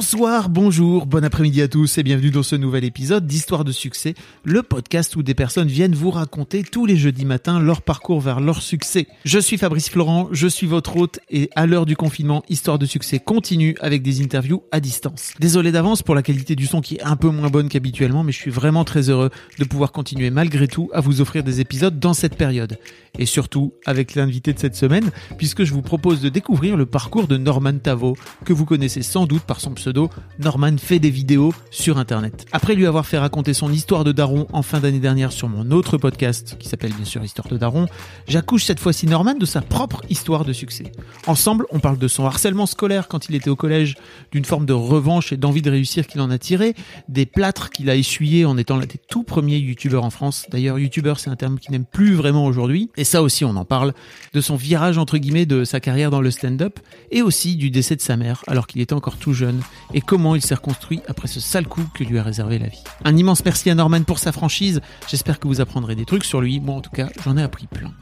Bonsoir, 0.00 0.48
bonjour, 0.48 1.04
bon 1.04 1.22
après-midi 1.26 1.60
à 1.60 1.68
tous 1.68 1.98
et 1.98 2.02
bienvenue 2.02 2.30
dans 2.30 2.42
ce 2.42 2.56
nouvel 2.56 2.84
épisode 2.84 3.26
d'Histoire 3.26 3.64
de 3.64 3.70
succès, 3.70 4.14
le 4.44 4.62
podcast 4.62 5.14
où 5.14 5.22
des 5.22 5.34
personnes 5.34 5.68
viennent 5.68 5.94
vous 5.94 6.10
raconter 6.10 6.62
tous 6.62 6.86
les 6.86 6.96
jeudis 6.96 7.26
matins 7.26 7.60
leur 7.60 7.82
parcours 7.82 8.18
vers 8.22 8.40
leur 8.40 8.62
succès. 8.62 9.06
Je 9.26 9.38
suis 9.38 9.58
Fabrice 9.58 9.90
Florent, 9.90 10.30
je 10.32 10.48
suis 10.48 10.66
votre 10.66 10.96
hôte 10.96 11.20
et 11.28 11.50
à 11.54 11.66
l'heure 11.66 11.84
du 11.84 11.96
confinement, 11.96 12.42
Histoire 12.48 12.78
de 12.78 12.86
succès 12.86 13.18
continue 13.18 13.76
avec 13.82 14.00
des 14.00 14.22
interviews 14.22 14.62
à 14.72 14.80
distance. 14.80 15.34
Désolé 15.38 15.70
d'avance 15.70 16.02
pour 16.02 16.14
la 16.14 16.22
qualité 16.22 16.56
du 16.56 16.64
son 16.64 16.80
qui 16.80 16.94
est 16.94 17.02
un 17.02 17.16
peu 17.16 17.28
moins 17.28 17.50
bonne 17.50 17.68
qu'habituellement, 17.68 18.24
mais 18.24 18.32
je 18.32 18.38
suis 18.38 18.50
vraiment 18.50 18.84
très 18.84 19.10
heureux 19.10 19.28
de 19.58 19.64
pouvoir 19.64 19.92
continuer 19.92 20.30
malgré 20.30 20.66
tout 20.66 20.88
à 20.94 21.02
vous 21.02 21.20
offrir 21.20 21.44
des 21.44 21.60
épisodes 21.60 22.00
dans 22.00 22.14
cette 22.14 22.36
période. 22.36 22.78
Et 23.18 23.26
surtout 23.26 23.74
avec 23.86 24.14
l'invité 24.14 24.52
de 24.52 24.58
cette 24.58 24.76
semaine, 24.76 25.10
puisque 25.36 25.64
je 25.64 25.72
vous 25.72 25.82
propose 25.82 26.20
de 26.20 26.28
découvrir 26.28 26.76
le 26.76 26.86
parcours 26.86 27.26
de 27.26 27.36
Norman 27.36 27.78
Tavo, 27.78 28.16
que 28.44 28.52
vous 28.52 28.64
connaissez 28.64 29.02
sans 29.02 29.26
doute 29.26 29.42
par 29.42 29.60
son 29.60 29.72
pseudo, 29.72 30.10
Norman 30.38 30.76
fait 30.78 30.98
des 30.98 31.10
vidéos 31.10 31.52
sur 31.70 31.98
Internet. 31.98 32.46
Après 32.52 32.74
lui 32.74 32.86
avoir 32.86 33.06
fait 33.06 33.18
raconter 33.18 33.54
son 33.54 33.72
histoire 33.72 34.04
de 34.04 34.12
daron 34.12 34.46
en 34.52 34.62
fin 34.62 34.80
d'année 34.80 34.98
dernière 34.98 35.32
sur 35.32 35.48
mon 35.48 35.70
autre 35.70 35.98
podcast, 35.98 36.56
qui 36.58 36.68
s'appelle 36.68 36.92
bien 36.92 37.04
sûr 37.04 37.22
Histoire 37.22 37.48
de 37.48 37.56
daron, 37.56 37.86
j'accouche 38.26 38.64
cette 38.64 38.80
fois-ci 38.80 39.06
Norman 39.06 39.34
de 39.34 39.46
sa 39.46 39.60
propre 39.60 40.02
histoire 40.08 40.44
de 40.44 40.52
succès. 40.52 40.92
Ensemble, 41.26 41.66
on 41.70 41.80
parle 41.80 41.98
de 41.98 42.08
son 42.08 42.24
harcèlement 42.24 42.66
scolaire 42.66 43.08
quand 43.08 43.28
il 43.28 43.34
était 43.34 43.50
au 43.50 43.56
collège, 43.56 43.96
d'une 44.32 44.44
forme 44.44 44.66
de 44.66 44.72
revanche 44.72 45.32
et 45.32 45.36
d'envie 45.36 45.62
de 45.62 45.70
réussir 45.70 46.06
qu'il 46.06 46.20
en 46.20 46.30
a 46.30 46.38
tiré, 46.38 46.74
des 47.08 47.26
plâtres 47.26 47.70
qu'il 47.70 47.90
a 47.90 47.96
essuyés 47.96 48.44
en 48.44 48.56
étant 48.56 48.76
l'un 48.76 48.86
des 48.86 49.00
tout 49.08 49.22
premiers 49.22 49.58
youtubeurs 49.58 50.04
en 50.04 50.10
France. 50.10 50.46
D'ailleurs, 50.50 50.78
youtubeur, 50.78 51.18
c'est 51.18 51.30
un 51.30 51.36
terme 51.36 51.58
qui 51.58 51.70
n'aime 51.72 51.84
plus 51.84 52.14
vraiment 52.14 52.46
aujourd'hui. 52.46 52.90
Et 53.00 53.04
ça 53.04 53.22
aussi, 53.22 53.46
on 53.46 53.56
en 53.56 53.64
parle, 53.64 53.94
de 54.34 54.42
son 54.42 54.56
virage 54.56 54.98
entre 54.98 55.16
guillemets 55.16 55.46
de 55.46 55.64
sa 55.64 55.80
carrière 55.80 56.10
dans 56.10 56.20
le 56.20 56.30
stand-up, 56.30 56.78
et 57.10 57.22
aussi 57.22 57.56
du 57.56 57.70
décès 57.70 57.96
de 57.96 58.02
sa 58.02 58.18
mère 58.18 58.44
alors 58.46 58.66
qu'il 58.66 58.82
était 58.82 58.92
encore 58.92 59.16
tout 59.16 59.32
jeune 59.32 59.62
et 59.94 60.02
comment 60.02 60.34
il 60.34 60.42
s'est 60.42 60.54
reconstruit 60.54 61.00
après 61.08 61.26
ce 61.26 61.40
sale 61.40 61.66
coup 61.66 61.82
que 61.94 62.04
lui 62.04 62.18
a 62.18 62.22
réservé 62.22 62.58
la 62.58 62.66
vie. 62.66 62.84
Un 63.06 63.16
immense 63.16 63.42
merci 63.42 63.70
à 63.70 63.74
Norman 63.74 64.02
pour 64.02 64.18
sa 64.18 64.32
franchise, 64.32 64.82
j'espère 65.08 65.40
que 65.40 65.48
vous 65.48 65.62
apprendrez 65.62 65.94
des 65.94 66.04
trucs 66.04 66.26
sur 66.26 66.42
lui, 66.42 66.60
moi 66.60 66.74
en 66.74 66.82
tout 66.82 66.90
cas 66.90 67.08
j'en 67.24 67.38
ai 67.38 67.42
appris 67.42 67.66
plein. 67.68 67.94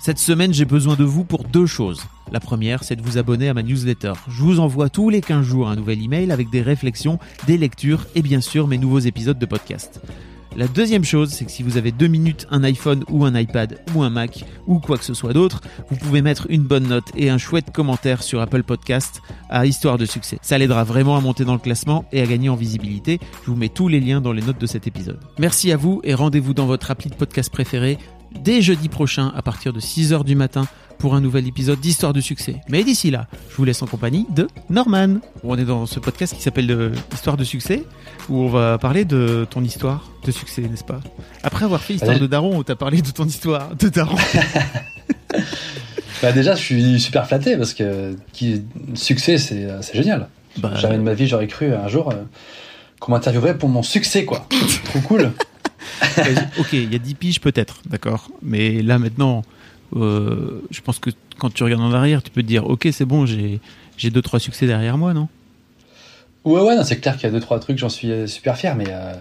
Cette 0.00 0.18
semaine, 0.18 0.54
j'ai 0.54 0.64
besoin 0.64 0.94
de 0.94 1.04
vous 1.04 1.24
pour 1.24 1.44
deux 1.44 1.66
choses. 1.66 2.00
La 2.32 2.40
première, 2.40 2.82
c'est 2.82 2.96
de 2.96 3.02
vous 3.02 3.18
abonner 3.18 3.50
à 3.50 3.54
ma 3.54 3.62
newsletter. 3.62 4.14
Je 4.28 4.42
vous 4.42 4.58
envoie 4.58 4.88
tous 4.88 5.10
les 5.10 5.20
15 5.20 5.44
jours 5.44 5.68
un 5.68 5.76
nouvel 5.76 6.02
email 6.02 6.32
avec 6.32 6.48
des 6.48 6.62
réflexions, 6.62 7.18
des 7.46 7.58
lectures 7.58 8.06
et 8.14 8.22
bien 8.22 8.40
sûr 8.40 8.68
mes 8.68 8.78
nouveaux 8.78 9.00
épisodes 9.00 9.38
de 9.38 9.46
podcast. 9.46 10.00
La 10.56 10.68
deuxième 10.68 11.04
chose, 11.04 11.28
c'est 11.32 11.44
que 11.44 11.50
si 11.50 11.62
vous 11.62 11.76
avez 11.76 11.92
deux 11.92 12.06
minutes, 12.06 12.46
un 12.50 12.64
iPhone 12.64 13.04
ou 13.10 13.26
un 13.26 13.38
iPad 13.38 13.78
ou 13.94 14.02
un 14.02 14.08
Mac 14.08 14.42
ou 14.66 14.78
quoi 14.78 14.96
que 14.96 15.04
ce 15.04 15.12
soit 15.12 15.34
d'autre, 15.34 15.60
vous 15.90 15.96
pouvez 15.96 16.22
mettre 16.22 16.46
une 16.48 16.62
bonne 16.62 16.86
note 16.88 17.08
et 17.14 17.28
un 17.28 17.36
chouette 17.36 17.72
commentaire 17.74 18.22
sur 18.22 18.40
Apple 18.40 18.62
Podcast 18.62 19.20
à 19.50 19.66
Histoire 19.66 19.98
de 19.98 20.06
succès. 20.06 20.38
Ça 20.40 20.56
l'aidera 20.56 20.82
vraiment 20.82 21.14
à 21.14 21.20
monter 21.20 21.44
dans 21.44 21.52
le 21.52 21.58
classement 21.58 22.06
et 22.10 22.22
à 22.22 22.26
gagner 22.26 22.48
en 22.48 22.56
visibilité. 22.56 23.20
Je 23.44 23.50
vous 23.50 23.56
mets 23.56 23.68
tous 23.68 23.88
les 23.88 24.00
liens 24.00 24.22
dans 24.22 24.32
les 24.32 24.40
notes 24.40 24.58
de 24.58 24.66
cet 24.66 24.86
épisode. 24.86 25.20
Merci 25.38 25.72
à 25.72 25.76
vous 25.76 26.00
et 26.04 26.14
rendez-vous 26.14 26.54
dans 26.54 26.66
votre 26.66 26.90
appli 26.90 27.10
de 27.10 27.16
podcast 27.16 27.50
préféré 27.50 27.98
dès 28.42 28.62
jeudi 28.62 28.88
prochain 28.88 29.32
à 29.36 29.42
partir 29.42 29.74
de 29.74 29.80
6h 29.80 30.24
du 30.24 30.36
matin 30.36 30.66
pour 30.98 31.14
un 31.14 31.20
nouvel 31.20 31.46
épisode 31.46 31.78
d'Histoire 31.80 32.12
de 32.12 32.20
succès. 32.20 32.56
Mais 32.68 32.82
d'ici 32.84 33.10
là, 33.10 33.26
je 33.50 33.56
vous 33.56 33.64
laisse 33.64 33.82
en 33.82 33.86
compagnie 33.86 34.26
de 34.34 34.48
Norman. 34.70 35.16
On 35.44 35.56
est 35.58 35.64
dans 35.64 35.86
ce 35.86 36.00
podcast 36.00 36.34
qui 36.34 36.42
s'appelle 36.42 36.70
euh, 36.70 36.90
Histoire 37.12 37.36
de 37.36 37.44
succès, 37.44 37.84
où 38.28 38.40
on 38.42 38.48
va 38.48 38.78
parler 38.78 39.04
de 39.04 39.46
ton 39.50 39.62
histoire 39.62 40.10
de 40.24 40.30
succès, 40.30 40.62
n'est-ce 40.62 40.84
pas? 40.84 41.00
Après 41.42 41.64
avoir 41.64 41.80
fait 41.82 41.94
Histoire 41.94 42.14
Ouais. 42.16 42.20
de 42.20 42.26
Daron, 42.26 42.56
où 42.58 42.64
t'as 42.64 42.76
parlé 42.76 43.02
de 43.02 43.10
ton 43.10 43.26
histoire 43.26 43.74
de 43.76 43.88
Daron. 43.88 44.16
Bah 46.22 46.32
déjà, 46.32 46.54
je 46.54 46.62
suis 46.62 46.98
super 46.98 47.26
flatté 47.26 47.58
parce 47.58 47.74
que 47.74 48.16
qui, 48.32 48.62
succès, 48.94 49.36
c'est 49.36 49.68
c'est 49.82 49.94
génial. 49.96 50.28
Bah, 50.56 50.74
Jamais 50.74 50.96
de 50.96 51.02
ma 51.02 51.12
vie, 51.12 51.26
j'aurais 51.26 51.46
cru 51.46 51.74
un 51.74 51.88
jour 51.88 52.10
euh, 52.10 52.14
qu'on 53.00 53.12
m'interviewerait 53.12 53.58
pour 53.58 53.68
mon 53.68 53.82
succès, 53.82 54.24
quoi. 54.24 54.46
Trop 54.86 55.00
cool. 55.00 55.32
ok, 56.58 56.72
il 56.72 56.90
y 56.90 56.94
a 56.96 56.98
10 56.98 57.14
piges 57.16 57.40
peut-être, 57.42 57.82
d'accord. 57.86 58.30
Mais 58.42 58.80
là 58.80 58.98
maintenant, 58.98 59.40
euh, 59.40 59.42
je 59.94 60.80
pense 60.84 60.98
que 60.98 61.10
quand 61.38 61.52
tu 61.52 61.62
regardes 61.62 61.82
en 61.82 61.92
arrière, 61.92 62.22
tu 62.22 62.30
peux 62.30 62.42
te 62.42 62.46
dire, 62.46 62.68
ok, 62.68 62.88
c'est 62.92 63.04
bon, 63.04 63.26
j'ai 63.26 63.60
j'ai 63.96 64.10
deux 64.10 64.22
trois 64.22 64.40
succès 64.40 64.66
derrière 64.66 64.98
moi, 64.98 65.14
non? 65.14 65.28
Ouais, 66.46 66.60
ouais, 66.62 66.76
c'est 66.84 67.00
clair 67.00 67.16
qu'il 67.16 67.24
y 67.24 67.26
a 67.26 67.32
deux, 67.32 67.40
trois 67.40 67.58
trucs, 67.58 67.76
j'en 67.76 67.88
suis 67.88 68.10
euh, 68.12 68.28
super 68.28 68.56
fier, 68.56 68.76
mais 68.76 68.86
euh, 68.88 69.12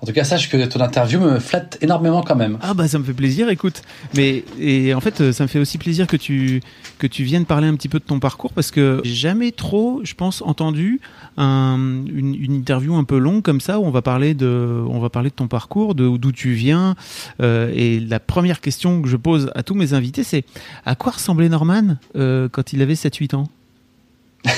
en 0.00 0.06
tout 0.06 0.12
cas, 0.14 0.24
sache 0.24 0.48
que 0.48 0.64
ton 0.64 0.80
interview 0.80 1.20
me 1.20 1.38
flatte 1.38 1.76
énormément 1.82 2.22
quand 2.22 2.34
même. 2.34 2.56
Ah 2.62 2.72
bah 2.72 2.88
ça 2.88 2.98
me 2.98 3.04
fait 3.04 3.12
plaisir, 3.12 3.50
écoute. 3.50 3.82
Mais 4.16 4.42
et 4.58 4.94
en 4.94 5.00
fait, 5.00 5.20
euh, 5.20 5.32
ça 5.32 5.44
me 5.44 5.48
fait 5.48 5.58
aussi 5.58 5.76
plaisir 5.76 6.06
que 6.06 6.16
tu 6.16 6.62
que 6.98 7.06
tu 7.06 7.24
viennes 7.24 7.44
parler 7.44 7.68
un 7.68 7.76
petit 7.76 7.90
peu 7.90 7.98
de 7.98 8.04
ton 8.04 8.18
parcours 8.20 8.54
parce 8.54 8.70
que 8.70 9.02
j'ai 9.04 9.14
jamais 9.14 9.52
trop, 9.52 10.00
je 10.02 10.14
pense, 10.14 10.40
entendu 10.40 11.00
un, 11.36 11.76
une, 11.76 12.34
une 12.34 12.54
interview 12.54 12.96
un 12.96 13.04
peu 13.04 13.18
longue 13.18 13.42
comme 13.42 13.60
ça 13.60 13.78
où 13.78 13.84
on 13.84 13.90
va 13.90 14.00
parler 14.00 14.32
de 14.32 14.82
on 14.88 14.98
va 14.98 15.10
parler 15.10 15.28
de 15.28 15.34
ton 15.34 15.48
parcours, 15.48 15.94
de 15.94 16.16
d'où 16.16 16.32
tu 16.32 16.52
viens. 16.52 16.96
Euh, 17.42 17.70
et 17.74 18.00
la 18.00 18.18
première 18.18 18.62
question 18.62 19.02
que 19.02 19.08
je 19.08 19.18
pose 19.18 19.50
à 19.54 19.62
tous 19.62 19.74
mes 19.74 19.92
invités, 19.92 20.24
c'est 20.24 20.44
à 20.86 20.94
quoi 20.94 21.12
ressemblait 21.12 21.50
Norman 21.50 21.96
euh, 22.16 22.48
quand 22.50 22.72
il 22.72 22.80
avait 22.80 22.94
7-8 22.94 23.36
ans? 23.36 23.48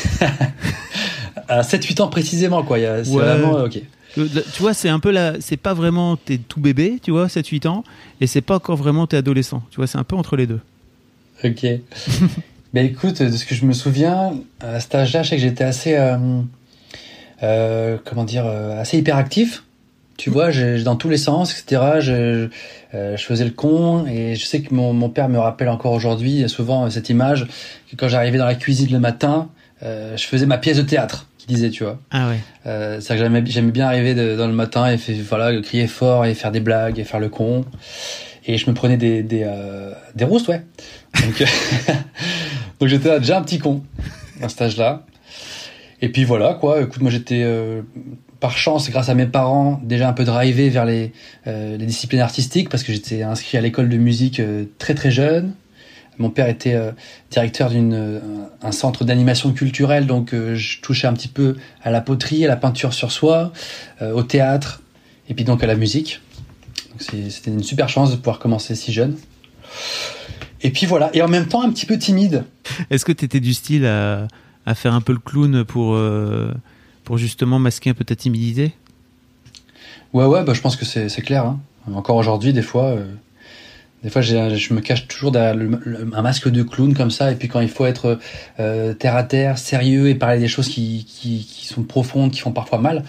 À 1.48 1.62
7-8 1.62 2.00
ans 2.00 2.08
précisément, 2.08 2.62
quoi. 2.62 2.78
il 2.78 2.82
y 2.82 2.86
a- 2.86 3.04
C'est 3.04 3.10
Ouais. 3.10 3.22
vraiment 3.24 3.58
euh, 3.58 3.66
ok. 3.66 3.80
Là, 4.16 4.42
Tu 4.54 4.62
vois, 4.62 4.74
c'est 4.74 4.88
un 4.88 5.00
peu 5.00 5.10
la, 5.10 5.40
c'est 5.40 5.56
pas 5.56 5.74
vraiment 5.74 6.16
t'es 6.16 6.38
tout 6.38 6.60
bébé, 6.60 6.98
tu 7.02 7.10
vois, 7.10 7.28
7-8 7.28 7.66
ans, 7.66 7.82
et 8.20 8.26
c'est 8.28 8.40
pas 8.42 8.56
encore 8.56 8.76
vraiment 8.76 9.06
t'es 9.08 9.16
adolescent. 9.16 9.62
Tu 9.70 9.76
vois, 9.76 9.86
c'est 9.88 9.98
un 9.98 10.04
peu 10.04 10.14
entre 10.16 10.36
les 10.36 10.46
deux. 10.46 10.60
Ok. 11.42 11.66
Mais 12.72 12.86
écoute, 12.86 13.20
de 13.22 13.36
ce 13.36 13.44
que 13.44 13.54
je 13.56 13.64
me 13.64 13.72
souviens, 13.72 14.34
à 14.60 14.78
cet 14.78 14.94
âge-là, 14.94 15.22
je 15.24 15.30
sais 15.30 15.36
que 15.36 15.42
j'étais 15.42 15.64
assez, 15.64 15.94
euh, 15.96 16.16
euh, 17.42 17.96
comment 18.04 18.24
dire, 18.24 18.44
euh, 18.46 18.80
assez 18.80 18.98
hyperactif. 18.98 19.64
Tu 20.16 20.30
vois, 20.30 20.50
j'ai- 20.52 20.82
dans 20.84 20.94
tous 20.94 21.08
les 21.08 21.16
sens, 21.16 21.50
etc. 21.52 21.82
Je, 21.98 22.48
euh, 22.94 23.16
je 23.16 23.24
faisais 23.24 23.44
le 23.44 23.50
con 23.50 24.06
et 24.06 24.36
je 24.36 24.44
sais 24.46 24.62
que 24.62 24.72
mon, 24.72 24.92
mon 24.92 25.08
père 25.08 25.28
me 25.28 25.38
rappelle 25.38 25.68
encore 25.68 25.90
aujourd'hui 25.92 26.48
souvent 26.48 26.88
cette 26.88 27.08
image 27.10 27.48
que 27.90 27.96
quand 27.96 28.06
j'arrivais 28.06 28.38
dans 28.38 28.44
la 28.46 28.54
cuisine 28.54 28.92
le 28.92 29.00
matin, 29.00 29.48
euh, 29.84 30.16
je 30.16 30.24
faisais 30.24 30.46
ma 30.46 30.58
pièce 30.58 30.76
de 30.76 30.82
théâtre, 30.82 31.26
qui 31.38 31.46
disait, 31.46 31.70
tu 31.70 31.84
vois. 31.84 31.98
Ah 32.10 32.28
ouais. 32.28 32.38
Euh, 32.66 33.00
c'est 33.00 33.14
que 33.16 33.20
j'aimais, 33.20 33.70
bien 33.70 33.86
arriver 33.86 34.14
de- 34.14 34.36
dans 34.36 34.46
le 34.46 34.52
matin 34.54 34.90
et 34.90 34.96
fait, 34.98 35.14
voilà, 35.14 35.60
crier 35.60 35.86
fort 35.86 36.24
et 36.24 36.34
faire 36.34 36.52
des 36.52 36.60
blagues 36.60 36.98
et 36.98 37.04
faire 37.04 37.20
le 37.20 37.28
con. 37.28 37.64
Et 38.46 38.58
je 38.58 38.68
me 38.68 38.74
prenais 38.74 38.96
des, 38.96 39.22
des, 39.22 39.42
euh, 39.44 39.92
des 40.14 40.24
roustes, 40.24 40.48
ouais. 40.48 40.62
Donc, 41.22 41.44
donc 42.80 42.88
j'étais 42.88 43.18
déjà 43.20 43.38
un 43.38 43.42
petit 43.42 43.58
con 43.58 43.82
à 44.42 44.48
cet 44.48 44.62
âge-là. 44.62 45.04
Et 46.02 46.08
puis 46.10 46.24
voilà, 46.24 46.54
quoi. 46.54 46.82
Écoute, 46.82 47.00
moi 47.00 47.10
j'étais, 47.10 47.42
par 48.40 48.58
chance, 48.58 48.90
grâce 48.90 49.08
à 49.08 49.14
mes 49.14 49.24
parents, 49.24 49.80
déjà 49.82 50.06
un 50.08 50.12
peu 50.12 50.24
drivé 50.24 50.68
vers 50.68 50.84
les, 50.84 51.12
euh, 51.46 51.78
les 51.78 51.86
disciplines 51.86 52.20
artistiques 52.20 52.68
parce 52.68 52.82
que 52.82 52.92
j'étais 52.92 53.22
inscrit 53.22 53.56
à 53.56 53.62
l'école 53.62 53.88
de 53.88 53.96
musique 53.96 54.38
euh, 54.40 54.64
très 54.78 54.94
très 54.94 55.10
jeune. 55.10 55.54
Mon 56.18 56.30
père 56.30 56.48
était 56.48 56.74
euh, 56.74 56.92
directeur 57.30 57.70
d'une 57.70 57.94
euh, 57.94 58.20
un 58.62 58.72
centre 58.72 59.04
d'animation 59.04 59.52
culturelle, 59.52 60.06
donc 60.06 60.32
euh, 60.32 60.54
je 60.54 60.80
touchais 60.80 61.06
un 61.06 61.12
petit 61.12 61.28
peu 61.28 61.56
à 61.82 61.90
la 61.90 62.00
poterie, 62.00 62.44
à 62.44 62.48
la 62.48 62.56
peinture 62.56 62.92
sur 62.94 63.10
soie, 63.12 63.52
au 64.00 64.22
théâtre, 64.22 64.82
et 65.28 65.34
puis 65.34 65.44
donc 65.44 65.62
à 65.62 65.66
la 65.66 65.76
musique. 65.76 66.20
C'était 66.98 67.50
une 67.50 67.62
super 67.62 67.88
chance 67.88 68.10
de 68.10 68.16
pouvoir 68.16 68.38
commencer 68.38 68.74
si 68.74 68.92
jeune. 68.92 69.16
Et 70.62 70.70
puis 70.70 70.86
voilà, 70.86 71.10
et 71.14 71.22
en 71.22 71.28
même 71.28 71.46
temps 71.46 71.62
un 71.62 71.70
petit 71.70 71.86
peu 71.86 71.98
timide. 71.98 72.44
Est-ce 72.90 73.04
que 73.04 73.12
tu 73.12 73.24
étais 73.24 73.40
du 73.40 73.52
style 73.52 73.84
à, 73.84 74.28
à 74.64 74.74
faire 74.74 74.94
un 74.94 75.00
peu 75.00 75.12
le 75.12 75.18
clown 75.18 75.64
pour, 75.64 75.98
pour 77.04 77.18
justement 77.18 77.58
masquer 77.58 77.90
un 77.90 77.94
peu 77.94 78.04
ta 78.04 78.14
timidité? 78.14 78.72
Ouais, 80.12 80.26
ouais, 80.26 80.44
bah, 80.44 80.54
je 80.54 80.60
pense 80.60 80.76
que 80.76 80.84
c'est 80.84 81.08
c'est 81.08 81.22
clair. 81.22 81.44
hein. 81.44 81.58
Encore 81.92 82.16
aujourd'hui, 82.16 82.52
des 82.52 82.62
fois, 82.62 82.84
euh, 82.84 83.04
des 84.04 84.10
fois, 84.10 84.20
je 84.22 84.72
me 84.74 84.80
cache 84.80 85.08
toujours 85.08 85.32
derrière 85.32 85.54
le- 85.54 85.80
le- 85.82 86.10
un 86.14 86.22
masque 86.22 86.48
de 86.50 86.62
clown 86.62 86.94
comme 86.94 87.10
ça. 87.10 87.32
Et 87.32 87.34
puis 87.34 87.48
quand 87.48 87.60
il 87.60 87.68
faut 87.70 87.86
être 87.86 88.18
euh, 88.60 88.92
terre 88.94 89.16
à 89.16 89.24
terre, 89.24 89.58
sérieux 89.58 90.08
et 90.08 90.14
parler 90.14 90.38
des 90.38 90.46
choses 90.48 90.68
qui, 90.68 91.06
qui, 91.08 91.44
qui 91.50 91.66
sont 91.66 91.82
profondes, 91.82 92.30
qui 92.30 92.40
font 92.40 92.52
parfois 92.52 92.78
mal, 92.78 93.02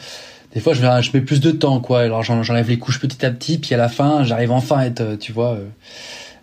des 0.53 0.61
fois, 0.61 0.73
je, 0.73 0.81
mets 1.13 1.21
plus 1.21 1.41
de 1.41 1.51
temps, 1.51 1.81
quoi. 1.81 1.99
Alors 2.01 2.23
j'en- 2.23 2.41
j'enlève 2.43 2.69
les 2.69 2.79
couches 2.79 2.99
petit 3.01 3.25
à 3.25 3.29
petit, 3.31 3.57
puis 3.57 3.75
à 3.75 3.77
la 3.77 3.89
fin, 3.89 4.23
j'arrive 4.23 4.51
enfin 4.51 4.77
à 4.77 4.85
être, 4.85 5.01
euh, 5.01 5.17
tu 5.17 5.33
vois, 5.33 5.51
euh, 5.55 5.65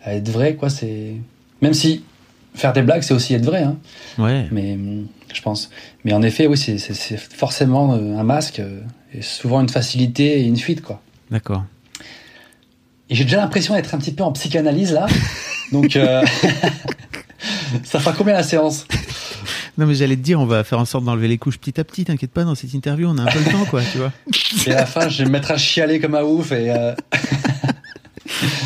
à 0.05 0.15
être 0.15 0.29
vrai, 0.29 0.55
quoi. 0.55 0.69
C'est 0.69 1.15
même 1.63 1.73
si 1.73 2.05
faire 2.55 2.75
des 2.75 2.83
blagues, 2.83 3.03
c'est 3.03 3.15
aussi 3.15 3.33
être 3.33 3.47
vrai, 3.47 3.63
hein. 3.63 3.79
Ouais. 4.19 4.49
Mais 4.53 4.77
je 5.33 5.41
pense. 5.41 5.71
Mais 6.05 6.13
en 6.13 6.21
effet, 6.21 6.47
oui, 6.47 6.59
c'est- 6.59 7.17
forcément 7.17 7.95
euh, 7.95 8.19
un 8.19 8.23
masque. 8.25 8.61
euh, 8.61 8.81
souvent 9.23 9.61
une 9.63 9.69
facilité 9.71 10.41
et 10.41 10.43
une 10.45 10.57
fuite, 10.59 10.81
quoi. 10.83 11.01
D'accord. 11.31 11.65
Et 13.13 13.15
j'ai 13.15 13.25
déjà 13.25 13.37
l'impression 13.37 13.75
d'être 13.75 13.95
un 13.95 13.99
petit 13.99 14.13
peu 14.13 14.25
en 14.25 14.33
psychanalyse 14.33 14.95
là. 14.95 15.07
Donc, 15.73 15.97
euh, 15.97 16.25
ça 17.85 18.01
fera 18.01 18.15
combien 18.15 18.33
la 18.33 18.43
séance? 18.43 18.87
Non, 19.77 19.85
mais 19.85 19.95
j'allais 19.95 20.17
te 20.17 20.23
dire, 20.23 20.41
on 20.41 20.47
va 20.47 20.65
faire 20.65 20.79
en 20.79 20.87
sorte 20.87 21.05
d'enlever 21.05 21.29
les 21.29 21.37
couches 21.37 21.59
petit 21.59 21.79
à 21.79 21.85
petit, 21.85 22.07
t'inquiète 22.07 22.31
pas, 22.31 22.45
dans 22.45 22.55
cette 22.55 22.73
interview, 22.73 23.09
on 23.11 23.19
a 23.19 23.25
un 23.25 23.27
peu 23.27 23.39
le 23.39 23.53
temps, 23.53 23.67
quoi, 23.67 23.83
tu 23.83 23.99
vois. 23.99 24.13
Et 24.67 24.73
à 24.73 24.77
la 24.77 24.87
fin, 24.87 25.11
je 25.11 25.19
vais 25.19 25.25
me 25.27 25.31
mettre 25.31 25.51
à 25.51 25.59
chialer 25.59 26.01
comme 26.01 26.15
un 26.15 26.23
ouf 26.23 26.53
et. 26.53 26.71
Euh... 26.71 26.95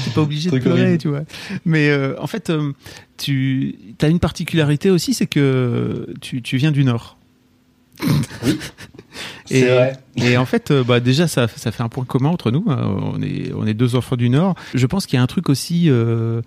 T'es 0.04 0.10
pas 0.14 0.20
obligé 0.20 0.48
de 0.48 0.58
pleurer, 0.60 0.96
tu 0.96 1.08
vois. 1.08 1.22
Mais 1.64 1.88
euh, 1.88 2.14
en 2.20 2.28
fait, 2.28 2.50
euh, 2.50 2.72
tu 3.16 3.76
as 4.00 4.06
une 4.06 4.20
particularité 4.20 4.90
aussi, 4.90 5.12
c'est 5.12 5.26
que 5.26 6.06
tu, 6.20 6.40
tu 6.40 6.56
viens 6.56 6.70
du 6.70 6.84
Nord. 6.84 7.18
Oui. 8.44 8.58
Et, 9.50 9.62
vrai. 9.62 9.92
et 10.16 10.36
en 10.36 10.44
fait, 10.46 10.70
euh, 10.70 10.84
bah 10.84 11.00
déjà, 11.00 11.28
ça, 11.28 11.46
ça 11.48 11.72
fait 11.72 11.82
un 11.82 11.88
point 11.88 12.04
commun 12.04 12.30
entre 12.30 12.50
nous. 12.50 12.64
hein. 12.68 12.96
On 13.14 13.22
est, 13.22 13.52
on 13.56 13.66
est 13.66 13.74
deux 13.74 13.94
enfants 13.96 14.16
du 14.16 14.28
Nord. 14.28 14.54
Je 14.74 14.86
pense 14.86 15.06
qu'il 15.06 15.16
y 15.16 15.20
a 15.20 15.22
un 15.22 15.26
truc 15.26 15.48
aussi 15.48 15.84
euh, 15.88 16.42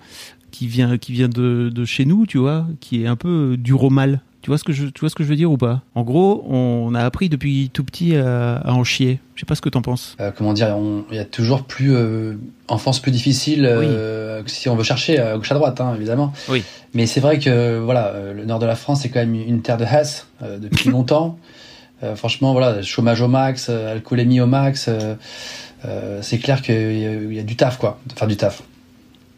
qui 0.51 0.67
vient, 0.67 0.97
qui 0.97 1.13
vient 1.13 1.29
de, 1.29 1.69
de 1.73 1.85
chez 1.85 2.05
nous, 2.05 2.25
tu 2.25 2.37
vois, 2.37 2.65
qui 2.79 3.03
est 3.03 3.07
un 3.07 3.15
peu 3.15 3.55
dur 3.57 3.83
au 3.83 3.89
mal. 3.89 4.21
Tu 4.41 4.49
vois 4.49 4.57
ce 4.57 4.63
que 4.63 4.71
je, 4.71 4.85
tu 4.85 5.01
vois 5.01 5.09
ce 5.09 5.15
que 5.15 5.23
je 5.23 5.29
veux 5.29 5.35
dire 5.35 5.51
ou 5.51 5.57
pas? 5.57 5.81
En 5.95 6.03
gros, 6.03 6.45
on 6.49 6.95
a 6.95 7.03
appris 7.03 7.27
depuis 7.27 7.69
tout 7.73 7.83
petit 7.83 8.15
à, 8.15 8.55
à 8.55 8.71
en 8.71 8.85
chier. 8.85 9.19
Je 9.35 9.41
sais 9.41 9.45
pas 9.45 9.55
ce 9.55 9.61
que 9.61 9.67
t'en 9.67 9.81
penses. 9.81 10.15
Euh, 10.21 10.31
comment 10.35 10.53
dire, 10.53 10.77
il 11.11 11.15
y 11.17 11.19
a 11.19 11.25
toujours 11.25 11.63
plus 11.63 11.93
euh, 11.93 12.35
enfance 12.69 13.01
plus 13.01 13.11
difficile 13.11 13.65
euh, 13.65 14.41
que 14.41 14.49
si 14.49 14.69
on 14.69 14.77
veut 14.77 14.83
chercher 14.83 15.19
à 15.19 15.35
gauche 15.35 15.51
à 15.51 15.55
droite, 15.55 15.81
hein, 15.81 15.93
évidemment. 15.95 16.31
Oui. 16.47 16.63
Mais 16.93 17.05
c'est 17.05 17.19
vrai 17.19 17.39
que 17.39 17.79
voilà, 17.79 18.13
le 18.33 18.45
nord 18.45 18.59
de 18.59 18.65
la 18.65 18.75
France 18.75 19.01
c'est 19.01 19.09
quand 19.09 19.19
même 19.19 19.35
une 19.35 19.61
terre 19.61 19.77
de 19.77 19.85
euh, 20.41 20.57
depuis 20.57 20.89
longtemps. 20.89 21.37
Euh, 22.03 22.15
franchement, 22.15 22.53
voilà, 22.53 22.81
chômage 22.81 23.21
au 23.21 23.27
max, 23.27 23.67
euh, 23.69 23.91
alcoolémie 23.93 24.39
au 24.41 24.45
max. 24.47 24.87
euh, 25.85 26.19
c'est 26.21 26.37
clair 26.39 26.61
qu'il 26.61 26.75
y, 26.75 27.05
a- 27.05 27.13
il 27.13 27.33
y 27.33 27.39
a 27.39 27.43
du 27.43 27.55
taf, 27.55 27.77
quoi. 27.77 27.99
Enfin, 28.13 28.27
du 28.27 28.35
taf. 28.37 28.63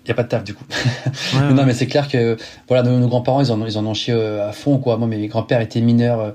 Il 0.04 0.08
n'y 0.08 0.12
a 0.12 0.16
pas 0.16 0.24
de 0.24 0.30
taf 0.30 0.44
du 0.44 0.56
coup. 0.56 0.64
Ouais, 1.36 1.54
non, 1.54 1.64
mais 1.64 1.74
c'est 1.76 1.86
clair 1.86 2.08
que 2.08 2.36
voilà, 2.68 2.82
nos, 2.82 2.98
nos 2.98 3.08
grands-parents, 3.08 3.42
ils 3.44 3.52
en, 3.52 3.62
ont- 3.62 3.68
ils 3.68 3.78
en 3.78 3.86
ont 3.86 3.94
chié 3.94 4.14
à 4.14 4.52
fond, 4.52 4.80
quoi. 4.80 4.98
Moi, 4.98 5.08
mes 5.08 5.28
grands-pères 5.28 5.62
étaient 5.62 5.82
mineurs 5.82 6.34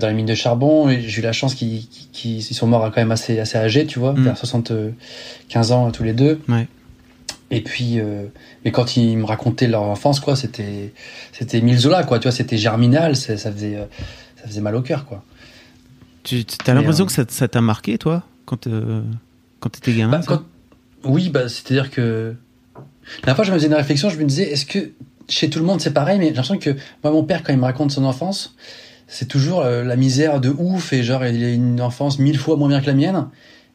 dans 0.00 0.08
les 0.08 0.14
mines 0.14 0.24
de 0.26 0.34
charbon. 0.34 0.88
J'ai 0.88 1.20
eu 1.20 1.22
la 1.22 1.32
chance 1.32 1.54
qu'ils 1.54 1.86
ils 2.24 2.42
sont 2.42 2.66
morts 2.66 2.84
quand 2.86 3.00
même 3.02 3.12
assez, 3.12 3.38
assez 3.38 3.58
âgés, 3.58 3.84
tu 3.86 3.98
vois, 3.98 4.12
Mm. 4.14 4.24
vers 4.24 4.36
75 4.38 5.72
ans 5.72 5.90
tous 5.90 6.04
les 6.04 6.14
deux. 6.14 6.40
Ouais. 6.48 6.66
Et 7.50 7.60
puis, 7.60 8.00
euh, 8.00 8.24
mais 8.64 8.70
quand 8.70 8.96
ils 8.96 9.16
me 9.18 9.26
racontaient 9.26 9.66
leur 9.68 9.82
enfance, 9.82 10.18
quoi, 10.20 10.34
c'était, 10.36 10.94
c'était 11.32 11.60
mille 11.60 11.76
Zola, 11.78 12.02
quoi. 12.04 12.18
Tu 12.18 12.22
vois, 12.24 12.32
c'était 12.32 12.56
germinal, 12.56 13.14
c'est- 13.14 13.36
ça 13.36 13.52
faisait, 13.52 13.76
ça 14.40 14.46
faisait 14.48 14.62
mal 14.62 14.74
au 14.74 14.80
cœur, 14.80 15.04
quoi. 15.04 15.22
Tu 16.24 16.44
as 16.66 16.74
l'impression 16.74 17.04
Mais, 17.06 17.24
que 17.24 17.32
ça 17.32 17.48
t'a 17.48 17.60
marqué, 17.60 17.98
toi, 17.98 18.22
quand, 18.46 18.66
euh, 18.66 19.02
quand 19.60 19.70
t'étais 19.70 19.92
gamin 19.92 20.18
Bah, 20.18 20.24
quand- 20.26 20.42
Oui, 21.04 21.30
bah, 21.30 21.48
c'est-à-dire 21.48 21.90
que 21.90 22.34
la 22.76 22.84
dernière 23.24 23.36
fois, 23.36 23.44
je 23.44 23.50
me 23.50 23.56
faisais 23.56 23.66
une 23.66 23.74
réflexion, 23.74 24.08
je 24.08 24.16
me 24.18 24.24
disais, 24.24 24.50
est-ce 24.50 24.66
que 24.66 24.90
chez 25.28 25.50
tout 25.50 25.58
le 25.58 25.64
monde 25.64 25.80
c'est 25.80 25.92
pareil 25.92 26.18
Mais 26.18 26.26
j'ai 26.26 26.34
l'impression 26.34 26.58
que 26.58 26.70
moi, 27.02 27.12
mon 27.12 27.24
père, 27.24 27.42
quand 27.42 27.52
il 27.52 27.58
me 27.58 27.64
raconte 27.64 27.90
son 27.90 28.04
enfance, 28.04 28.54
c'est 29.08 29.26
toujours 29.26 29.60
euh, 29.60 29.82
la 29.84 29.96
misère 29.96 30.40
de 30.40 30.50
ouf 30.50 30.92
et 30.92 31.02
genre 31.02 31.24
il 31.26 31.42
a 31.44 31.50
une 31.50 31.80
enfance 31.80 32.18
mille 32.18 32.38
fois 32.38 32.56
moins 32.56 32.68
bien 32.68 32.80
que 32.80 32.86
la 32.86 32.94
mienne. 32.94 33.26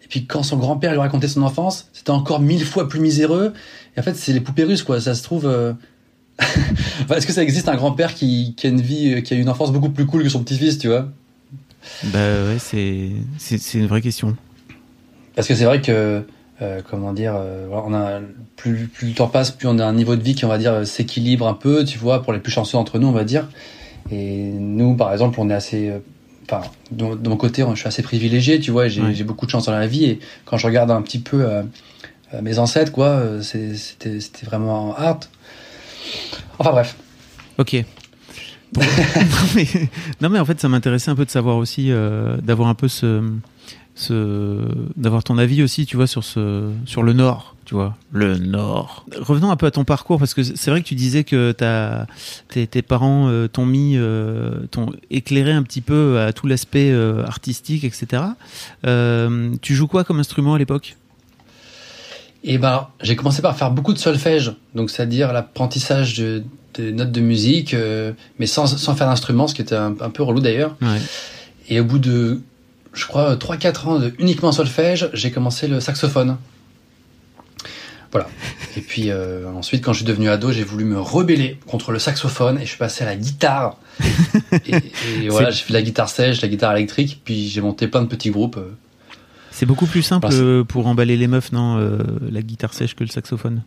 Et 0.03 0.07
puis 0.07 0.25
quand 0.25 0.43
son 0.43 0.57
grand-père 0.57 0.91
lui 0.91 0.99
racontait 0.99 1.27
son 1.27 1.41
enfance, 1.41 1.89
c'était 1.93 2.11
encore 2.11 2.39
mille 2.39 2.63
fois 2.63 2.87
plus 2.87 2.99
miséreux. 2.99 3.53
Et 3.95 3.99
en 3.99 4.03
fait, 4.03 4.15
c'est 4.15 4.31
les 4.31 4.39
poupées 4.39 4.63
russes, 4.63 4.83
quoi. 4.83 5.01
Ça 5.01 5.15
se 5.15 5.23
trouve. 5.23 5.45
euh, 5.45 5.73
enfin, 7.01 7.15
est-ce 7.15 7.27
que 7.27 7.33
ça 7.33 7.43
existe 7.43 7.67
un 7.67 7.75
grand-père 7.75 8.13
qui, 8.13 8.53
qui 8.55 8.67
a 8.67 8.69
une 8.69 8.81
vie, 8.81 9.15
euh, 9.15 9.21
qui 9.21 9.33
a 9.33 9.37
une 9.37 9.49
enfance 9.49 9.71
beaucoup 9.71 9.89
plus 9.89 10.05
cool 10.05 10.23
que 10.23 10.29
son 10.29 10.43
petit-fils, 10.43 10.77
tu 10.77 10.87
vois? 10.87 11.09
Bah 12.05 12.19
ouais, 12.19 12.57
c'est 12.59 13.73
une 13.75 13.87
vraie 13.87 14.01
question. 14.01 14.35
Parce 15.35 15.47
que 15.47 15.55
c'est 15.55 15.65
vrai 15.65 15.81
que, 15.81 16.23
euh, 16.61 16.81
comment 16.89 17.13
dire, 17.13 17.33
euh, 17.35 17.67
on 17.71 17.93
a 17.93 18.19
plus, 18.55 18.87
plus 18.87 19.09
le 19.09 19.13
temps 19.13 19.27
passe, 19.27 19.51
plus 19.51 19.67
on 19.67 19.77
a 19.79 19.85
un 19.85 19.93
niveau 19.93 20.15
de 20.15 20.23
vie 20.23 20.35
qui, 20.35 20.45
on 20.45 20.49
va 20.49 20.57
dire, 20.57 20.73
euh, 20.73 20.83
s'équilibre 20.83 21.47
un 21.47 21.53
peu, 21.53 21.85
tu 21.85 21.97
vois, 21.97 22.23
pour 22.23 22.33
les 22.33 22.39
plus 22.39 22.51
chanceux 22.51 22.77
d'entre 22.77 22.97
nous, 22.99 23.07
on 23.07 23.11
va 23.11 23.23
dire. 23.23 23.47
Et 24.11 24.49
nous, 24.51 24.95
par 24.95 25.11
exemple, 25.13 25.39
on 25.39 25.49
est 25.49 25.53
assez, 25.53 25.91
enfin, 26.45 26.61
de, 26.91 27.15
de 27.15 27.29
mon 27.29 27.37
côté, 27.37 27.63
je 27.73 27.75
suis 27.79 27.87
assez 27.87 28.01
privilégié, 28.01 28.59
tu 28.59 28.71
vois, 28.71 28.87
j'ai 28.87 29.01
Ouais. 29.01 29.23
beaucoup 29.23 29.45
de 29.45 29.51
chance 29.51 29.65
dans 29.65 29.71
la 29.73 29.85
vie. 29.87 30.05
Et 30.05 30.19
quand 30.45 30.57
je 30.57 30.65
regarde 30.65 30.89
un 30.91 31.01
petit 31.01 31.19
peu 31.19 31.45
euh, 31.45 31.61
mes 32.41 32.57
ancêtres, 32.59 32.91
quoi, 32.91 33.21
c'était 33.41 34.45
vraiment 34.45 34.95
hard. 34.97 35.25
Enfin 36.59 36.71
bref. 36.71 36.95
Ok. 37.57 37.75
Non, 38.75 39.47
mais, 39.55 39.67
non 40.21 40.29
mais 40.29 40.39
en 40.39 40.45
fait 40.45 40.59
ça 40.59 40.69
m'intéressait 40.69 41.11
un 41.11 41.15
peu 41.15 41.25
de 41.25 41.29
savoir 41.29 41.57
aussi 41.57 41.91
euh, 41.91 42.37
d'avoir 42.37 42.69
un 42.69 42.75
peu 42.75 42.87
ce, 42.87 43.23
ce 43.95 44.61
d'avoir 44.95 45.23
ton 45.23 45.37
avis 45.37 45.63
aussi 45.63 45.85
tu 45.85 45.95
vois 45.95 46.07
sur 46.07 46.23
ce 46.23 46.69
sur 46.85 47.03
le 47.03 47.13
Nord 47.13 47.55
tu 47.67 47.73
vois. 47.73 47.97
Le 48.13 48.37
Nord. 48.37 49.05
Revenons 49.19 49.51
un 49.51 49.57
peu 49.57 49.65
à 49.65 49.71
ton 49.71 49.83
parcours 49.83 50.19
parce 50.19 50.33
que 50.33 50.41
c'est 50.41 50.71
vrai 50.71 50.81
que 50.81 50.87
tu 50.87 50.95
disais 50.95 51.25
que 51.25 51.51
tes, 52.47 52.65
tes 52.65 52.81
parents 52.81 53.27
euh, 53.27 53.49
t'ont 53.49 53.65
mis 53.65 53.97
euh, 53.97 54.65
t'ont 54.71 54.93
éclairé 55.11 55.51
un 55.51 55.63
petit 55.63 55.81
peu 55.81 56.17
à 56.21 56.31
tout 56.31 56.47
l'aspect 56.47 56.91
euh, 56.91 57.25
artistique 57.25 57.83
etc 57.83 58.23
Euh, 58.85 59.51
tu 59.61 59.75
joues 59.75 59.87
quoi 59.87 60.05
comme 60.05 60.19
instrument 60.21 60.53
à 60.53 60.57
l'époque? 60.57 60.95
Et 62.45 62.57
ben, 62.57 62.87
j'ai 63.01 63.17
commencé 63.17 63.41
par 63.41 63.57
faire 63.57 63.71
beaucoup 63.71 63.91
de 63.91 63.97
solfège, 63.97 64.53
donc 64.73 64.89
c'est-à-dire 64.89 65.33
l'apprentissage 65.33 66.17
de, 66.17 66.45
notes 66.79 67.11
de 67.11 67.21
musique, 67.21 67.73
euh, 67.73 68.11
mais 68.39 68.47
sans, 68.47 68.67
sans 68.67 68.95
faire 68.95 69.07
d'instrument, 69.07 69.47
ce 69.47 69.55
qui 69.55 69.61
était 69.61 69.75
un, 69.75 69.95
un 69.99 70.09
peu 70.09 70.23
relou 70.23 70.39
d'ailleurs. 70.39 70.75
ouais. 70.81 70.99
Et 71.69 71.79
au 71.81 71.83
bout 71.83 71.99
de, 71.99 72.39
je 72.93 73.05
crois, 73.05 73.35
3-4 73.35 73.87
ans 73.87 73.99
de 73.99 74.13
uniquement 74.19 74.51
solfège, 74.53 75.09
j'ai 75.13 75.31
commencé 75.31 75.67
le 75.67 75.79
saxophone. 75.81 76.37
Voilà. 78.13 78.27
Et 78.77 78.81
puis 78.81 79.09
euh, 79.09 79.49
ensuite, 79.53 79.83
quand 79.83 79.91
je 79.91 79.97
suis 79.97 80.05
devenu 80.05 80.29
ado, 80.29 80.51
j'ai 80.53 80.63
voulu 80.63 80.85
me 80.85 80.99
rebeller 80.99 81.59
contre 81.67 81.91
le 81.91 81.99
saxophone 81.99 82.57
et 82.57 82.61
je 82.61 82.69
suis 82.69 82.77
passé 82.77 83.03
à 83.03 83.07
la 83.07 83.17
guitare. 83.17 83.75
et, 84.65 84.75
et 85.23 85.27
voilà, 85.29 85.49
j'ai 85.49 85.63
fait 85.63 85.73
de 85.73 85.77
la 85.77 85.81
guitare 85.81 86.07
sèche, 86.07 86.37
de 86.37 86.41
la 86.43 86.47
guitare 86.47 86.73
électrique, 86.77 87.21
puis 87.25 87.49
j'ai 87.49 87.59
monté 87.59 87.87
plein 87.89 88.01
de 88.01 88.07
petits 88.07 88.31
groupes. 88.31 88.55
euh. 88.57 88.71
c'est 89.51 89.65
beaucoup 89.65 89.87
plus 89.87 90.03
simple 90.03 90.29
pour 90.69 90.87
emballer 90.87 91.17
les 91.17 91.27
meufs 91.27 91.51
non 91.51 91.77
euh, 91.79 91.97
la 92.31 92.41
guitare 92.41 92.73
sèche 92.73 92.95
que 92.95 93.03
le 93.03 93.09
saxophone? 93.09 93.61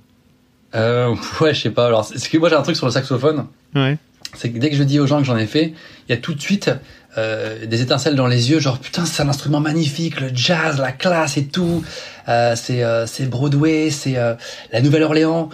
Euh, 0.75 1.15
ouais, 1.41 1.55
je 1.55 1.63
sais 1.63 1.71
pas. 1.71 1.87
Alors, 1.87 2.05
c'est 2.05 2.29
que 2.29 2.39
moi 2.39 2.49
j'ai 2.49 2.57
un 2.57 2.63
truc 2.63 2.77
sur 2.77 2.87
le 2.87 2.93
saxophone. 2.93 3.47
ouais 3.75 3.99
c'est 4.35 4.51
que 4.51 4.59
dès 4.59 4.71
que 4.71 4.77
je 4.77 4.83
dis 4.83 5.01
aux 5.01 5.07
gens 5.07 5.19
que 5.19 5.25
j'en 5.25 5.37
ai 5.37 5.47
fait, 5.47 5.75
il 6.09 6.11
y 6.11 6.13
a 6.13 6.17
tout 6.17 6.35
de 6.35 6.41
suite 6.41 6.71
euh, 7.19 7.67
des 7.67 7.83
étincelles 7.83 8.15
dans 8.15 8.27
les 8.27 8.51
yeux, 8.51 8.61
genre 8.61 8.79
putain 8.79 9.05
c'est 9.05 9.23
un 9.23 9.29
instrument 9.29 9.61
magnifique, 9.61 10.21
le 10.21 10.31
jazz, 10.33 10.79
la 10.79 10.93
classe 10.93 11.37
et 11.37 11.47
tout, 11.47 11.83
euh, 12.29 12.55
c'est 12.57 12.85
euh, 12.85 13.07
c'est 13.07 13.27
Broadway, 13.27 13.91
c'est 13.91 14.17
euh, 14.17 14.35
la 14.73 14.81
Nouvelle-Orléans. 14.81 15.49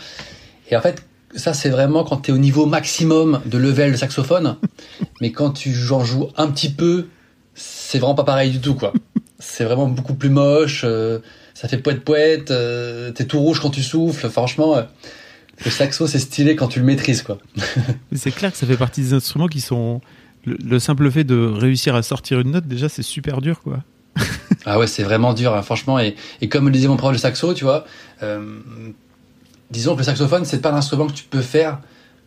Et 0.70 0.76
en 0.76 0.80
fait, 0.80 1.02
ça 1.34 1.54
c'est 1.54 1.70
vraiment 1.70 2.04
quand 2.04 2.18
t'es 2.18 2.32
au 2.32 2.38
niveau 2.38 2.66
maximum 2.66 3.40
de 3.46 3.58
level 3.58 3.92
de 3.92 3.96
saxophone, 3.96 4.56
mais 5.20 5.32
quand 5.32 5.50
tu 5.50 5.74
en 5.90 6.04
joues 6.04 6.28
un 6.36 6.48
petit 6.48 6.70
peu, 6.70 7.06
c'est 7.54 7.98
vraiment 7.98 8.14
pas 8.14 8.24
pareil 8.24 8.50
du 8.50 8.60
tout 8.60 8.74
quoi. 8.74 8.92
C'est 9.38 9.64
vraiment 9.64 9.86
beaucoup 9.86 10.14
plus 10.14 10.30
moche, 10.30 10.82
euh, 10.84 11.18
ça 11.56 11.68
fait 11.68 11.78
poète 11.78 12.04
poète, 12.04 12.50
euh, 12.50 13.10
t'es 13.12 13.24
tout 13.24 13.40
rouge 13.40 13.60
quand 13.60 13.70
tu 13.70 13.82
souffles, 13.82 14.28
franchement. 14.28 14.76
euh, 14.76 14.82
le 15.64 15.70
saxo, 15.70 16.06
c'est 16.06 16.18
stylé 16.18 16.54
quand 16.54 16.68
tu 16.68 16.80
le 16.80 16.84
maîtrises, 16.84 17.22
quoi. 17.22 17.38
C'est 18.14 18.30
clair 18.30 18.52
que 18.52 18.58
ça 18.58 18.66
fait 18.66 18.76
partie 18.76 19.00
des 19.00 19.14
instruments 19.14 19.46
qui 19.48 19.62
sont. 19.62 20.02
Le, 20.44 20.58
le 20.62 20.78
simple 20.78 21.10
fait 21.10 21.24
de 21.24 21.34
réussir 21.46 21.94
à 21.94 22.02
sortir 22.02 22.40
une 22.40 22.50
note, 22.50 22.66
déjà, 22.66 22.90
c'est 22.90 23.02
super 23.02 23.40
dur, 23.40 23.62
quoi. 23.62 23.82
Ah 24.66 24.78
ouais, 24.78 24.86
c'est 24.86 25.02
vraiment 25.02 25.32
dur, 25.32 25.54
hein, 25.54 25.62
franchement. 25.62 25.98
Et, 25.98 26.14
et 26.42 26.48
comme 26.50 26.66
le 26.66 26.72
disait 26.72 26.88
mon 26.88 26.96
prof 26.98 27.12
de 27.14 27.18
saxo, 27.18 27.54
tu 27.54 27.64
vois, 27.64 27.86
euh, 28.22 28.58
disons 29.70 29.94
que 29.94 29.98
le 30.00 30.04
saxophone, 30.04 30.44
c'est 30.44 30.60
pas 30.60 30.72
l'instrument 30.72 31.06
que 31.06 31.12
tu 31.12 31.24
peux 31.24 31.40
faire 31.40 31.78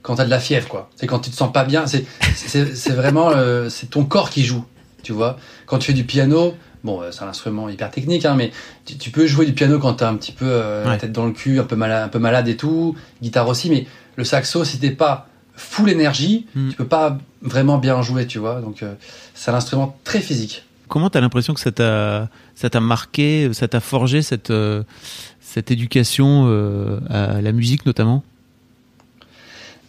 quand 0.01 0.15
t'as 0.15 0.25
de 0.25 0.29
la 0.31 0.39
fièvre, 0.39 0.67
quoi. 0.67 0.89
C'est 0.95 1.05
quand 1.05 1.19
tu 1.19 1.29
te 1.29 1.35
sens 1.35 1.51
pas 1.53 1.65
bien. 1.65 1.85
C'est, 1.85 2.05
c'est, 2.35 2.75
c'est 2.75 2.93
vraiment, 2.93 3.29
euh, 3.31 3.69
c'est 3.69 3.91
ton 3.91 4.05
corps 4.05 4.29
qui 4.31 4.43
joue, 4.43 4.65
tu 5.03 5.11
vois. 5.13 5.37
Quand 5.67 5.77
tu 5.77 5.87
fais 5.87 5.93
du 5.93 6.05
piano, 6.05 6.55
bon, 6.83 7.01
euh, 7.01 7.11
c'est 7.11 7.23
un 7.23 7.27
instrument 7.27 7.69
hyper 7.69 7.91
technique, 7.91 8.25
hein, 8.25 8.35
mais 8.35 8.51
tu, 8.85 8.97
tu 8.97 9.11
peux 9.11 9.27
jouer 9.27 9.45
du 9.45 9.53
piano 9.53 9.79
quand 9.79 9.93
t'as 9.95 10.09
un 10.09 10.15
petit 10.15 10.31
peu 10.31 10.45
euh, 10.47 10.85
la 10.85 10.97
tête 10.97 11.11
dans 11.11 11.25
le 11.25 11.31
cul, 11.31 11.59
un 11.59 11.63
peu 11.63 11.75
malade, 11.75 12.03
un 12.05 12.09
peu 12.09 12.19
malade 12.19 12.47
et 12.47 12.57
tout. 12.57 12.95
Guitare 13.21 13.47
aussi, 13.47 13.69
mais 13.69 13.87
le 14.15 14.23
saxo, 14.23 14.63
si 14.65 14.79
t'es 14.79 14.91
pas 14.91 15.27
full 15.55 15.89
énergie, 15.89 16.47
Mm. 16.55 16.69
tu 16.69 16.75
peux 16.77 16.87
pas 16.87 17.17
vraiment 17.41 17.77
bien 17.77 18.01
jouer, 18.01 18.27
tu 18.27 18.39
vois. 18.39 18.61
Donc, 18.61 18.81
euh, 18.83 18.93
c'est 19.33 19.51
un 19.51 19.55
instrument 19.55 19.97
très 20.03 20.21
physique. 20.21 20.63
Comment 20.87 21.09
t'as 21.09 21.21
l'impression 21.21 21.53
que 21.53 21.59
ça 21.59 21.71
t'a, 21.71 22.29
ça 22.55 22.69
t'a 22.69 22.79
marqué, 22.79 23.49
ça 23.53 23.67
t'a 23.67 23.79
forgé 23.79 24.21
cette, 24.21 24.49
euh, 24.49 24.83
cette 25.39 25.69
éducation 25.69 26.47
à 27.09 27.41
la 27.41 27.51
musique, 27.51 27.85
notamment? 27.85 28.23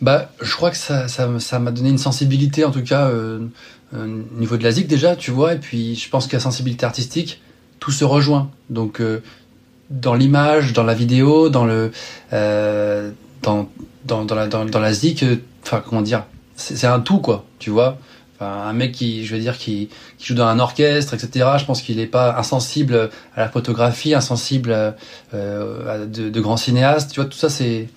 Bah, 0.00 0.30
je 0.40 0.54
crois 0.56 0.70
que 0.70 0.76
ça, 0.78 1.08
ça, 1.08 1.28
ça 1.40 1.58
m'a 1.58 1.70
donné 1.72 1.90
une 1.90 1.98
sensibilité, 1.98 2.64
en 2.64 2.70
tout 2.70 2.82
cas, 2.82 3.08
euh, 3.08 3.40
euh, 3.94 4.22
au 4.34 4.38
niveau 4.38 4.56
de 4.56 4.64
la 4.64 4.70
zik 4.70 4.86
déjà, 4.86 5.16
tu 5.16 5.30
vois, 5.30 5.54
et 5.54 5.58
puis 5.58 5.94
je 5.94 6.08
pense 6.08 6.30
la 6.32 6.40
sensibilité 6.40 6.86
artistique, 6.86 7.40
tout 7.80 7.90
se 7.90 8.04
rejoint. 8.04 8.50
Donc, 8.68 9.00
euh, 9.00 9.22
dans 9.88 10.14
l'image, 10.14 10.72
dans 10.72 10.84
la 10.84 10.94
vidéo, 10.94 11.48
dans 11.48 11.64
le, 11.64 11.90
euh, 12.32 13.10
dans, 13.42 13.68
dans, 14.04 14.24
dans 14.24 14.34
la, 14.36 14.46
dans, 14.46 14.64
dans 14.64 14.78
la 14.78 14.92
zik, 14.92 15.24
euh, 15.24 15.36
enfin, 15.64 15.82
comment 15.84 16.02
dire, 16.02 16.24
c'est 16.54 16.86
un 16.86 17.00
tout, 17.00 17.18
quoi, 17.18 17.46
tu 17.58 17.70
vois. 17.70 17.98
un 18.38 18.74
mec 18.74 18.92
qui, 18.92 19.24
je 19.24 19.34
veux 19.34 19.40
dire, 19.40 19.56
qui, 19.56 19.88
qui 20.18 20.26
joue 20.26 20.34
dans 20.34 20.46
un 20.46 20.58
orchestre, 20.58 21.14
etc. 21.14 21.52
Je 21.58 21.64
pense 21.64 21.80
qu'il 21.80 21.96
n'est 21.96 22.06
pas 22.06 22.38
insensible 22.38 23.10
à 23.34 23.40
la 23.40 23.48
photographie, 23.48 24.14
insensible 24.14 24.72
à 24.72 24.94
de, 25.32 26.28
de, 26.28 26.40
grands 26.40 26.58
cinéastes. 26.58 27.12
Tu 27.12 27.20
vois, 27.20 27.28
tout 27.30 27.38
ça, 27.38 27.48
c'est, 27.48 27.88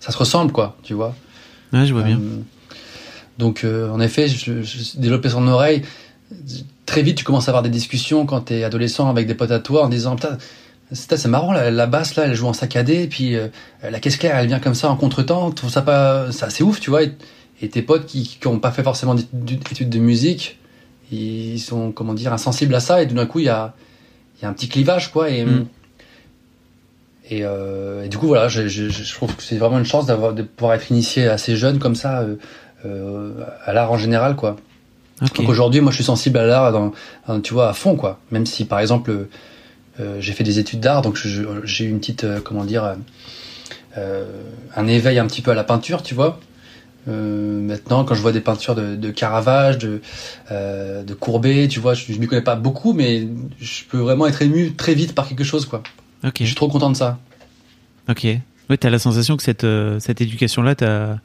ça 0.00 0.12
se 0.12 0.16
ressemble, 0.16 0.50
quoi. 0.50 0.76
Tu 0.82 0.94
vois. 0.94 1.14
Ouais, 1.74 1.84
je 1.84 1.92
vois 1.92 2.02
bien. 2.04 2.18
Donc, 3.38 3.64
euh, 3.64 3.90
en 3.90 4.00
effet, 4.00 4.28
je, 4.28 4.62
je 4.62 4.98
développais 4.98 5.28
son 5.28 5.46
oreille. 5.48 5.82
Très 6.86 7.02
vite, 7.02 7.18
tu 7.18 7.24
commences 7.24 7.48
à 7.48 7.50
avoir 7.50 7.62
des 7.62 7.70
discussions 7.70 8.26
quand 8.26 8.42
t'es 8.42 8.64
adolescent 8.64 9.08
avec 9.08 9.26
des 9.26 9.34
potes 9.34 9.50
à 9.50 9.60
toi 9.60 9.84
en 9.84 9.88
disant, 9.88 10.16
putain, 10.16 10.38
c'est 10.92 11.26
marrant, 11.26 11.52
la, 11.52 11.70
la, 11.70 11.86
basse 11.86 12.14
là, 12.16 12.24
elle 12.24 12.34
joue 12.34 12.46
en 12.46 12.52
saccadé, 12.52 13.02
et 13.02 13.06
puis 13.08 13.34
euh, 13.34 13.48
la 13.82 13.98
caisse 14.00 14.16
claire, 14.16 14.36
elle 14.36 14.46
vient 14.46 14.60
comme 14.60 14.74
ça 14.74 14.88
en 14.88 14.96
contretemps. 14.96 15.50
Tu 15.50 15.56
trouves 15.56 15.70
ça 15.70 15.82
pas, 15.82 16.30
c'est 16.32 16.44
assez 16.44 16.62
ouf, 16.64 16.80
tu 16.80 16.90
vois. 16.90 17.02
Et, 17.02 17.12
et 17.62 17.68
tes 17.68 17.82
potes 17.82 18.06
qui 18.06 18.38
n'ont 18.44 18.58
pas 18.58 18.70
fait 18.70 18.82
forcément 18.82 19.14
d'études 19.14 19.88
de 19.88 19.98
musique, 19.98 20.58
ils 21.10 21.58
sont, 21.60 21.92
comment 21.92 22.14
dire, 22.14 22.32
insensibles 22.32 22.74
à 22.74 22.80
ça, 22.80 23.02
et 23.02 23.06
d'un 23.06 23.26
coup, 23.26 23.40
il 23.40 23.46
y 23.46 23.50
a, 23.50 23.74
y 24.42 24.44
a 24.44 24.48
un 24.48 24.52
petit 24.52 24.68
clivage, 24.68 25.10
quoi. 25.12 25.30
Et, 25.30 25.44
mm. 25.44 25.66
et, 27.30 27.40
euh, 27.42 28.04
et, 28.04 28.08
du 28.08 28.18
coup, 28.18 28.26
voilà, 28.26 28.48
je, 28.48 28.68
je, 28.68 28.88
je 28.88 29.14
trouve 29.14 29.34
que 29.34 29.42
c'est 29.42 29.56
vraiment 29.56 29.78
une 29.78 29.84
chance 29.84 30.06
d'avoir 30.06 30.34
de 30.34 30.42
pouvoir 30.42 30.74
être 30.74 30.90
initié 30.90 31.28
assez 31.28 31.56
jeune 31.56 31.78
comme 31.78 31.94
ça 31.94 32.20
euh, 32.20 32.36
à 32.84 33.72
l'art 33.72 33.92
en 33.92 33.98
général, 33.98 34.36
quoi. 34.36 34.56
Okay. 35.22 35.42
Donc 35.42 35.48
aujourd'hui, 35.48 35.80
moi, 35.80 35.90
je 35.90 35.96
suis 35.96 36.04
sensible 36.04 36.38
à 36.38 36.46
l'art, 36.46 36.92
tu 37.42 37.54
vois, 37.54 37.70
à 37.70 37.72
fond, 37.72 37.96
quoi. 37.96 38.20
Même 38.30 38.46
si, 38.46 38.64
par 38.64 38.80
exemple, 38.80 39.26
euh, 39.98 40.16
j'ai 40.20 40.32
fait 40.32 40.44
des 40.44 40.58
études 40.58 40.80
d'art, 40.80 41.02
donc 41.02 41.16
j'ai 41.16 41.84
eu 41.84 41.88
une 41.88 41.98
petite, 42.00 42.24
euh, 42.24 42.40
comment 42.44 42.64
dire, 42.64 42.96
euh, 43.96 44.24
un 44.76 44.86
éveil 44.86 45.18
un 45.18 45.26
petit 45.26 45.40
peu 45.40 45.52
à 45.52 45.54
la 45.54 45.64
peinture, 45.64 46.02
tu 46.02 46.14
vois. 46.14 46.38
Euh, 47.08 47.60
maintenant, 47.60 48.04
quand 48.04 48.14
je 48.14 48.20
vois 48.20 48.32
des 48.32 48.40
peintures 48.40 48.74
de, 48.74 48.96
de 48.96 49.10
Caravage, 49.10 49.78
de, 49.78 50.02
euh, 50.50 51.02
de 51.02 51.14
Courbet, 51.14 51.68
tu 51.68 51.80
vois, 51.80 51.94
je, 51.94 52.12
je 52.12 52.18
m'y 52.18 52.26
connais 52.26 52.42
pas 52.42 52.56
beaucoup, 52.56 52.92
mais 52.92 53.26
je 53.60 53.84
peux 53.88 53.98
vraiment 53.98 54.26
être 54.26 54.42
ému 54.42 54.74
très 54.74 54.94
vite 54.94 55.14
par 55.14 55.28
quelque 55.28 55.44
chose, 55.44 55.66
quoi. 55.66 55.82
Ok. 56.24 56.34
Je 56.40 56.44
suis 56.46 56.54
trop 56.54 56.68
content 56.68 56.90
de 56.90 56.96
ça. 56.96 57.18
Ok. 58.08 58.26
Ouais, 58.68 58.76
t'as 58.76 58.90
la 58.90 58.98
sensation 58.98 59.36
que 59.36 59.42
cette, 59.44 59.64
euh, 59.64 60.00
cette 60.00 60.20
éducation-là 60.20 60.74
t'a, 60.74 61.20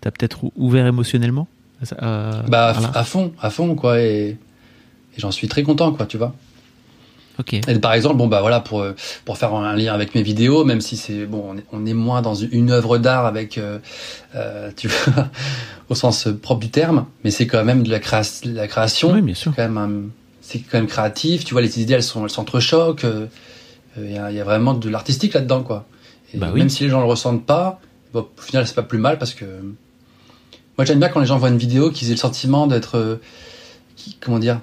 t'a 0.00 0.10
peut-être 0.10 0.44
ouvert 0.56 0.86
émotionnellement 0.86 1.48
à, 1.98 2.42
Bah, 2.48 2.70
à, 2.70 2.98
à, 2.98 3.04
fond, 3.04 3.32
à 3.40 3.50
fond, 3.50 3.74
quoi, 3.74 4.00
et, 4.00 4.28
et 4.28 4.38
j'en 5.18 5.30
suis 5.30 5.48
très 5.48 5.62
content, 5.62 5.92
quoi, 5.92 6.06
tu 6.06 6.18
vois. 6.18 6.34
Okay. 7.40 7.62
Et 7.68 7.78
par 7.78 7.94
exemple, 7.94 8.16
bon 8.16 8.26
bah 8.26 8.40
voilà 8.42 8.60
pour 8.60 8.84
pour 9.24 9.38
faire 9.38 9.54
un 9.54 9.74
lien 9.74 9.94
avec 9.94 10.14
mes 10.14 10.22
vidéos, 10.22 10.64
même 10.64 10.82
si 10.82 10.98
c'est 10.98 11.24
bon, 11.24 11.42
on 11.48 11.56
est, 11.56 11.64
on 11.72 11.86
est, 11.86 11.94
moins 11.94 12.20
dans 12.20 12.34
une 12.34 12.70
œuvre 12.70 12.98
d'art 12.98 13.24
avec 13.24 13.56
euh, 13.56 13.78
euh, 14.34 14.70
tu 14.76 14.88
vois 14.88 15.28
au 15.88 15.94
sens 15.94 16.28
propre 16.42 16.60
du 16.60 16.70
terme, 16.70 17.06
mais 17.24 17.30
c'est 17.30 17.46
quand 17.46 17.64
même 17.64 17.82
de 17.82 17.90
la, 17.90 17.98
créa 17.98 18.22
la 18.44 18.68
création. 18.68 19.12
Oui, 19.12 19.22
bien 19.22 19.34
sûr. 19.34 19.52
Quand 19.56 19.66
même 19.66 20.10
c'est 20.42 20.58
quand 20.58 20.78
même 20.78 20.86
créatif. 20.86 21.44
Tu 21.44 21.54
vois 21.54 21.62
les 21.62 21.80
idées 21.80 21.94
elles 21.94 22.02
sont 22.02 22.24
elles 22.24 22.30
s'entrechoquent. 22.30 23.06
Il 23.96 24.02
euh, 24.02 24.10
y, 24.10 24.18
a, 24.18 24.30
y, 24.30 24.40
a, 24.40 24.44
vraiment 24.44 24.74
de 24.74 24.88
l'artistique 24.90 25.32
là-dedans 25.32 25.62
quoi. 25.62 25.86
Et 26.34 26.38
bah 26.38 26.50
oui. 26.52 26.60
même 26.60 26.68
si 26.68 26.84
les 26.84 26.90
gens 26.90 27.00
le 27.00 27.06
ressentent 27.06 27.46
pas, 27.46 27.80
bon, 28.12 28.20
au 28.20 28.42
final 28.42 28.66
c'est 28.66 28.74
pas 28.76 28.82
plus 28.82 28.98
mal 28.98 29.18
parce 29.18 29.32
que 29.32 29.46
moi 30.78 30.84
j'aime 30.84 30.98
bien 30.98 31.08
quand 31.08 31.20
les 31.20 31.26
gens 31.26 31.38
voient 31.38 31.48
une 31.50 31.58
vidéo 31.58 31.90
qu'ils 31.90 32.08
aient 32.08 32.14
le 32.14 32.16
sentiment 32.16 32.66
d'être 32.66 33.20
comment 34.20 34.38
dire 34.38 34.60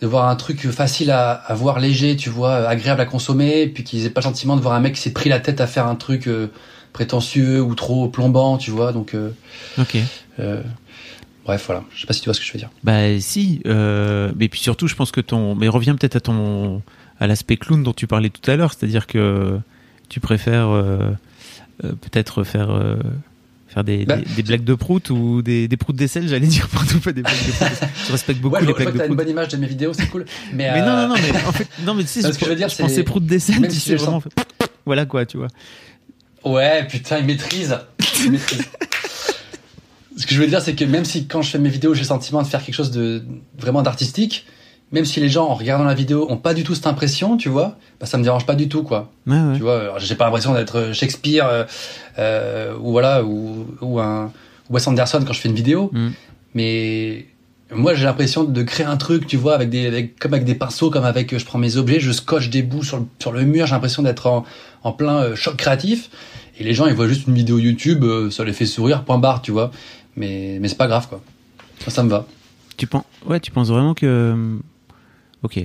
de 0.00 0.06
voir 0.06 0.28
un 0.28 0.36
truc 0.36 0.68
facile 0.70 1.10
à, 1.10 1.32
à, 1.32 1.54
voir, 1.54 1.80
léger, 1.80 2.16
tu 2.16 2.28
vois, 2.28 2.68
agréable 2.68 3.00
à 3.00 3.06
consommer, 3.06 3.66
puis 3.66 3.84
qu'ils 3.84 4.04
aient 4.06 4.10
pas 4.10 4.20
le 4.20 4.26
sentiment 4.26 4.56
de 4.56 4.60
voir 4.60 4.74
un 4.74 4.80
mec 4.80 4.94
qui 4.94 5.00
s'est 5.00 5.12
pris 5.12 5.28
la 5.28 5.40
tête 5.40 5.60
à 5.60 5.66
faire 5.66 5.86
un 5.86 5.94
truc 5.94 6.26
euh, 6.26 6.48
prétentieux 6.92 7.62
ou 7.62 7.74
trop 7.74 8.08
plombant, 8.08 8.58
tu 8.58 8.70
vois. 8.70 8.92
Donc, 8.92 9.14
euh, 9.14 9.30
ok. 9.78 9.96
Euh, 10.40 10.62
bref, 11.44 11.64
voilà. 11.66 11.84
Je 11.94 12.02
sais 12.02 12.06
pas 12.06 12.12
si 12.12 12.20
tu 12.20 12.26
vois 12.26 12.34
ce 12.34 12.40
que 12.40 12.46
je 12.46 12.52
veux 12.52 12.58
dire. 12.58 12.70
Bah 12.82 13.18
si, 13.20 13.62
mais 13.64 14.48
puis 14.48 14.60
surtout, 14.60 14.88
je 14.88 14.94
pense 14.94 15.10
que 15.10 15.20
ton, 15.20 15.54
mais 15.54 15.68
reviens 15.68 15.94
peut-être 15.94 16.16
à 16.16 16.20
ton, 16.20 16.82
à 17.20 17.26
l'aspect 17.26 17.56
clown 17.56 17.82
dont 17.82 17.92
tu 17.92 18.06
parlais 18.06 18.30
tout 18.30 18.50
à 18.50 18.56
l'heure, 18.56 18.74
c'est-à-dire 18.74 19.06
que 19.06 19.58
tu 20.08 20.20
préfères 20.20 20.68
peut-être 21.80 22.44
faire 22.44 22.68
faire 23.66 23.84
des, 23.84 24.04
bah, 24.04 24.16
des, 24.16 24.24
des, 24.24 24.42
blagues 24.42 24.64
de 24.64 24.74
prout 24.74 25.10
ou 25.10 25.42
des, 25.42 25.68
des 25.68 25.76
proutes 25.76 25.96
d'aisselle, 25.96 26.28
j'allais 26.28 26.46
dire 26.46 26.68
partout 26.72 27.00
pas 27.00 27.12
des 27.12 27.22
blagues 27.22 27.46
de 27.46 27.52
prout. 27.52 27.88
Je 28.06 28.12
respecte 28.12 28.40
beaucoup 28.40 28.56
ouais, 28.56 28.64
les 28.64 28.72
blagues 28.72 28.92
de 28.92 28.98
prout. 28.98 29.08
une 29.08 29.16
bonne 29.16 29.28
image 29.28 29.48
de 29.48 29.56
mes 29.56 29.66
vidéos, 29.66 29.92
c'est 29.92 30.06
cool. 30.06 30.24
Mais, 30.52 30.70
mais 30.72 30.80
euh... 30.80 30.86
non, 30.86 30.96
non, 30.96 31.08
non, 31.08 31.14
mais 31.14 31.46
en 31.46 31.52
fait, 31.52 31.68
non, 31.84 31.94
mais 31.94 32.02
tu 32.02 32.08
sais, 32.08 32.22
ce 32.32 32.38
que 32.38 32.44
je 32.44 32.50
veux 32.50 32.56
dire, 32.56 32.68
je 32.68 32.76
pensais 32.76 33.02
prout 33.02 33.24
d'aisselle, 33.24 33.66
tu 33.68 33.76
sais, 33.76 33.96
vraiment, 33.96 34.20
fait... 34.20 34.30
voilà 34.86 35.06
quoi, 35.06 35.26
tu 35.26 35.38
vois. 35.38 35.48
Ouais, 36.44 36.86
putain, 36.86 37.18
il 37.18 37.24
maîtrise. 37.24 37.76
Il 38.24 38.32
maîtrise. 38.32 38.64
ce 40.16 40.26
que 40.26 40.34
je 40.34 40.40
veux 40.40 40.46
dire, 40.46 40.60
c'est 40.60 40.74
que 40.74 40.84
même 40.84 41.04
si 41.04 41.26
quand 41.26 41.42
je 41.42 41.50
fais 41.50 41.58
mes 41.58 41.70
vidéos, 41.70 41.94
j'ai 41.94 42.02
le 42.02 42.06
sentiment 42.06 42.42
de 42.42 42.46
faire 42.46 42.62
quelque 42.62 42.74
chose 42.74 42.90
de 42.90 43.24
vraiment 43.58 43.82
d'artistique, 43.82 44.46
même 44.94 45.04
si 45.04 45.18
les 45.18 45.28
gens 45.28 45.46
en 45.48 45.54
regardant 45.54 45.82
la 45.82 45.92
vidéo 45.92 46.24
ont 46.30 46.36
pas 46.36 46.54
du 46.54 46.62
tout 46.62 46.76
cette 46.76 46.86
impression, 46.86 47.36
tu 47.36 47.48
vois, 47.48 47.76
bah 47.98 48.06
ça 48.06 48.16
me 48.16 48.22
dérange 48.22 48.46
pas 48.46 48.54
du 48.54 48.68
tout 48.68 48.84
quoi. 48.84 49.10
Ouais, 49.26 49.34
ouais. 49.36 49.56
Tu 49.56 49.62
vois, 49.62 49.98
j'ai 49.98 50.14
pas 50.14 50.24
l'impression 50.26 50.54
d'être 50.54 50.92
Shakespeare 50.92 51.46
euh, 51.48 51.64
euh, 52.20 52.76
ou 52.80 52.92
voilà 52.92 53.24
ou, 53.24 53.66
ou 53.80 53.98
un 53.98 54.30
Wes 54.70 54.86
Anderson 54.86 55.20
quand 55.26 55.32
je 55.32 55.40
fais 55.40 55.48
une 55.48 55.56
vidéo, 55.56 55.90
mm. 55.92 56.08
mais 56.54 57.26
moi 57.72 57.94
j'ai 57.94 58.04
l'impression 58.04 58.44
de 58.44 58.62
créer 58.62 58.86
un 58.86 58.96
truc, 58.96 59.26
tu 59.26 59.36
vois, 59.36 59.56
avec 59.56 59.68
des 59.68 59.88
avec, 59.88 60.16
comme 60.16 60.32
avec 60.32 60.46
des 60.46 60.54
pinceaux, 60.54 60.90
comme 60.90 61.04
avec 61.04 61.36
je 61.36 61.44
prends 61.44 61.58
mes 61.58 61.76
objets, 61.76 61.98
je 61.98 62.12
scotche 62.12 62.48
des 62.48 62.62
bouts 62.62 62.84
sur 62.84 62.98
le, 62.98 63.06
sur 63.18 63.32
le 63.32 63.42
mur, 63.42 63.66
j'ai 63.66 63.74
l'impression 63.74 64.04
d'être 64.04 64.28
en, 64.28 64.44
en 64.84 64.92
plein 64.92 65.16
euh, 65.16 65.34
choc 65.34 65.56
créatif. 65.56 66.08
Et 66.56 66.62
les 66.62 66.72
gens 66.72 66.86
ils 66.86 66.94
voient 66.94 67.08
juste 67.08 67.26
une 67.26 67.34
vidéo 67.34 67.58
YouTube, 67.58 68.04
euh, 68.04 68.30
ça 68.30 68.44
les 68.44 68.52
fait 68.52 68.66
sourire, 68.66 69.02
point 69.02 69.18
barre, 69.18 69.42
tu 69.42 69.50
vois. 69.50 69.72
Mais 70.14 70.58
mais 70.60 70.68
c'est 70.68 70.78
pas 70.78 70.86
grave 70.86 71.08
quoi. 71.08 71.20
Ça, 71.80 71.90
ça 71.90 72.04
me 72.04 72.10
va. 72.10 72.26
Tu 72.76 72.86
penses 72.86 73.04
ouais, 73.26 73.40
tu 73.40 73.50
penses 73.50 73.70
vraiment 73.70 73.94
que 73.94 74.60
Ok. 75.44 75.60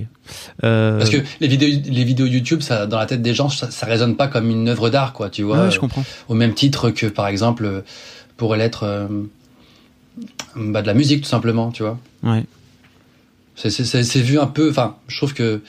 Euh... 0.63 0.97
Parce 0.97 1.09
que 1.09 1.17
les 1.39 1.47
vidéos, 1.47 1.81
les 1.85 2.03
vidéos 2.03 2.27
YouTube, 2.27 2.61
ça, 2.61 2.85
dans 2.85 2.99
la 2.99 3.05
tête 3.05 3.21
des 3.21 3.33
gens, 3.33 3.47
ça, 3.47 3.71
ça 3.71 3.85
résonne 3.85 4.17
pas 4.17 4.27
comme 4.27 4.49
une 4.49 4.67
œuvre 4.67 4.89
d'art, 4.89 5.13
quoi, 5.13 5.29
tu 5.29 5.43
vois. 5.43 5.57
Ah 5.57 5.63
ouais, 5.63 5.71
je 5.71 5.79
comprends. 5.79 6.03
Au 6.27 6.33
même 6.33 6.53
titre 6.53 6.91
que, 6.91 7.05
par 7.05 7.27
exemple, 7.27 7.83
pourrait 8.35 8.57
l'être 8.57 8.83
euh, 8.83 9.07
bah, 10.55 10.81
de 10.81 10.87
la 10.87 10.93
musique, 10.93 11.21
tout 11.21 11.29
simplement, 11.29 11.71
tu 11.71 11.83
vois. 11.83 11.97
Ouais. 12.23 12.43
C'est 13.55 14.21
vu 14.21 14.37
un 14.37 14.47
peu. 14.47 14.69
Enfin, 14.69 14.97
je 15.07 15.17
trouve 15.17 15.33
que 15.33 15.61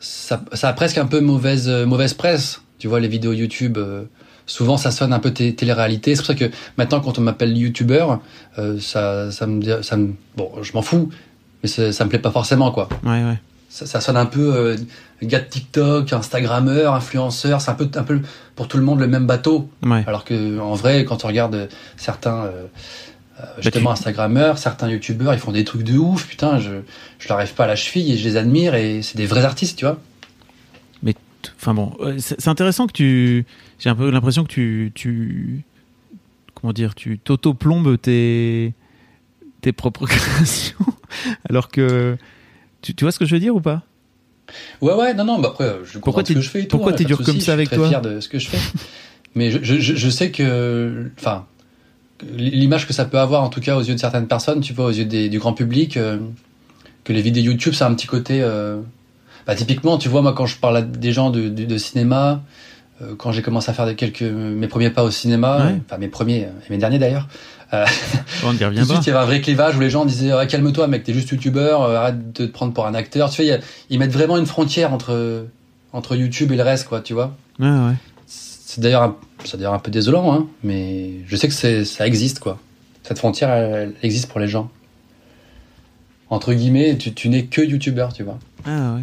ça, 0.00 0.44
ça, 0.52 0.68
a 0.68 0.72
presque 0.72 0.98
un 0.98 1.06
peu 1.06 1.20
mauvaise, 1.20 1.68
mauvaise 1.68 2.14
presse, 2.14 2.62
tu 2.78 2.88
vois, 2.88 2.98
les 2.98 3.08
vidéos 3.08 3.32
YouTube. 3.32 3.78
Euh, 3.78 4.04
souvent, 4.46 4.76
ça 4.76 4.90
sonne 4.90 5.12
un 5.12 5.20
peu 5.20 5.32
télé-réalité. 5.32 6.14
C'est 6.14 6.22
pour 6.22 6.26
ça 6.26 6.34
que 6.34 6.50
maintenant, 6.76 7.00
quand 7.00 7.18
on 7.18 7.22
m'appelle 7.22 7.56
YouTuber, 7.56 8.06
euh, 8.58 8.78
ça, 8.80 9.30
ça 9.30 9.46
me, 9.46 9.82
ça 9.82 9.96
me, 9.96 10.14
bon, 10.36 10.50
je 10.62 10.72
m'en 10.72 10.82
fous 10.82 11.10
mais 11.64 11.92
ça 11.92 12.04
me 12.04 12.10
plaît 12.10 12.18
pas 12.18 12.30
forcément 12.30 12.70
quoi. 12.70 12.88
Ouais 13.04 13.24
ouais. 13.24 13.38
Ça, 13.70 13.86
ça 13.86 14.00
sonne 14.00 14.16
un 14.16 14.26
peu 14.26 14.54
euh, 14.54 14.76
gars 15.22 15.40
de 15.40 15.48
TikTok, 15.48 16.12
Instagrammeur, 16.12 16.94
influenceur, 16.94 17.60
c'est 17.60 17.70
un 17.70 17.74
peu 17.74 17.88
un 17.94 18.02
peu 18.04 18.20
pour 18.54 18.68
tout 18.68 18.76
le 18.76 18.84
monde 18.84 19.00
le 19.00 19.08
même 19.08 19.26
bateau. 19.26 19.68
Ouais. 19.82 20.04
Alors 20.06 20.24
que 20.24 20.60
en 20.60 20.74
vrai, 20.74 21.04
quand 21.04 21.24
on 21.24 21.28
regarde 21.28 21.68
certains 21.96 22.44
euh, 22.44 22.66
justement 23.58 23.90
bah, 23.90 23.96
tu... 23.96 24.00
Instagrammeurs, 24.00 24.58
certains 24.58 24.88
YouTubeurs, 24.90 25.32
ils 25.32 25.40
font 25.40 25.52
des 25.52 25.64
trucs 25.64 25.82
de 25.82 25.96
ouf, 25.96 26.26
putain, 26.26 26.58
je 26.58 26.82
je 27.18 27.28
leur 27.28 27.38
arrive 27.38 27.54
pas 27.54 27.64
à 27.64 27.68
la 27.68 27.76
cheville 27.76 28.12
et 28.12 28.16
je 28.16 28.28
les 28.28 28.36
admire 28.36 28.74
et 28.74 29.02
c'est 29.02 29.16
des 29.16 29.26
vrais 29.26 29.44
artistes, 29.44 29.78
tu 29.78 29.86
vois. 29.86 29.98
Mais 31.02 31.14
enfin 31.56 31.74
bon, 31.74 31.96
c'est 32.18 32.46
intéressant 32.48 32.86
que 32.86 32.92
tu 32.92 33.46
j'ai 33.78 33.88
un 33.88 33.96
peu 33.96 34.10
l'impression 34.10 34.44
que 34.44 34.48
tu 34.48 34.92
tu 34.94 35.64
comment 36.54 36.74
dire, 36.74 36.94
tu 36.94 37.18
t'auto-plombes 37.18 37.98
tes 38.00 38.74
tes 39.64 39.72
propres 39.72 40.06
créations. 40.06 40.76
Alors 41.48 41.68
que 41.68 42.16
tu, 42.82 42.94
tu, 42.94 43.04
vois 43.04 43.12
ce 43.12 43.18
que 43.18 43.24
je 43.24 43.34
veux 43.34 43.40
dire 43.40 43.56
ou 43.56 43.60
pas? 43.60 43.82
Ouais 44.82 44.92
ouais 44.92 45.14
non 45.14 45.24
non 45.24 45.38
bah 45.38 45.48
après 45.52 45.76
je 45.84 45.98
pourquoi 45.98 46.22
ce 46.22 46.34
que 46.34 46.40
je 46.42 46.50
fais 46.50 46.60
et 46.60 46.68
tout, 46.68 46.76
pourquoi 46.76 46.92
hein, 46.92 46.96
t'es 46.96 47.04
dur 47.04 47.22
comme 47.24 47.40
ça 47.40 47.54
avec 47.54 47.70
je 47.70 47.74
suis 47.74 47.76
toi? 47.78 47.86
très 47.86 48.00
fier 48.00 48.02
de 48.02 48.20
ce 48.20 48.28
que 48.28 48.38
je 48.38 48.48
fais. 48.48 48.58
Mais 49.34 49.50
je, 49.50 49.58
je, 49.62 49.80
je 49.80 50.10
sais 50.10 50.30
que 50.30 51.10
enfin 51.18 51.46
l'image 52.36 52.86
que 52.86 52.92
ça 52.92 53.06
peut 53.06 53.18
avoir 53.18 53.42
en 53.42 53.48
tout 53.48 53.60
cas 53.60 53.76
aux 53.76 53.82
yeux 53.82 53.94
de 53.94 53.98
certaines 53.98 54.28
personnes 54.28 54.60
tu 54.60 54.74
vois 54.74 54.84
aux 54.84 54.92
yeux 54.92 55.06
des, 55.06 55.30
du 55.30 55.38
grand 55.38 55.54
public 55.54 55.96
euh, 55.96 56.18
que 57.04 57.12
les 57.14 57.22
vidéos 57.22 57.44
YouTube 57.44 57.72
ça 57.72 57.86
a 57.86 57.90
un 57.90 57.94
petit 57.94 58.06
côté 58.06 58.42
euh, 58.42 58.80
bah, 59.46 59.54
typiquement 59.54 59.96
tu 59.96 60.10
vois 60.10 60.20
moi 60.20 60.34
quand 60.34 60.46
je 60.46 60.58
parle 60.58 60.76
à 60.76 60.82
des 60.82 61.12
gens 61.12 61.30
de, 61.30 61.48
de, 61.48 61.64
de 61.64 61.78
cinéma 61.78 62.42
euh, 63.00 63.14
quand 63.16 63.32
j'ai 63.32 63.42
commencé 63.42 63.70
à 63.70 63.74
faire 63.74 63.86
des 63.86 63.96
quelques 63.96 64.22
mes 64.22 64.68
premiers 64.68 64.90
pas 64.90 65.04
au 65.04 65.10
cinéma 65.10 65.66
ouais. 65.66 65.80
enfin 65.86 65.96
mes 65.96 66.08
premiers 66.08 66.42
et 66.42 66.70
mes 66.70 66.78
derniers 66.78 66.98
d'ailleurs 66.98 67.28
euh, 67.82 67.86
on 68.44 68.56
y 68.56 68.64
revient 68.64 68.78
tout 68.82 68.86
de 68.86 68.92
suite, 68.92 69.06
il 69.06 69.10
y 69.10 69.12
avait 69.12 69.22
un 69.22 69.26
vrai 69.26 69.40
clivage 69.40 69.76
où 69.76 69.80
les 69.80 69.90
gens 69.90 70.04
disaient 70.04 70.32
ah, 70.32 70.46
calme-toi, 70.46 70.86
mec, 70.86 71.04
t'es 71.04 71.12
juste 71.12 71.30
youtubeur, 71.30 71.82
euh, 71.82 71.96
arrête 71.96 72.32
de 72.32 72.46
te 72.46 72.52
prendre 72.52 72.72
pour 72.72 72.86
un 72.86 72.94
acteur. 72.94 73.30
Tu 73.30 73.44
vois, 73.44 73.58
ils 73.90 73.98
mettent 73.98 74.12
vraiment 74.12 74.36
une 74.36 74.46
frontière 74.46 74.92
entre 74.92 75.46
entre 75.92 76.16
YouTube 76.16 76.50
et 76.52 76.56
le 76.56 76.62
reste, 76.62 76.88
quoi, 76.88 77.00
tu 77.00 77.14
vois. 77.14 77.36
Ouais. 77.60 77.94
C'est 78.26 78.80
d'ailleurs 78.80 79.16
c'est 79.44 79.56
d'ailleurs 79.56 79.74
un 79.74 79.78
peu 79.78 79.90
désolant, 79.90 80.32
hein, 80.32 80.46
mais 80.62 81.12
je 81.26 81.36
sais 81.36 81.48
que 81.48 81.54
c'est 81.54 81.84
ça 81.84 82.06
existe, 82.06 82.40
quoi. 82.40 82.58
Cette 83.02 83.18
frontière, 83.18 83.50
elle, 83.50 83.72
elle, 83.72 83.94
existe 84.02 84.28
pour 84.28 84.40
les 84.40 84.48
gens. 84.48 84.70
Entre 86.30 86.54
guillemets, 86.54 86.96
tu, 86.96 87.12
tu 87.12 87.28
n'es 87.28 87.44
que 87.44 87.60
youtubeur, 87.60 88.12
tu 88.12 88.22
vois. 88.22 88.38
Ah 88.64 88.94
ouais. 88.94 89.02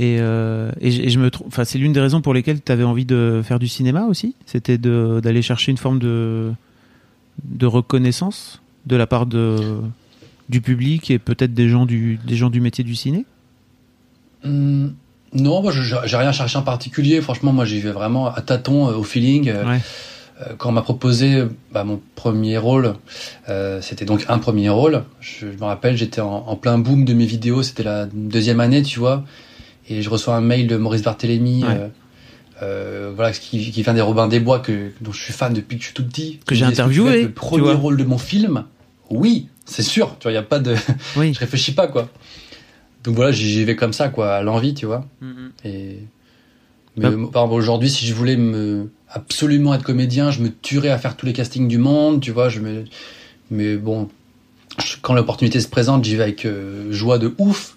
Et, 0.00 0.16
euh, 0.18 0.70
et, 0.80 0.90
je, 0.90 1.02
et 1.02 1.10
je 1.10 1.18
me 1.18 1.30
trouve, 1.30 1.46
enfin, 1.48 1.64
c'est 1.64 1.76
l'une 1.76 1.92
des 1.92 2.00
raisons 2.00 2.22
pour 2.22 2.32
lesquelles 2.32 2.62
tu 2.62 2.72
avais 2.72 2.84
envie 2.84 3.04
de 3.04 3.42
faire 3.44 3.58
du 3.58 3.68
cinéma 3.68 4.04
aussi? 4.04 4.34
C'était 4.46 4.78
d'aller 4.78 5.42
chercher 5.42 5.70
une 5.70 5.76
forme 5.76 5.98
de 5.98 6.52
de 7.44 7.66
reconnaissance 7.66 8.60
de 8.86 8.96
la 8.96 9.06
part 9.06 9.26
de, 9.26 9.56
du 10.48 10.60
public 10.60 11.10
et 11.10 11.18
peut-être 11.18 11.54
des 11.54 11.68
gens 11.68 11.86
du, 11.86 12.18
des 12.26 12.36
gens 12.36 12.50
du 12.50 12.60
métier 12.60 12.84
du 12.84 12.94
ciné? 12.94 13.24
Hum, 14.44 14.94
Non, 15.32 15.62
moi, 15.62 15.70
je- 15.70 15.82
j'ai 16.06 16.16
rien 16.16 16.32
cherché 16.32 16.58
en 16.58 16.62
particulier. 16.62 17.20
Franchement, 17.20 17.52
moi, 17.52 17.64
j'y 17.64 17.78
vais 17.78 17.92
vraiment 17.92 18.34
à 18.34 18.40
tâtons, 18.40 18.88
euh, 18.88 18.94
au 18.96 19.04
feeling. 19.04 19.48
Euh, 19.48 19.64
Ouais. 19.64 19.80
euh, 20.40 20.54
Quand 20.58 20.70
on 20.70 20.72
m'a 20.72 20.82
proposé 20.82 21.44
bah, 21.72 21.84
mon 21.84 22.00
premier 22.16 22.58
rôle, 22.58 22.94
c'était 23.80 24.04
donc 24.06 24.24
un 24.28 24.38
premier 24.38 24.68
rôle. 24.70 25.04
Je, 25.20 25.46
je 25.52 25.56
me 25.58 25.64
rappelle, 25.64 25.96
j'étais 25.96 26.20
en, 26.20 26.44
en 26.48 26.56
plein 26.56 26.78
boom 26.78 27.04
de 27.04 27.14
mes 27.14 27.26
vidéos. 27.26 27.62
C'était 27.62 27.84
la 27.84 28.06
deuxième 28.06 28.58
année, 28.58 28.82
tu 28.82 28.98
vois. 28.98 29.22
Et 29.88 30.02
je 30.02 30.10
reçois 30.10 30.34
un 30.36 30.40
mail 30.40 30.66
de 30.66 30.76
Maurice 30.76 31.02
Barthélémy, 31.02 31.62
Ouais. 31.64 31.90
Euh, 32.62 33.12
voilà, 33.14 33.32
qui, 33.32 33.70
qui 33.70 33.82
vient 33.82 33.94
des 33.94 34.00
Robins 34.00 34.28
des 34.28 34.40
Bois, 34.40 34.58
que, 34.60 34.90
dont 35.00 35.12
je 35.12 35.22
suis 35.22 35.32
fan 35.32 35.52
depuis 35.52 35.76
que 35.76 35.82
je 35.82 35.86
suis 35.88 35.94
tout 35.94 36.04
petit. 36.06 36.40
Que 36.46 36.54
j'ai 36.54 36.64
interviewé, 36.64 37.22
Le 37.24 37.30
premier 37.32 37.72
rôle 37.72 37.96
de 37.96 38.04
mon 38.04 38.18
film 38.18 38.64
Oui, 39.10 39.48
c'est 39.64 39.82
sûr. 39.82 40.16
Tu 40.18 40.24
vois, 40.24 40.32
il 40.32 40.34
y 40.34 40.38
a 40.38 40.42
pas 40.42 40.58
de, 40.58 40.74
Oui. 41.16 41.32
je 41.34 41.38
réfléchis 41.38 41.72
pas 41.72 41.86
quoi. 41.88 42.08
Donc 43.04 43.14
voilà, 43.14 43.32
j'y 43.32 43.64
vais 43.64 43.76
comme 43.76 43.92
ça 43.94 44.08
quoi, 44.10 44.34
à 44.34 44.42
l'envie, 44.42 44.74
tu 44.74 44.84
vois. 44.86 45.06
Et 45.64 45.98
mais 46.96 47.06
euh, 47.06 47.26
par 47.28 47.44
exemple 47.44 47.54
aujourd'hui, 47.58 47.88
si 47.88 48.04
je 48.06 48.12
voulais 48.14 48.36
me 48.36 48.90
absolument 49.08 49.72
être 49.74 49.84
comédien, 49.84 50.30
je 50.30 50.40
me 50.42 50.50
tuerais 50.50 50.90
à 50.90 50.98
faire 50.98 51.16
tous 51.16 51.24
les 51.24 51.32
castings 51.32 51.66
du 51.68 51.78
monde, 51.78 52.20
tu 52.20 52.30
vois. 52.30 52.48
Je 52.48 52.60
me... 52.60 52.84
mais 53.50 53.76
bon, 53.76 54.08
je- 54.84 54.96
quand 55.00 55.14
l'opportunité 55.14 55.60
se 55.60 55.68
présente, 55.68 56.04
j'y 56.04 56.16
vais 56.16 56.24
avec 56.24 56.44
euh, 56.44 56.92
joie 56.92 57.18
de 57.18 57.32
ouf. 57.38 57.76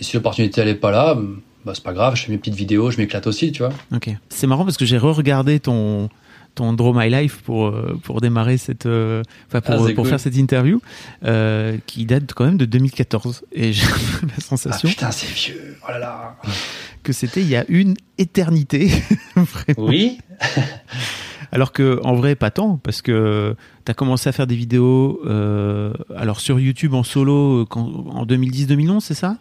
Et 0.00 0.04
si 0.04 0.16
l'opportunité 0.16 0.60
elle 0.62 0.68
est 0.68 0.74
pas 0.74 0.90
là, 0.92 1.18
bah 1.64 1.72
c'est 1.74 1.82
pas 1.84 1.92
grave, 1.92 2.16
je 2.16 2.24
fais 2.24 2.32
mes 2.32 2.38
petites 2.38 2.54
vidéos, 2.54 2.90
je 2.90 2.98
m'éclate 2.98 3.26
aussi, 3.26 3.52
tu 3.52 3.62
vois. 3.62 3.72
Ok. 3.94 4.10
C'est 4.28 4.46
marrant 4.46 4.64
parce 4.64 4.76
que 4.76 4.84
j'ai 4.84 4.98
re-regardé 4.98 5.60
ton 5.60 6.08
ton 6.54 6.72
Draw 6.72 6.92
My 6.94 7.10
Life 7.10 7.42
pour 7.42 7.66
euh, 7.66 7.98
pour 8.04 8.20
démarrer 8.20 8.58
cette 8.58 8.86
euh, 8.86 9.22
pour, 9.48 9.60
Ah, 9.64 9.76
pour 9.76 9.92
cool. 9.92 10.06
faire 10.06 10.20
cette 10.20 10.36
interview 10.36 10.80
euh, 11.24 11.78
qui 11.86 12.04
date 12.06 12.32
quand 12.32 12.44
même 12.44 12.58
de 12.58 12.64
2014 12.64 13.42
et 13.52 13.72
j'ai 13.72 13.84
la 13.86 14.28
Ah 14.36 14.40
sensation 14.40 14.88
putain, 14.88 15.10
c'est 15.10 15.26
vieux. 15.34 15.76
Oh 15.82 15.90
là 15.90 15.98
là. 15.98 16.36
que 17.02 17.12
c'était 17.12 17.40
il 17.40 17.48
y 17.48 17.56
a 17.56 17.64
une 17.68 17.94
éternité. 18.18 18.90
Oui. 19.78 20.18
Alors 21.52 21.72
que 21.72 22.00
en 22.04 22.14
vrai 22.14 22.34
pas 22.34 22.50
tant 22.50 22.78
parce 22.78 23.02
que 23.02 23.54
tu 23.84 23.90
as 23.90 23.94
commencé 23.94 24.28
à 24.28 24.32
faire 24.32 24.46
des 24.46 24.56
vidéos 24.56 25.20
euh, 25.26 25.92
alors 26.16 26.40
sur 26.40 26.58
YouTube 26.58 26.94
en 26.94 27.02
solo 27.02 27.64
quand, 27.66 27.82
en 28.10 28.24
2010-2011 28.26 29.00
c'est 29.00 29.14
ça? 29.14 29.36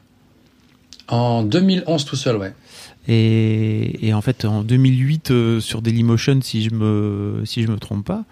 En 1.07 1.43
2011 1.43 2.05
tout 2.05 2.15
seul, 2.15 2.38
ouais. 2.38 2.53
et, 3.07 4.07
et 4.07 4.13
en 4.13 4.22
fait 4.22 4.45
en 4.45 4.63
2008 4.63 5.31
euh, 5.31 5.60
sur 5.60 5.81
Dailymotion 5.81 6.39
si 6.41 6.63
je 6.63 6.69
me 6.74 7.41
si 7.45 7.62
je 7.63 7.67
me 7.67 7.77
trompe 7.77 8.05
pas 8.05 8.24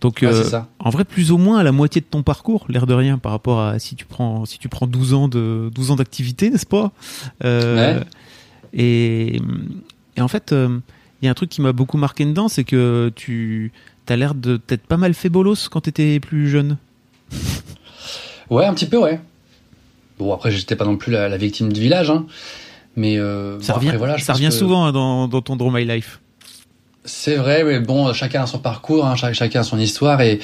donc 0.00 0.18
Ouais, 0.22 0.28
euh, 0.28 0.42
ça. 0.44 0.68
en 0.80 0.90
vrai 0.90 1.04
plus 1.04 1.30
ou 1.30 1.38
moins 1.38 1.58
à 1.58 1.62
la 1.62 1.70
moitié 1.72 2.00
de 2.00 2.06
ton 2.06 2.22
parcours 2.24 2.66
l'air 2.68 2.86
de 2.86 2.94
rien 2.94 3.16
par 3.18 3.30
rapport 3.32 3.60
à 3.60 3.78
si 3.78 3.94
tu 3.94 4.04
prends 4.04 4.44
si 4.44 4.58
tu 4.58 4.68
prends 4.68 4.86
12 4.88 5.14
ans 5.14 5.28
de 5.28 5.70
12 5.74 5.92
ans 5.92 5.96
d'activité 5.96 6.50
n'est-ce 6.50 6.66
pas? 6.66 6.92
Euh, 7.44 7.98
Ouais. 7.98 8.04
et, 8.74 9.40
et 10.16 10.20
en 10.20 10.28
fait 10.28 10.52
euh, 10.52 10.80
il 11.22 11.26
y 11.26 11.28
a 11.28 11.30
un 11.30 11.34
truc 11.34 11.48
qui 11.48 11.62
m'a 11.62 11.72
beaucoup 11.72 11.96
marqué 11.96 12.24
dedans 12.26 12.48
c'est 12.48 12.64
que 12.64 13.12
tu 13.14 13.70
as 14.08 14.16
l'air 14.16 14.34
de 14.34 14.56
t'être 14.56 14.86
pas 14.86 14.96
mal 14.96 15.14
fait 15.14 15.28
bolos 15.30 15.68
quand 15.70 15.80
tu 15.82 15.90
étais 15.90 16.18
plus 16.20 16.48
jeune 16.50 16.76
Ouais, 18.50 18.64
un 18.64 18.74
petit 18.74 18.86
peu, 18.86 18.98
ouais. 18.98 19.20
Bon, 20.18 20.32
après, 20.32 20.50
j'étais 20.50 20.76
pas 20.76 20.84
non 20.84 20.96
plus 20.96 21.12
la, 21.12 21.28
la 21.28 21.36
victime 21.36 21.72
du 21.72 21.80
village, 21.80 22.10
hein. 22.10 22.26
Mais 22.96 23.18
euh, 23.18 23.60
ça 23.60 23.74
bon, 23.74 23.78
revient 23.80 23.88
après, 23.88 23.98
voilà, 23.98 24.16
je 24.16 24.24
ça 24.24 24.32
revient 24.32 24.48
que 24.48 24.54
souvent 24.54 24.86
hein, 24.86 24.92
dans, 24.92 25.28
dans 25.28 25.42
ton 25.42 25.56
Draw 25.56 25.70
My 25.70 25.84
Life 25.84 26.20
C'est 27.04 27.36
vrai, 27.36 27.62
mais 27.62 27.78
bon, 27.78 28.12
chacun 28.14 28.42
a 28.42 28.46
son 28.46 28.58
parcours, 28.58 29.04
hein, 29.06 29.14
chacun 29.16 29.60
a 29.60 29.62
son 29.62 29.78
histoire, 29.78 30.20
et 30.22 30.40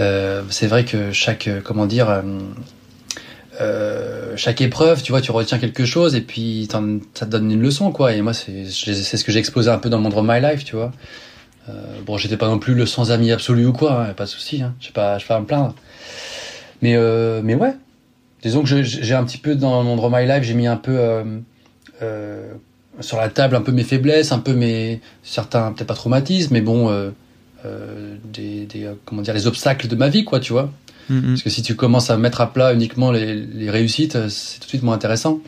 euh, 0.00 0.42
c'est 0.50 0.66
vrai 0.66 0.84
que 0.84 1.12
chaque, 1.12 1.46
euh, 1.46 1.60
comment 1.62 1.86
dire, 1.86 2.10
euh, 2.10 2.22
euh, 3.60 4.32
chaque 4.36 4.60
épreuve, 4.60 5.02
tu 5.02 5.12
vois, 5.12 5.20
tu 5.20 5.30
retiens 5.30 5.58
quelque 5.58 5.84
chose, 5.84 6.14
et 6.16 6.22
puis 6.22 6.68
ça 6.70 7.26
te 7.26 7.30
donne 7.30 7.50
une 7.50 7.62
leçon, 7.62 7.92
quoi. 7.92 8.12
Et 8.14 8.22
moi, 8.22 8.32
c'est 8.32 8.64
ce 8.66 9.24
que 9.24 9.30
j'ai 9.30 9.38
exposé 9.38 9.70
un 9.70 9.78
peu 9.78 9.90
dans 9.90 10.00
mon 10.00 10.08
Draw 10.08 10.22
My 10.22 10.40
Life, 10.40 10.64
tu 10.64 10.74
vois. 10.74 10.90
Euh, 11.68 11.72
bon, 12.04 12.16
j'étais 12.18 12.36
pas 12.36 12.48
non 12.48 12.58
plus 12.58 12.74
le 12.74 12.86
sans 12.86 13.12
ami 13.12 13.30
absolu 13.30 13.66
ou 13.66 13.72
quoi, 13.72 14.02
hein, 14.02 14.14
pas 14.14 14.24
de 14.24 14.28
souci, 14.28 14.62
hein, 14.62 14.74
je 14.80 14.86
sais 14.86 14.92
pas, 14.92 15.18
je 15.18 15.24
vais 15.24 15.28
pas 15.28 15.36
à 15.36 15.40
me 15.40 15.46
plaindre. 15.46 15.74
Mais, 16.80 16.96
euh, 16.96 17.40
mais 17.44 17.54
ouais, 17.54 17.74
disons 18.42 18.62
que 18.62 18.82
j'ai 18.82 19.14
un 19.14 19.24
petit 19.24 19.38
peu 19.38 19.54
dans 19.54 19.82
mon 19.84 19.96
Draw 19.96 20.10
My 20.10 20.26
Life, 20.26 20.42
j'ai 20.42 20.54
mis 20.54 20.66
un 20.66 20.76
peu 20.76 20.98
euh, 20.98 21.24
euh, 22.02 22.52
sur 23.00 23.16
la 23.16 23.28
table 23.28 23.56
un 23.56 23.62
peu 23.62 23.72
mes 23.72 23.84
faiblesses, 23.84 24.32
un 24.32 24.38
peu 24.38 24.52
mes 24.54 25.00
certains 25.22 25.72
peut-être 25.72 25.88
pas 25.88 25.94
traumatismes, 25.94 26.52
mais 26.52 26.60
bon, 26.60 26.90
euh, 26.90 27.10
euh, 27.64 28.16
des, 28.24 28.66
des, 28.66 28.90
comment 29.04 29.22
dire 29.22 29.34
les 29.34 29.46
obstacles 29.46 29.88
de 29.88 29.96
ma 29.96 30.08
vie, 30.08 30.24
quoi, 30.24 30.40
tu 30.40 30.52
vois. 30.52 30.70
Mhm. 31.08 31.28
Parce 31.28 31.42
que 31.42 31.50
si 31.50 31.62
tu 31.62 31.74
commences 31.74 32.10
à 32.10 32.16
mettre 32.18 32.40
à 32.40 32.52
plat 32.52 32.74
uniquement 32.74 33.10
les, 33.12 33.34
les 33.34 33.70
réussites, 33.70 34.28
c'est 34.28 34.58
tout 34.58 34.64
de 34.64 34.68
suite 34.68 34.82
moins 34.82 34.94
intéressant. 34.94 35.40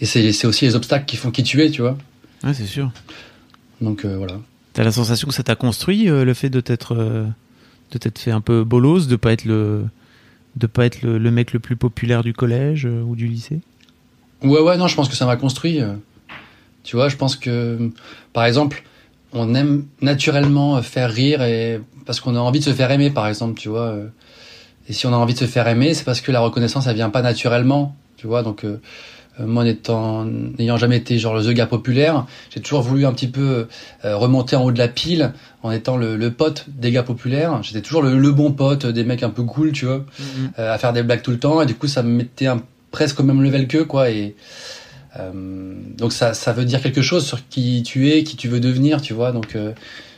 Et 0.00 0.06
c'est 0.06 0.46
aussi 0.46 0.64
les 0.64 0.74
obstacles 0.74 1.04
qui 1.04 1.16
font 1.16 1.30
qui 1.30 1.44
tu 1.44 1.62
es, 1.62 1.70
tu 1.70 1.82
vois. 1.82 1.96
ouais 2.42 2.52
c'est 2.52 2.66
sûr 2.66 2.90
Donc 3.80 4.04
voilà. 4.04 4.40
T'as 4.72 4.82
la 4.82 4.90
sensation 4.90 5.28
que 5.28 5.34
ça 5.34 5.44
t'a 5.44 5.54
construit 5.54 6.06
le 6.06 6.34
fait 6.34 6.50
de 6.50 6.60
t'être 6.60 6.96
de 6.96 7.98
t'être 7.98 8.18
fait 8.18 8.32
un 8.32 8.40
peu 8.40 8.64
bolos, 8.64 9.06
de 9.06 9.14
pas 9.14 9.32
être 9.32 9.44
le 9.44 9.84
de 10.56 10.66
pas 10.66 10.86
être 10.86 11.02
le, 11.02 11.18
mec 11.30 11.52
le 11.52 11.58
plus 11.58 11.76
populaire 11.76 12.22
du 12.22 12.32
collège 12.32 12.86
euh, 12.86 13.02
ou 13.02 13.16
du 13.16 13.26
lycée? 13.26 13.60
Ouais, 14.42 14.60
ouais, 14.60 14.76
non, 14.76 14.86
je 14.86 14.96
pense 14.96 15.08
que 15.08 15.14
ça 15.16 15.26
m'a 15.26 15.36
construit. 15.36 15.80
euh. 15.80 15.94
Tu 16.84 16.96
vois, 16.96 17.08
je 17.08 17.16
pense 17.16 17.36
que, 17.36 17.90
par 18.32 18.44
exemple, 18.44 18.82
on 19.32 19.54
aime 19.54 19.86
naturellement 20.00 20.76
euh, 20.76 20.82
faire 20.82 21.10
rire 21.10 21.42
et 21.42 21.80
parce 22.04 22.20
qu'on 22.20 22.36
a 22.36 22.40
envie 22.40 22.58
de 22.58 22.64
se 22.64 22.72
faire 22.72 22.90
aimer, 22.90 23.10
par 23.10 23.28
exemple, 23.28 23.58
tu 23.58 23.68
vois. 23.68 23.96
Et 24.88 24.92
si 24.92 25.06
on 25.06 25.12
a 25.12 25.16
envie 25.16 25.34
de 25.34 25.38
se 25.38 25.46
faire 25.46 25.68
aimer, 25.68 25.94
c'est 25.94 26.04
parce 26.04 26.20
que 26.20 26.32
la 26.32 26.40
reconnaissance, 26.40 26.86
elle 26.88 26.96
vient 26.96 27.10
pas 27.10 27.22
naturellement, 27.22 27.94
tu 28.16 28.26
vois. 28.26 28.42
Donc, 28.42 28.66
moi, 29.38 29.64
n'étant, 29.64 30.24
n'ayant 30.24 30.76
jamais 30.76 30.98
été 30.98 31.18
genre 31.18 31.34
le 31.34 31.52
gars 31.52 31.66
populaire, 31.66 32.26
j'ai 32.50 32.60
toujours 32.60 32.82
voulu 32.82 33.06
un 33.06 33.12
petit 33.12 33.28
peu 33.28 33.66
euh, 34.04 34.16
remonter 34.16 34.56
en 34.56 34.64
haut 34.64 34.72
de 34.72 34.78
la 34.78 34.88
pile 34.88 35.32
en 35.62 35.70
étant 35.70 35.96
le, 35.96 36.16
le 36.16 36.30
pote 36.30 36.66
des 36.68 36.90
gars 36.90 37.02
populaires. 37.02 37.62
J'étais 37.62 37.80
toujours 37.80 38.02
le, 38.02 38.18
le 38.18 38.30
bon 38.30 38.52
pote 38.52 38.86
des 38.86 39.04
mecs 39.04 39.22
un 39.22 39.30
peu 39.30 39.42
cool, 39.42 39.72
tu 39.72 39.86
vois 39.86 40.04
euh, 40.58 40.74
à 40.74 40.78
faire 40.78 40.92
des 40.92 41.02
blagues 41.02 41.22
tout 41.22 41.30
le 41.30 41.38
temps. 41.38 41.62
Et 41.62 41.66
du 41.66 41.74
coup 41.74 41.86
ça 41.86 42.02
me 42.02 42.10
mettait 42.10 42.46
un, 42.46 42.62
presque 42.90 43.20
au 43.20 43.22
même 43.22 43.42
level 43.42 43.68
qu'eux 43.68 43.84
quoi. 43.84 44.10
Et 44.10 44.34
euh, 45.18 45.30
donc 45.96 46.12
ça 46.12 46.34
ça 46.34 46.52
veut 46.52 46.64
dire 46.64 46.82
quelque 46.82 47.02
chose 47.02 47.24
sur 47.26 47.46
qui 47.48 47.82
tu 47.82 48.10
es 48.10 48.24
qui 48.24 48.36
tu 48.36 48.48
veux 48.48 48.60
devenir 48.60 49.00
tu 49.00 49.14
vois. 49.14 49.32
Donc 49.32 49.56
euh, 49.56 49.72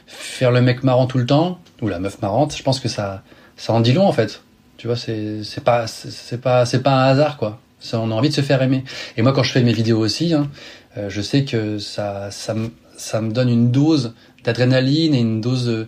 faire 0.06 0.50
le 0.50 0.60
mec 0.60 0.82
marrant 0.82 1.06
tout 1.06 1.18
le 1.18 1.26
temps 1.26 1.60
ou 1.82 1.88
la 1.88 1.98
meuf 1.98 2.20
marrante 2.20 2.56
je 2.56 2.62
pense 2.62 2.80
que 2.80 2.88
ça 2.88 3.22
ça 3.56 3.72
en 3.72 3.80
dit 3.80 3.92
long 3.92 4.06
en 4.06 4.12
fait. 4.12 4.42
Tu 4.76 4.88
vois 4.88 4.96
c'est 4.96 5.64
pas 5.64 5.86
c'est 5.86 6.40
pas 6.40 6.66
c'est 6.66 6.82
pas 6.82 7.04
un 7.04 7.08
hasard 7.10 7.36
quoi 7.36 7.60
ça, 7.84 8.00
on 8.00 8.10
a 8.10 8.14
envie 8.14 8.30
de 8.30 8.34
se 8.34 8.40
faire 8.40 8.62
aimer 8.62 8.82
et 9.16 9.22
moi 9.22 9.32
quand 9.32 9.42
je 9.42 9.52
fais 9.52 9.62
mes 9.62 9.72
vidéos 9.72 9.98
aussi 9.98 10.32
hein, 10.34 10.48
euh, 10.96 11.08
je 11.10 11.20
sais 11.20 11.44
que 11.44 11.78
ça 11.78 12.30
ça 12.30 12.54
me 12.54 12.70
ça 12.96 13.20
me 13.20 13.32
donne 13.32 13.48
une 13.48 13.70
dose 13.70 14.14
d'adrénaline 14.44 15.14
et 15.14 15.20
une 15.20 15.40
dose 15.40 15.66
de 15.66 15.86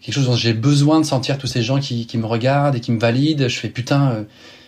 quelque 0.00 0.14
chose 0.14 0.26
dont 0.26 0.34
j'ai 0.34 0.52
besoin 0.54 1.00
de 1.00 1.06
sentir 1.06 1.38
tous 1.38 1.46
ces 1.46 1.62
gens 1.62 1.78
qui, 1.78 2.06
qui 2.06 2.18
me 2.18 2.26
regardent 2.26 2.74
et 2.74 2.80
qui 2.80 2.90
me 2.90 2.98
valident. 2.98 3.46
Je 3.48 3.56
fais 3.58 3.68
putain, 3.68 4.10
euh, 4.10 4.22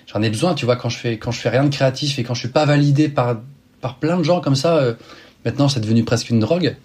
j'en 0.06 0.22
ai 0.22 0.30
besoin, 0.30 0.54
tu 0.54 0.64
vois, 0.64 0.76
quand 0.76 0.88
je 0.88 0.98
fais 0.98 1.18
quand 1.18 1.32
je 1.32 1.40
fais 1.40 1.48
rien 1.48 1.64
de 1.64 1.70
créatif 1.74 2.18
et 2.18 2.22
quand 2.22 2.34
je 2.34 2.40
suis 2.40 2.48
pas 2.50 2.64
validé 2.66 3.08
par 3.08 3.38
par 3.80 3.96
plein 3.98 4.16
de 4.18 4.22
gens 4.22 4.40
comme 4.40 4.54
ça. 4.54 4.76
euh, 4.76 4.94
maintenant, 5.44 5.68
c'est 5.68 5.80
devenu 5.80 6.04
presque 6.04 6.30
une 6.30 6.38
drogue. 6.38 6.76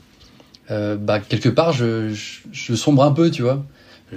Euh, 0.71 0.95
bah 0.97 1.19
quelque 1.19 1.49
part, 1.49 1.71
je, 1.73 2.09
je, 2.13 2.39
je 2.51 2.73
sombre 2.75 3.03
un 3.03 3.11
peu, 3.11 3.29
tu 3.29 3.41
vois. 3.43 3.63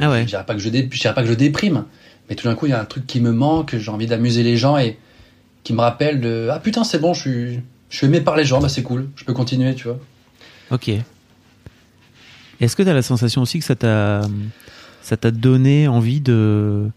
Ah 0.00 0.10
ouais. 0.10 0.22
Je 0.22 0.26
dirais 0.28 0.44
pas 0.46 0.54
que 0.54 0.60
je 0.60 0.70
dé- 0.70 0.88
je 0.90 1.00
dirais 1.00 1.14
pas 1.14 1.22
que 1.22 1.28
je 1.28 1.34
déprime, 1.34 1.84
mais 2.30 2.34
tout 2.34 2.48
d'un 2.48 2.54
coup, 2.54 2.66
il 2.66 2.70
y 2.70 2.74
a 2.74 2.80
un 2.80 2.86
truc 2.86 3.06
qui 3.06 3.20
me 3.20 3.32
manque. 3.32 3.76
J'ai 3.76 3.90
envie 3.90 4.06
d'amuser 4.06 4.42
les 4.42 4.56
gens 4.56 4.78
et 4.78 4.96
qui 5.64 5.72
me 5.72 5.80
rappelle 5.80 6.20
de 6.20 6.48
ah 6.50 6.58
putain, 6.58 6.84
c'est 6.84 6.98
bon, 6.98 7.14
je 7.14 7.20
suis 7.20 7.60
je 7.90 7.96
suis 7.96 8.06
aimé 8.06 8.20
par 8.20 8.36
les 8.36 8.44
gens, 8.44 8.60
bah 8.60 8.68
c'est 8.68 8.82
cool, 8.82 9.08
je 9.16 9.24
peux 9.24 9.34
continuer, 9.34 9.74
tu 9.74 9.88
vois. 9.88 9.98
Ok. 10.70 10.90
Est-ce 12.60 12.76
que 12.76 12.82
tu 12.82 12.88
as 12.88 12.94
la 12.94 13.02
sensation 13.02 13.42
aussi 13.42 13.58
que 13.58 13.64
ça 13.64 13.74
t'a 13.76 14.22
ça 15.02 15.16
t'a 15.16 15.30
donné 15.30 15.88
envie 15.88 16.20
de 16.20 16.88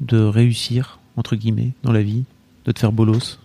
de 0.00 0.22
réussir 0.22 0.98
entre 1.16 1.36
guillemets 1.36 1.72
dans 1.82 1.92
la 1.92 2.02
vie, 2.02 2.24
de 2.64 2.72
te 2.72 2.78
faire 2.78 2.92
bolos? 2.92 3.38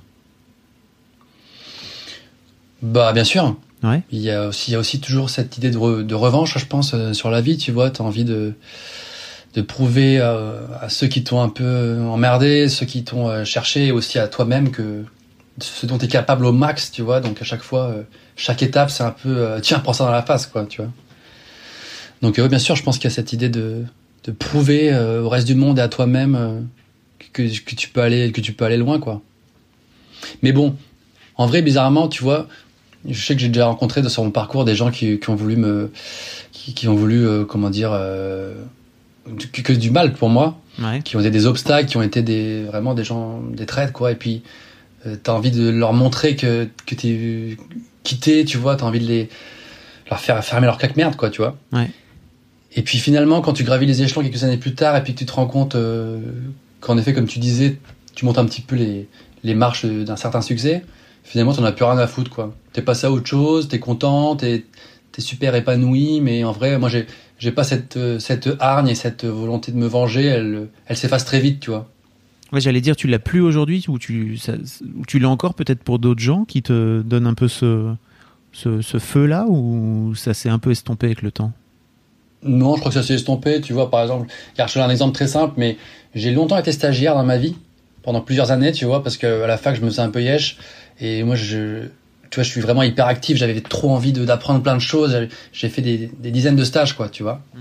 Bah 2.82 3.14
bien 3.14 3.24
sûr. 3.24 3.56
Ouais. 3.84 4.04
Il 4.12 4.20
y 4.20 4.30
a 4.30 4.48
aussi, 4.50 4.72
il 4.72 4.74
y 4.74 4.76
a 4.76 4.80
aussi 4.80 5.00
toujours 5.00 5.30
cette 5.32 5.58
idée 5.58 5.72
de, 5.72 5.78
re- 5.78 6.06
de 6.06 6.16
revanche, 6.16 6.58
je 6.58 6.66
pense, 6.66 6.94
euh, 6.94 7.14
sur 7.14 7.32
la 7.32 7.42
vie. 7.42 7.58
Tu 7.58 7.72
vois, 7.72 7.90
t'as 7.90 8.04
envie 8.04 8.26
de 8.26 8.54
de 9.54 9.62
prouver 9.62 10.20
euh, 10.20 10.60
à 10.80 10.90
ceux 10.90 11.08
qui 11.08 11.24
t'ont 11.24 11.42
un 11.42 11.50
peu 11.50 12.00
emmerdé, 12.02 12.70
ceux 12.70 12.86
qui 12.86 13.04
t'ont 13.04 13.28
euh, 13.28 13.44
cherché, 13.44 13.88
et 13.88 13.92
aussi 13.92 14.20
à 14.20 14.28
toi-même 14.28 14.72
que 14.72 15.04
ce 15.60 15.86
dont 15.86 15.98
tu 15.98 16.06
es 16.06 16.08
capable 16.08 16.46
au 16.46 16.52
max, 16.52 16.92
tu 16.92 17.02
vois. 17.02 17.20
Donc 17.20 17.42
à 17.42 17.46
chaque 17.46 17.62
fois, 17.62 17.88
euh, 17.88 18.04
chaque 18.36 18.64
étape, 18.64 18.90
c'est 18.90 19.04
un 19.04 19.12
peu 19.12 19.60
tiens, 19.62 19.80
prends 19.80 19.94
ça 19.94 20.06
dans 20.06 20.12
la 20.12 20.24
face, 20.24 20.48
quoi, 20.48 20.66
tu 20.66 20.82
vois. 20.82 20.92
Donc 22.22 22.36
oui, 22.38 22.48
bien 22.48 22.60
sûr, 22.60 22.76
je 22.76 22.84
pense 22.84 22.98
qu'il 22.98 23.06
y 23.06 23.14
a 23.14 23.16
cette 23.16 23.34
idée 23.34 23.50
de 23.50 23.84
de 24.24 24.32
prouver 24.32 24.96
au 24.96 25.30
reste 25.30 25.48
du 25.48 25.56
monde 25.56 25.80
et 25.80 25.82
à 25.82 25.88
toi-même 25.88 26.68
que, 27.34 27.42
que 27.42 27.76
tu 27.76 27.90
peux 27.90 28.02
aller 28.02 28.32
que 28.32 28.40
tu 28.40 28.54
peux 28.54 28.66
aller 28.66 28.78
loin, 28.78 29.00
quoi. 29.00 29.22
Mais 30.44 30.52
bon, 30.52 30.76
en 31.36 31.48
vrai, 31.48 31.64
bizarrement, 31.64 32.08
tu 32.08 32.24
vois, 32.24 32.48
je 33.08 33.20
sais 33.20 33.36
que 33.36 33.42
j'ai 33.42 33.48
déjà 33.48 33.66
rencontré 33.66 34.08
sur 34.10 34.24
mon 34.24 34.32
parcours 34.32 34.66
des 34.66 34.76
gens 34.76 34.92
qui, 34.92 35.20
qui 35.20 35.30
ont 35.30 35.36
voulu 35.36 35.56
me, 35.56 35.92
qui, 36.52 36.74
qui 36.74 36.88
ont 36.88 36.96
voulu, 36.96 37.26
euh, 37.26 37.46
comment 37.46 37.70
dire, 37.70 37.92
euh, 37.94 38.54
que, 39.54 39.62
que 39.62 39.74
du 39.74 39.92
mal 39.92 40.14
pour 40.14 40.30
moi, 40.30 40.58
Ouais. 40.80 41.02
qui 41.04 41.16
ont 41.18 41.20
été 41.20 41.32
des 41.32 41.46
obstacles, 41.46 41.90
qui 41.90 41.98
ont 41.98 42.02
été 42.02 42.22
des 42.22 42.64
vraiment 42.64 42.94
des 42.94 43.04
gens 43.04 43.42
des 43.42 43.66
traites 43.66 43.92
quoi. 43.92 44.12
Et 44.12 44.16
puis 44.16 44.42
euh, 45.06 45.16
t'as 45.22 45.34
envie 45.34 45.52
de 45.52 45.70
leur 45.70 45.94
montrer 45.94 46.36
que 46.36 46.68
que 46.86 46.96
t'es 46.96 47.58
quitté, 48.04 48.46
tu 48.46 48.58
vois. 48.58 48.76
T'as 48.78 48.86
envie 48.86 49.00
de 49.02 49.08
les 49.08 49.30
leur 50.10 50.20
faire 50.20 50.44
fermer 50.44 50.66
leur 50.68 50.78
claque 50.78 50.96
merde 50.96 51.16
quoi, 51.16 51.30
tu 51.30 51.42
vois. 51.42 51.58
Ouais. 51.74 51.90
Et 52.76 52.84
puis 52.84 53.00
finalement, 53.00 53.42
quand 53.42 53.52
tu 53.54 53.64
gravis 53.66 53.86
les 53.86 54.02
échelons 54.02 54.22
quelques 54.22 54.44
années 54.46 54.58
plus 54.58 54.74
tard, 54.76 54.96
et 54.96 55.04
puis 55.04 55.14
que 55.14 55.20
tu 55.20 55.26
te 55.26 55.34
rends 55.34 55.46
compte 55.48 55.76
euh, 55.76 56.20
qu'en 56.80 56.98
effet, 56.98 57.14
comme 57.14 57.28
tu 57.28 57.40
disais, 57.40 57.78
tu 58.16 58.24
montes 58.26 58.38
un 58.38 58.46
petit 58.46 58.62
peu 58.62 58.76
les 58.78 59.08
les 59.44 59.56
marches 59.56 59.86
d'un 59.86 60.16
certain 60.16 60.42
succès. 60.42 60.84
Finalement, 61.24 61.54
t'en 61.54 61.64
as 61.66 61.72
plus 61.74 61.84
rien 61.86 61.98
à 61.98 62.08
foutre 62.08 62.32
quoi. 62.32 62.56
T'es 62.74 62.82
passé 62.82 63.08
à 63.08 63.12
autre 63.12 63.28
chose, 63.28 63.68
t'es 63.68 63.80
content, 63.80 64.36
t'es 64.38 64.64
t'es 65.12 65.22
super 65.22 65.54
épanoui, 65.56 66.22
mais 66.22 66.44
en 66.46 66.54
vrai, 66.54 66.78
moi 66.78 66.88
j'ai 66.88 67.06
j'ai 67.42 67.52
pas 67.52 67.66
cette 67.66 67.98
euh, 67.98 68.20
cette 68.20 68.50
hargne 68.62 68.88
et 68.90 68.96
cette 68.96 69.26
volonté 69.26 69.74
de 69.74 69.78
me 69.78 69.88
venger. 69.88 70.26
Elle 70.26 70.70
elle 70.88 70.98
s'efface 70.98 71.26
très 71.26 71.42
vite, 71.42 71.60
tu 71.62 71.72
vois. 71.72 71.90
Ouais, 72.52 72.60
j'allais 72.60 72.82
dire, 72.82 72.96
tu 72.98 73.08
l'as 73.08 73.20
plus 73.20 73.42
aujourd'hui 73.42 73.86
ou 73.88 73.98
tu, 73.98 74.38
ça- 74.38 74.54
ou 74.98 75.06
tu 75.08 75.20
l'as 75.20 75.30
encore 75.30 75.54
peut-être 75.54 75.84
pour 75.84 76.00
d'autres 76.00 76.20
gens 76.22 76.44
qui 76.46 76.62
te 76.62 77.02
donnent 77.02 77.28
un 77.28 77.34
peu 77.34 77.48
ce, 77.48 77.94
ce, 78.54 78.82
ce 78.82 79.00
feu-là 79.00 79.46
ou 79.50 80.16
ça 80.16 80.34
s'est 80.34 80.50
un 80.50 80.60
peu 80.60 80.72
estompé 80.72 81.08
avec 81.08 81.22
le 81.22 81.32
temps? 81.32 81.54
Non, 82.44 82.74
je 82.76 82.80
crois 82.80 82.92
que 82.92 82.96
ça 83.00 83.04
s'est 83.04 83.16
estompé. 83.16 83.62
Tu 83.62 83.74
vois, 83.74 83.90
par 83.92 84.02
exemple, 84.02 84.28
car 84.56 84.68
je 84.68 84.74
te 84.74 84.80
donne 84.80 84.90
un 84.90 84.92
exemple 84.92 85.14
très 85.14 85.28
simple, 85.28 85.54
mais 85.58 85.78
j'ai 86.16 86.32
longtemps 86.32 86.58
été 86.58 86.72
stagiaire 86.72 87.14
dans 87.16 87.24
ma 87.24 87.38
vie, 87.38 87.56
pendant 88.04 88.22
plusieurs 88.22 88.52
années, 88.52 88.72
tu 88.72 88.86
vois, 88.86 89.04
parce 89.04 89.18
que 89.18 89.44
à 89.44 89.48
la 89.48 89.58
fac, 89.58 89.76
je 89.76 89.82
me 89.82 89.90
faisais 89.90 90.02
un 90.02 90.10
peu 90.10 90.22
yesh. 90.22 90.58
Et 91.00 91.24
moi, 91.24 91.36
je, 91.36 91.88
tu 92.32 92.36
vois, 92.36 92.44
je 92.44 92.50
suis 92.50 92.62
vraiment 92.62 92.82
hyper 92.82 93.06
actif. 93.06 93.38
J'avais 93.38 93.62
trop 93.62 93.92
envie 93.92 94.14
d'apprendre 94.14 94.64
plein 94.64 94.76
de 94.76 94.82
choses. 94.82 95.28
J'ai 95.54 95.70
fait 95.70 95.82
des, 95.84 96.10
des 96.18 96.32
dizaines 96.32 96.56
de 96.56 96.64
stages, 96.64 96.94
quoi, 96.94 97.08
tu 97.10 97.22
vois. 97.22 97.42
Mm. 97.54 97.60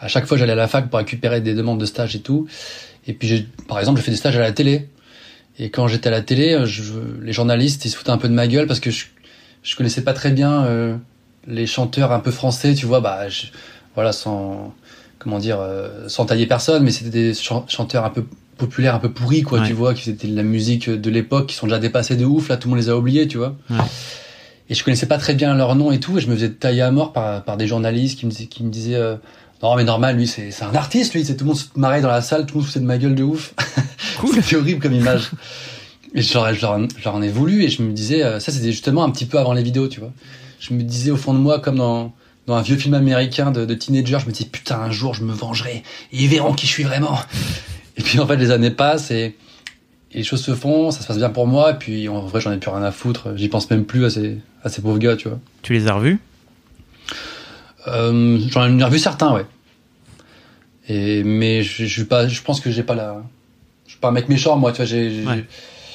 À 0.00 0.08
chaque 0.08 0.26
fois, 0.26 0.36
j'allais 0.36 0.52
à 0.52 0.56
la 0.56 0.68
fac 0.68 0.90
pour 0.90 0.98
récupérer 0.98 1.40
des 1.40 1.54
demandes 1.54 1.80
de 1.80 1.86
stages 1.86 2.14
et 2.16 2.20
tout. 2.20 2.46
Et 3.06 3.14
puis, 3.14 3.48
par 3.68 3.78
exemple, 3.78 3.98
j'ai 4.00 4.04
fait 4.04 4.10
des 4.10 4.16
stages 4.18 4.36
à 4.36 4.40
la 4.40 4.52
télé. 4.52 4.88
Et 5.58 5.70
quand 5.70 5.86
j'étais 5.86 6.08
à 6.08 6.10
la 6.10 6.20
télé, 6.22 6.60
je, 6.66 6.82
les 7.22 7.32
journalistes, 7.32 7.84
ils 7.84 7.90
se 7.90 7.96
foutaient 7.96 8.10
un 8.10 8.18
peu 8.18 8.28
de 8.28 8.34
ma 8.34 8.46
gueule 8.48 8.66
parce 8.66 8.80
que 8.80 8.90
je, 8.90 9.06
je 9.62 9.76
connaissais 9.76 10.02
pas 10.02 10.12
très 10.14 10.30
bien 10.32 10.64
euh, 10.64 10.96
les 11.46 11.66
chanteurs 11.66 12.10
un 12.10 12.20
peu 12.20 12.30
français, 12.32 12.74
tu 12.74 12.86
vois. 12.86 13.00
Bah, 13.00 13.28
je- 13.28 13.46
voilà, 13.94 14.12
sans 14.12 14.74
comment 15.20 15.38
dire, 15.38 15.60
euh, 15.60 16.08
sans 16.08 16.26
tailler 16.26 16.46
personne, 16.46 16.82
mais 16.82 16.90
c'était 16.90 17.10
des 17.10 17.34
chan- 17.34 17.64
chanteurs 17.68 18.04
un 18.04 18.10
peu 18.10 18.24
populaires, 18.56 18.94
un 18.94 18.98
peu 18.98 19.10
pourris, 19.10 19.42
quoi, 19.42 19.60
Ouais. 19.60 19.66
tu 19.66 19.72
vois, 19.72 19.94
qui 19.94 20.02
c'était 20.04 20.28
de 20.28 20.36
la 20.36 20.42
musique 20.42 20.88
de 20.88 21.10
l'époque, 21.10 21.46
qui 21.48 21.54
sont 21.56 21.66
déjà 21.66 21.78
dépassés 21.78 22.16
de 22.16 22.24
ouf. 22.24 22.48
Là, 22.48 22.56
tout 22.56 22.68
le 22.68 22.74
monde 22.74 22.82
les 22.82 22.88
a 22.90 22.96
oubliés, 22.96 23.26
tu 23.28 23.38
vois. 23.38 23.56
Ouais. 23.70 23.76
Et 24.70 24.74
je 24.74 24.84
connaissais 24.84 25.06
pas 25.06 25.18
très 25.18 25.34
bien 25.34 25.54
leur 25.54 25.74
nom 25.74 25.92
et 25.92 26.00
tout, 26.00 26.16
et 26.18 26.20
je 26.20 26.28
me 26.28 26.34
faisais 26.34 26.50
tailler 26.50 26.82
à 26.82 26.90
mort 26.90 27.12
par, 27.12 27.42
par 27.44 27.56
des 27.56 27.66
journalistes 27.66 28.18
qui 28.18 28.26
me 28.26 28.30
disaient, 28.30 28.46
qui 28.46 28.62
me 28.64 28.70
disaient 28.70 28.94
euh, 28.96 29.16
non 29.62 29.76
mais 29.76 29.84
normal, 29.84 30.16
lui 30.16 30.26
c'est 30.26 30.50
c'est 30.50 30.64
un 30.64 30.74
artiste, 30.74 31.14
lui, 31.14 31.24
c'est 31.24 31.36
tout 31.36 31.44
le 31.44 31.48
monde 31.50 31.58
se 31.58 31.66
marrait 31.76 32.00
dans 32.00 32.08
la 32.08 32.20
salle, 32.22 32.46
tout 32.46 32.54
le 32.54 32.60
monde 32.60 32.66
se 32.66 32.72
foutait 32.72 32.80
de 32.80 32.86
ma 32.86 32.98
gueule 32.98 33.14
de 33.14 33.22
ouf. 33.22 33.54
Cool. 34.18 34.34
C'était 34.42 34.56
horrible 34.56 34.80
comme 34.80 34.92
image. 34.94 35.30
Et 36.14 36.20
je 36.22 36.34
leur, 36.34 36.52
je 36.54 36.60
leur- 36.60 36.78
je 36.98 37.04
leur 37.04 37.14
en 37.14 37.22
ai 37.22 37.28
voulu 37.30 37.64
et 37.64 37.68
je 37.68 37.80
me 37.82 37.90
disais, 37.92 38.22
euh, 38.22 38.38
ça 38.38 38.52
c'était 38.52 38.70
justement 38.70 39.02
un 39.02 39.10
petit 39.10 39.24
peu 39.24 39.38
avant 39.38 39.52
les 39.54 39.62
vidéos, 39.62 39.88
tu 39.88 39.98
vois. 40.00 40.12
Je 40.60 40.74
me 40.74 40.82
disais 40.82 41.10
au 41.10 41.16
fond 41.16 41.32
de 41.34 41.38
moi, 41.38 41.58
comme 41.58 41.76
dans, 41.76 42.12
dans 42.46 42.54
un 42.54 42.62
vieux 42.62 42.76
film 42.76 42.94
américain 42.94 43.50
de, 43.50 43.64
de 43.64 43.74
teenager, 43.74 44.18
je 44.20 44.26
me 44.26 44.32
disais, 44.32 44.44
putain, 44.50 44.78
un 44.78 44.90
jour 44.90 45.14
je 45.14 45.22
me 45.24 45.32
vengerai 45.32 45.82
et 46.12 46.22
ils 46.22 46.28
verront 46.28 46.52
qui 46.52 46.66
je 46.66 46.70
suis 46.72 46.82
vraiment. 46.84 47.18
Et 47.96 48.02
puis 48.02 48.18
en 48.20 48.26
fait, 48.26 48.36
les 48.36 48.50
années 48.50 48.70
passent 48.70 49.10
et, 49.10 49.36
et 50.12 50.18
les 50.18 50.22
choses 50.24 50.42
se 50.42 50.54
font, 50.54 50.90
ça 50.90 51.00
se 51.02 51.06
passe 51.06 51.18
bien 51.18 51.30
pour 51.30 51.46
moi, 51.46 51.72
et 51.72 51.74
puis 51.74 52.08
en 52.08 52.20
vrai, 52.20 52.40
j'en 52.40 52.52
ai 52.52 52.58
plus 52.58 52.70
rien 52.70 52.82
à 52.82 52.90
foutre, 52.92 53.36
j'y 53.36 53.48
pense 53.48 53.70
même 53.70 53.84
plus 53.84 54.04
à 54.04 54.10
ces, 54.10 54.38
à 54.62 54.68
ces 54.68 54.80
pauvres 54.82 54.98
gars, 54.98 55.16
tu 55.16 55.28
vois. 55.28 55.38
Tu 55.62 55.72
les 55.74 55.88
as 55.88 55.94
revus? 55.94 56.18
Euh, 57.88 58.38
j'en 58.50 58.78
ai 58.78 58.84
revu 58.84 58.98
certains, 58.98 59.34
ouais. 59.34 59.44
Et, 60.88 61.22
mais 61.24 61.62
je, 61.62 61.84
je 61.84 61.92
suis 61.92 62.04
pas, 62.04 62.28
je 62.28 62.42
pense 62.42 62.60
que 62.60 62.70
j'ai 62.70 62.82
pas 62.82 62.94
la, 62.94 63.22
je 63.86 63.92
suis 63.92 64.00
pas 64.00 64.08
un 64.08 64.12
mec 64.12 64.28
méchant, 64.28 64.56
moi, 64.56 64.72
tu 64.72 64.78
vois, 64.78 64.84
j'ai, 64.86 65.10
j'ai- 65.10 65.26
Ouais. 65.26 65.44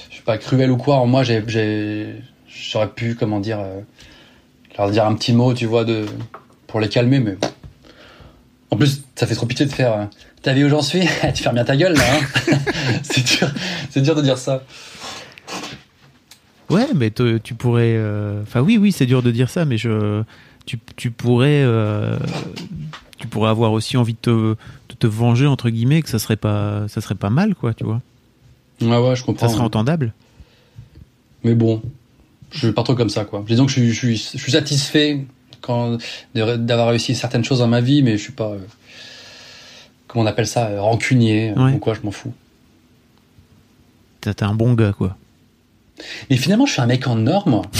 je 0.09 0.13
suis 0.15 0.23
pas 0.23 0.37
cruel 0.37 0.71
ou 0.71 0.77
quoi. 0.77 0.95
En 0.97 1.05
moi, 1.07 1.23
j'ai, 1.23 1.43
j'ai, 1.47 2.15
j'aurais 2.47 2.89
pu, 2.89 3.15
comment 3.15 3.39
dire, 3.39 3.59
euh, 3.59 3.79
leur 4.77 4.89
dire 4.91 5.05
un 5.05 5.15
petit 5.15 5.33
mot, 5.33 5.53
tu 5.53 5.65
vois, 5.65 5.83
de, 5.85 6.05
pour 6.67 6.79
les 6.79 6.89
calmer, 6.89 7.19
mais 7.19 7.37
en 8.71 8.77
plus, 8.77 9.03
ça 9.15 9.25
fait 9.27 9.35
trop 9.35 9.45
pitié 9.45 9.65
de 9.65 9.71
faire. 9.71 10.09
T'as 10.47 10.53
vu 10.53 10.63
où 10.63 10.69
j'en 10.69 10.81
suis? 10.81 11.01
Tu 11.35 11.43
fermes 11.43 11.55
bien 11.55 11.65
ta 11.65 11.75
gueule 11.75 11.91
là. 11.93 12.03
Hein 12.09 12.57
c'est 13.03 13.21
dur, 13.21 13.49
c'est 13.89 13.99
dur 13.99 14.15
de 14.15 14.21
dire 14.21 14.37
ça. 14.37 14.63
Ouais, 16.69 16.87
mais 16.95 17.09
te- 17.09 17.37
tu 17.37 17.53
pourrais. 17.53 17.95
euh, 17.97 18.43
Enfin, 18.43 18.61
oui, 18.61 18.77
oui, 18.77 18.93
c'est 18.93 19.05
dur 19.05 19.21
de 19.21 19.29
dire 19.31 19.49
ça, 19.49 19.65
mais 19.65 19.77
je, 19.77 20.23
tu, 20.65 20.79
tu 20.95 21.11
pourrais, 21.11 21.63
euh, 21.65 22.17
tu 23.17 23.27
pourrais 23.27 23.49
avoir 23.49 23.73
aussi 23.73 23.97
envie 23.97 24.13
de 24.13 24.19
te, 24.21 24.29
de 24.29 24.95
te 24.97 25.05
venger 25.05 25.47
entre 25.47 25.69
guillemets, 25.69 26.01
que 26.01 26.07
ça 26.07 26.17
serait 26.17 26.37
pas, 26.37 26.87
ça 26.87 27.01
serait 27.01 27.15
pas 27.15 27.29
mal, 27.29 27.53
quoi, 27.53 27.73
tu 27.73 27.83
vois. 27.83 28.01
Ouais, 28.81 28.97
ouais, 28.99 29.17
je 29.17 29.25
comprends. 29.25 29.49
Ça 29.49 29.53
serait 29.53 29.65
entendable. 29.65 30.13
Mais 31.43 31.55
bon, 31.55 31.81
je 32.51 32.59
suis 32.67 32.71
pas 32.71 32.83
trop 32.83 32.95
comme 32.95 33.09
ça, 33.09 33.25
quoi. 33.25 33.43
Disons 33.45 33.65
que 33.65 33.71
je 33.73 33.79
suis, 33.81 33.91
je 33.91 33.97
suis, 33.97 34.15
je 34.33 34.41
suis 34.41 34.51
satisfait 34.53 35.25
quand 35.59 35.97
d'avoir 36.33 36.87
réussi 36.87 37.15
certaines 37.15 37.43
choses 37.43 37.59
dans 37.59 37.67
ma 37.67 37.81
vie, 37.81 38.01
mais 38.01 38.13
je 38.17 38.23
suis 38.23 38.31
pas, 38.31 38.51
euh, 38.51 38.59
comment 40.17 40.27
on 40.27 40.31
appelle 40.31 40.47
ça, 40.47 40.67
euh, 40.69 40.81
rancunier 40.81 41.51
euh, 41.51 41.65
Ouais. 41.65 41.73
ou 41.73 41.77
quoi, 41.77 41.93
je 41.93 42.01
m'en 42.01 42.09
fous. 42.09 42.33
T'es 44.21 44.41
un 44.43 44.55
bon 44.55 44.73
gars, 44.73 44.91
quoi. 44.91 45.15
Mais 46.31 46.37
finalement, 46.37 46.65
je 46.65 46.73
suis 46.73 46.81
un 46.81 46.87
mec 46.87 47.05
en 47.07 47.27
or, 47.27 47.47
moi. 47.47 47.61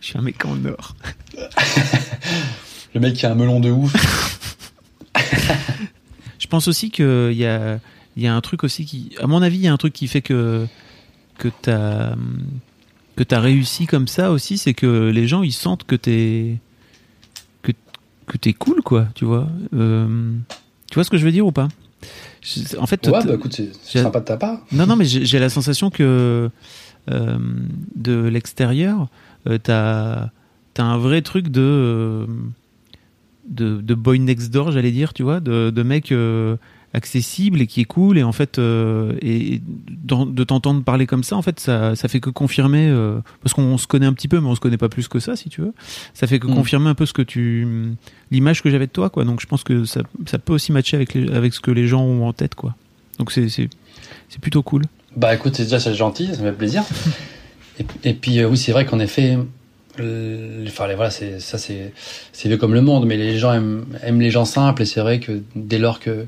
Je 0.00 0.10
suis 0.10 0.18
un 0.18 0.22
mec 0.22 0.44
en 0.44 0.64
or. 0.64 0.94
Le 2.94 3.00
mec 3.00 3.14
qui 3.14 3.26
a 3.26 3.32
un 3.32 3.34
melon 3.34 3.58
de 3.60 3.70
ouf. 3.70 3.92
Je 6.38 6.46
pense 6.46 6.68
aussi 6.68 6.90
qu'il 6.90 7.32
y 7.32 7.46
a, 7.46 7.78
il 8.16 8.22
y 8.22 8.26
a 8.26 8.34
un 8.34 8.40
truc 8.40 8.62
aussi 8.62 8.84
qui, 8.84 9.10
à 9.20 9.26
mon 9.26 9.42
avis, 9.42 9.56
il 9.58 9.62
y 9.62 9.68
a 9.68 9.72
un 9.72 9.76
truc 9.76 9.92
qui 9.92 10.06
fait 10.06 10.22
que 10.22 10.66
que 11.38 11.48
t'as 11.62 12.14
que 13.16 13.34
réussi 13.34 13.86
comme 13.86 14.06
ça 14.06 14.30
aussi, 14.30 14.58
c'est 14.58 14.74
que 14.74 15.08
les 15.10 15.26
gens 15.26 15.42
ils 15.42 15.52
sentent 15.52 15.84
que 15.84 15.96
t'es 15.96 16.58
que 18.26 18.36
t'es 18.38 18.52
cool, 18.52 18.82
quoi. 18.82 19.06
Tu 19.14 19.24
vois. 19.24 19.48
Euh, 19.74 20.32
tu 20.90 20.94
vois 20.94 21.04
ce 21.04 21.10
que 21.10 21.16
je 21.18 21.24
veux 21.24 21.32
dire 21.32 21.46
ou 21.46 21.52
pas? 21.52 21.68
Je- 22.42 22.76
En 22.78 22.86
fait, 22.86 23.06
Ouais, 23.06 23.24
bah 23.24 23.34
écoute, 23.34 23.60
c'est 23.82 24.02
sympa 24.02 24.20
de 24.20 24.24
ta 24.24 24.36
part. 24.36 24.58
non, 24.72 24.86
non, 24.86 24.96
mais 24.96 25.04
j'ai 25.04 25.38
la 25.38 25.48
sensation 25.48 25.90
que 25.90 26.50
euh, 27.10 27.38
de 27.94 28.22
l'extérieur, 28.26 29.08
euh, 29.48 29.58
t'as 29.62 30.30
as 30.78 30.82
un 30.82 30.98
vrai 30.98 31.22
truc 31.22 31.48
de, 31.48 31.60
euh, 31.62 32.26
de 33.48 33.80
de 33.80 33.94
boy 33.94 34.18
next 34.20 34.52
door, 34.52 34.70
j'allais 34.72 34.90
dire, 34.92 35.14
tu 35.14 35.22
vois, 35.22 35.40
de, 35.40 35.70
de 35.70 35.82
mec 35.82 36.12
accessible 36.94 37.60
et 37.60 37.66
qui 37.66 37.80
est 37.82 37.84
cool 37.84 38.16
et 38.16 38.22
en 38.22 38.32
fait 38.32 38.58
euh, 38.58 39.12
et 39.20 39.60
dans- 39.90 40.24
de 40.24 40.44
t'entendre 40.44 40.82
parler 40.82 41.06
comme 41.06 41.24
ça, 41.24 41.36
en 41.36 41.42
fait, 41.42 41.60
ça 41.60 41.94
ça 41.96 42.08
fait 42.08 42.20
que 42.20 42.30
confirmer 42.30 42.88
euh, 42.88 43.18
parce 43.42 43.52
qu'on 43.54 43.76
se 43.76 43.86
connaît 43.86 44.06
un 44.06 44.12
petit 44.12 44.28
peu, 44.28 44.40
mais 44.40 44.46
on 44.48 44.54
se 44.54 44.60
connaît 44.60 44.78
pas 44.78 44.88
plus 44.88 45.08
que 45.08 45.18
ça, 45.18 45.36
si 45.36 45.48
tu 45.48 45.60
veux. 45.60 45.74
Ça 46.14 46.26
fait 46.26 46.38
que 46.38 46.46
Mm. 46.46 46.54
confirmer 46.54 46.88
un 46.90 46.94
peu 46.94 47.04
ce 47.06 47.12
que 47.12 47.22
tu 47.22 47.66
l'image 48.30 48.62
que 48.62 48.70
j'avais 48.70 48.86
de 48.86 48.92
toi, 48.92 49.10
quoi. 49.10 49.24
Donc 49.24 49.40
je 49.40 49.46
pense 49.46 49.62
que 49.64 49.84
ça 49.84 50.02
ça 50.26 50.38
peut 50.38 50.52
aussi 50.54 50.72
matcher 50.72 50.96
avec 50.96 51.12
les- 51.14 51.30
avec 51.32 51.52
ce 51.54 51.60
que 51.60 51.70
les 51.70 51.86
gens 51.86 52.02
ont 52.02 52.26
en 52.26 52.32
tête, 52.32 52.54
quoi. 52.54 52.74
Donc 53.18 53.30
c'est 53.32 53.48
c'est 53.48 53.68
c'est 54.28 54.40
plutôt 54.40 54.62
cool. 54.62 54.82
Bah 55.16 55.34
écoute, 55.34 55.54
c'est 55.56 55.64
déjà 55.64 55.80
c'est 55.80 55.94
gentil, 55.94 56.26
ça 56.34 56.40
me 56.42 56.50
fait 56.50 56.56
plaisir. 56.56 56.82
et, 57.80 57.84
et 58.04 58.14
puis 58.14 58.38
euh, 58.38 58.48
oui, 58.48 58.56
c'est 58.56 58.72
vrai 58.72 58.86
qu'en 58.86 59.00
effet, 59.00 59.36
enfin 59.98 60.86
les- 60.88 60.94
voilà, 60.94 61.10
c'est 61.10 61.40
ça 61.40 61.58
c'est 61.58 61.92
c'est 62.32 62.48
vieux 62.48 62.58
comme 62.58 62.74
le 62.74 62.82
monde, 62.82 63.06
mais 63.06 63.16
les 63.16 63.38
gens 63.38 63.52
aiment, 63.52 63.84
aiment 64.02 64.20
les 64.20 64.30
gens 64.30 64.44
simples 64.44 64.82
et 64.82 64.84
c'est 64.84 65.00
vrai 65.00 65.20
que 65.20 65.40
dès 65.54 65.78
lors 65.78 66.00
que 66.00 66.26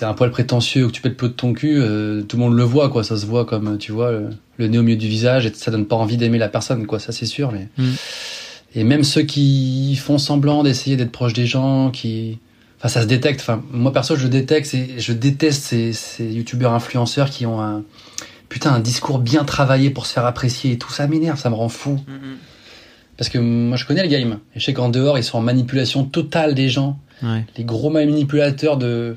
t'es 0.00 0.06
un 0.06 0.14
poil 0.14 0.30
prétentieux 0.30 0.84
ou 0.84 0.88
que 0.88 0.92
tu 0.92 1.02
pètes 1.02 1.16
peu 1.16 1.28
de 1.28 1.34
ton 1.34 1.52
cul, 1.52 1.78
euh, 1.78 2.22
tout 2.22 2.36
le 2.38 2.42
monde 2.42 2.56
le 2.56 2.62
voit 2.64 2.88
quoi, 2.88 3.04
ça 3.04 3.16
se 3.18 3.26
voit 3.26 3.44
comme 3.44 3.76
tu 3.76 3.92
vois 3.92 4.10
le, 4.12 4.30
le 4.56 4.66
nez 4.66 4.78
au 4.78 4.82
milieu 4.82 4.96
du 4.96 5.08
visage 5.08 5.44
et 5.44 5.52
ça 5.54 5.70
donne 5.70 5.84
pas 5.86 5.96
envie 5.96 6.16
d'aimer 6.16 6.38
la 6.38 6.48
personne 6.48 6.86
quoi, 6.86 6.98
ça 6.98 7.12
c'est 7.12 7.26
sûr. 7.26 7.52
Mais 7.52 7.68
Mm. 7.78 7.90
et 8.76 8.84
même 8.84 9.04
ceux 9.04 9.22
qui 9.22 9.94
font 9.96 10.16
semblant 10.18 10.62
d'essayer 10.62 10.96
d'être 10.96 11.12
proches 11.12 11.34
des 11.34 11.46
gens, 11.46 11.90
qui 11.90 12.38
Enfin, 12.78 12.88
ça 12.88 13.02
se 13.02 13.06
détecte. 13.06 13.40
Enfin, 13.42 13.62
moi 13.72 13.92
perso, 13.92 14.16
je 14.16 14.26
détecte 14.26 14.72
et 14.72 14.98
je 14.98 15.12
déteste 15.12 15.64
ces, 15.64 15.92
ces 15.92 16.24
youtubeurs 16.32 16.72
influenceurs 16.72 17.28
qui 17.28 17.44
ont 17.44 17.60
un 17.60 17.82
putain 18.48 18.72
un 18.72 18.80
discours 18.80 19.18
bien 19.18 19.44
travaillé 19.44 19.90
pour 19.90 20.06
se 20.06 20.14
faire 20.14 20.24
apprécier 20.24 20.72
et 20.72 20.78
tout 20.78 20.90
ça 20.90 21.06
m'énerve, 21.06 21.38
ça 21.38 21.50
me 21.50 21.54
rend 21.56 21.68
fou. 21.68 22.00
Parce 23.18 23.28
que 23.28 23.38
moi, 23.38 23.76
je 23.76 23.84
connais 23.84 24.02
le 24.02 24.08
game. 24.08 24.38
Et 24.56 24.60
je 24.60 24.64
sais 24.64 24.72
qu'en 24.72 24.88
dehors, 24.88 25.18
ils 25.18 25.24
sont 25.24 25.36
en 25.36 25.42
manipulation 25.42 26.04
totale 26.04 26.54
des 26.54 26.70
gens. 26.70 26.98
Ouais, 27.22 27.44
Les 27.58 27.64
gros 27.64 27.90
manipulateurs 27.90 28.78
de, 28.78 29.14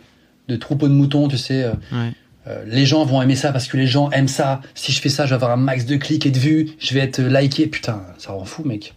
de 0.48 0.56
troupeaux 0.56 0.88
de 0.88 0.94
moutons, 0.94 1.28
tu 1.28 1.38
sais. 1.38 1.64
euh, 1.64 1.74
ouais. 1.92 2.12
euh, 2.48 2.64
les 2.68 2.86
gens 2.86 3.06
vont 3.06 3.22
aimer 3.22 3.36
ça 3.36 3.52
parce 3.52 3.68
que 3.68 3.78
les 3.78 3.88
gens 3.88 4.10
aiment 4.12 4.28
ça. 4.28 4.62
Si 4.76 4.92
je 4.92 5.00
fais 5.02 5.10
ça, 5.10 5.26
je 5.26 5.30
vais 5.30 5.36
avoir 5.36 5.52
un 5.52 5.58
max 5.58 5.86
de 5.86 5.96
clics 5.96 6.26
et 6.26 6.32
de 6.32 6.40
vues. 6.40 6.70
Je 6.80 6.94
vais 6.94 7.00
être 7.02 7.22
liké. 7.22 7.68
Putain, 7.68 8.04
ça 8.18 8.32
rend 8.34 8.46
fou, 8.46 8.64
mec. 8.64 8.94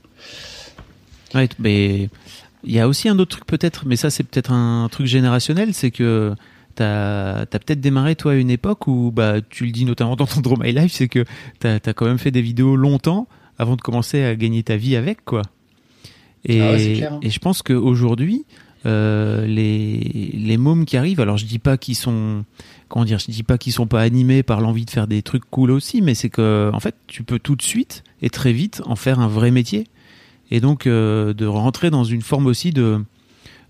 Ouais, 1.34 1.48
mais 1.58 2.08
il 2.64 2.72
y 2.72 2.80
a 2.80 2.88
aussi 2.88 3.08
un 3.08 3.18
autre 3.18 3.36
truc 3.36 3.46
peut-être, 3.46 3.84
mais 3.86 3.96
ça 3.96 4.10
c'est 4.10 4.22
peut-être 4.24 4.52
un 4.52 4.88
truc 4.90 5.06
générationnel, 5.06 5.74
c'est 5.74 5.90
que 5.90 6.34
t'as 6.74 7.40
as, 7.42 7.46
peut-être 7.46 7.80
démarré 7.80 8.16
toi 8.16 8.32
à 8.32 8.34
une 8.36 8.50
époque 8.50 8.86
où, 8.86 9.10
bah, 9.14 9.36
tu 9.48 9.66
le 9.66 9.72
dis 9.72 9.84
notamment 9.84 10.16
dans 10.16 10.26
ton 10.26 10.40
Draw 10.40 10.56
My 10.56 10.72
Life, 10.72 10.92
c'est 10.92 11.08
que 11.08 11.24
t'as 11.58 11.76
as 11.84 11.92
quand 11.94 12.06
même 12.06 12.18
fait 12.18 12.30
des 12.30 12.42
vidéos 12.42 12.76
longtemps 12.76 13.28
avant 13.58 13.76
de 13.76 13.80
commencer 13.82 14.22
à 14.22 14.34
gagner 14.34 14.62
ta 14.62 14.76
vie 14.76 14.96
avec, 14.96 15.24
quoi. 15.24 15.42
Et, 16.44 16.60
Ah 16.60 16.72
ouais, 16.72 16.78
c'est 16.78 16.92
clair, 16.94 17.12
hein. 17.14 17.20
et 17.22 17.30
je 17.30 17.38
pense 17.38 17.62
qu'aujourd'hui, 17.62 18.44
euh, 18.86 19.46
les, 19.46 19.98
les 20.32 20.56
mômes 20.56 20.84
qui 20.84 20.96
arrivent, 20.96 21.20
alors 21.20 21.36
je 21.36 21.44
dis 21.44 21.58
pas 21.58 21.76
qu'ils 21.76 21.96
sont, 21.96 22.44
comment 22.88 23.04
dire, 23.04 23.18
je 23.18 23.30
dis 23.30 23.42
pas 23.42 23.58
qu'ils 23.58 23.72
sont 23.72 23.86
pas 23.86 24.00
animés 24.00 24.42
par 24.42 24.60
l'envie 24.60 24.84
de 24.84 24.90
faire 24.90 25.06
des 25.06 25.22
trucs 25.22 25.44
cool 25.50 25.70
aussi, 25.70 26.02
mais 26.02 26.14
c'est 26.14 26.30
que, 26.30 26.70
en 26.72 26.80
fait, 26.80 26.94
tu 27.06 27.22
peux 27.22 27.38
tout 27.38 27.56
de 27.56 27.62
suite 27.62 28.04
et 28.22 28.30
très 28.30 28.52
vite 28.52 28.82
en 28.86 28.96
faire 28.96 29.20
un 29.20 29.28
vrai 29.28 29.50
métier. 29.50 29.86
Et 30.50 30.60
donc, 30.60 30.86
euh, 30.86 31.34
de 31.34 31.46
rentrer 31.46 31.90
dans 31.90 32.04
une 32.04 32.22
forme 32.22 32.46
aussi 32.46 32.70
de, 32.70 33.02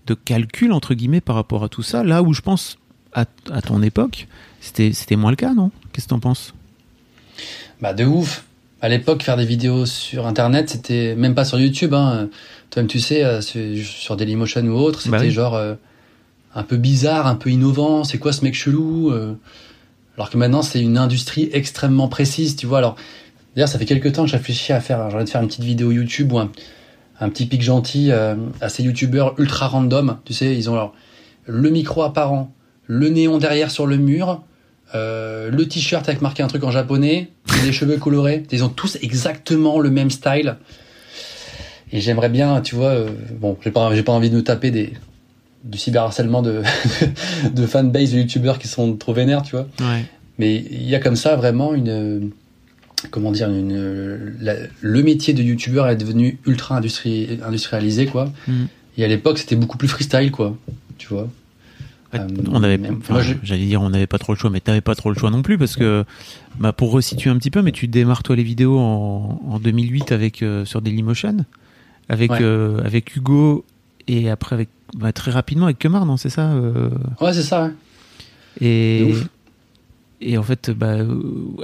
de 0.05 0.13
calcul, 0.13 0.71
entre 0.71 0.93
guillemets, 0.93 1.21
par 1.21 1.35
rapport 1.35 1.63
à 1.63 1.69
tout 1.69 1.83
ça, 1.83 2.03
là 2.03 2.21
où 2.21 2.33
je 2.33 2.41
pense, 2.41 2.77
à, 3.13 3.25
ton 3.61 3.81
époque, 3.81 4.27
c'était 4.61 4.93
c'était 4.93 5.15
moins 5.15 5.31
le 5.31 5.35
cas, 5.35 5.53
non? 5.53 5.71
Qu'est-ce 5.91 6.05
que 6.05 6.09
t'en 6.11 6.19
penses? 6.19 6.53
Bah 7.81 7.93
de 7.93 8.05
ouf. 8.05 8.43
À 8.79 8.89
l'époque, 8.89 9.23
faire 9.23 9.37
des 9.37 9.45
vidéos 9.45 9.87
sur 9.87 10.27
Internet, 10.27 10.69
c'était 10.69 11.15
même 11.15 11.33
pas 11.33 11.45
sur 11.45 11.59
YouTube. 11.59 11.95
Hein. 11.95 12.29
Toi-même, 12.69 12.87
tu 12.87 12.99
sais, 12.99 13.23
euh, 13.23 13.41
sur 13.41 14.15
Dailymotion 14.17 14.61
ou 14.63 14.73
autre, 14.77 15.01
c'était 15.01 15.11
Bah 15.11 15.21
oui. 15.21 15.31
genre 15.31 15.55
euh, 15.55 15.75
un 16.53 16.63
peu 16.63 16.77
bizarre, 16.77 17.27
un 17.27 17.35
peu 17.35 17.49
innovant. 17.49 18.03
C'est 18.03 18.17
quoi 18.17 18.33
ce 18.33 18.43
mec 18.43 18.55
chelou 18.55 19.11
euh 19.11 19.33
Alors 20.15 20.29
que 20.29 20.37
maintenant, 20.37 20.61
c'est 20.61 20.81
une 20.81 20.97
industrie 20.97 21.49
extrêmement 21.53 22.07
précise, 22.07 22.55
tu 22.55 22.65
vois. 22.65 22.79
Alors, 22.79 22.95
d'ailleurs, 23.55 23.69
ça 23.69 23.79
fait 23.79 23.85
quelques 23.85 24.11
temps 24.13 24.23
que 24.23 24.29
je 24.29 24.35
réfléchis 24.35 24.73
à 24.73 24.81
faire, 24.81 25.09
j'ai 25.09 25.15
envie 25.15 25.25
de 25.25 25.29
faire 25.29 25.41
une 25.41 25.47
petite 25.47 25.63
vidéo 25.63 25.91
YouTube 25.91 26.33
ou 26.33 26.39
un, 26.39 26.51
un 27.19 27.29
petit 27.29 27.45
pic 27.45 27.61
gentil 27.61 28.11
euh, 28.11 28.35
à 28.61 28.69
ces 28.69 28.83
youtubeurs 28.83 29.33
ultra 29.39 29.67
random. 29.67 30.17
Tu 30.25 30.33
sais, 30.33 30.55
ils 30.55 30.69
ont 30.69 30.73
alors 30.73 30.93
le 31.45 31.69
micro 31.69 32.03
apparent, 32.03 32.53
le 32.85 33.09
néon 33.09 33.37
derrière 33.37 33.71
sur 33.71 33.87
le 33.87 33.97
mur, 33.97 34.43
euh, 34.95 35.49
le 35.49 35.67
t-shirt 35.67 36.07
avec 36.07 36.21
marqué 36.21 36.43
un 36.43 36.47
truc 36.47 36.63
en 36.63 36.71
japonais, 36.71 37.31
et 37.59 37.65
les 37.65 37.71
cheveux 37.73 37.97
colorés. 37.97 38.43
Ils 38.51 38.63
ont 38.63 38.69
tous 38.69 38.97
exactement 39.01 39.79
le 39.79 39.89
même 39.89 40.11
style. 40.11 40.57
Et 41.91 42.01
j'aimerais 42.01 42.29
bien, 42.29 42.61
tu 42.61 42.75
vois, 42.75 42.89
euh, 42.89 43.09
bon, 43.39 43.57
j'ai 43.63 43.71
pas, 43.71 43.93
j'ai 43.95 44.03
pas 44.03 44.11
envie 44.11 44.29
de 44.29 44.35
nous 44.35 44.41
taper 44.41 44.71
des, 44.71 44.93
du 45.63 45.77
cyberharcèlement 45.77 46.41
de, 46.41 46.61
de 47.53 47.65
fanbase 47.65 48.11
de 48.11 48.17
youtubeurs 48.19 48.59
qui 48.59 48.67
sont 48.67 48.93
trop 48.95 49.13
vénères, 49.13 49.41
tu 49.43 49.51
vois. 49.51 49.67
Ouais. 49.79 50.05
Mais 50.37 50.55
il 50.69 50.83
y 50.87 50.95
a 50.95 50.99
comme 50.99 51.15
ça 51.15 51.35
vraiment 51.35 51.73
une, 51.73 52.31
comment 53.09 53.31
dire, 53.31 53.49
une, 53.49 54.35
la- 54.41 54.55
le 54.81 55.03
métier 55.03 55.33
de 55.33 55.41
youtubeur 55.41 55.87
est 55.87 55.95
devenu 55.95 56.37
ultra 56.45 56.79
industri- 56.79 57.39
industrialisé, 57.43 58.05
quoi. 58.05 58.31
Mm. 58.47 58.65
Et 58.97 59.05
à 59.05 59.07
l'époque, 59.07 59.37
c'était 59.37 59.55
beaucoup 59.55 59.77
plus 59.77 59.87
freestyle, 59.87 60.31
quoi. 60.31 60.57
Tu 60.97 61.07
vois. 61.07 61.29
Ouais, 62.13 62.19
Euh, 62.19 62.27
on 62.51 62.63
avait, 62.63 62.79
enfin, 62.89 63.19
j'allais 63.43 63.65
dire, 63.65 63.81
on 63.81 63.89
n'avait 63.89 64.07
pas 64.07 64.17
trop 64.17 64.33
le 64.33 64.37
choix, 64.39 64.49
mais 64.49 64.59
t'avais 64.59 64.81
pas 64.81 64.95
trop 64.95 65.09
le 65.11 65.17
choix 65.17 65.29
non 65.29 65.41
plus 65.41 65.57
parce 65.57 65.75
que, 65.75 66.03
bah, 66.59 66.71
pour 66.73 66.91
resituer 66.91 67.29
un 67.29 67.37
petit 67.37 67.51
peu, 67.51 67.61
mais 67.61 67.71
tu 67.71 67.87
démarres 67.87 68.23
toi 68.23 68.35
les 68.35 68.43
vidéos 68.43 68.77
en, 68.79 69.41
en 69.47 69.59
2008 69.59 70.11
avec 70.11 70.41
euh, 70.41 70.63
sur 70.65 70.81
Dailymotion, 70.81 71.45
avec 72.09 72.31
Ouais. 72.31 72.39
euh, 72.41 72.81
avec 72.83 73.15
Hugo 73.15 73.65
et 74.07 74.29
après 74.29 74.53
avec 74.55 74.69
bah, 74.95 75.11
très 75.11 75.31
rapidement 75.31 75.65
avec 75.65 75.79
Kemar, 75.79 76.05
non 76.05 76.17
c'est 76.17 76.29
ça 76.29 76.51
euh, 76.51 76.89
Ouais, 77.21 77.33
c'est 77.33 77.43
ça. 77.43 77.63
ouais. 77.65 77.71
Et 78.61 79.13
et 80.19 80.37
en 80.37 80.43
fait, 80.43 80.71
bah, 80.71 80.95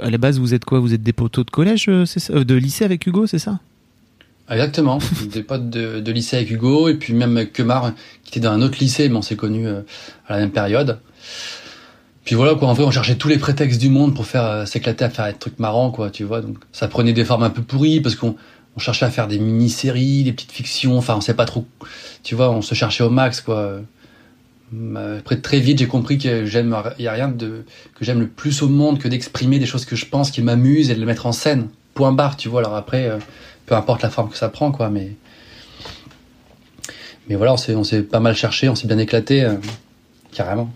à 0.00 0.10
la 0.10 0.18
base, 0.18 0.38
vous 0.38 0.54
êtes 0.54 0.64
quoi? 0.64 0.78
Vous 0.78 0.94
êtes 0.94 1.02
des 1.02 1.12
poteaux 1.12 1.42
de 1.42 1.50
collège, 1.50 1.86
euh, 1.88 2.06
ça? 2.06 2.32
Euh, 2.32 2.44
de 2.44 2.54
lycée 2.54 2.84
avec 2.84 3.04
Hugo, 3.04 3.26
c'est 3.26 3.40
ça? 3.40 3.58
Exactement. 4.48 4.98
des 5.32 5.42
potes 5.42 5.70
de, 5.70 5.98
de 6.00 6.12
lycée 6.12 6.36
avec 6.36 6.50
Hugo 6.50 6.88
et 6.88 6.94
puis 6.94 7.14
même 7.14 7.36
avec 7.36 7.52
Kemar 7.52 7.92
qui 8.22 8.30
était 8.38 8.40
dans 8.46 8.52
un 8.52 8.62
autre 8.62 8.78
lycée, 8.78 9.08
mais 9.08 9.16
on 9.16 9.22
s'est 9.22 9.36
connus 9.36 9.66
à 9.68 9.82
la 10.34 10.38
même 10.38 10.50
période. 10.50 10.98
Puis 12.24 12.34
voilà 12.36 12.54
quoi, 12.54 12.68
en 12.68 12.72
vrai 12.74 12.84
on 12.84 12.90
cherchait 12.90 13.16
tous 13.16 13.28
les 13.28 13.38
prétextes 13.38 13.80
du 13.80 13.88
monde 13.90 14.14
pour 14.14 14.26
faire 14.26 14.44
euh, 14.44 14.64
s'éclater 14.66 15.04
à 15.04 15.10
faire 15.10 15.26
des 15.26 15.34
trucs 15.38 15.58
marrants 15.58 15.90
quoi, 15.90 16.10
tu 16.10 16.24
vois. 16.24 16.40
Donc 16.40 16.58
ça 16.72 16.88
prenait 16.88 17.12
des 17.12 17.24
formes 17.24 17.42
un 17.42 17.50
peu 17.50 17.60
pourries 17.62 18.00
parce 18.00 18.14
qu'on 18.14 18.36
on 18.76 18.80
cherchait 18.80 19.04
à 19.04 19.10
faire 19.10 19.28
des 19.28 19.38
mini-séries, 19.38 20.24
des 20.24 20.32
petites 20.32 20.52
fictions, 20.52 20.98
enfin 20.98 21.14
on 21.16 21.20
sait 21.20 21.34
pas 21.34 21.44
trop, 21.44 21.66
tu 22.22 22.34
vois, 22.34 22.50
on 22.50 22.62
se 22.62 22.74
cherchait 22.74 23.04
au 23.04 23.10
max 23.10 23.40
quoi. 23.40 23.80
Après 25.18 25.36
très 25.36 25.60
vite 25.60 25.78
j'ai 25.78 25.86
compris 25.86 26.18
que 26.18 26.46
j'aime, 26.46 26.76
il 26.98 27.04
y 27.04 27.08
a 27.08 27.12
rien 27.12 27.28
de 27.28 27.64
que 27.94 28.04
j'aime 28.04 28.20
le 28.20 28.26
plus 28.26 28.62
au 28.62 28.68
monde 28.68 28.98
que 28.98 29.06
d'exprimer 29.06 29.58
des 29.58 29.66
choses 29.66 29.84
que 29.84 29.94
je 29.94 30.06
pense 30.06 30.30
qui 30.32 30.42
m'amusent 30.42 30.90
et 30.90 30.94
de 30.94 31.00
les 31.00 31.06
mettre 31.06 31.26
en 31.26 31.32
scène. 31.32 31.68
Point 31.94 32.12
barre, 32.12 32.36
tu 32.36 32.48
vois. 32.48 32.60
Alors 32.60 32.74
après, 32.74 33.06
euh, 33.06 33.18
peu 33.66 33.76
importe 33.76 34.02
la 34.02 34.10
forme 34.10 34.30
que 34.30 34.36
ça 34.36 34.48
prend 34.48 34.72
quoi, 34.72 34.90
mais 34.90 35.12
mais 37.28 37.36
voilà, 37.36 37.52
on 37.52 37.56
s'est 37.56 37.76
on 37.76 37.84
s'est 37.84 38.02
pas 38.02 38.18
mal 38.18 38.34
cherché, 38.34 38.68
on 38.68 38.74
s'est 38.74 38.88
bien 38.88 38.98
éclaté, 38.98 39.44
euh, 39.44 39.54
carrément. 40.32 40.72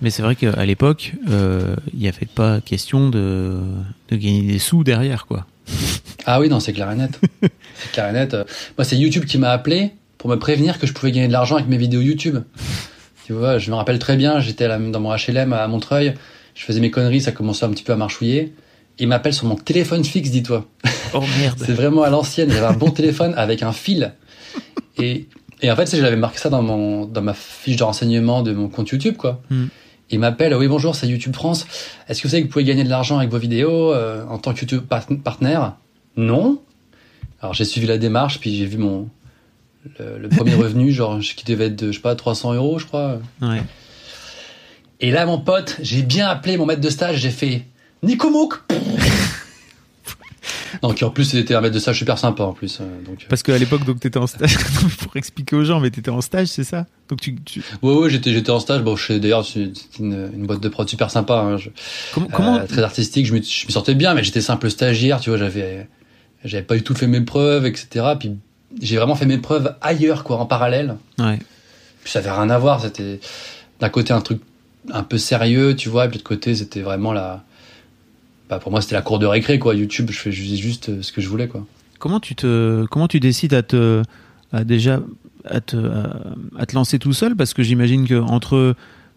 Mais 0.00 0.10
c'est 0.10 0.22
vrai 0.22 0.34
qu'à 0.34 0.64
l'époque, 0.64 1.12
euh, 1.28 1.76
il 1.92 2.00
n'y 2.00 2.08
avait 2.08 2.26
pas 2.26 2.60
question 2.60 3.08
de, 3.08 3.60
de 4.08 4.16
gagner 4.16 4.42
des 4.42 4.58
sous 4.58 4.82
derrière, 4.82 5.26
quoi. 5.26 5.46
Ah 6.26 6.40
oui, 6.40 6.48
non, 6.48 6.60
c'est 6.60 6.72
clair 6.72 6.90
et 6.90 6.94
net. 6.94 7.20
c'est 7.42 7.92
clair 7.92 8.08
et 8.08 8.12
net. 8.12 8.34
Euh, 8.34 8.44
Moi, 8.78 8.84
c'est 8.84 8.96
YouTube 8.96 9.24
qui 9.24 9.38
m'a 9.38 9.50
appelé 9.50 9.92
pour 10.18 10.30
me 10.30 10.36
prévenir 10.36 10.78
que 10.78 10.86
je 10.86 10.92
pouvais 10.92 11.10
gagner 11.12 11.26
de 11.28 11.32
l'argent 11.32 11.56
avec 11.56 11.68
mes 11.68 11.76
vidéos 11.76 12.00
YouTube. 12.00 12.38
Tu 13.26 13.32
vois, 13.32 13.58
je 13.58 13.70
me 13.70 13.76
rappelle 13.76 13.98
très 13.98 14.16
bien, 14.16 14.40
j'étais 14.40 14.68
dans 14.68 15.00
mon 15.00 15.14
HLM 15.14 15.52
à 15.52 15.66
Montreuil, 15.68 16.14
je 16.54 16.64
faisais 16.64 16.80
mes 16.80 16.90
conneries, 16.90 17.20
ça 17.20 17.32
commençait 17.32 17.64
un 17.64 17.70
petit 17.70 17.82
peu 17.84 17.92
à 17.92 17.96
marchouiller. 17.96 18.54
Il 18.98 19.08
m'appelle 19.08 19.32
sur 19.32 19.46
mon 19.46 19.54
téléphone 19.56 20.04
fixe, 20.04 20.30
dis-toi. 20.30 20.66
Oh 21.14 21.22
merde 21.38 21.58
C'est 21.64 21.72
vraiment 21.72 22.02
à 22.02 22.10
l'ancienne. 22.10 22.50
J'avais 22.50 22.66
un 22.66 22.72
bon 22.72 22.90
téléphone 22.90 23.34
avec 23.36 23.62
un 23.62 23.72
fil. 23.72 24.12
Et, 24.98 25.28
et 25.62 25.70
en 25.70 25.76
fait, 25.76 25.84
tu 25.84 25.92
sais, 25.92 26.00
j'avais 26.00 26.16
marqué 26.16 26.38
ça 26.38 26.50
dans, 26.50 26.62
mon, 26.62 27.06
dans 27.06 27.22
ma 27.22 27.32
fiche 27.34 27.76
de 27.76 27.84
renseignement 27.84 28.42
de 28.42 28.52
mon 28.52 28.68
compte 28.68 28.90
YouTube, 28.90 29.16
quoi. 29.16 29.40
Hmm. 29.50 29.66
Il 30.10 30.18
m'appelle, 30.18 30.54
oui 30.54 30.68
bonjour, 30.68 30.94
c'est 30.94 31.08
YouTube 31.08 31.34
France. 31.34 31.66
Est-ce 32.08 32.20
que 32.20 32.28
vous 32.28 32.30
savez 32.32 32.42
que 32.42 32.46
vous 32.48 32.52
pouvez 32.52 32.64
gagner 32.64 32.84
de 32.84 32.90
l'argent 32.90 33.18
avec 33.18 33.30
vos 33.30 33.38
vidéos 33.38 33.92
euh, 33.94 34.24
en 34.28 34.38
tant 34.38 34.52
que 34.52 34.60
YouTube 34.60 34.82
part- 34.86 35.06
partenaire? 35.24 35.76
Non. 36.16 36.60
Alors 37.40 37.54
j'ai 37.54 37.64
suivi 37.64 37.86
la 37.86 37.96
démarche, 37.98 38.38
puis 38.38 38.54
j'ai 38.54 38.66
vu 38.66 38.76
mon 38.76 39.08
le, 39.98 40.18
le 40.18 40.28
premier 40.28 40.54
revenu, 40.56 40.92
genre 40.92 41.18
qui 41.20 41.44
devait 41.44 41.66
être 41.66 41.76
de, 41.76 41.92
je 41.92 41.96
sais 41.96 42.02
pas, 42.02 42.14
300 42.14 42.52
euros, 42.54 42.78
je 42.78 42.86
crois. 42.86 43.20
Ouais. 43.40 43.62
Et 45.00 45.10
là, 45.10 45.24
mon 45.26 45.38
pote, 45.40 45.78
j'ai 45.80 46.02
bien 46.02 46.28
appelé 46.28 46.56
mon 46.56 46.66
maître 46.66 46.80
de 46.82 46.90
stage, 46.90 47.16
j'ai 47.16 47.30
fait 47.30 47.62
Nico 48.02 48.30
Mouk 48.30 48.60
Donc 50.82 51.02
en 51.02 51.10
plus, 51.10 51.24
c'était 51.24 51.54
un 51.54 51.60
maître 51.60 51.74
de 51.74 51.78
stage 51.80 51.98
super 51.98 52.18
sympa 52.18 52.42
en 52.44 52.52
plus. 52.52 52.78
euh, 52.80 52.84
donc, 53.04 53.22
euh, 53.22 53.26
Parce 53.28 53.42
qu'à 53.42 53.56
l'époque, 53.58 53.84
donc, 53.84 54.00
t'étais 54.00 54.18
en 54.18 54.26
stage, 54.26 54.56
pour 55.00 55.16
expliquer 55.16 55.56
aux 55.56 55.64
gens, 55.64 55.80
mais 55.80 55.90
t'étais 55.90 56.10
en 56.10 56.20
stage, 56.20 56.48
c'est 56.48 56.64
ça? 56.64 56.86
Donc, 57.08 57.20
tu, 57.20 57.36
tu- 57.44 57.62
Ouais, 57.82 57.94
ouais, 57.94 58.10
j'étais, 58.10 58.32
j'étais 58.32 58.50
en 58.50 58.58
stage. 58.60 58.82
Bon, 58.82 58.96
d'ailleurs, 59.08 59.44
c'est 59.46 59.70
une, 59.98 60.30
une 60.34 60.46
boîte 60.46 60.60
de 60.60 60.68
prod 60.68 60.88
super 60.88 61.10
sympa. 61.10 61.34
hein, 61.40 61.56
je- 61.58 61.70
comment, 62.12 62.28
comment, 62.32 62.56
euh, 62.56 62.66
très 62.66 62.82
artistique. 62.82 63.26
Je 63.26 63.34
me, 63.34 63.42
je 63.42 63.66
me 63.66 63.70
sortais 63.72 63.94
bien, 63.94 64.14
mais 64.14 64.24
j'étais 64.24 64.40
simple 64.40 64.70
stagiaire. 64.70 65.20
Tu 65.20 65.30
vois, 65.30 65.38
j'avais, 65.38 65.88
j'avais 66.44 66.64
pas 66.64 66.74
du 66.76 66.82
tout 66.82 66.94
fait 66.94 67.06
mes 67.06 67.20
preuves, 67.20 67.66
etc. 67.66 68.06
Puis 68.18 68.32
j'ai 68.80 68.96
vraiment 68.96 69.14
fait 69.14 69.26
mes 69.26 69.38
preuves 69.38 69.74
ailleurs, 69.80 70.24
quoi, 70.24 70.38
en 70.38 70.46
parallèle. 70.46 70.96
ouais. 71.18 71.38
Puis 72.02 72.10
ça 72.12 72.18
avait 72.18 72.30
rien 72.32 72.50
à 72.50 72.58
voir. 72.58 72.80
C'était 72.80 73.20
d'un 73.78 73.88
côté 73.90 74.12
un 74.12 74.20
truc 74.20 74.40
un 74.92 75.04
peu 75.04 75.18
sérieux, 75.18 75.76
tu 75.76 75.88
vois, 75.88 76.06
et 76.06 76.08
puis 76.08 76.18
de 76.18 76.22
l'autre 76.22 76.28
côté, 76.28 76.54
c'était 76.56 76.80
vraiment 76.80 77.12
la. 77.12 77.44
Bah, 78.52 78.58
pour 78.58 78.70
moi, 78.70 78.82
c'était 78.82 78.96
la 78.96 79.00
cour 79.00 79.18
de 79.18 79.24
récré, 79.24 79.58
quoi. 79.58 79.74
YouTube, 79.74 80.10
je 80.10 80.18
fais 80.18 80.30
juste, 80.30 80.90
euh, 80.90 81.00
ce 81.00 81.10
que 81.10 81.22
je 81.22 81.28
voulais, 81.30 81.48
quoi. 81.48 81.64
Comment 81.98 82.20
tu 82.20 82.34
te, 82.34 82.84
comment 82.90 83.08
tu 83.08 83.18
décides 83.18 83.54
à 83.54 83.62
te, 83.62 84.02
à 84.52 84.62
déjà, 84.62 85.00
à 85.46 85.62
te, 85.62 85.78
à, 86.58 86.66
te 86.66 86.74
lancer 86.74 86.98
tout 86.98 87.14
seul? 87.14 87.34
Parce 87.34 87.54
que 87.54 87.62
j'imagine 87.62 88.06
que 88.06 88.20
entre 88.20 88.76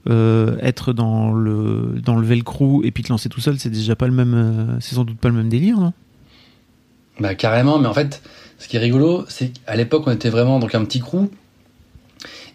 euh, 0.10 0.58
être 0.62 0.93
dans 0.93 1.34
le, 1.34 2.00
dans 2.02 2.15
le 2.15 2.26
velcro 2.26 2.82
et 2.86 2.91
puis 2.91 3.04
te 3.04 3.10
lancer 3.10 3.28
tout 3.28 3.41
seul, 3.41 3.60
c'est 3.60 3.69
déjà 3.69 3.98
pas 3.98 4.08
le 4.08 4.13
même, 4.13 4.34
euh, 4.34 4.80
c'est 4.80 4.95
sans 4.95 5.04
doute 5.04 5.17
pas 5.17 5.28
le 5.28 5.36
même 5.36 5.50
délire, 5.50 5.82
non? 5.82 5.91
Bah 7.19 7.36
carrément, 7.36 7.78
mais 7.78 7.89
en 7.89 7.93
fait, 7.93 8.21
ce 8.58 8.69
qui 8.69 8.78
est 8.78 8.80
rigolo, 8.80 9.26
c'est 9.28 9.52
qu'à 9.52 9.76
l'époque, 9.76 10.04
on 10.08 10.12
était 10.12 10.30
vraiment 10.30 10.60
donc 10.60 10.76
un 10.76 10.86
petit 10.86 11.02
crew. 11.02 11.26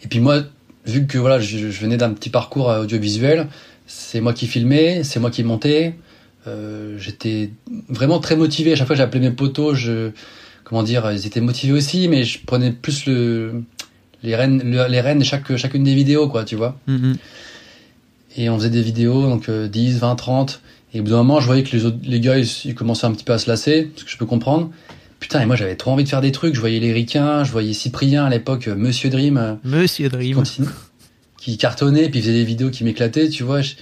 Et 0.03 0.09
puis 0.09 0.21
moi, 0.21 0.45
vu 0.87 1.07
que 1.07 1.19
voilà, 1.19 1.41
je, 1.41 1.59
je 1.71 1.81
venais 1.83 1.99
d'un 1.99 2.15
petit 2.15 2.31
parcours 2.31 2.69
audiovisuel, 2.69 3.49
c'est 3.87 4.23
moi 4.23 4.33
qui 4.33 4.47
filmais, 4.47 5.05
c'est 5.05 5.21
moi 5.21 5.31
qui 5.31 5.45
montais. 5.45 5.95
Euh, 6.47 6.97
J'étais 6.99 7.51
vraiment 7.89 8.19
très 8.19 8.37
motivé. 8.37 8.73
À 8.73 8.77
chaque 8.77 8.87
fois, 8.87 8.97
j'appelais 8.97 9.21
mes 9.21 9.31
potos. 9.31 9.75
Je, 9.75 10.11
comment 10.65 10.83
dire, 10.83 11.11
ils 11.13 11.27
étaient 11.27 11.41
motivés 11.41 11.73
aussi, 11.73 12.09
mais 12.09 12.25
je 12.25 12.39
prenais 12.45 12.71
plus 12.73 13.07
le, 13.07 13.63
les 14.23 14.35
rênes, 14.37 14.63
le- 14.65 14.89
les 14.89 15.01
rênes 15.01 15.19
de 15.19 15.25
chaque, 15.25 15.55
chacune 15.57 15.85
des 15.85 15.95
vidéos, 15.95 16.29
quoi, 16.29 16.45
tu 16.45 16.57
vois. 16.57 16.79
Mhm. 16.87 17.17
Et 18.37 18.49
on 18.49 18.57
faisait 18.59 18.71
des 18.71 18.83
vidéos, 18.83 19.23
donc 19.29 19.49
euh, 19.49 19.69
10, 19.69 19.99
20, 19.99 20.15
30. 20.17 20.61
Et 20.95 21.01
au 21.01 21.03
bout 21.03 21.11
d'un 21.11 21.17
moment, 21.19 21.41
je 21.41 21.47
voyais 21.47 21.63
que 21.63 21.75
les, 21.77 21.85
autres, 21.85 21.99
les 22.03 22.21
gars, 22.21 22.39
ils, 22.39 22.47
ils 22.65 22.75
commençaient 22.75 23.07
un 23.07 23.13
petit 23.13 23.25
peu 23.25 23.33
à 23.33 23.39
se 23.39 23.49
lasser, 23.49 23.91
ce 23.97 24.05
que 24.05 24.11
je 24.11 24.17
peux 24.17 24.27
comprendre. 24.27 24.71
Putain, 25.19 25.43
et 25.43 25.47
moi, 25.47 25.55
j'avais 25.57 25.77
trop 25.77 25.91
envie 25.91 26.05
de 26.05 26.09
faire 26.09 26.21
des 26.23 26.33
trucs. 26.33 26.55
Je 26.55 26.61
voyais 26.61 26.81
les 26.81 26.93
ricains, 26.93 27.45
je 27.45 27.53
voyais 27.53 27.75
Cyprien 27.75 28.25
à 28.25 28.31
l'époque, 28.31 28.69
euh, 28.69 28.75
Monsieur 28.75 29.11
Dream, 29.11 29.37
euh, 29.37 29.55
Monsieur 29.65 30.09
qui, 30.09 30.17
Dream. 30.17 30.43
qui 31.39 31.59
cartonnait, 31.59 32.09
puis 32.09 32.21
faisait 32.21 32.33
des 32.33 32.45
vidéos 32.45 32.71
qui 32.71 32.85
m'éclataient, 32.85 33.29
tu 33.29 33.43
vois. 33.43 33.61
Je- 33.61 33.75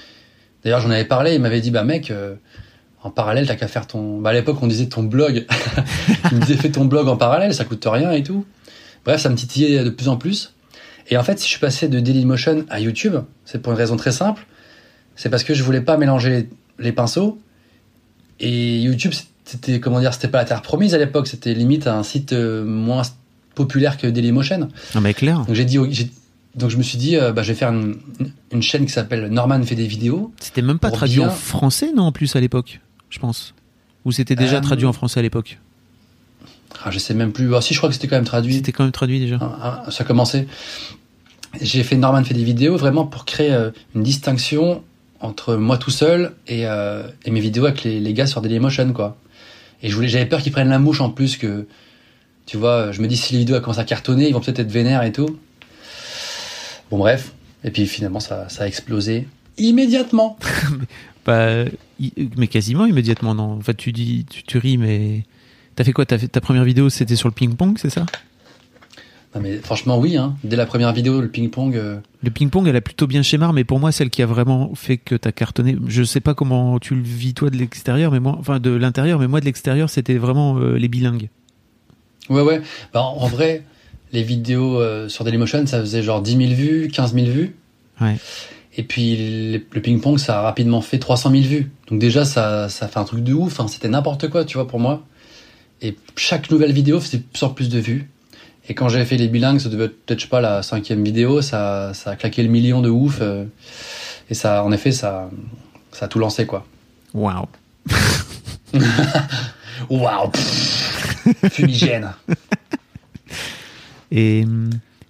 D'ailleurs, 0.64 0.80
j'en 0.80 0.90
avais 0.90 1.04
parlé, 1.04 1.34
il 1.34 1.40
m'avait 1.40 1.60
dit, 1.60 1.70
bah 1.70 1.84
mec, 1.84 2.10
euh, 2.10 2.34
en 3.02 3.10
parallèle, 3.10 3.46
t'as 3.46 3.54
qu'à 3.54 3.68
faire 3.68 3.86
ton... 3.86 4.18
Bah 4.18 4.30
à 4.30 4.32
l'époque, 4.32 4.58
on 4.60 4.66
disait 4.66 4.86
ton 4.86 5.02
blog. 5.02 5.46
il 6.32 6.38
me 6.38 6.42
disait, 6.42 6.56
fais 6.56 6.70
ton 6.70 6.84
blog 6.84 7.08
en 7.08 7.16
parallèle, 7.16 7.54
ça 7.54 7.64
coûte 7.64 7.86
rien 7.86 8.10
et 8.12 8.22
tout. 8.22 8.44
Bref, 9.04 9.20
ça 9.20 9.28
me 9.28 9.36
titillait 9.36 9.84
de 9.84 9.90
plus 9.90 10.08
en 10.08 10.16
plus. 10.16 10.54
Et 11.10 11.16
en 11.16 11.22
fait, 11.22 11.38
si 11.38 11.44
je 11.44 11.50
suis 11.50 11.60
passé 11.60 11.88
de 11.88 12.00
Dailymotion 12.00 12.66
à 12.68 12.80
YouTube, 12.80 13.16
c'est 13.44 13.62
pour 13.62 13.72
une 13.72 13.78
raison 13.78 13.96
très 13.96 14.12
simple. 14.12 14.46
C'est 15.16 15.30
parce 15.30 15.44
que 15.44 15.54
je 15.54 15.62
voulais 15.62 15.80
pas 15.80 15.96
mélanger 15.96 16.48
les, 16.78 16.92
pinceaux. 16.92 17.40
Et 18.40 18.78
YouTube, 18.80 19.12
c'était, 19.44 19.80
comment 19.80 20.00
dire, 20.00 20.12
c'était 20.12 20.28
pas 20.28 20.38
la 20.38 20.44
terre 20.44 20.62
promise 20.62 20.94
à 20.94 20.98
l'époque. 20.98 21.26
C'était 21.26 21.54
limite 21.54 21.86
un 21.86 22.02
site 22.02 22.32
euh, 22.32 22.64
moins 22.64 23.02
populaire 23.54 23.96
que 23.96 24.06
Dailymotion. 24.06 24.68
Non, 24.94 25.00
mais 25.00 25.14
clair. 25.14 25.44
Donc 25.46 25.54
j'ai 25.54 25.64
dit, 25.64 25.78
donc 26.54 26.70
je 26.70 26.76
me 26.76 26.82
suis 26.82 26.98
dit, 26.98 27.16
euh, 27.16 27.32
bah, 27.32 27.42
je 27.42 27.48
vais 27.52 27.58
faire 27.58 27.70
une, 27.70 27.96
une 28.52 28.62
chaîne 28.62 28.84
qui 28.86 28.92
s'appelle 28.92 29.28
Norman 29.28 29.62
fait 29.62 29.74
des 29.74 29.86
vidéos. 29.86 30.32
C'était 30.40 30.62
même 30.62 30.78
pas 30.78 30.90
traduit 30.90 31.18
bien- 31.18 31.28
en 31.28 31.30
français, 31.30 31.92
non, 31.94 32.04
en 32.04 32.12
plus, 32.12 32.34
à 32.36 32.40
l'époque, 32.40 32.80
je 33.10 33.18
pense. 33.18 33.54
Ou 34.04 34.12
c'était 34.12 34.34
déjà 34.36 34.56
Euh, 34.58 34.60
traduit 34.60 34.86
en 34.86 34.92
français 34.92 35.20
à 35.20 35.22
l'époque 35.22 35.58
Ah, 36.84 36.90
je 36.90 36.98
sais 36.98 37.14
même 37.14 37.32
plus. 37.32 37.54
Ah, 37.54 37.60
si, 37.60 37.74
je 37.74 37.78
crois 37.78 37.88
que 37.90 37.94
c'était 37.94 38.08
quand 38.08 38.16
même 38.16 38.24
traduit. 38.24 38.54
C'était 38.54 38.72
quand 38.72 38.84
même 38.84 38.92
traduit 38.92 39.20
déjà. 39.20 39.38
Ah, 39.40 39.84
ah, 39.86 39.90
ça 39.90 40.04
a 40.04 40.06
commencé. 40.06 40.46
J'ai 41.60 41.82
fait 41.82 41.96
Norman 41.96 42.22
fait 42.24 42.34
des 42.34 42.44
vidéos 42.44 42.76
vraiment 42.76 43.06
pour 43.06 43.24
créer 43.24 43.52
euh, 43.52 43.70
une 43.94 44.02
distinction 44.02 44.82
entre 45.20 45.56
moi 45.56 45.78
tout 45.78 45.90
seul 45.90 46.32
et, 46.46 46.62
et 46.62 47.30
mes 47.32 47.40
vidéos 47.40 47.64
avec 47.66 47.82
les, 47.82 47.98
les 47.98 48.14
gars 48.14 48.26
sur 48.28 48.40
Dailymotion 48.40 48.92
quoi. 48.92 49.16
Et 49.82 49.88
je 49.90 49.94
voulais, 49.96 50.06
j'avais 50.08 50.26
peur 50.26 50.40
qu'ils 50.42 50.52
prennent 50.52 50.68
la 50.68 50.78
mouche 50.78 51.00
en 51.00 51.10
plus 51.10 51.36
que, 51.36 51.66
tu 52.46 52.56
vois, 52.56 52.92
je 52.92 53.00
me 53.02 53.08
dis 53.08 53.16
si 53.16 53.32
les 53.32 53.40
vidéos 53.40 53.60
commencent 53.60 53.78
à 53.78 53.84
cartonner, 53.84 54.28
ils 54.28 54.32
vont 54.32 54.40
peut-être 54.40 54.60
être 54.60 54.70
vénères 54.70 55.02
et 55.02 55.10
tout. 55.10 55.36
Bon 56.90 56.98
bref, 56.98 57.34
et 57.64 57.70
puis 57.70 57.86
finalement 57.86 58.20
ça, 58.20 58.48
ça 58.48 58.64
a 58.64 58.66
explosé 58.66 59.26
immédiatement. 59.58 60.38
Bah, 61.26 61.64
mais 62.38 62.46
quasiment 62.46 62.86
immédiatement, 62.86 63.34
non. 63.34 63.52
En 63.58 63.60
fait, 63.60 63.74
tu 63.74 63.92
dis, 63.92 64.24
tu, 64.30 64.44
tu 64.44 64.56
ris, 64.56 64.78
mais. 64.78 65.24
T'as 65.76 65.84
fait 65.84 65.92
quoi? 65.92 66.06
Fait 66.08 66.26
ta 66.26 66.40
première 66.40 66.64
vidéo, 66.64 66.88
c'était 66.88 67.16
sur 67.16 67.28
le 67.28 67.34
ping-pong, 67.34 67.76
c'est 67.78 67.90
ça? 67.90 68.06
Non 69.34 69.42
mais 69.42 69.58
franchement 69.58 69.98
oui, 69.98 70.16
hein. 70.16 70.36
dès 70.42 70.56
la 70.56 70.64
première 70.64 70.90
vidéo 70.94 71.20
le 71.20 71.28
ping-pong. 71.28 71.76
euh, 71.76 71.98
Le 72.22 72.30
ping-pong, 72.30 72.66
elle 72.66 72.76
a 72.76 72.80
plutôt 72.80 73.06
bien 73.06 73.20
schémar, 73.22 73.52
mais 73.52 73.62
pour 73.64 73.78
moi, 73.78 73.92
celle 73.92 74.08
qui 74.08 74.22
a 74.22 74.26
vraiment 74.26 74.74
fait 74.74 74.96
que 74.96 75.14
t'as 75.16 75.32
cartonné, 75.32 75.76
je 75.86 76.02
sais 76.02 76.20
pas 76.20 76.32
comment 76.32 76.78
tu 76.78 76.94
le 76.94 77.02
vis 77.02 77.34
toi 77.34 77.50
de 77.50 77.56
l'extérieur, 77.58 78.10
mais 78.10 78.20
moi, 78.20 78.36
enfin 78.40 78.58
de 78.58 78.70
l'intérieur, 78.70 79.18
mais 79.18 79.28
moi 79.28 79.40
de 79.40 79.44
l'extérieur, 79.44 79.90
c'était 79.90 80.16
vraiment 80.16 80.56
euh, 80.58 80.78
les 80.78 80.88
bilingues. 80.88 81.28
Ouais, 82.30 82.40
ouais. 82.40 82.62
Bah, 82.94 83.02
en 83.02 83.26
vrai, 83.26 83.64
les 84.12 84.22
vidéos 84.22 84.80
euh, 84.80 85.08
sur 85.08 85.24
Dailymotion, 85.24 85.66
ça 85.66 85.80
faisait 85.80 86.02
genre 86.02 86.22
10 86.22 86.36
000 86.36 86.52
vues, 86.54 86.88
15 86.88 87.14
000 87.14 87.26
vues. 87.26 87.56
Ouais. 88.00 88.16
Et 88.76 88.82
puis 88.84 89.52
le, 89.52 89.60
le 89.72 89.82
ping-pong, 89.82 90.18
ça 90.18 90.38
a 90.38 90.42
rapidement 90.42 90.80
fait 90.80 90.98
300 90.98 91.30
000 91.30 91.42
vues. 91.42 91.70
Donc 91.90 91.98
déjà, 91.98 92.24
ça, 92.24 92.68
ça 92.68 92.86
fait 92.88 92.98
un 92.98 93.04
truc 93.04 93.24
de 93.24 93.34
ouf. 93.34 93.60
C'était 93.68 93.88
n'importe 93.88 94.28
quoi, 94.28 94.44
tu 94.44 94.56
vois, 94.56 94.66
pour 94.68 94.78
moi. 94.80 95.02
Et 95.82 95.96
chaque 96.16 96.50
nouvelle 96.50 96.72
vidéo 96.72 97.00
faisait 97.00 97.22
sur 97.34 97.54
plus 97.54 97.68
de 97.68 97.78
vues. 97.78 98.08
Et 98.68 98.74
quand 98.74 98.88
j'avais 98.88 99.04
fait 99.06 99.16
les 99.16 99.28
bilingues, 99.28 99.60
ça 99.60 99.68
devait 99.68 99.84
être 99.86 100.04
peut-être, 100.04 100.18
je 100.20 100.24
sais 100.24 100.28
pas, 100.30 100.40
la 100.40 100.62
cinquième 100.62 101.02
vidéo, 101.02 101.40
ça, 101.40 101.92
ça 101.94 102.10
a 102.10 102.16
claqué 102.16 102.42
le 102.42 102.48
million 102.50 102.82
de 102.82 102.90
ouf. 102.90 103.18
euh. 103.20 103.44
et 104.28 104.34
ça, 104.34 104.62
en 104.62 104.70
effet, 104.72 104.92
ça, 104.92 105.30
ça 105.90 106.04
a 106.04 106.08
tout 106.08 106.18
lancé, 106.18 106.44
quoi. 106.46 106.66
Waouh. 107.14 107.46
Waouh 109.90 110.30
Fumigène 111.50 112.12
Et, 114.10 114.44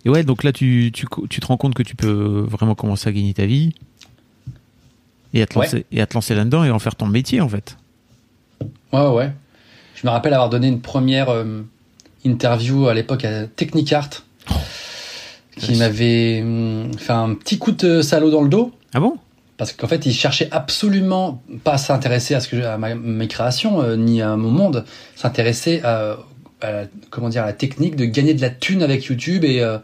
et 0.05 0.09
ouais, 0.11 0.25
donc 0.25 0.45
là, 0.45 0.53
tu, 0.53 0.91
tu, 0.93 1.07
tu 1.31 1.41
te 1.41 1.47
rends 1.47 1.57
compte 1.57 1.75
que 1.75 1.83
tu 1.83 1.95
peux 1.97 2.45
vraiment 2.49 2.75
commencer 2.75 3.09
à 3.09 3.13
gagner 3.13 3.35
ta 3.35 3.47
vie 3.47 3.73
et 5.35 5.43
à 5.43 5.47
te 5.47 5.55
lancer, 5.55 5.85
à 5.97 6.35
là-dedans 6.35 6.65
et 6.65 6.71
en 6.71 6.79
faire 6.79 6.95
ton 6.97 7.07
métier, 7.07 7.41
en 7.41 7.49
fait. 7.49 7.77
Ouais, 8.93 9.07
ouais. 9.09 9.33
Je 9.95 10.07
me 10.07 10.11
rappelle 10.11 10.33
avoir 10.33 10.49
donné 10.49 10.69
une 10.69 10.81
première 10.81 11.29
euh, 11.29 11.63
interview 12.25 12.89
à 12.89 12.95
l'époque 12.95 13.25
à 13.25 13.47
Technicart, 13.47 14.11
qui 15.57 15.73
Yes. 15.73 15.79
m'avait 15.79 16.41
hum, 16.43 16.91
fait 16.97 17.13
un 17.13 17.35
petit 17.35 17.59
coup 17.59 17.73
de 17.73 18.01
salaud 18.01 18.31
dans 18.31 18.43
le 18.43 18.49
dos, 18.49 18.73
Ah 18.95 19.01
bon? 19.01 19.17
Parce 19.57 19.73
qu'en 19.73 19.89
fait, 19.89 20.07
il 20.07 20.13
cherchait 20.15 20.49
absolument 20.53 21.43
pas 21.65 21.73
à 21.73 21.79
s'intéresser 21.79 22.35
à 22.37 22.41
ce 22.41 22.47
que 22.49 22.63
à 22.65 22.79
ma- 22.79 22.95
mes 22.95 23.27
créations 23.27 23.83
euh, 23.83 23.97
ni 23.97 24.23
à 24.23 24.37
mon 24.37 24.53
monde, 24.53 24.85
s'intéresser 25.17 25.81
à, 26.61 26.73
la- 26.73 26.85
comment 27.11 27.29
dire 27.29 27.43
à 27.43 27.47
la 27.47 27.53
technique 27.53 27.97
de 27.97 28.05
gagner 28.05 28.35
de 28.35 28.41
la 28.41 28.51
thune 28.51 28.83
avec 28.83 29.05
YouTube 29.05 29.45
et 29.45 29.61
euh, 29.63 29.79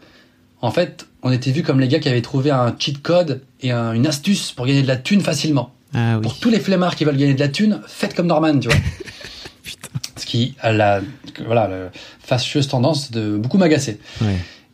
en 0.61 0.71
fait, 0.71 1.07
on 1.23 1.31
était 1.31 1.51
vu 1.51 1.63
comme 1.63 1.79
les 1.79 1.87
gars 1.87 1.99
qui 1.99 2.09
avaient 2.09 2.21
trouvé 2.21 2.51
un 2.51 2.75
cheat 2.77 3.01
code 3.01 3.41
et 3.61 3.71
un- 3.71 3.93
une 3.93 4.07
astuce 4.07 4.51
pour 4.51 4.65
gagner 4.65 4.81
de 4.81 4.87
la 4.87 4.97
thune 4.97 5.21
facilement. 5.21 5.73
Ah 5.93 6.15
oui. 6.17 6.21
Pour 6.23 6.37
tous 6.39 6.49
les 6.49 6.59
flemmards 6.59 6.95
qui 6.95 7.05
veulent 7.05 7.17
gagner 7.17 7.33
de 7.35 7.39
la 7.39 7.47
thune, 7.49 7.81
faites 7.87 8.13
comme 8.15 8.27
Norman, 8.27 8.59
tu 8.59 8.67
vois. 8.67 8.77
Ce 10.17 10.25
qui 10.25 10.55
a 10.61 10.71
la, 10.71 11.01
voilà, 11.45 11.67
la 11.67 11.91
fâcheuse 12.19 12.67
tendance 12.67 13.11
de 13.11 13.37
beaucoup 13.37 13.57
m'agacer. 13.57 13.99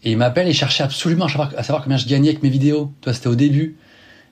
Et 0.03 0.11
il 0.11 0.17
m'appelle 0.17 0.47
et 0.47 0.51
il 0.51 0.55
cherchait 0.55 0.83
absolument 0.83 1.25
à 1.25 1.29
savoir, 1.29 1.51
à 1.57 1.63
savoir 1.63 1.83
combien 1.83 1.97
je 1.97 2.07
gagnais 2.07 2.29
avec 2.29 2.41
mes 2.43 2.49
vidéos. 2.49 2.91
Toi, 3.01 3.13
c'était 3.13 3.27
au 3.27 3.35
début. 3.35 3.75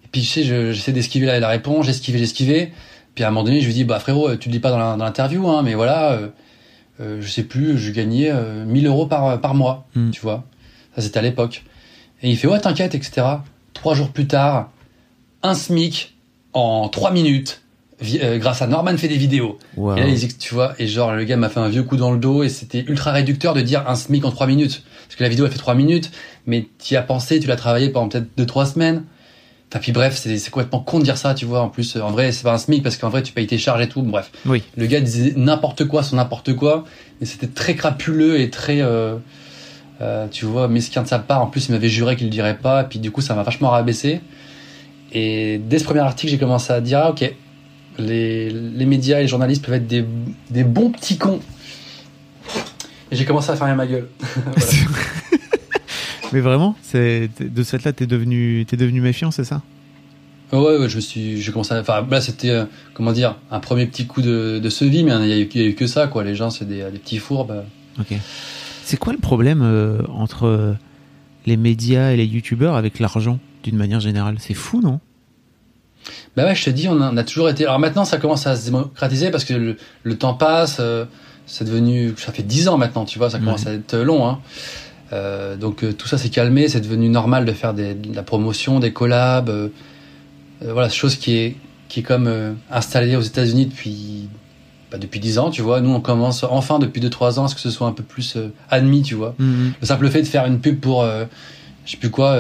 Et 0.03 0.08
puis, 0.12 0.21
tu 0.21 0.27
sais, 0.27 0.43
je- 0.43 0.71
j'essaie 0.71 0.91
d'esquiver 0.91 1.25
la, 1.27 1.39
la 1.39 1.47
réponse, 1.47 1.86
j'esquivais, 1.86 2.17
j'esquivais. 2.19 2.71
Puis 3.15 3.23
à 3.23 3.27
un 3.27 3.32
moment 3.32 3.43
donné, 3.43 3.60
je 3.62 3.65
lui 3.67 3.73
dis, 3.73 3.84
bah 3.84 3.99
frérot, 3.99 4.36
tu 4.38 4.49
le 4.49 4.53
dis 4.53 4.60
pas 4.60 4.71
dans 4.71 4.95
l'interview, 4.97 5.47
hein, 5.49 5.62
mais 5.63 5.73
voilà, 5.75 6.13
euh, 6.13 6.27
je 6.99 7.27
sais 7.29 7.43
plus, 7.43 7.77
je 7.77 7.91
gagnais 7.91 8.29
euh, 8.31 8.65
1000 8.65 8.88
euros 8.88 9.05
par, 9.05 9.39
par 9.41 9.53
mois, 9.55 9.88
Mm. 9.95 10.09
tu 10.12 10.21
vois. 10.21 10.43
Ça, 10.95 11.01
c'était 11.01 11.19
à 11.19 11.21
l'époque. 11.21 11.63
Et 12.21 12.29
il 12.29 12.38
fait, 12.38 12.47
ouais, 12.47 12.59
t'inquiète, 12.59 12.95
etc. 12.95 13.25
Trois 13.73 13.95
jours 13.95 14.09
plus 14.09 14.27
tard, 14.27 14.71
un 15.43 15.53
SMIC 15.53 16.15
en 16.53 16.89
trois 16.89 17.12
minutes, 17.12 17.62
euh, 18.21 18.38
grâce 18.38 18.62
à 18.62 18.67
Norman 18.67 18.97
fait 18.97 19.07
des 19.07 19.17
vidéos. 19.17 19.57
Waouh. 19.77 19.97
Et 19.97 20.01
là, 20.01 20.07
ex- 20.09 20.38
tu 20.38 20.53
vois, 20.53 20.73
et 20.79 20.88
genre, 20.88 21.13
le 21.13 21.23
gars 21.23 21.38
m'a 21.38 21.49
fait 21.49 21.59
un 21.59 21.69
vieux 21.69 21.83
coup 21.83 21.95
dans 21.97 22.12
le 22.12 22.17
dos 22.19 22.43
et 22.43 22.49
c'était 22.49 22.81
ultra 22.88 23.12
réducteur 23.12 23.53
de 23.53 23.62
dire 23.62 23.88
un 23.88 23.95
SMIC 23.95 24.25
en 24.25 24.31
3 24.31 24.47
minutes. 24.47 24.83
Parce 25.07 25.15
que 25.15 25.23
la 25.23 25.29
vidéo, 25.29 25.45
elle 25.45 25.51
fait 25.51 25.57
3 25.57 25.75
minutes, 25.75 26.12
mais 26.45 26.67
tu 26.83 26.93
y 26.95 26.97
as 26.97 27.01
pensé, 27.03 27.39
tu 27.39 27.47
l'as 27.47 27.55
travaillé 27.55 27.89
pendant 27.89 28.09
peut-être 28.09 28.27
2-3 28.38 28.65
semaines. 28.73 29.03
Enfin, 29.71 29.79
puis 29.79 29.91
bref, 29.91 30.15
c'est 30.17 30.49
complètement 30.49 30.79
con 30.79 30.97
de 30.97 31.03
dire 31.03 31.17
ça, 31.17 31.36
tu 31.36 31.45
vois. 31.45 31.62
En 31.62 31.69
plus, 31.69 31.95
en 31.97 32.10
vrai, 32.10 32.32
c'est 32.32 32.41
pas 32.41 32.53
un 32.53 32.58
SMIC 32.58 32.82
parce 32.82 32.97
qu'en 32.97 33.10
vrai, 33.10 33.21
tu 33.21 33.34
payes 33.34 33.45
tes 33.45 33.60
charges 33.60 33.82
et 33.82 33.88
tout. 33.88 34.01
Bref. 34.01 34.32
Oui. 34.47 34.63
Le 34.75 34.88
gars 34.88 34.99
disait 34.99 35.34
n'importe 35.36 35.86
quoi 35.86 36.01
sur 36.01 36.15
n'importe 36.15 36.55
quoi, 36.55 36.86
et 37.21 37.25
c'était 37.25 37.47
très 37.47 37.75
crapuleux 37.75 38.39
et 38.39 38.49
très, 38.49 38.82
euh, 38.82 39.17
euh, 40.01 40.27
tu 40.32 40.45
vois, 40.45 40.67
mesquin 40.67 41.03
de 41.03 41.08
sa 41.08 41.19
part. 41.19 41.41
En 41.41 41.47
plus, 41.47 41.67
il 41.67 41.73
m'avait 41.73 41.89
juré 41.89 42.15
qu'il 42.15 42.25
le 42.25 42.32
dirait 42.32 42.58
pas, 42.58 42.82
et 42.82 42.86
puis 42.86 42.97
du 42.97 43.12
coup, 43.12 43.21
ça 43.21 43.36
m'a 43.36 43.43
vachement 43.43 43.69
rabaissé. 43.69 44.21
Et 45.12 45.60
dès 45.60 45.77
ce 45.77 45.84
premier 45.84 45.99
article, 45.99 46.32
j'ai 46.32 46.39
commencé 46.39 46.73
à 46.73 46.82
dire, 46.82 47.01
ah, 47.03 47.10
ok, 47.12 47.32
les, 47.99 48.49
les 48.49 48.86
médias 48.88 49.19
et 49.19 49.23
les 49.23 49.27
journalistes 49.27 49.63
peuvent 49.63 49.75
être 49.75 49.88
des, 49.88 50.03
des 50.49 50.63
bons 50.63 50.89
petits 50.89 51.17
cons. 51.17 51.41
Et 53.12 53.15
j'ai 53.15 53.25
commencé 53.25 53.51
à 53.51 53.55
fermer 53.55 53.75
ma 53.75 53.86
gueule. 53.86 54.08
Voilà. 54.45 54.62
Mais 56.33 56.41
vraiment, 56.41 56.75
c'est 56.81 57.29
de 57.39 57.63
cette 57.63 57.83
là, 57.83 57.93
t'es 57.93 58.05
devenu, 58.07 58.65
t'es 58.67 58.77
devenu 58.77 59.01
méfiant, 59.01 59.31
c'est 59.31 59.43
ça? 59.43 59.61
Ouais, 60.51 60.59
ouais, 60.79 60.89
je 60.89 60.95
me 60.95 61.01
suis, 61.01 61.41
j'ai 61.41 61.51
commencé 61.51 61.73
à, 61.73 61.79
enfin, 61.79 62.05
là, 62.09 62.21
c'était, 62.21 62.49
euh, 62.49 62.65
comment 62.93 63.11
dire, 63.11 63.35
un 63.51 63.59
premier 63.59 63.85
petit 63.85 64.07
coup 64.07 64.21
de, 64.21 64.59
de 64.61 64.69
sevis, 64.69 65.03
mais 65.03 65.11
il 65.21 65.27
y, 65.27 65.33
a 65.33 65.37
eu- 65.37 65.49
y 65.53 65.61
a 65.61 65.65
eu 65.65 65.75
que 65.75 65.85
ça, 65.87 66.07
quoi. 66.07 66.23
Les 66.23 66.33
gens, 66.35 66.49
c'est 66.49 66.65
des, 66.65 66.89
des 66.91 66.97
petits 66.99 67.19
fourbes. 67.19 67.63
Ok. 67.99 68.13
C'est 68.83 68.97
quoi 68.97 69.13
le 69.13 69.19
problème 69.19 69.61
euh, 69.61 69.99
entre 70.09 70.45
euh, 70.45 70.73
les 71.45 71.55
médias 71.57 72.11
et 72.11 72.17
les 72.17 72.25
youtubeurs 72.25 72.75
avec 72.75 72.99
l'argent, 72.99 73.39
d'une 73.63 73.75
manière 73.77 73.99
générale? 73.99 74.37
C'est 74.39 74.55
fou, 74.55 74.81
non? 74.81 74.99
Bah 76.35 76.45
ouais, 76.45 76.55
je 76.55 76.63
te 76.65 76.69
dis, 76.71 76.87
on 76.87 76.99
a, 77.01 77.11
on 77.11 77.17
a 77.17 77.23
toujours 77.23 77.49
été. 77.49 77.65
Alors 77.65 77.77
maintenant, 77.79 78.05
ça 78.05 78.17
commence 78.17 78.47
à 78.47 78.55
se 78.55 78.65
démocratiser 78.65 79.29
parce 79.31 79.43
que 79.45 79.53
le, 79.53 79.77
le 80.03 80.17
temps 80.17 80.33
passe. 80.33 80.77
euh, 80.79 81.05
c'est 81.45 81.65
devenu, 81.65 82.13
ça 82.17 82.31
fait 82.31 82.43
10 82.43 82.67
ans 82.67 82.77
maintenant, 82.77 83.05
tu 83.05 83.17
vois, 83.19 83.29
ça 83.31 83.39
commence 83.39 83.63
Ouais. 83.65 83.71
à 83.71 83.73
être 83.73 83.97
long. 83.97 84.27
Hein. 84.27 84.39
Euh, 85.12 85.56
donc 85.56 85.84
euh, 85.84 85.93
tout 85.93 86.08
ça 86.08 86.17
s'est 86.17 86.30
calmé, 86.30 86.67
c'est 86.67 86.82
devenu 86.82 87.10
normal 87.10 87.45
de 87.45 87.52
faire 87.52 87.74
des, 87.74 87.93
de 87.93 88.15
la 88.15 88.24
promotion, 88.24 88.80
des 88.80 88.93
collabs. 88.93 89.50
euh, 89.50 89.69
euh, 90.63 90.74
voilà, 90.74 90.89
chose 90.89 91.15
qui 91.15 91.38
est 91.38 91.56
qui 91.88 92.02
est 92.02 92.04
comme 92.04 92.56
installée 92.69 93.15
aux 93.15 93.22
États-Unis 93.22 93.65
depuis 93.65 94.30
bah, 94.91 95.00
depuis 95.00 95.19
10 95.19 95.39
ans, 95.39 95.50
tu 95.50 95.63
vois. 95.63 95.82
Nous, 95.82 95.89
on 95.89 96.02
commence 96.02 96.43
enfin 96.43 96.78
depuis 96.78 97.02
2-3 97.02 97.39
ans 97.39 97.45
à 97.45 97.48
ce 97.48 97.56
que 97.56 97.62
ce 97.62 97.72
soit 97.72 97.88
un 97.88 97.93
peu 97.93 98.04
plus 98.04 98.38
admis, 98.69 99.02
tu 99.02 99.15
vois. 99.15 99.34
Mhm. 99.39 99.74
Le 99.82 99.88
simple 99.88 100.08
fait 100.10 100.22
de 100.22 100.28
faire 100.28 100.45
une 100.45 100.60
pub 100.60 100.80
pour, 100.80 101.04
je 101.04 101.91
sais 101.91 101.98
plus 101.98 102.12
quoi, 102.12 102.38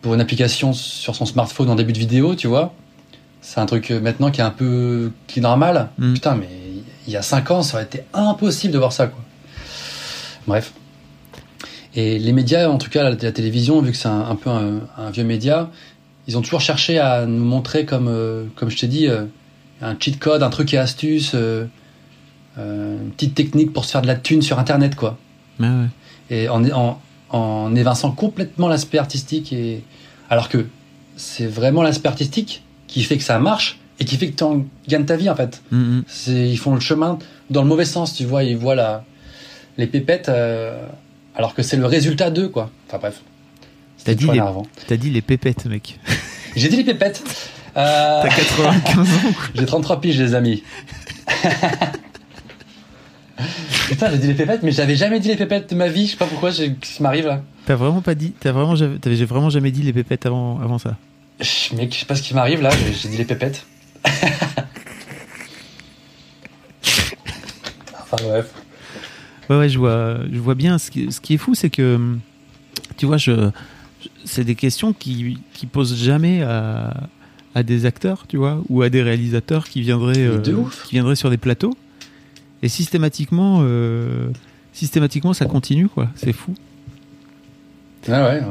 pour 0.00 0.14
une 0.14 0.20
application 0.22 0.72
sur 0.72 1.14
son 1.14 1.26
smartphone 1.26 1.68
en 1.68 1.74
début 1.74 1.92
de 1.92 1.98
vidéo, 1.98 2.34
tu 2.34 2.46
vois, 2.46 2.72
c'est 3.42 3.60
un 3.60 3.66
truc 3.66 3.90
maintenant 3.90 4.30
qui 4.30 4.40
est 4.40 4.44
un 4.44 4.50
peu 4.50 5.12
qui 5.26 5.40
est 5.40 5.42
normal. 5.42 5.90
Mm. 5.98 6.14
Putain, 6.14 6.36
mais 6.36 6.48
il 7.06 7.12
y 7.12 7.16
a 7.18 7.22
5 7.22 7.50
ans, 7.50 7.62
ça 7.62 7.76
aurait 7.76 7.84
été 7.84 8.04
impossible 8.14 8.72
de 8.72 8.78
voir 8.78 8.92
ça, 8.92 9.08
quoi. 9.08 9.20
Bref. 10.46 10.72
Et 11.96 12.18
les 12.18 12.32
médias, 12.32 12.68
en 12.68 12.78
tout 12.78 12.90
cas 12.90 13.02
la, 13.02 13.10
la 13.10 13.32
télévision, 13.32 13.80
vu 13.80 13.92
que 13.92 13.96
c'est 13.96 14.08
un, 14.08 14.22
un 14.28 14.36
peu 14.36 14.50
un, 14.50 14.80
un 14.98 15.10
vieux 15.10 15.24
média, 15.24 15.70
ils 16.26 16.36
ont 16.38 16.42
toujours 16.42 16.60
cherché 16.60 16.98
à 16.98 17.26
nous 17.26 17.44
montrer 17.44 17.84
comme, 17.84 18.08
euh, 18.08 18.44
comme 18.56 18.70
je 18.70 18.78
t'ai 18.78 18.88
dit, 18.88 19.06
euh, 19.08 19.24
un 19.80 19.96
cheat 19.98 20.18
code, 20.18 20.42
un 20.42 20.50
truc 20.50 20.72
et 20.74 20.78
astuce, 20.78 21.32
euh, 21.34 21.66
une 22.56 23.10
petite 23.10 23.34
technique 23.34 23.72
pour 23.72 23.84
se 23.84 23.92
faire 23.92 24.02
de 24.02 24.06
la 24.06 24.14
thune 24.16 24.42
sur 24.42 24.58
Internet, 24.58 24.94
quoi 24.94 25.18
Ah 25.60 25.64
ouais. 25.64 25.86
et 26.30 26.48
en, 26.48 26.64
en, 26.70 27.00
en 27.30 27.74
évinçant 27.74 28.12
complètement 28.12 28.68
l'aspect 28.68 28.98
artistique 28.98 29.52
et 29.52 29.82
alors 30.30 30.48
que 30.48 30.66
c'est 31.16 31.46
vraiment 31.46 31.82
l'aspect 31.82 32.08
artistique 32.08 32.62
qui 32.86 33.02
fait 33.02 33.16
que 33.18 33.24
ça 33.24 33.38
marche 33.38 33.78
et 33.98 34.04
qui 34.04 34.16
fait 34.16 34.30
que 34.30 34.36
tu 34.36 34.64
gagnes 34.88 35.04
ta 35.04 35.16
vie 35.16 35.28
en 35.30 35.36
fait. 35.36 35.62
Mhm. 35.70 36.04
C'est 36.06 36.48
ils 36.48 36.56
font 36.56 36.74
le 36.74 36.80
chemin 36.80 37.18
dans 37.50 37.62
le 37.62 37.68
mauvais 37.68 37.84
sens, 37.84 38.14
tu 38.14 38.24
vois, 38.24 38.44
ils 38.44 38.56
voient 38.56 38.74
la, 38.76 39.04
les 39.76 39.86
pépettes 39.86 40.30
alors 41.34 41.54
que 41.54 41.62
c'est 41.62 41.76
le 41.76 41.86
résultat 41.86 42.30
d'eux 42.30 42.48
quoi. 42.48 42.70
Enfin 42.88 42.98
bref. 42.98 43.20
T'as 44.04 44.14
dit 44.14 44.28
les- 44.28 44.96
dit 44.98 45.10
les 45.10 45.22
pépettes, 45.22 45.64
mec. 45.66 45.98
J'ai 46.56 46.68
dit 46.68 46.76
les 46.76 46.84
pépettes. 46.84 47.22
Euh, 47.76 48.22
T'as 48.22 48.28
95 48.28 49.08
ans. 49.08 49.20
J'ai 49.54 49.66
33 49.66 50.00
piges 50.00 50.18
les 50.20 50.34
amis. 50.34 50.62
Putain, 53.88 54.10
j'ai 54.12 54.18
dit 54.18 54.26
les 54.28 54.34
pépettes, 54.34 54.62
mais 54.62 54.70
j'avais 54.70 54.94
jamais 54.94 55.18
dit 55.20 55.28
les 55.28 55.36
pépettes 55.36 55.68
de 55.70 55.74
ma 55.74 55.88
vie. 55.88 56.06
Je 56.06 56.12
sais 56.12 56.16
pas 56.16 56.26
pourquoi, 56.26 56.52
ce 56.52 56.62
qui 56.62 57.02
m'arrive 57.02 57.26
là. 57.26 57.42
T'as 57.66 57.74
vraiment 57.74 58.00
pas 58.00 58.14
dit, 58.14 58.32
t'as 58.38 58.52
vraiment, 58.52 58.74
t'avais 58.76 59.16
vraiment 59.24 59.50
jamais 59.50 59.72
dit 59.72 59.82
les 59.82 59.92
pépettes 59.92 60.24
avant, 60.26 60.60
avant 60.60 60.78
ça. 60.78 60.96
Mec, 61.76 61.92
je 61.92 61.98
sais 62.00 62.06
pas 62.06 62.14
ce 62.14 62.22
qui 62.22 62.32
m'arrive 62.34 62.62
là. 62.62 62.70
J'ai 63.02 63.08
dit 63.08 63.16
les 63.16 63.24
pépettes. 63.24 63.66
enfin 68.02 68.16
bref. 68.22 68.46
Ouais, 69.50 69.58
ouais, 69.58 69.68
je 69.68 69.78
vois, 69.78 70.18
je 70.30 70.38
vois 70.38 70.54
bien. 70.54 70.78
Ce 70.78 70.90
qui, 70.90 71.10
ce 71.12 71.20
qui 71.20 71.34
est 71.34 71.38
fou, 71.38 71.54
c'est 71.54 71.70
que, 71.70 72.16
tu 72.96 73.06
vois, 73.06 73.16
je, 73.16 73.50
c'est 74.24 74.44
des 74.44 74.54
questions 74.54 74.92
qui, 74.92 75.38
qui 75.52 75.66
posent 75.66 75.96
jamais 75.96 76.42
à, 76.42 77.08
à 77.54 77.62
des 77.62 77.86
acteurs, 77.86 78.26
tu 78.28 78.36
vois, 78.36 78.62
ou 78.68 78.82
à 78.82 78.90
des 78.90 79.02
réalisateurs 79.02 79.68
qui 79.68 79.80
viendraient, 79.80 80.18
euh, 80.18 80.40
qui 80.84 80.92
viendraient 80.92 81.16
sur 81.16 81.30
des 81.30 81.36
plateaux. 81.36 81.74
Et 82.62 82.68
systématiquement, 82.68 83.60
euh, 83.62 84.28
systématiquement, 84.72 85.34
ça 85.34 85.46
continue, 85.46 85.88
quoi. 85.88 86.08
C'est 86.14 86.32
fou. 86.32 86.54
Ah 88.08 88.24
ouais. 88.24 88.42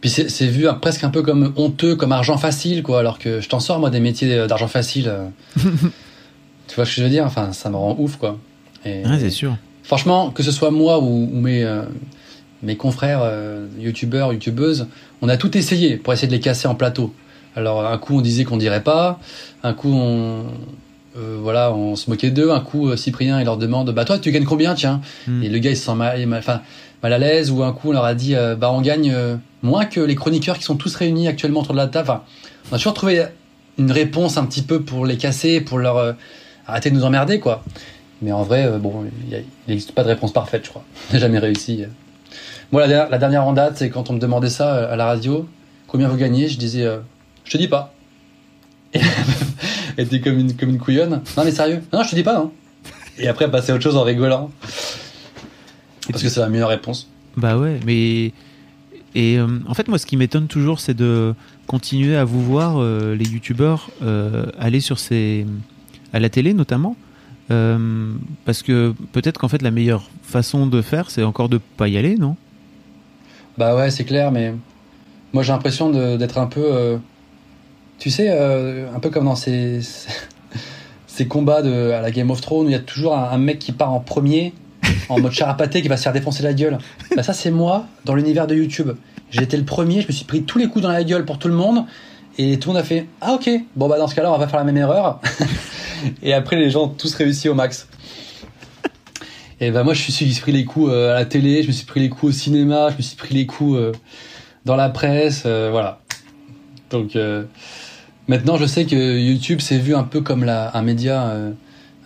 Puis 0.00 0.10
c'est 0.10 0.46
vu 0.46 0.66
presque 0.80 1.02
un 1.02 1.10
peu 1.10 1.22
comme 1.22 1.52
honteux, 1.56 1.96
comme 1.96 2.12
argent 2.12 2.36
facile, 2.36 2.82
quoi. 2.82 3.00
Alors 3.00 3.18
que 3.18 3.40
je 3.40 3.48
t'en 3.48 3.60
sors, 3.60 3.78
moi, 3.80 3.90
des 3.90 4.00
métiers 4.00 4.46
d'argent 4.46 4.68
facile. 4.68 5.12
tu 5.56 6.74
vois 6.76 6.84
ce 6.84 6.90
que 6.90 6.96
je 6.96 7.02
veux 7.02 7.10
dire? 7.10 7.24
Enfin, 7.24 7.52
ça 7.52 7.70
me 7.70 7.76
rend 7.76 7.96
ouf, 7.98 8.16
quoi. 8.16 8.38
Et, 8.84 9.02
c'est 9.18 9.30
sûr. 9.30 9.56
Franchement, 9.82 10.30
que 10.30 10.42
ce 10.42 10.50
soit 10.50 10.70
moi 10.70 10.98
ou, 10.98 11.28
mes, 11.32 11.62
euh, 11.62 11.82
mes 12.62 12.76
confrères 12.76 13.30
youtubeurs, 13.78 14.32
youtubeuses, 14.32 14.86
on 15.22 15.28
a 15.28 15.36
tout 15.36 15.56
essayé 15.56 15.96
pour 15.96 16.12
essayer 16.12 16.28
de 16.28 16.32
les 16.32 16.40
casser 16.40 16.68
en 16.68 16.74
plateau. 16.74 17.14
Alors 17.56 17.86
un 17.86 17.98
coup 17.98 18.18
on 18.18 18.20
disait 18.20 18.44
qu'on 18.44 18.56
dirait 18.56 18.82
pas, 18.82 19.20
un 19.62 19.74
coup 19.74 19.92
on 19.92 20.44
euh, 21.16 21.38
voilà 21.40 21.72
on 21.72 21.94
se 21.94 22.10
moquait 22.10 22.30
d'eux, 22.30 22.50
un 22.50 22.60
coup 22.60 22.88
euh, 22.88 22.96
Cyprien 22.96 23.38
il 23.38 23.44
leur 23.44 23.56
demande 23.56 23.92
bah 23.92 24.04
toi 24.04 24.18
tu 24.18 24.32
gagnes 24.32 24.44
combien 24.44 24.74
tiens 24.74 25.00
hmm. 25.28 25.44
et 25.44 25.48
le 25.48 25.58
gars 25.58 25.70
il 25.70 25.76
se 25.76 25.84
sent 25.84 25.94
mal, 25.94 26.26
enfin 26.36 26.62
mal 27.02 27.12
à 27.12 27.18
l'aise 27.18 27.52
ou 27.52 27.62
un 27.62 27.72
coup 27.72 27.90
on 27.90 27.92
leur 27.92 28.04
a 28.04 28.14
dit 28.14 28.34
euh, 28.34 28.56
bah 28.56 28.72
on 28.72 28.80
gagne 28.80 29.16
moins 29.62 29.84
que 29.84 30.00
les 30.00 30.16
chroniqueurs 30.16 30.58
qui 30.58 30.64
sont 30.64 30.74
tous 30.74 30.94
réunis 30.96 31.28
actuellement 31.28 31.60
autour 31.60 31.74
de 31.74 31.78
la 31.78 31.86
table. 31.86 32.10
Enfin, 32.10 32.22
on 32.72 32.74
a 32.74 32.78
toujours 32.78 32.94
trouvé 32.94 33.24
une 33.78 33.92
réponse 33.92 34.36
un 34.36 34.44
petit 34.44 34.62
peu 34.62 34.82
pour 34.82 35.06
les 35.06 35.16
casser, 35.16 35.60
pour 35.60 35.78
leur 35.78 36.16
arrêter 36.66 36.90
de 36.90 36.96
nous 36.96 37.04
emmerder 37.04 37.38
quoi. 37.38 37.62
Mais 38.24 38.32
en 38.32 38.42
vrai 38.42 38.78
bon 38.80 39.04
il 39.30 39.44
n'existe 39.68 39.92
pas 39.92 40.02
de 40.02 40.08
réponse 40.08 40.32
parfaite 40.32 40.64
je 40.64 40.70
crois. 40.70 40.84
Jamais 41.14 41.38
réussi. 41.38 41.84
Moi 42.72 42.86
la, 42.86 43.08
la 43.08 43.18
dernière 43.18 43.46
en 43.46 43.52
date 43.52 43.76
c'est 43.76 43.90
quand 43.90 44.10
on 44.10 44.14
me 44.14 44.18
demandait 44.18 44.50
ça 44.50 44.90
à 44.90 44.96
la 44.96 45.06
radio 45.06 45.48
combien 45.86 46.08
vous 46.08 46.16
gagnez? 46.16 46.48
Je 46.48 46.58
disais 46.58 46.88
je 47.44 47.50
te 47.50 47.58
dis 47.58 47.68
pas. 47.68 47.94
Et 48.94 49.00
elle 49.96 50.06
était 50.06 50.20
comme 50.20 50.38
une, 50.38 50.56
comme 50.56 50.70
une 50.70 50.78
couillonne. 50.78 51.22
Non 51.36 51.44
mais 51.44 51.52
sérieux, 51.52 51.82
non, 51.92 52.02
je 52.02 52.10
te 52.10 52.14
dis 52.16 52.22
pas, 52.22 52.34
non. 52.34 52.52
Et 53.18 53.28
après, 53.28 53.50
passer 53.50 53.72
à 53.72 53.74
autre 53.74 53.84
chose 53.84 53.96
en 53.96 54.02
rigolant. 54.02 54.50
Parce 56.10 56.22
que 56.22 56.28
c'est 56.28 56.40
la 56.40 56.48
meilleure 56.48 56.68
réponse. 56.68 57.08
Bah 57.36 57.56
ouais, 57.56 57.80
mais. 57.86 58.32
Et 59.16 59.38
euh, 59.38 59.46
en 59.68 59.74
fait, 59.74 59.86
moi, 59.86 59.98
ce 59.98 60.06
qui 60.06 60.16
m'étonne 60.16 60.48
toujours, 60.48 60.80
c'est 60.80 60.94
de 60.94 61.34
continuer 61.66 62.16
à 62.16 62.24
vous 62.24 62.42
voir, 62.42 62.78
euh, 62.78 63.14
les 63.14 63.26
youtubeurs, 63.26 63.90
euh, 64.02 64.46
aller 64.58 64.80
sur 64.80 64.98
ces. 64.98 65.46
à 66.12 66.18
la 66.18 66.28
télé 66.28 66.54
notamment. 66.54 66.96
Parce 67.48 68.62
que 68.62 68.94
peut-être 69.12 69.38
qu'en 69.38 69.48
fait, 69.48 69.62
la 69.62 69.70
meilleure 69.70 70.08
façon 70.22 70.66
de 70.66 70.82
faire, 70.82 71.10
c'est 71.10 71.22
encore 71.22 71.48
de 71.48 71.58
pas 71.76 71.88
y 71.88 71.96
aller, 71.96 72.16
non? 72.16 72.36
Bah 73.58 73.76
ouais, 73.76 73.90
c'est 73.90 74.04
clair, 74.04 74.32
mais. 74.32 74.54
Moi, 75.32 75.42
j'ai 75.42 75.52
l'impression 75.52 75.90
d'être 75.90 76.38
un 76.38 76.46
peu 76.46 76.98
tu 77.98 78.10
sais, 78.10 78.28
euh, 78.30 78.86
un 78.94 79.00
peu 79.00 79.10
comme 79.10 79.24
dans 79.24 79.36
ces, 79.36 79.80
ces 81.06 81.26
combats 81.26 81.62
de, 81.62 81.92
à 81.92 82.00
la 82.00 82.10
Game 82.10 82.30
of 82.30 82.40
Thrones 82.40 82.66
où 82.66 82.68
il 82.68 82.72
y 82.72 82.76
a 82.76 82.80
toujours 82.80 83.16
un, 83.16 83.38
mec 83.38 83.58
qui 83.58 83.72
part 83.72 83.92
en 83.92 84.00
premier, 84.00 84.52
en 85.08 85.20
mode 85.20 85.32
charapaté, 85.32 85.82
qui 85.82 85.88
va 85.88 85.96
se 85.96 86.02
faire 86.02 86.12
défoncer 86.12 86.42
la 86.42 86.52
gueule. 86.52 86.78
Bah, 87.16 87.22
ça, 87.22 87.32
c'est 87.32 87.50
moi 87.50 87.86
dans 88.04 88.14
l'univers 88.14 88.46
de 88.46 88.54
YouTube. 88.54 88.90
J'ai 89.30 89.42
été 89.42 89.56
le 89.56 89.64
premier, 89.64 90.00
je 90.00 90.06
me 90.06 90.12
suis 90.12 90.24
pris 90.24 90.42
tous 90.42 90.58
les 90.58 90.68
coups 90.68 90.82
dans 90.82 90.92
la 90.92 91.04
gueule 91.04 91.24
pour 91.24 91.38
tout 91.38 91.48
le 91.48 91.54
monde. 91.54 91.84
Et 92.36 92.58
tout 92.58 92.68
le 92.68 92.74
monde 92.74 92.82
a 92.82 92.84
fait 92.84 93.06
Ah, 93.20 93.34
ok, 93.34 93.48
bon, 93.76 93.88
bah 93.88 93.96
dans 93.96 94.08
ce 94.08 94.14
cas-là, 94.14 94.32
on 94.32 94.38
va 94.38 94.48
faire 94.48 94.58
la 94.58 94.64
même 94.64 94.76
erreur. 94.76 95.20
et 96.22 96.32
après, 96.32 96.56
les 96.56 96.70
gens 96.70 96.84
ont 96.84 96.88
tous 96.88 97.14
réussi 97.14 97.48
au 97.48 97.54
max. 97.54 97.88
Et 99.60 99.70
bah, 99.70 99.84
moi, 99.84 99.94
je 99.94 100.04
me 100.04 100.10
suis 100.10 100.40
pris 100.40 100.52
les 100.52 100.64
coups 100.64 100.90
euh, 100.90 101.12
à 101.12 101.14
la 101.14 101.24
télé, 101.24 101.62
je 101.62 101.68
me 101.68 101.72
suis 101.72 101.86
pris 101.86 102.00
les 102.00 102.08
coups 102.08 102.34
au 102.34 102.36
cinéma, 102.36 102.90
je 102.90 102.96
me 102.96 103.02
suis 103.02 103.16
pris 103.16 103.34
les 103.34 103.46
coups 103.46 103.76
euh, 103.76 103.92
dans 104.64 104.76
la 104.76 104.88
presse, 104.88 105.42
voilà. 105.46 106.00
Donc. 106.90 107.16
Maintenant, 108.26 108.56
je 108.56 108.64
sais 108.64 108.86
que 108.86 109.18
YouTube 109.18 109.60
s'est 109.60 109.76
vu 109.76 109.94
un 109.94 110.02
peu 110.02 110.22
comme 110.22 110.48
un 110.48 110.82
média 110.82 111.24
euh, 111.24 111.52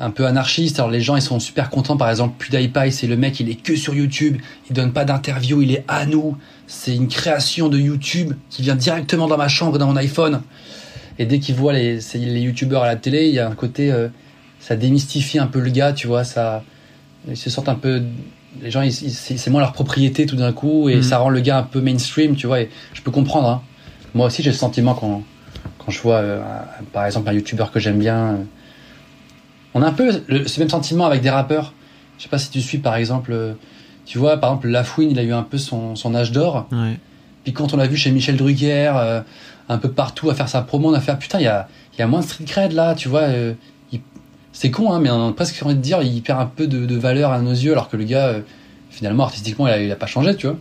un 0.01 0.11
peu 0.11 0.27
anarchiste. 0.27 0.81
Alors 0.81 0.91
les 0.91 1.01
gens, 1.01 1.15
ils 1.15 1.23
sont 1.23 1.39
super 1.39 1.71
contents. 1.71 1.97
Par 1.97 2.11
exemple, 2.11 2.45
PewDiePie, 2.45 2.91
c'est 2.91 3.07
le 3.07 3.17
mec, 3.17 3.39
il 3.39 3.49
est 3.49 3.55
que 3.55 3.77
sur 3.77 3.95
YouTube. 3.95 4.39
Il 4.69 4.75
donne 4.75 4.93
pas 4.93 5.05
d'interview, 5.05 5.63
il 5.63 5.73
est 5.73 5.85
à 5.87 6.07
nous. 6.07 6.37
C'est 6.67 6.95
une 6.95 7.07
création 7.07 7.69
de 7.69 7.79
YouTube 7.79 8.35
qui 8.51 8.63
vient 8.63 8.75
directement 8.75 9.29
dans 9.29 9.37
ma 9.37 9.47
chambre, 9.47 9.79
dans 9.79 9.87
mon 9.87 9.97
iPhone. 9.97 10.43
Et 11.19 11.27
dès 11.27 11.39
qu'il 11.39 11.55
voit 11.55 11.73
les, 11.73 11.99
les 12.15 12.41
YouTubeurs 12.41 12.85
à 12.85 12.87
la 12.87 12.97
télé, 12.97 13.27
il 13.27 13.35
y 13.35 13.39
a 13.39 13.49
un 13.49 13.55
côté, 13.55 13.91
euh, 13.91 14.09
ça 14.61 14.77
démystifie 14.77 15.39
un 15.39 15.47
peu 15.47 15.61
le 15.61 15.71
gars, 15.71 15.93
tu 15.93 16.07
vois. 16.07 16.25
Ça, 16.25 16.63
ils 17.29 17.37
se 17.37 17.51
sentent 17.51 17.69
un 17.69 17.75
peu, 17.75 18.03
les 18.63 18.71
gens, 18.71 18.89
c'est 18.91 19.51
moins 19.51 19.61
leur 19.61 19.73
propriété 19.73 20.27
tout 20.27 20.37
d'un 20.37 20.53
coup, 20.53 20.89
et 20.89 20.97
mm. 20.97 21.03
ça 21.03 21.19
rend 21.19 21.29
le 21.29 21.41
gars 21.41 21.59
un 21.59 21.63
peu 21.65 21.81
mainstream, 21.81 22.37
tu 22.37 22.47
vois. 22.47 22.61
Et 22.61 22.71
je 22.93 23.03
peux 23.03 23.11
comprendre. 23.11 23.49
Hein. 23.49 23.63
Moi 24.15 24.27
aussi, 24.27 24.43
j'ai 24.43 24.53
ce 24.53 24.59
sentiment 24.59 24.95
quand 24.95 25.23
quand 25.79 25.93
je 25.93 26.03
vois, 26.03 26.17
euh, 26.17 26.43
par 26.93 27.07
exemple, 27.07 27.31
un 27.31 27.33
youtubeur 27.33 27.73
que 27.73 27.81
j'aime 27.81 27.99
bien, 27.99 28.17
euh, 28.17 28.37
on 29.73 29.83
a 29.83 29.87
un 29.87 29.93
peu 29.93 30.13
ce 30.13 30.61
même 30.61 30.69
sentiment 30.69 31.07
avec 31.07 31.23
des 31.23 31.31
rappeurs. 31.31 31.73
Je 32.19 32.25
sais 32.25 32.29
pas 32.29 32.39
si 32.39 32.51
tu 32.51 32.61
suis, 32.61 32.79
par 32.79 32.97
exemple, 32.97 33.57
tu 34.05 34.19
vois, 34.19 34.37
par 34.37 34.51
exemple, 34.51 34.69
Lafouine, 34.69 35.11
il 35.11 35.19
a 35.19 35.23
eu 35.23 35.33
un 35.33 35.43
peu 35.43 35.57
son, 35.57 36.15
âge 36.15 36.33
d'or. 36.33 36.69
Puis 37.45 37.53
quand 37.53 37.73
on 37.73 37.77
l'a 37.77 37.87
vu 37.87 37.97
chez 37.97 38.11
Michel 38.11 38.37
Drucker, 38.37 39.23
un 39.69 39.79
peu 39.79 39.91
partout 39.91 40.31
à 40.31 40.35
faire 40.35 40.49
sa 40.49 40.63
promo, 40.63 40.91
on 40.91 40.95
a 40.95 41.01
fait 41.01 41.13
ah, 41.13 41.17
putain, 41.17 41.39
il 41.39 41.45
y 41.45 41.49
a, 41.49 41.69
y 41.99 42.03
a 42.03 42.07
moins 42.07 42.21
de 42.21 42.25
street 42.25 42.45
cred 42.45 42.73
là, 42.73 42.95
tu 42.95 43.09
vois. 43.09 43.29
c'est 44.53 44.71
con, 44.71 44.93
hein, 44.93 45.01
mais 45.01 45.11
on 45.11 45.29
a 45.29 45.33
presque 45.33 45.63
envie 45.65 45.75
de 45.75 45.81
dire, 45.81 46.03
il 46.03 46.23
perd 46.23 46.41
un 46.41 46.47
peu 46.47 46.67
de, 46.67 46.97
valeur 46.97 47.33
à 47.33 47.41
nos 47.41 47.53
yeux, 47.53 47.73
alors 47.73 47.89
que 47.89 47.97
le 47.97 48.05
gars, 48.05 48.37
finalement, 48.91 49.25
artistiquement, 49.25 49.69
il 49.69 49.93
a, 49.93 49.97
pas 49.97 50.07
changé, 50.07 50.35
tu 50.37 50.47
vois. 50.47 50.57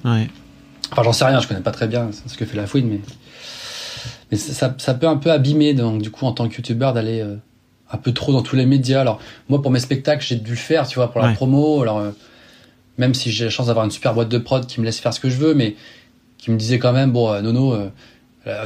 Enfin, 0.92 1.04
j'en 1.04 1.14
sais 1.14 1.26
rien, 1.26 1.40
je 1.40 1.48
connais 1.48 1.62
pas 1.62 1.72
très 1.72 1.88
bien 1.88 2.10
ce 2.28 2.38
que 2.38 2.46
fait 2.46 2.58
Lafouine, 2.58 2.88
mais 2.88 3.02
mais 4.32 4.38
ça, 4.38 4.76
ça, 4.78 4.94
peut 4.94 5.08
un 5.08 5.18
peu 5.18 5.32
abîmer, 5.32 5.74
donc 5.74 6.02
du 6.02 6.12
coup, 6.12 6.26
en 6.26 6.34
tant 6.34 6.48
que 6.50 6.56
youtubeur, 6.56 6.94
d'aller 6.94 7.22
euh, 7.22 7.36
un 7.92 7.98
peu 7.98 8.12
trop 8.12 8.34
dans 8.34 8.42
tous 8.42 8.56
les 8.56 8.66
médias. 8.66 9.02
Alors, 9.02 9.20
moi, 9.48 9.62
pour 9.62 9.72
mes 9.72 9.80
spectacles, 9.80 10.26
j'ai 10.26 10.36
dû 10.36 10.52
le 10.52 10.58
faire, 10.58 10.88
tu 10.88 10.96
vois, 10.96 11.12
pour 11.12 11.22
la 11.22 11.34
promo. 11.34 11.82
Alors, 11.82 12.00
euh, 12.00 12.12
même 12.98 13.14
si 13.14 13.32
j'ai 13.32 13.46
la 13.46 13.52
chance 13.52 13.68
d'avoir 13.68 13.86
une 13.86 13.92
super 13.92 14.14
boîte 14.14 14.30
de 14.30 14.38
prod 14.38 14.66
qui 14.66 14.82
me 14.82 14.86
laisse 14.86 15.00
faire 15.00 15.14
ce 15.14 15.20
que 15.20 15.30
je 15.30 15.38
veux, 15.38 15.54
mais 15.54 15.76
qui 16.38 16.52
me 16.52 16.58
disait 16.58 16.80
quand 16.80 16.92
même, 16.92 17.12
bon, 17.12 17.32
euh, 17.32 17.42
Nono, 17.42 17.78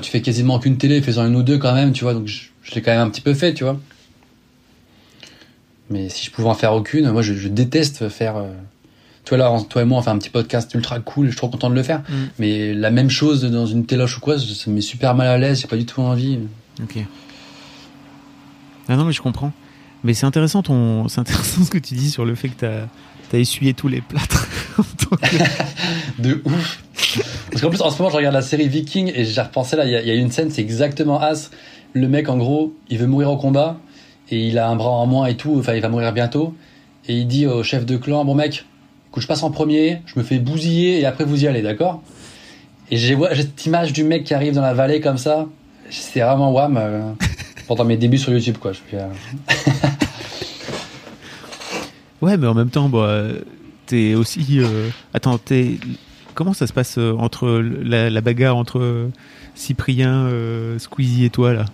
tu 0.01 0.11
fais 0.11 0.21
quasiment 0.21 0.59
qu'une 0.59 0.77
télé, 0.77 1.01
fais-en 1.01 1.27
une 1.27 1.35
ou 1.35 1.43
deux 1.43 1.57
quand 1.57 1.73
même, 1.73 1.93
tu 1.93 2.03
vois, 2.03 2.13
donc 2.13 2.27
je, 2.27 2.49
l'ai 2.75 2.81
quand 2.81 2.91
même 2.91 3.01
un 3.01 3.09
petit 3.09 3.21
peu 3.21 3.33
fait, 3.33 3.53
tu 3.53 3.63
vois. 3.63 3.79
Mais 5.89 6.09
si 6.09 6.25
je 6.25 6.31
pouvais 6.31 6.47
en 6.47 6.53
faire 6.53 6.73
aucune, 6.73 7.09
moi, 7.11 7.21
je, 7.21 7.33
je 7.33 7.47
déteste 7.47 8.07
faire 8.09 8.35
toi 9.25 9.37
là, 9.37 9.57
toi 9.69 9.81
et 9.81 9.85
moi, 9.85 9.99
on 9.99 10.01
fait 10.01 10.09
un 10.09 10.17
petit 10.17 10.29
podcast 10.29 10.73
ultra 10.73 10.99
cool, 10.99 11.25
je 11.27 11.31
suis 11.31 11.37
trop 11.37 11.49
content 11.49 11.69
de 11.69 11.75
le 11.75 11.83
faire. 11.83 11.99
Mm. 11.99 12.13
Mais 12.39 12.73
la 12.73 12.91
même 12.91 13.09
chose 13.09 13.43
dans 13.43 13.65
une 13.65 13.85
téloche 13.85 14.17
ou 14.17 14.19
quoi, 14.19 14.39
ça 14.39 14.69
me 14.69 14.75
met 14.75 14.81
super 14.81 15.15
mal 15.15 15.27
à 15.27 15.37
l'aise, 15.37 15.61
j'ai 15.61 15.67
pas 15.67 15.77
du 15.77 15.85
tout 15.85 16.01
envie. 16.01 16.39
Ok. 16.81 16.97
Ah 18.87 18.95
non, 18.95 19.05
mais 19.05 19.13
je 19.13 19.21
comprends. 19.21 19.53
Mais 20.03 20.13
c'est 20.13 20.25
intéressant, 20.25 20.63
ton... 20.63 21.07
c'est 21.07 21.19
intéressant 21.19 21.63
ce 21.63 21.69
que 21.69 21.77
tu 21.77 21.93
dis 21.93 22.09
sur 22.09 22.25
le 22.25 22.35
fait 22.35 22.49
que 22.49 22.59
t'as 22.59 22.81
as 22.83 22.87
essuyé 23.39 23.73
tous 23.73 23.87
les 23.87 24.01
plâtres. 24.01 24.47
de 26.19 26.41
ouf. 26.45 26.83
Parce 27.49 27.61
qu'en 27.61 27.69
plus, 27.69 27.81
en 27.81 27.89
ce 27.89 27.97
moment, 27.97 28.09
je 28.09 28.17
regarde 28.17 28.35
la 28.35 28.41
série 28.41 28.67
Viking 28.67 29.11
et 29.13 29.25
j'ai 29.25 29.41
repensé 29.41 29.75
là, 29.75 29.85
il 29.85 29.91
y, 29.91 30.11
a 30.11 30.13
une 30.13 30.31
scène, 30.31 30.49
c'est 30.49 30.61
exactement 30.61 31.19
As. 31.19 31.51
Le 31.93 32.07
mec, 32.07 32.29
en 32.29 32.37
gros, 32.37 32.73
il 32.89 32.97
veut 32.97 33.07
mourir 33.07 33.31
au 33.31 33.37
combat 33.37 33.77
et 34.29 34.39
il 34.39 34.57
a 34.57 34.69
un 34.69 34.75
bras 34.75 34.91
en 34.91 35.05
moins 35.05 35.27
et 35.27 35.35
tout, 35.35 35.55
enfin, 35.59 35.73
il 35.73 35.81
va 35.81 35.89
mourir 35.89 36.13
bientôt. 36.13 36.55
Et 37.07 37.17
il 37.17 37.27
dit 37.27 37.47
au 37.47 37.63
chef 37.63 37.85
de 37.85 37.97
clan, 37.97 38.23
bon 38.23 38.35
mec, 38.35 38.65
que 39.11 39.19
je 39.19 39.27
passe 39.27 39.43
en 39.43 39.51
premier, 39.51 40.01
je 40.05 40.17
me 40.17 40.23
fais 40.23 40.39
bousiller 40.39 41.01
et 41.01 41.05
après 41.05 41.25
vous 41.25 41.43
y 41.43 41.47
allez, 41.47 41.61
d'accord? 41.61 42.01
Et 42.89 42.97
j'ai 42.97 43.17
cette 43.35 43.65
image 43.65 43.93
du 43.93 44.03
mec 44.03 44.23
qui 44.23 44.33
arrive 44.33 44.53
dans 44.53 44.61
la 44.61 44.73
vallée 44.73 45.01
comme 45.01 45.17
ça. 45.17 45.47
C'est 45.89 46.21
vraiment 46.21 46.51
wham 46.51 46.77
euh, 46.77 47.11
pendant 47.67 47.83
mes 47.83 47.97
débuts 47.97 48.17
sur 48.17 48.31
YouTube, 48.31 48.57
quoi. 48.57 48.71
Je 48.73 48.79
euh, 48.93 49.07
ouais, 52.21 52.37
mais 52.37 52.47
en 52.47 52.53
même 52.53 52.69
temps, 52.69 52.89
bah, 52.89 53.27
t'es 53.85 54.15
aussi. 54.15 54.59
Euh, 54.59 54.89
attends, 55.13 55.37
t'es. 55.37 55.79
Comment 56.33 56.53
ça 56.53 56.65
se 56.65 56.73
passe 56.73 56.97
entre 56.97 57.49
la, 57.49 58.09
la 58.09 58.21
bagarre 58.21 58.55
entre 58.55 59.09
Cyprien, 59.53 60.29
Squeezie 60.77 61.25
et 61.25 61.29
toi 61.29 61.53
là 61.53 61.65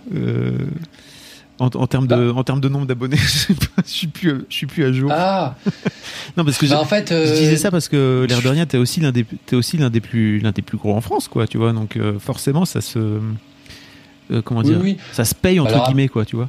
en, 1.60 1.86
termes 1.86 2.06
de, 2.06 2.30
en 2.30 2.44
termes 2.44 2.60
de 2.60 2.68
nombre 2.68 2.86
d'abonnés, 2.86 3.16
je, 3.16 3.54
suis 3.84 4.06
plus, 4.06 4.44
je 4.48 4.54
suis 4.54 4.66
plus 4.66 4.84
à 4.84 4.92
jour. 4.92 5.10
Ah. 5.12 5.56
non 6.36 6.44
parce 6.44 6.58
que 6.58 6.66
bah, 6.66 6.80
en 6.80 6.84
fait, 6.84 7.08
je 7.10 7.34
disais 7.34 7.56
ça 7.56 7.70
parce 7.70 7.88
que 7.88 8.26
l'air 8.28 8.42
de 8.42 8.48
rien, 8.48 8.66
t'es 8.66 8.78
aussi 8.78 9.00
l'un 9.00 9.12
des, 9.12 9.26
es 9.50 9.54
aussi 9.54 9.76
l'un 9.76 9.90
des 9.90 10.00
plus, 10.00 10.38
l'un 10.38 10.52
des 10.52 10.62
plus 10.62 10.78
gros 10.78 10.94
en 10.94 11.00
France, 11.00 11.28
quoi, 11.28 11.46
tu 11.46 11.58
vois. 11.58 11.72
Donc 11.72 11.96
euh, 11.96 12.18
forcément, 12.18 12.64
ça 12.64 12.80
se, 12.80 12.98
euh, 12.98 14.42
comment 14.44 14.62
dire, 14.62 14.80
ça 15.12 15.24
se 15.24 15.34
paye 15.34 15.60
entre 15.60 15.86
guillemets, 15.86 16.08
quoi, 16.08 16.24
tu 16.24 16.36
vois. 16.36 16.48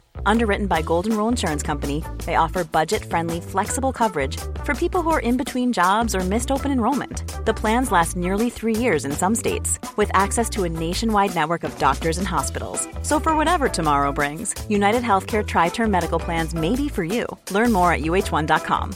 Underwritten 0.25 0.67
by 0.67 0.81
Golden 0.81 1.17
Rule 1.17 1.27
Insurance 1.27 1.63
Company, 1.63 2.03
they 2.25 2.35
offer 2.35 2.63
budget 2.63 3.03
friendly, 3.05 3.41
flexible 3.41 3.91
coverage 3.91 4.37
for 4.63 4.73
people 4.73 5.01
who 5.01 5.09
are 5.09 5.19
in 5.19 5.37
between 5.37 5.73
jobs 5.73 6.15
or 6.15 6.19
missed 6.19 6.51
open 6.51 6.71
enrollment. 6.71 7.45
The 7.45 7.53
plans 7.53 7.91
last 7.91 8.15
nearly 8.15 8.49
three 8.49 8.75
years 8.75 9.05
in 9.05 9.11
some 9.11 9.35
states, 9.35 9.79
with 9.97 10.11
access 10.13 10.49
to 10.51 10.63
a 10.63 10.69
nationwide 10.69 11.35
network 11.35 11.63
of 11.63 11.77
doctors 11.79 12.17
and 12.17 12.27
hospitals. 12.27 12.87
So, 13.01 13.19
for 13.19 13.35
whatever 13.35 13.67
tomorrow 13.69 14.11
brings, 14.11 14.53
United 14.69 15.03
Healthcare 15.03 15.45
Tri 15.45 15.69
Term 15.69 15.89
Medical 15.91 16.19
Plans 16.19 16.53
may 16.53 16.75
be 16.75 16.87
for 16.87 17.03
you. 17.03 17.25
Learn 17.51 17.71
more 17.71 17.91
at 17.91 18.01
uh1.com. 18.01 18.91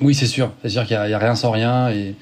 Oui, 0.00 0.14
c'est 0.14 0.26
sûr. 0.26 0.50
C'est 0.62 0.70
sûr 0.70 0.86
qu'il 0.86 0.96
n'y 0.96 1.14
rien 1.14 1.34
sans 1.34 1.50
rien. 1.50 1.90
Et 1.90 2.14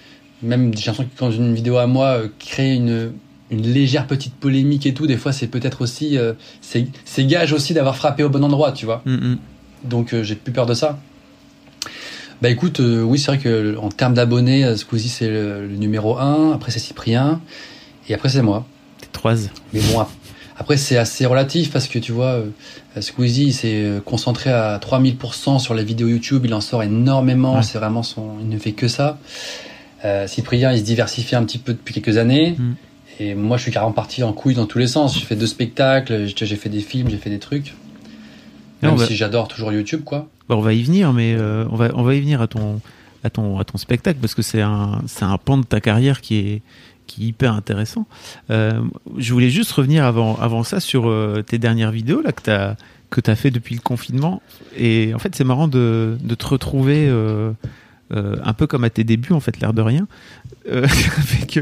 même, 0.42 0.74
j'ai 0.74 0.86
l'impression 0.86 1.04
que 1.04 1.16
quand 1.16 1.30
une 1.30 1.54
vidéo 1.54 1.76
à 1.76 1.86
moi 1.86 2.06
euh, 2.06 2.28
crée 2.40 2.74
une, 2.74 3.12
une 3.50 3.62
légère 3.62 4.06
petite 4.06 4.34
polémique 4.34 4.86
et 4.86 4.94
tout, 4.94 5.06
des 5.06 5.16
fois, 5.16 5.32
c'est 5.32 5.46
peut-être 5.46 5.82
aussi. 5.82 6.18
Euh, 6.18 6.34
c'est 6.60 7.26
gage 7.26 7.52
aussi 7.52 7.74
d'avoir 7.74 7.96
frappé 7.96 8.22
au 8.22 8.28
bon 8.28 8.44
endroit, 8.44 8.72
tu 8.72 8.84
vois. 8.84 9.02
Mm, 9.04 9.14
mm. 9.14 9.38
Donc, 9.84 10.12
euh, 10.12 10.22
j'ai 10.22 10.34
plus 10.34 10.52
peur 10.52 10.66
de 10.66 10.74
ça. 10.74 10.98
Bah 12.40 12.50
écoute, 12.50 12.78
euh, 12.78 13.02
oui, 13.02 13.18
c'est 13.18 13.32
vrai 13.32 13.38
que 13.38 13.76
en 13.78 13.88
termes 13.88 14.14
d'abonnés, 14.14 14.64
euh, 14.64 14.76
Squeezie 14.76 15.08
c'est 15.08 15.28
le, 15.28 15.66
le, 15.66 15.76
numéro 15.76 16.18
1, 16.18 16.52
après 16.52 16.70
c'est 16.70 16.78
Cyprien, 16.78 17.40
et 18.08 18.14
après 18.14 18.28
c'est 18.28 18.42
moi. 18.42 18.64
T'es 19.00 19.08
trois. 19.10 19.34
Mais 19.72 19.80
bon, 19.80 20.06
après 20.56 20.76
c'est 20.76 20.96
assez 20.96 21.26
relatif 21.26 21.72
parce 21.72 21.88
que 21.88 21.98
tu 21.98 22.12
vois, 22.12 22.40
euh, 22.96 23.00
Squeezie 23.00 23.52
s'est 23.52 23.90
concentré 24.04 24.50
à 24.50 24.78
3000% 24.78 25.58
sur 25.58 25.74
les 25.74 25.82
vidéos 25.82 26.06
YouTube, 26.06 26.42
il 26.44 26.54
en 26.54 26.60
sort 26.60 26.84
énormément, 26.84 27.56
ouais. 27.56 27.62
c'est 27.64 27.78
vraiment 27.78 28.04
son. 28.04 28.36
Il 28.40 28.48
ne 28.48 28.58
fait 28.58 28.72
que 28.72 28.86
ça. 28.86 29.18
Euh, 30.04 30.28
Cyprien, 30.28 30.72
il 30.72 30.78
se 30.78 30.84
diversifie 30.84 31.34
un 31.34 31.44
petit 31.44 31.58
peu 31.58 31.72
depuis 31.72 31.92
quelques 31.92 32.18
années. 32.18 32.54
Mm. 32.56 32.74
Et 33.20 33.34
moi, 33.34 33.56
je 33.56 33.62
suis 33.62 33.72
carrément 33.72 33.92
parti 33.92 34.22
en 34.22 34.32
couille 34.32 34.54
dans 34.54 34.66
tous 34.66 34.78
les 34.78 34.86
sens. 34.86 35.18
J'ai 35.18 35.24
fait 35.24 35.36
deux 35.36 35.46
spectacles, 35.46 36.26
j'ai 36.26 36.56
fait 36.56 36.68
des 36.68 36.80
films, 36.80 37.08
j'ai 37.10 37.16
fait 37.16 37.30
des 37.30 37.38
trucs. 37.38 37.74
Même 38.82 38.94
va... 38.94 39.06
si 39.06 39.16
j'adore 39.16 39.48
toujours 39.48 39.72
YouTube, 39.72 40.02
quoi. 40.04 40.28
Bah, 40.48 40.56
on 40.56 40.60
va 40.60 40.72
y 40.72 40.82
venir, 40.82 41.12
mais 41.12 41.34
euh, 41.34 41.64
on 41.70 41.76
va 41.76 41.90
on 41.94 42.02
va 42.02 42.14
y 42.14 42.20
venir 42.20 42.40
à 42.40 42.46
ton 42.46 42.80
à 43.24 43.30
ton 43.30 43.58
à 43.58 43.64
ton 43.64 43.76
spectacle 43.76 44.18
parce 44.20 44.34
que 44.34 44.42
c'est 44.42 44.62
un 44.62 45.02
c'est 45.06 45.24
un 45.24 45.36
pan 45.36 45.58
de 45.58 45.64
ta 45.64 45.80
carrière 45.80 46.20
qui 46.20 46.36
est 46.36 46.62
qui 47.06 47.24
est 47.24 47.26
hyper 47.28 47.52
intéressant. 47.52 48.06
Euh, 48.50 48.80
je 49.16 49.32
voulais 49.32 49.50
juste 49.50 49.72
revenir 49.72 50.04
avant 50.04 50.36
avant 50.36 50.62
ça 50.62 50.78
sur 50.78 51.08
euh, 51.08 51.42
tes 51.42 51.58
dernières 51.58 51.90
vidéos 51.90 52.22
là 52.22 52.32
que 52.32 52.42
t'as 52.42 52.76
que 53.10 53.20
t'as 53.20 53.34
fait 53.34 53.50
depuis 53.50 53.74
le 53.74 53.80
confinement. 53.80 54.42
Et 54.76 55.12
en 55.14 55.18
fait, 55.18 55.34
c'est 55.34 55.44
marrant 55.44 55.66
de 55.66 56.16
de 56.20 56.34
te 56.34 56.46
retrouver. 56.46 57.08
Euh, 57.08 57.52
un 58.10 58.52
peu 58.54 58.66
comme 58.66 58.84
à 58.84 58.90
tes 58.90 59.04
débuts 59.04 59.32
en 59.32 59.40
fait 59.40 59.60
l'air 59.60 59.72
de 59.72 59.82
rien 59.82 60.06
euh, 60.70 60.86
avec 61.18 61.60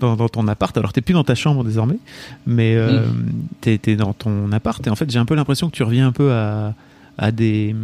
dans, 0.00 0.16
dans, 0.16 0.28
ton 0.28 0.48
appart 0.48 0.76
alors 0.76 0.92
t'es 0.92 1.00
plus 1.00 1.14
dans 1.14 1.24
ta 1.24 1.34
chambre 1.34 1.64
désormais 1.64 1.98
mais 2.46 2.74
euh, 2.74 3.06
mmh. 3.06 3.32
t'es 3.60 3.80
es 3.86 3.96
dans 3.96 4.12
ton 4.12 4.50
appart 4.52 4.84
et 4.86 4.90
en 4.90 4.96
fait 4.96 5.10
j'ai 5.10 5.18
un 5.18 5.24
peu 5.24 5.34
l'impression 5.34 5.70
que 5.70 5.74
tu 5.76 5.82
reviens 5.82 6.08
un 6.08 6.12
peu 6.12 6.32
à, 6.32 6.74
à 7.18 7.30
des 7.30 7.74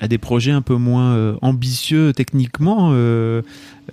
à 0.00 0.08
des 0.08 0.18
projets 0.18 0.52
un 0.52 0.62
peu 0.62 0.76
moins 0.76 1.14
euh, 1.14 1.36
ambitieux 1.42 2.12
techniquement 2.12 2.90
euh, 2.92 3.42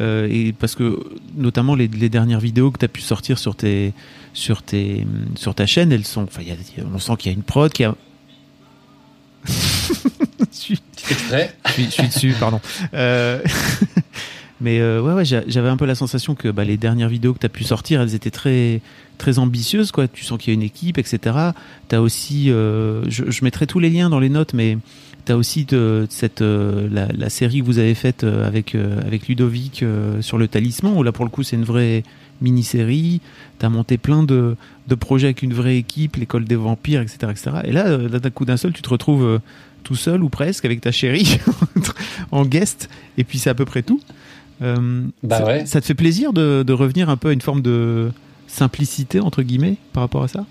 euh, 0.02 0.28
et 0.30 0.54
parce 0.54 0.76
que 0.76 1.00
notamment 1.36 1.76
les, 1.76 1.88
les 1.88 2.10
dernières 2.10 2.40
vidéos 2.40 2.72
que 2.72 2.80
tu 2.80 2.86
as 2.86 2.90
pu 2.90 3.02
sortir 3.02 3.40
sur 3.40 3.56
tes 3.56 3.94
sur 4.34 4.62
tes 4.62 5.06
sur 5.36 5.56
ta 5.56 5.66
chaîne 5.66 5.92
elles 5.92 6.06
sont 6.06 6.24
enfin 6.24 6.44
on 6.94 7.00
sent 7.00 7.14
qu'il 7.18 7.32
y 7.32 7.34
a 7.34 7.38
une 7.38 7.44
prod 7.44 7.72
qui 7.72 7.84
a 7.84 7.96
Petit 10.72 10.82
extrait. 11.12 11.56
je, 11.68 11.72
suis, 11.72 11.86
je 11.86 11.90
suis 11.90 12.08
dessus, 12.08 12.36
pardon. 12.40 12.62
Euh, 12.94 13.40
mais 14.62 14.80
euh, 14.80 15.02
ouais, 15.02 15.14
ouais 15.14 15.26
j'avais 15.26 15.70
un 15.70 15.78
peu 15.78 15.86
la 15.86 15.96
sensation 15.96 16.36
que 16.36 16.50
bah, 16.50 16.64
les 16.64 16.78
dernières 16.78 17.10
vidéos 17.10 17.34
que 17.34 17.40
tu 17.40 17.46
as 17.46 17.50
pu 17.50 17.64
sortir, 17.64 18.02
elles 18.02 18.16
étaient 18.16 18.32
très, 18.32 18.82
très 19.18 19.40
ambitieuses. 19.40 19.92
Quoi. 19.92 20.08
Tu 20.08 20.24
sens 20.24 20.38
qu'il 20.38 20.54
y 20.54 20.54
a 20.54 20.56
une 20.56 20.64
équipe, 20.64 20.98
etc. 20.98 21.38
Tu 21.90 21.96
as 21.96 22.02
aussi, 22.02 22.50
euh, 22.50 23.04
je, 23.10 23.30
je, 23.30 23.44
mettrai 23.44 23.68
tous 23.68 23.80
les 23.80 23.90
liens 23.90 24.10
dans 24.10 24.20
les 24.20 24.30
notes, 24.30 24.54
mais 24.54 24.78
tu 25.26 25.32
as 25.32 25.38
aussi 25.38 25.66
de, 25.66 26.08
cette, 26.10 26.42
euh, 26.42 26.88
la, 26.92 27.08
la, 27.08 27.30
série 27.30 27.60
que 27.60 27.66
vous 27.66 27.80
avez 27.80 27.96
faite 27.96 28.24
avec, 28.24 28.76
avec 28.76 29.28
Ludovic 29.28 29.84
sur 30.22 30.38
le 30.38 30.48
talisman, 30.48 30.96
où 30.96 31.04
là 31.04 31.12
pour 31.12 31.26
le 31.26 31.32
coup 31.32 31.44
c'est 31.44 31.56
une 31.56 31.66
vraie 31.66 32.04
mini-série. 32.42 33.22
Tu 33.60 33.66
as 33.66 33.70
monté 33.70 33.98
plein 33.98 34.24
de, 34.24 34.56
de 34.88 34.96
projets 34.96 35.28
avec 35.28 35.44
une 35.44 35.54
vraie 35.54 35.78
équipe, 35.78 36.16
l'école 36.18 36.46
des 36.46 36.56
vampires, 36.56 37.02
etc. 37.02 37.18
etc. 37.32 37.52
Et 37.64 37.72
là, 37.72 37.98
d'un 37.98 38.30
coup 38.30 38.46
d'un 38.46 38.58
seul, 38.58 38.74
tu 38.74 38.82
te 38.82 38.90
retrouves 38.90 39.40
tout 39.84 39.96
seul 39.96 40.24
ou 40.24 40.30
presque 40.30 40.66
avec 40.66 40.82
ta 40.82 40.92
chérie 40.92 41.40
en 42.32 42.46
guest, 42.46 42.90
et 43.18 43.24
puis 43.24 43.38
c'est 43.38 43.50
à 43.50 43.56
peu 43.56 43.66
près 43.66 43.84
tout. 43.84 44.00
Euh, 44.62 45.08
bah 45.24 45.40
ça, 45.40 45.46
ouais. 45.46 45.66
ça, 45.66 45.82
te 45.82 45.86
fait 45.86 45.94
plaisir 45.94 46.32
de, 46.34 46.64
de, 46.66 46.74
revenir 46.74 47.10
un 47.10 47.18
peu 47.18 47.30
à 47.30 47.34
une 47.34 47.42
forme 47.42 47.62
de 47.62 48.12
simplicité, 48.48 49.20
entre 49.20 49.42
guillemets, 49.42 49.78
par 49.92 50.04
rapport 50.04 50.24
à 50.24 50.28
ça? 50.28 50.46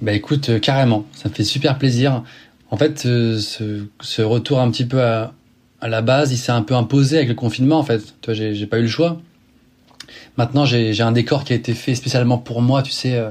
Bah 0.00 0.12
écoute, 0.12 0.48
euh, 0.48 0.58
carrément, 0.58 1.04
ça 1.12 1.28
me 1.28 1.34
fait 1.34 1.44
super 1.44 1.78
plaisir. 1.78 2.22
En 2.70 2.76
fait, 2.76 3.04
euh, 3.04 3.38
ce, 3.38 3.84
ce, 4.00 4.22
retour 4.22 4.60
un 4.60 4.70
petit 4.70 4.86
peu 4.86 5.02
à, 5.02 5.34
à 5.80 5.88
la 5.88 6.00
base, 6.00 6.32
il 6.32 6.38
s'est 6.38 6.52
un 6.52 6.62
peu 6.62 6.74
imposé 6.74 7.16
avec 7.16 7.28
le 7.28 7.34
confinement, 7.34 7.78
en 7.78 7.84
fait. 7.84 8.14
Toi, 8.22 8.34
j'ai 8.34 8.66
pas 8.66 8.78
eu 8.78 8.82
le 8.82 8.88
choix. 8.88 9.20
Maintenant, 10.38 10.64
j'ai 10.64 11.02
un 11.02 11.12
décor 11.12 11.44
qui 11.44 11.52
a 11.52 11.56
été 11.56 11.74
fait 11.74 11.94
spécialement 11.94 12.38
pour 12.38 12.62
moi, 12.62 12.82
tu 12.82 12.92
sais, 12.92 13.22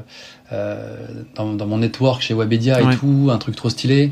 dans, 1.35 1.53
dans, 1.53 1.65
mon 1.65 1.79
network 1.79 2.21
chez 2.21 2.33
Webedia 2.33 2.79
et 2.79 2.85
Ouais. 2.85 2.95
tout, 2.95 3.29
un 3.31 3.37
truc 3.37 3.55
trop 3.55 3.69
stylé. 3.69 4.11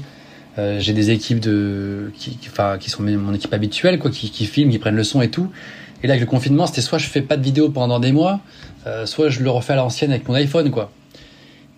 Euh, 0.58 0.80
j'ai 0.80 0.94
des 0.94 1.12
équipes 1.12 1.40
de 1.40 2.12
qui, 2.18 2.38
qui, 2.38 2.50
enfin, 2.50 2.78
qui 2.80 2.90
sont 2.90 3.04
mon 3.04 3.34
équipe 3.34 3.54
habituelle, 3.54 4.00
quoi, 4.00 4.10
qui, 4.10 4.32
qui 4.32 4.46
filment, 4.46 4.72
qui 4.72 4.80
prennent 4.80 4.96
le 4.96 5.04
son 5.04 5.22
et 5.22 5.30
tout. 5.30 5.50
Et 6.04 6.08
là, 6.08 6.14
avec 6.14 6.22
le 6.22 6.30
confinement, 6.30 6.68
c'était 6.68 6.82
soit 6.82 6.98
je 6.98 7.08
fais 7.08 7.22
pas 7.22 7.38
de 7.38 7.44
vidéo 7.44 7.70
pendant 7.70 8.00
des 8.00 8.12
mois, 8.12 8.40
euh, 8.86 9.06
soit 9.06 9.30
je 9.30 9.42
le 9.42 9.50
refais 9.50 9.74
à 9.74 9.78
l'ancienne 9.78 10.12
avec 10.12 10.28
mon 10.28 10.36
iPhone, 10.36 10.72
quoi. 10.72 10.92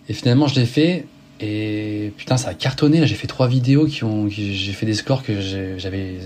Et 0.08 0.12
finalement, 0.12 0.46
je 0.46 0.54
l'ai 0.58 0.66
fait. 0.66 1.06
Et 1.40 2.12
putain, 2.16 2.36
ça 2.36 2.50
a 2.50 2.54
cartonné. 2.54 3.00
Là, 3.00 3.06
j'ai 3.06 3.14
fait 3.14 3.26
trois 3.26 3.48
vidéos 3.48 3.86
qui 3.86 4.04
ont, 4.04 4.28
j'ai 4.28 4.72
fait 4.72 4.86
des 4.86 4.94
scores 4.94 5.22
que 5.22 5.32
j'avais 5.78 6.18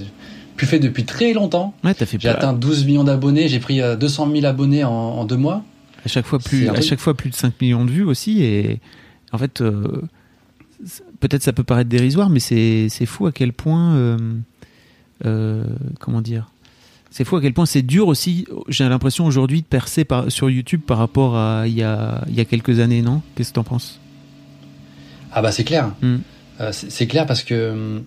plus 0.57 0.67
fait 0.67 0.79
depuis 0.79 1.05
très 1.05 1.33
longtemps. 1.33 1.75
Ouais, 1.85 1.95
t'as 1.95 2.07
fait 2.07 2.19
J'ai 2.21 2.29
atteint 2.29 2.53
12 2.53 2.85
millions 2.85 3.05
d'abonnés. 3.05 3.49
J'ai 3.49 3.61
pris 3.61 3.81
euh, 3.81 3.97
200 3.97 4.31
000 4.33 4.47
abonnés 4.47 4.85
en, 4.85 4.91
en, 4.91 5.25
deux 5.25 5.37
mois. 5.37 5.63
À 6.05 6.09
chaque 6.09 6.27
fois 6.27 6.39
plus, 6.39 6.69
à 6.69 6.81
chaque 6.81 6.99
fois 6.99 7.15
plus 7.15 7.31
de 7.31 7.35
5 7.35 7.61
millions 7.61 7.85
de 7.85 7.91
vues 7.91 8.05
aussi. 8.05 8.43
Et 8.43 8.81
en 9.33 9.39
fait, 9.39 9.61
euh, 9.61 10.03
peut-être 11.21 11.43
ça 11.43 11.53
peut 11.53 11.65
paraître 11.65 11.91
dérisoire, 11.91 12.31
mais 12.31 12.41
c'est 12.41 13.07
fou 13.07 13.27
à 13.27 13.33
quel 13.33 13.53
point, 13.53 13.95
euh, 13.95 14.19
euh, 15.25 15.65
comment 16.01 16.21
dire, 16.21 16.51
c'est 17.11 17.25
fou 17.25 17.37
à 17.37 17.41
quel 17.41 17.55
point 17.55 17.67
c'est 17.67 17.83
dur 17.83 18.09
aussi. 18.09 18.47
J'ai 18.69 18.89
l'impression 18.89 19.27
aujourd'hui 19.27 19.63
de 19.63 19.67
percer 19.67 20.05
par, 20.05 20.31
sur 20.31 20.51
YouTube 20.51 20.81
par 20.87 20.99
rapport 20.99 21.37
à 21.37 21.67
il 21.67 21.75
y 21.75 21.83
a, 21.83 22.25
y 22.29 22.41
a 22.41 22.45
quelques 22.45 22.81
années, 22.81 23.03
non? 23.03 23.23
Qu'est-ce 23.35 23.51
que 23.51 23.55
t'en 23.55 23.65
penses? 23.65 24.01
Ah 25.33 25.43
bah 25.43 25.53
c'est 25.53 25.65
clair. 25.65 25.93
Mm. 26.03 26.17
Euh, 26.61 26.73
c'est 26.73 27.07
clair 27.07 27.27
parce 27.27 27.43
que 27.43 28.01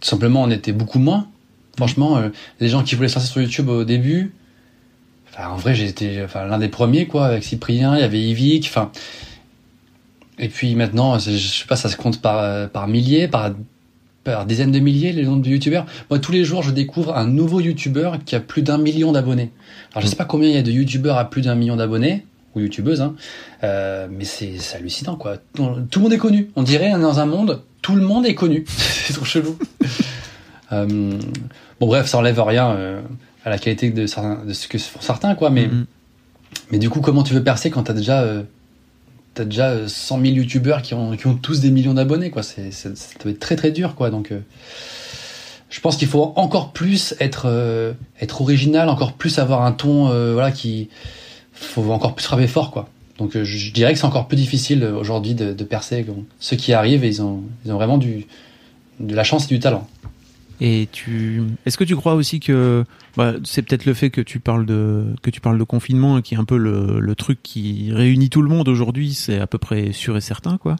tout 0.00 0.08
simplement 0.08 0.42
on 0.42 0.50
était 0.50 0.72
beaucoup 0.72 0.98
moins. 0.98 1.28
Franchement, 1.76 2.22
les 2.60 2.68
gens 2.68 2.84
qui 2.84 2.94
voulaient 2.94 3.08
se 3.08 3.16
lancer 3.16 3.26
sur 3.26 3.42
YouTube 3.42 3.68
au 3.68 3.84
début, 3.84 4.32
en 5.36 5.56
vrai 5.56 5.74
j'étais 5.74 6.22
enfin, 6.24 6.44
l'un 6.44 6.58
des 6.58 6.68
premiers 6.68 7.06
quoi, 7.06 7.26
avec 7.26 7.42
Cyprien, 7.42 7.96
il 7.96 8.00
y 8.00 8.04
avait 8.04 8.20
Yvick, 8.20 8.66
enfin. 8.68 8.92
Et 10.38 10.48
puis 10.48 10.74
maintenant, 10.74 11.18
je 11.18 11.36
sais 11.36 11.66
pas, 11.66 11.76
ça 11.76 11.88
se 11.88 11.96
compte 11.96 12.20
par, 12.20 12.68
par 12.70 12.88
milliers, 12.88 13.28
par, 13.28 13.52
par 14.24 14.46
dizaines 14.46 14.72
de 14.72 14.80
milliers 14.80 15.12
les 15.12 15.22
nombres 15.24 15.42
de 15.42 15.50
youtubeurs. 15.50 15.86
Moi, 16.10 16.18
tous 16.18 16.32
les 16.32 16.44
jours, 16.44 16.62
je 16.62 16.70
découvre 16.70 17.16
un 17.16 17.26
nouveau 17.26 17.60
youtubeur 17.60 18.18
qui 18.24 18.34
a 18.34 18.40
plus 18.40 18.62
d'un 18.62 18.78
million 18.78 19.12
d'abonnés. 19.12 19.52
Alors, 19.92 20.02
je 20.02 20.08
sais 20.08 20.16
pas 20.16 20.24
combien 20.24 20.48
il 20.48 20.54
y 20.54 20.58
a 20.58 20.62
de 20.62 20.72
youtubeurs 20.72 21.18
à 21.18 21.30
plus 21.30 21.42
d'un 21.42 21.54
million 21.54 21.76
d'abonnés, 21.76 22.26
ou 22.54 22.60
youtubeuses, 22.60 23.00
hein, 23.00 23.14
euh, 23.62 24.08
mais 24.10 24.24
c'est 24.24 24.56
hallucinant, 24.74 25.16
quoi. 25.16 25.36
Tout 25.54 25.64
le 25.96 26.00
monde 26.00 26.12
est 26.12 26.18
connu. 26.18 26.50
On 26.56 26.62
dirait, 26.62 26.90
dans 26.98 27.20
un 27.20 27.26
monde, 27.26 27.62
tout 27.82 27.94
le 27.94 28.02
monde 28.02 28.26
est 28.26 28.34
connu. 28.34 28.64
c'est 28.68 29.12
trop 29.12 29.24
chelou. 29.24 29.58
euh, 30.72 31.18
bon, 31.80 31.86
bref, 31.86 32.06
ça 32.06 32.18
enlève 32.18 32.40
rien 32.40 32.70
euh, 32.70 33.00
à 33.44 33.50
la 33.50 33.58
qualité 33.58 33.90
de, 33.90 34.02
de, 34.02 34.52
ce 34.52 34.68
que 34.68 34.78
font 34.78 35.00
certains, 35.00 35.34
quoi, 35.34 35.50
mais, 35.50 35.66
mm 35.66 35.70
-hmm. 35.70 35.84
mais 36.70 36.78
du 36.78 36.88
coup, 36.88 37.00
comment 37.00 37.22
tu 37.22 37.34
veux 37.34 37.44
percer 37.44 37.70
quand 37.70 37.84
t'as 37.84 37.94
déjà 37.94 38.22
euh, 38.22 38.42
t'as 39.34 39.44
déjà 39.44 39.88
100 39.88 40.20
000 40.20 40.34
youtubeurs 40.36 40.82
qui 40.82 40.94
ont, 40.94 41.16
tous 41.42 41.60
des 41.60 41.70
millions 41.70 41.94
d'abonnés, 41.94 42.30
quoi. 42.30 42.42
C'est, 42.42 42.72
ça 42.72 42.88
doit 43.22 43.32
être 43.32 43.40
très 43.40 43.56
très 43.56 43.70
dur, 43.70 43.94
quoi. 43.94 44.10
Donc, 44.10 44.32
euh, 44.32 44.40
je 45.74 45.80
pense 45.80 45.96
qu'il 45.96 46.08
faut 46.08 46.32
encore 46.36 46.72
plus 46.72 47.14
être, 47.20 47.46
euh, 47.46 47.92
être 48.20 48.40
original, 48.40 48.88
encore 48.88 49.14
plus 49.14 49.38
avoir 49.38 49.62
un 49.62 49.72
ton, 49.72 50.08
euh, 50.08 50.32
voilà, 50.32 50.52
qui, 50.52 50.88
faut 51.52 51.90
encore 51.90 52.14
plus 52.14 52.24
frapper 52.24 52.46
fort, 52.46 52.70
quoi. 52.70 52.88
Donc, 53.18 53.36
euh, 53.36 53.44
je 53.44 53.72
dirais 53.72 53.92
que 53.92 53.98
c'est 53.98 54.06
encore 54.06 54.28
plus 54.28 54.36
difficile 54.36 54.84
aujourd'hui 54.84 55.34
de, 55.34 55.52
de, 55.52 55.64
percer. 55.64 56.06
Ceux 56.40 56.56
qui 56.56 56.72
arrivent, 56.72 57.04
ils 57.04 57.22
ont, 57.22 57.42
ils 57.64 57.72
ont 57.72 57.76
vraiment 57.76 57.98
du, 57.98 58.26
de 59.00 59.14
la 59.14 59.24
chance 59.24 59.44
et 59.44 59.48
du 59.48 59.58
talent. 59.58 59.86
Et 60.60 60.88
tu, 60.92 61.42
est-ce 61.66 61.76
que 61.76 61.84
tu 61.84 61.96
crois 61.96 62.14
aussi 62.14 62.38
que 62.38 62.84
bah, 63.16 63.34
c'est 63.44 63.62
peut-être 63.62 63.86
le 63.86 63.94
fait 63.94 64.10
que 64.10 64.20
tu 64.20 64.38
parles 64.38 64.66
de 64.66 65.06
que 65.22 65.30
tu 65.30 65.40
parles 65.40 65.58
de 65.58 65.64
confinement 65.64 66.20
qui 66.22 66.34
est 66.34 66.38
un 66.38 66.44
peu 66.44 66.56
le, 66.56 67.14
truc 67.16 67.42
qui 67.42 67.90
réunit 67.92 68.30
tout 68.30 68.42
le 68.42 68.48
monde 68.48 68.68
aujourd'hui, 68.68 69.14
c'est 69.14 69.40
à 69.40 69.46
peu 69.46 69.58
près 69.58 69.92
sûr 69.92 70.16
et 70.16 70.20
certain 70.20 70.56
quoi. 70.58 70.76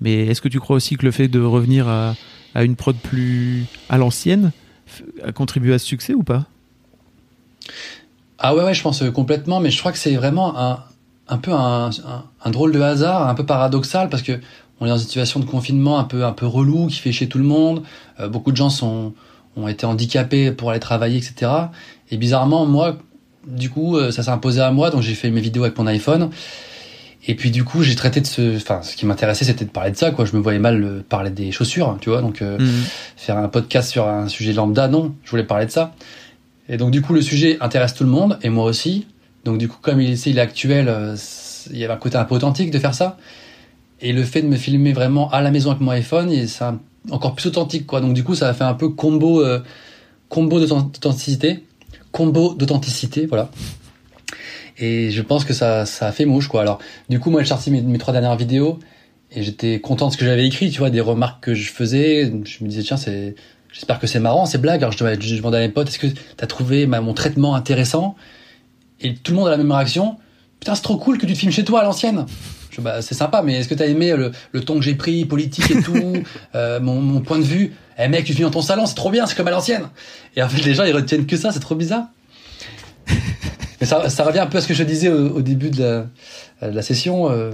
Mais 0.00 0.26
est-ce 0.26 0.40
que 0.40 0.48
tu 0.48 0.58
crois 0.58 0.76
aussi 0.76 0.96
que 0.96 1.06
le 1.06 1.12
fait 1.12 1.28
de 1.28 1.40
revenir 1.40 1.88
à, 1.88 2.14
à 2.54 2.64
une 2.64 2.74
prod 2.76 2.96
plus 2.96 3.66
à 3.88 3.98
l'ancienne 3.98 4.52
a 5.24 5.32
contribué 5.32 5.74
à 5.74 5.78
ce 5.78 5.86
succès 5.86 6.14
ou 6.14 6.22
pas? 6.22 6.46
Ah 8.38 8.54
ouais, 8.54 8.64
ouais, 8.64 8.74
je 8.74 8.82
pense 8.82 9.02
complètement, 9.10 9.60
mais 9.60 9.70
je 9.70 9.78
crois 9.78 9.92
que 9.92 9.98
c'est 9.98 10.16
vraiment 10.16 10.58
un, 10.58 10.80
un 11.28 11.38
peu 11.38 11.52
un, 11.52 11.90
un, 12.44 12.50
drôle 12.50 12.72
de 12.72 12.80
hasard, 12.80 13.28
un 13.28 13.34
peu 13.34 13.46
paradoxal, 13.46 14.08
parce 14.08 14.22
que 14.22 14.40
on 14.80 14.86
est 14.86 14.88
dans 14.88 14.96
une 14.96 15.04
situation 15.04 15.40
de 15.40 15.44
confinement 15.44 15.98
un 15.98 16.04
peu 16.04 16.24
un 16.24 16.32
peu 16.32 16.46
relou 16.46 16.88
qui 16.88 16.96
fait 16.96 17.12
chez 17.12 17.28
tout 17.28 17.38
le 17.38 17.44
monde. 17.44 17.82
Euh, 18.20 18.28
beaucoup 18.28 18.50
de 18.50 18.56
gens 18.56 18.70
sont 18.70 19.14
ont 19.56 19.68
été 19.68 19.86
handicapés 19.86 20.50
pour 20.50 20.70
aller 20.70 20.80
travailler, 20.80 21.16
etc. 21.16 21.50
Et 22.10 22.16
bizarrement, 22.16 22.66
moi, 22.66 22.98
du 23.46 23.70
coup, 23.70 23.96
euh, 23.96 24.10
ça 24.10 24.24
s'est 24.24 24.30
imposé 24.30 24.60
à 24.60 24.72
moi, 24.72 24.90
donc 24.90 25.02
j'ai 25.02 25.14
fait 25.14 25.30
mes 25.30 25.40
vidéos 25.40 25.62
avec 25.62 25.78
mon 25.78 25.86
iPhone. 25.86 26.30
Et 27.26 27.36
puis 27.36 27.52
du 27.52 27.62
coup, 27.62 27.82
j'ai 27.82 27.94
traité 27.94 28.20
de 28.20 28.26
ce, 28.26 28.56
enfin, 28.56 28.82
ce 28.82 28.96
qui 28.96 29.06
m'intéressait, 29.06 29.44
c'était 29.44 29.64
de 29.64 29.70
parler 29.70 29.92
de 29.92 29.96
ça, 29.96 30.10
quoi. 30.10 30.24
Je 30.24 30.36
me 30.36 30.42
voyais 30.42 30.58
mal 30.58 30.82
euh, 30.82 31.04
parler 31.08 31.30
des 31.30 31.52
chaussures, 31.52 31.96
tu 32.00 32.10
vois. 32.10 32.20
Donc 32.20 32.40
mhm. 32.40 32.84
faire 33.16 33.38
un 33.38 33.48
podcast 33.48 33.90
sur 33.90 34.08
un 34.08 34.28
sujet 34.28 34.52
lambda, 34.52 34.88
non. 34.88 35.14
Je 35.22 35.30
voulais 35.30 35.44
parler 35.44 35.66
de 35.66 35.70
ça. 35.70 35.94
Et 36.68 36.76
donc 36.76 36.90
du 36.90 37.00
coup, 37.00 37.14
le 37.14 37.22
sujet 37.22 37.58
intéresse 37.60 37.94
tout 37.94 38.04
le 38.04 38.10
monde 38.10 38.38
et 38.42 38.48
moi 38.48 38.64
aussi. 38.64 39.06
Donc 39.44 39.58
du 39.58 39.68
coup, 39.68 39.78
comme 39.80 40.00
il, 40.00 40.18
il 40.26 40.38
est 40.38 40.40
actuel, 40.40 40.92
il 41.70 41.78
y 41.78 41.84
avait 41.84 41.92
un 41.92 41.98
côté 41.98 42.16
un 42.16 42.24
peu 42.24 42.34
authentique 42.34 42.70
de 42.70 42.78
faire 42.78 42.94
ça. 42.94 43.18
Et 44.04 44.12
le 44.12 44.22
fait 44.22 44.42
de 44.42 44.46
me 44.46 44.56
filmer 44.56 44.92
vraiment 44.92 45.30
à 45.30 45.40
la 45.40 45.50
maison 45.50 45.70
avec 45.70 45.80
mon 45.80 45.90
iPhone, 45.90 46.30
et 46.30 46.46
c'est 46.46 46.62
encore 47.10 47.34
plus 47.34 47.46
authentique, 47.46 47.86
quoi. 47.86 48.02
Donc 48.02 48.12
du 48.12 48.22
coup, 48.22 48.34
ça 48.34 48.50
a 48.50 48.52
fait 48.52 48.62
un 48.62 48.74
peu 48.74 48.90
combo, 48.90 49.42
euh, 49.42 49.60
combo 50.28 50.60
d'authenticité, 50.60 51.64
combo 52.12 52.52
d'authenticité, 52.52 53.24
voilà. 53.24 53.50
Et 54.76 55.10
je 55.10 55.22
pense 55.22 55.46
que 55.46 55.54
ça, 55.54 55.86
ça 55.86 56.08
a 56.08 56.12
fait 56.12 56.26
mouche, 56.26 56.48
quoi. 56.48 56.60
Alors, 56.60 56.80
du 57.08 57.18
coup, 57.18 57.30
moi, 57.30 57.42
j'ai 57.42 57.48
sorti 57.48 57.70
mes, 57.70 57.98
trois 57.98 58.12
dernières 58.12 58.36
vidéos 58.36 58.78
et 59.32 59.42
j'étais 59.42 59.80
content 59.80 60.08
de 60.08 60.12
ce 60.12 60.18
que 60.18 60.26
j'avais 60.26 60.46
écrit, 60.46 60.70
tu 60.70 60.80
vois, 60.80 60.90
des 60.90 61.00
remarques 61.00 61.42
que 61.42 61.54
je 61.54 61.72
faisais. 61.72 62.30
Je 62.44 62.62
me 62.62 62.68
disais, 62.68 62.82
tiens, 62.82 62.98
j'espère 63.72 63.98
que 64.00 64.06
c'est 64.06 64.20
marrant, 64.20 64.44
c'est 64.44 64.60
blague. 64.60 64.82
Alors, 64.82 64.92
je, 64.92 64.98
je 64.98 65.36
demandais 65.36 65.56
à 65.56 65.60
mes 65.60 65.70
potes, 65.70 65.88
est-ce 65.88 65.98
que 65.98 66.08
t'as 66.36 66.46
trouvé 66.46 66.86
mon 66.86 67.14
traitement 67.14 67.54
intéressant? 67.54 68.16
Et 69.00 69.14
tout 69.14 69.32
le 69.32 69.38
monde 69.38 69.48
a 69.48 69.52
la 69.52 69.56
même 69.56 69.72
réaction. 69.72 70.18
Putain, 70.60 70.74
c'est 70.74 70.82
trop 70.82 70.98
cool 70.98 71.16
que 71.16 71.24
tu 71.24 71.32
te 71.32 71.38
filmes 71.38 71.52
chez 71.52 71.64
toi 71.64 71.80
à 71.80 71.84
l'ancienne. 71.84 72.26
Bah, 72.80 73.02
c'est 73.02 73.14
sympa, 73.14 73.42
mais 73.42 73.54
est-ce 73.60 73.68
que 73.68 73.74
t'as 73.74 73.86
aimé 73.86 74.14
le, 74.16 74.32
le, 74.52 74.60
ton 74.60 74.76
que 74.76 74.82
j'ai 74.82 74.94
pris, 74.94 75.24
politique 75.24 75.70
et 75.70 75.82
tout, 75.82 76.14
euh, 76.54 76.80
mon, 76.80 77.00
mon, 77.00 77.20
point 77.20 77.38
de 77.38 77.44
vue 77.44 77.72
Eh 77.98 78.08
mec, 78.08 78.24
tu 78.24 78.32
filmes 78.32 78.46
dans 78.46 78.52
ton 78.52 78.62
salon, 78.62 78.86
c'est 78.86 78.94
trop 78.94 79.10
bien, 79.10 79.26
c'est 79.26 79.36
comme 79.36 79.48
à 79.48 79.50
l'ancienne. 79.50 79.88
Et 80.36 80.42
en 80.42 80.48
fait, 80.48 80.62
les 80.62 80.74
gens 80.74 80.84
ils 80.84 80.94
retiennent 80.94 81.26
que 81.26 81.36
ça, 81.36 81.52
c'est 81.52 81.60
trop 81.60 81.74
bizarre. 81.74 82.06
mais 83.80 83.86
ça, 83.86 84.08
ça 84.08 84.24
revient 84.24 84.40
un 84.40 84.46
peu 84.46 84.58
à 84.58 84.60
ce 84.60 84.68
que 84.68 84.74
je 84.74 84.82
disais 84.82 85.08
au, 85.08 85.42
début 85.42 85.70
de 85.70 85.82
la, 86.60 86.68
de 86.68 86.74
la 86.74 86.82
session. 86.82 87.30
Euh, 87.30 87.50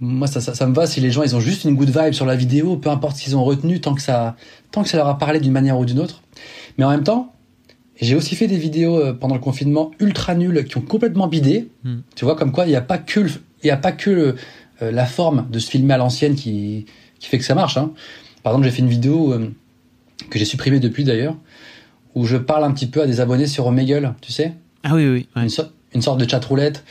moi, 0.00 0.28
ça, 0.28 0.40
ça, 0.40 0.54
ça, 0.54 0.66
me 0.66 0.74
va 0.74 0.86
si 0.86 1.00
les 1.00 1.10
gens 1.10 1.22
ils 1.22 1.34
ont 1.34 1.40
juste 1.40 1.64
une 1.64 1.74
good 1.74 1.90
vibe 1.90 2.12
sur 2.12 2.26
la 2.26 2.36
vidéo, 2.36 2.76
peu 2.76 2.90
importe 2.90 3.16
ce 3.16 3.24
qu'ils 3.24 3.36
ont 3.36 3.44
retenu, 3.44 3.80
tant 3.80 3.94
que 3.94 4.02
ça, 4.02 4.36
tant 4.70 4.82
que 4.82 4.88
ça 4.88 4.96
leur 4.96 5.08
a 5.08 5.18
parlé 5.18 5.40
d'une 5.40 5.52
manière 5.52 5.78
ou 5.78 5.84
d'une 5.84 5.98
autre. 5.98 6.22
Mais 6.76 6.84
en 6.84 6.90
même 6.90 7.02
temps, 7.02 7.34
j'ai 8.00 8.14
aussi 8.14 8.36
fait 8.36 8.46
des 8.46 8.56
vidéos 8.56 8.96
euh, 8.96 9.12
pendant 9.12 9.34
le 9.34 9.40
confinement 9.40 9.90
ultra 9.98 10.34
nulles 10.34 10.64
qui 10.64 10.76
ont 10.76 10.82
complètement 10.82 11.26
bidé. 11.26 11.68
Hmm. 11.84 11.98
Tu 12.14 12.24
vois, 12.24 12.36
comme 12.36 12.52
quoi 12.52 12.64
il 12.66 12.68
n'y 12.68 12.76
a 12.76 12.80
pas 12.80 12.98
que 12.98 13.20
le, 13.20 13.30
il 13.62 13.66
n'y 13.66 13.70
a 13.70 13.76
pas 13.76 13.92
que 13.92 14.34
euh, 14.82 14.90
la 14.92 15.06
forme 15.06 15.46
de 15.50 15.58
se 15.58 15.70
filmer 15.70 15.94
à 15.94 15.98
l'ancienne 15.98 16.34
qui, 16.34 16.86
qui 17.18 17.28
fait 17.28 17.38
que 17.38 17.44
ça 17.44 17.54
marche. 17.54 17.76
Hein. 17.76 17.92
Par 18.42 18.52
exemple, 18.52 18.66
j'ai 18.66 18.72
fait 18.72 18.82
une 18.82 18.88
vidéo 18.88 19.32
euh, 19.32 19.50
que 20.30 20.38
j'ai 20.38 20.44
supprimée 20.44 20.78
depuis 20.78 21.04
d'ailleurs, 21.04 21.36
où 22.14 22.24
je 22.26 22.36
parle 22.36 22.64
un 22.64 22.72
petit 22.72 22.86
peu 22.86 23.02
à 23.02 23.06
des 23.06 23.20
abonnés 23.20 23.46
sur 23.46 23.66
Omegle, 23.66 24.14
tu 24.20 24.32
sais? 24.32 24.54
Ah 24.84 24.94
oui, 24.94 25.08
oui. 25.08 25.28
Une, 25.94 26.02
sorte 26.02 26.20
de 26.20 26.28
chat 26.28 26.44
roulette. 26.44 26.84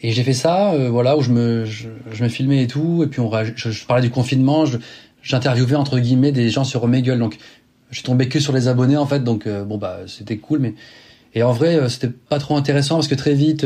Et 0.00 0.10
j'ai 0.10 0.24
fait 0.24 0.32
ça, 0.32 0.72
euh, 0.72 0.88
voilà, 0.88 1.16
où 1.16 1.20
je 1.20 1.30
me, 1.30 1.64
je, 1.64 1.88
me 2.20 2.28
filmais 2.28 2.64
et 2.64 2.66
tout, 2.66 3.02
et 3.04 3.06
puis 3.06 3.20
on, 3.20 3.30
je, 3.54 3.86
parlais 3.86 4.02
du 4.02 4.10
confinement, 4.10 4.64
j'interviewais 5.22 5.76
entre 5.76 5.98
guillemets 6.00 6.32
des 6.32 6.48
gens 6.48 6.64
sur 6.64 6.82
Omegle. 6.82 7.18
Donc, 7.18 7.38
je 7.90 7.96
suis 7.96 8.04
tombé 8.04 8.28
que 8.28 8.40
sur 8.40 8.52
les 8.52 8.66
abonnés 8.66 8.96
en 8.96 9.06
fait, 9.06 9.22
donc 9.22 9.48
bon 9.48 9.78
bah 9.78 10.00
c'était 10.06 10.36
cool, 10.36 10.58
mais 10.58 10.74
et 11.34 11.42
en 11.42 11.52
vrai 11.52 11.88
c'était 11.88 12.10
pas 12.10 12.38
trop 12.38 12.54
intéressant 12.54 12.96
parce 12.96 13.08
que 13.08 13.14
très 13.14 13.32
vite 13.32 13.64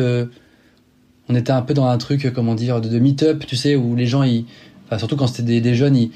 on 1.33 1.37
était 1.37 1.53
un 1.53 1.63
peu 1.63 1.75
dans 1.75 1.87
un 1.87 1.99
truc, 1.99 2.33
comment 2.33 2.55
dire, 2.55 2.81
de, 2.81 2.99
meet-up, 2.99 3.45
tu 3.47 3.57
sais, 3.57 3.75
où 3.77 3.97
les 3.97 4.07
gens, 4.07 4.23
ils, 4.23 4.45
enfin, 4.87 4.99
surtout 4.99 5.17
quand 5.17 5.27
c'était 5.27 5.61
des, 5.61 5.75
jeunes, 5.75 5.97
ils, 5.97 6.11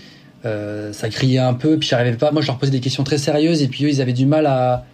euh, 0.44 0.92
ça 0.92 1.08
criait 1.08 1.38
un 1.38 1.54
peu, 1.54 1.78
puis 1.78 1.88
j'arrivais 1.88 2.16
pas. 2.16 2.30
Moi, 2.30 2.42
je 2.42 2.46
leur 2.46 2.58
posais 2.58 2.70
des 2.70 2.80
questions 2.80 3.04
très 3.04 3.18
sérieuses, 3.18 3.62
et 3.62 3.68
puis 3.68 3.84
eux, 3.84 3.88
ils 3.88 4.00
avaient 4.00 4.12
du 4.12 4.26
mal 4.26 4.46
à. 4.46 4.84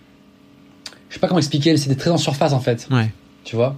Je 1.08 1.14
sais 1.14 1.20
pas 1.20 1.28
comment 1.28 1.40
expliquer, 1.40 1.76
c'était 1.76 1.94
très 1.94 2.10
en 2.10 2.16
surface 2.16 2.54
en 2.54 2.60
fait. 2.60 2.88
Ouais. 2.90 3.10
Tu 3.44 3.56
vois? 3.56 3.76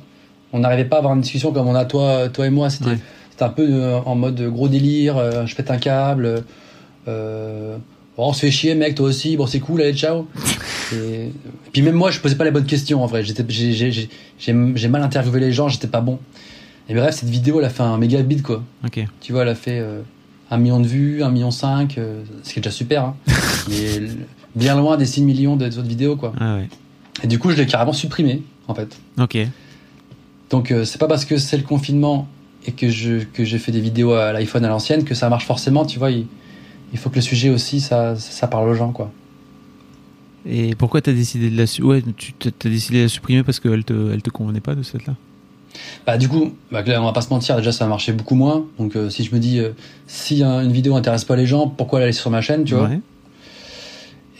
On 0.53 0.61
n'arrivait 0.61 0.85
pas 0.85 0.97
à 0.97 0.99
avoir 1.01 1.15
une 1.15 1.21
discussion 1.21 1.53
comme 1.53 1.67
on 1.67 1.75
a 1.75 1.85
toi, 1.85 2.29
toi 2.29 2.47
et 2.47 2.51
moi. 2.51 2.71
C'était 2.71 2.97
un 3.41 3.49
peu 3.49 3.67
euh, 3.69 3.99
en 4.07 4.15
mode 4.15 4.41
gros 4.43 4.69
délire, 4.69 5.17
euh, 5.17 5.47
je 5.47 5.57
pète 5.57 5.71
un 5.73 5.79
câble. 5.79 6.45
Euh, 7.09 7.77
on 8.17 8.33
se 8.33 8.41
fait 8.41 8.51
chier, 8.51 8.75
mec, 8.75 8.95
toi 8.95 9.07
aussi. 9.07 9.37
Bon, 9.37 9.47
c'est 9.47 9.61
cool, 9.61 9.83
allez, 9.83 9.95
ciao. 9.95 10.27
Et, 10.93 11.33
puis 11.73 11.83
même 11.83 11.95
moi, 11.95 12.11
je 12.11 12.21
posais 12.21 12.37
pas 12.37 12.45
les 12.45 12.51
bonnes 12.51 12.67
questions 12.67 13.03
en 13.03 13.07
vrai. 13.07 13.25
J'ai 13.25 14.89
mal 14.89 15.03
interviewé 15.03 15.41
les 15.41 15.53
gens, 15.53 15.69
j'étais 15.69 15.89
pas 15.89 16.01
bon. 16.01 16.19
Et 16.89 16.95
bref, 16.95 17.17
cette 17.17 17.31
vidéo, 17.31 17.59
elle 17.59 17.65
a 17.65 17.71
fait 17.71 17.83
un 17.83 17.97
méga 17.99 18.23
beat 18.23 18.43
quoi. 18.43 18.63
Tu 19.21 19.33
vois, 19.33 19.43
elle 19.43 19.49
a 19.49 19.55
fait 19.55 19.79
euh, 19.81 20.03
un 20.51 20.59
million 20.59 20.81
de 20.81 20.87
vues, 20.87 21.23
un 21.23 21.31
million 21.31 21.51
cinq, 21.51 21.99
euh, 21.99 22.23
ce 22.43 22.53
qui 22.53 22.59
est 22.59 22.63
déjà 22.63 22.71
super. 22.71 23.05
Hein. 23.05 23.17
mais 23.69 24.03
bien 24.55 24.77
loin 24.77 24.97
des 24.97 25.07
6 25.07 25.23
millions 25.23 25.57
d'autres 25.57 25.83
vidéos, 25.83 26.17
quoi. 26.17 26.33
Ah 26.39 26.57
ouais. 26.57 26.69
Et 27.23 27.27
du 27.27 27.39
coup, 27.39 27.51
je 27.51 27.57
l'ai 27.57 27.67
carrément 27.67 27.93
supprimé, 27.93 28.43
en 28.69 28.75
fait. 28.75 28.99
Ok. 29.19 29.39
Donc, 30.51 30.71
euh, 30.71 30.85
c'est 30.85 30.99
pas 30.99 31.09
parce 31.09 31.25
que 31.25 31.39
c'est 31.39 31.57
le 31.57 31.63
confinement 31.63 32.29
et 32.67 32.73
que 32.73 32.89
je 32.89 33.25
que 33.25 33.45
j'ai 33.45 33.59
fait 33.59 33.73
des 33.73 33.81
vidéos 33.81 34.13
à 34.13 34.33
l'iPhone 34.33 34.65
à 34.65 34.69
l'ancienne 34.69 35.05
que 35.05 35.15
ça 35.15 35.29
marche 35.29 35.47
forcément. 35.47 35.87
Tu 35.87 35.99
vois, 35.99 36.11
il, 36.11 36.27
il 36.93 36.99
faut 36.99 37.11
que 37.11 37.17
le 37.17 37.23
sujet 37.23 37.51
aussi, 37.51 37.81
ça, 37.81 38.17
ça 38.17 38.47
parle 38.47 38.69
aux 38.69 38.75
gens, 38.75 38.93
quoi. 38.93 39.11
Et 40.47 40.75
pourquoi 40.75 41.01
t'as 41.01 41.13
décidé 41.13 41.51
de 41.51 41.57
la 41.57 41.65
ouais, 41.87 42.03
tu 42.17 42.35
as 42.49 42.69
décidé 42.69 42.99
de 42.99 43.03
la 43.05 43.09
supprimer 43.09 43.43
parce 43.43 43.61
qu'elle 43.61 43.85
te 43.85 44.13
elle 44.13 44.23
te 44.23 44.31
convenait 44.31 44.61
pas 44.61 44.75
de 44.75 44.83
cette 44.83 45.07
là 45.07 45.15
Bah 46.07 46.19
du 46.19 46.29
coup, 46.29 46.53
bah, 46.71 46.83
on 46.87 47.05
va 47.05 47.13
pas 47.13 47.23
se 47.23 47.31
mentir, 47.31 47.57
déjà 47.57 47.73
ça 47.73 47.87
a 47.87 47.89
marché 47.89 48.13
beaucoup 48.13 48.35
moins. 48.35 48.67
Donc 48.79 48.95
euh, 48.95 49.09
si 49.09 49.25
je 49.25 49.35
me 49.35 49.41
dis 49.41 49.59
euh, 49.59 49.71
si 50.07 50.43
une 50.43 50.73
vidéo 50.73 50.97
intéresse 50.97 51.25
pas 51.25 51.37
les 51.37 51.47
gens, 51.47 51.69
pourquoi 51.69 52.01
aller 52.01 52.13
sur 52.13 52.31
ma 52.31 52.43
chaîne, 52.43 52.65
tu 52.65 52.75
vois? 52.75 52.91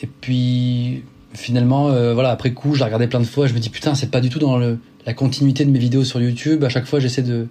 Et 0.03 0.07
puis 0.07 1.05
finalement 1.33 1.89
euh, 1.89 2.13
voilà, 2.13 2.31
après 2.31 2.53
coup, 2.53 2.75
j'ai 2.75 2.85
regardé 2.85 3.07
plein 3.07 3.21
de 3.21 3.25
fois, 3.25 3.47
je 3.47 3.55
me 3.55 3.59
dis 3.59 3.71
putain, 3.71 3.95
c'est 3.95 4.11
pas 4.11 4.21
du 4.21 4.29
tout 4.29 4.39
dans 4.39 4.59
le, 4.59 4.79
la 5.07 5.15
continuité 5.15 5.65
de 5.65 5.71
mes 5.71 5.79
vidéos 5.79 6.05
sur 6.05 6.21
YouTube, 6.21 6.65
à 6.65 6.69
chaque 6.69 6.85
fois 6.85 7.01
j'essaie 7.01 7.23
de 7.23 7.49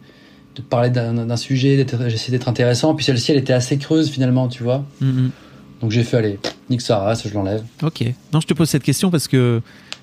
de 0.55 0.61
parler 0.61 0.89
d'un 0.89 1.37
sujet, 1.37 1.85
j'essaie 2.07 2.31
d'être 2.31 2.47
intéressant, 2.47 2.93
puis 2.95 3.05
celle-ci 3.05 3.31
elle 3.31 3.37
était 3.37 3.53
assez 3.53 3.77
creuse 3.77 4.09
finalement, 4.09 4.47
tu 4.47 4.63
vois. 4.63 4.85
Mm-hmm. 5.01 5.29
Donc 5.81 5.91
j'ai 5.91 6.03
fait, 6.03 6.17
allez, 6.17 6.39
nique 6.69 6.81
ça 6.81 7.13
je 7.13 7.33
l'enlève. 7.33 7.63
Ok. 7.81 8.03
Non, 8.31 8.39
je 8.39 8.47
te 8.47 8.53
pose 8.53 8.69
cette 8.69 8.83
question 8.83 9.11
parce 9.11 9.27
que 9.27 9.61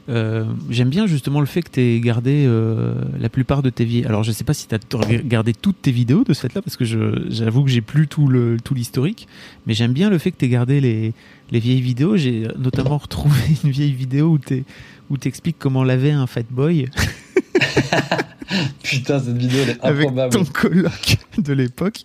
euh, 0.08 0.44
j'aime 0.70 0.88
bien 0.88 1.06
justement 1.06 1.40
le 1.40 1.46
fait 1.46 1.62
que 1.62 1.70
tu 1.70 1.80
aies 1.80 2.00
gardé 2.00 2.44
euh, 2.46 2.94
la 3.18 3.28
plupart 3.28 3.62
de 3.62 3.70
tes 3.70 3.84
vidéos. 3.84 4.08
Alors 4.08 4.22
je 4.24 4.32
sais 4.32 4.44
pas 4.44 4.54
si 4.54 4.66
tu 4.66 4.74
as 4.74 4.78
gardé 5.24 5.54
toutes 5.54 5.82
tes 5.82 5.92
vidéos 5.92 6.24
de 6.24 6.34
ce 6.34 6.40
fait-là 6.40 6.62
parce 6.62 6.76
que 6.76 6.84
j'avoue 6.84 7.64
que 7.64 7.70
j'ai 7.70 7.80
plus 7.80 8.08
tout 8.08 8.26
le 8.26 8.56
tout 8.62 8.74
l'historique, 8.74 9.28
mais 9.66 9.74
j'aime 9.74 9.92
bien 9.92 10.10
le 10.10 10.18
fait 10.18 10.32
que 10.32 10.38
tu 10.38 10.46
aies 10.46 10.50
gardé 10.50 10.80
les, 10.80 11.12
les 11.50 11.58
vieilles 11.60 11.80
vidéos. 11.80 12.16
J'ai 12.16 12.48
notamment 12.58 12.98
retrouvé 12.98 13.38
une 13.64 13.70
vieille 13.70 13.92
vidéo 13.92 14.32
où 14.32 14.38
tu 14.38 14.64
où 15.10 15.16
t'expliques 15.16 15.56
comment 15.58 15.84
laver 15.84 16.12
un 16.12 16.26
fat 16.26 16.42
boy. 16.50 16.88
Putain, 18.82 19.20
cette 19.20 19.36
vidéo 19.36 19.60
elle 19.62 19.70
est 19.70 19.84
improbable. 19.84 20.20
Avec 20.20 20.32
ton 20.32 20.44
coloc 20.44 21.18
de 21.38 21.52
l'époque. 21.52 22.04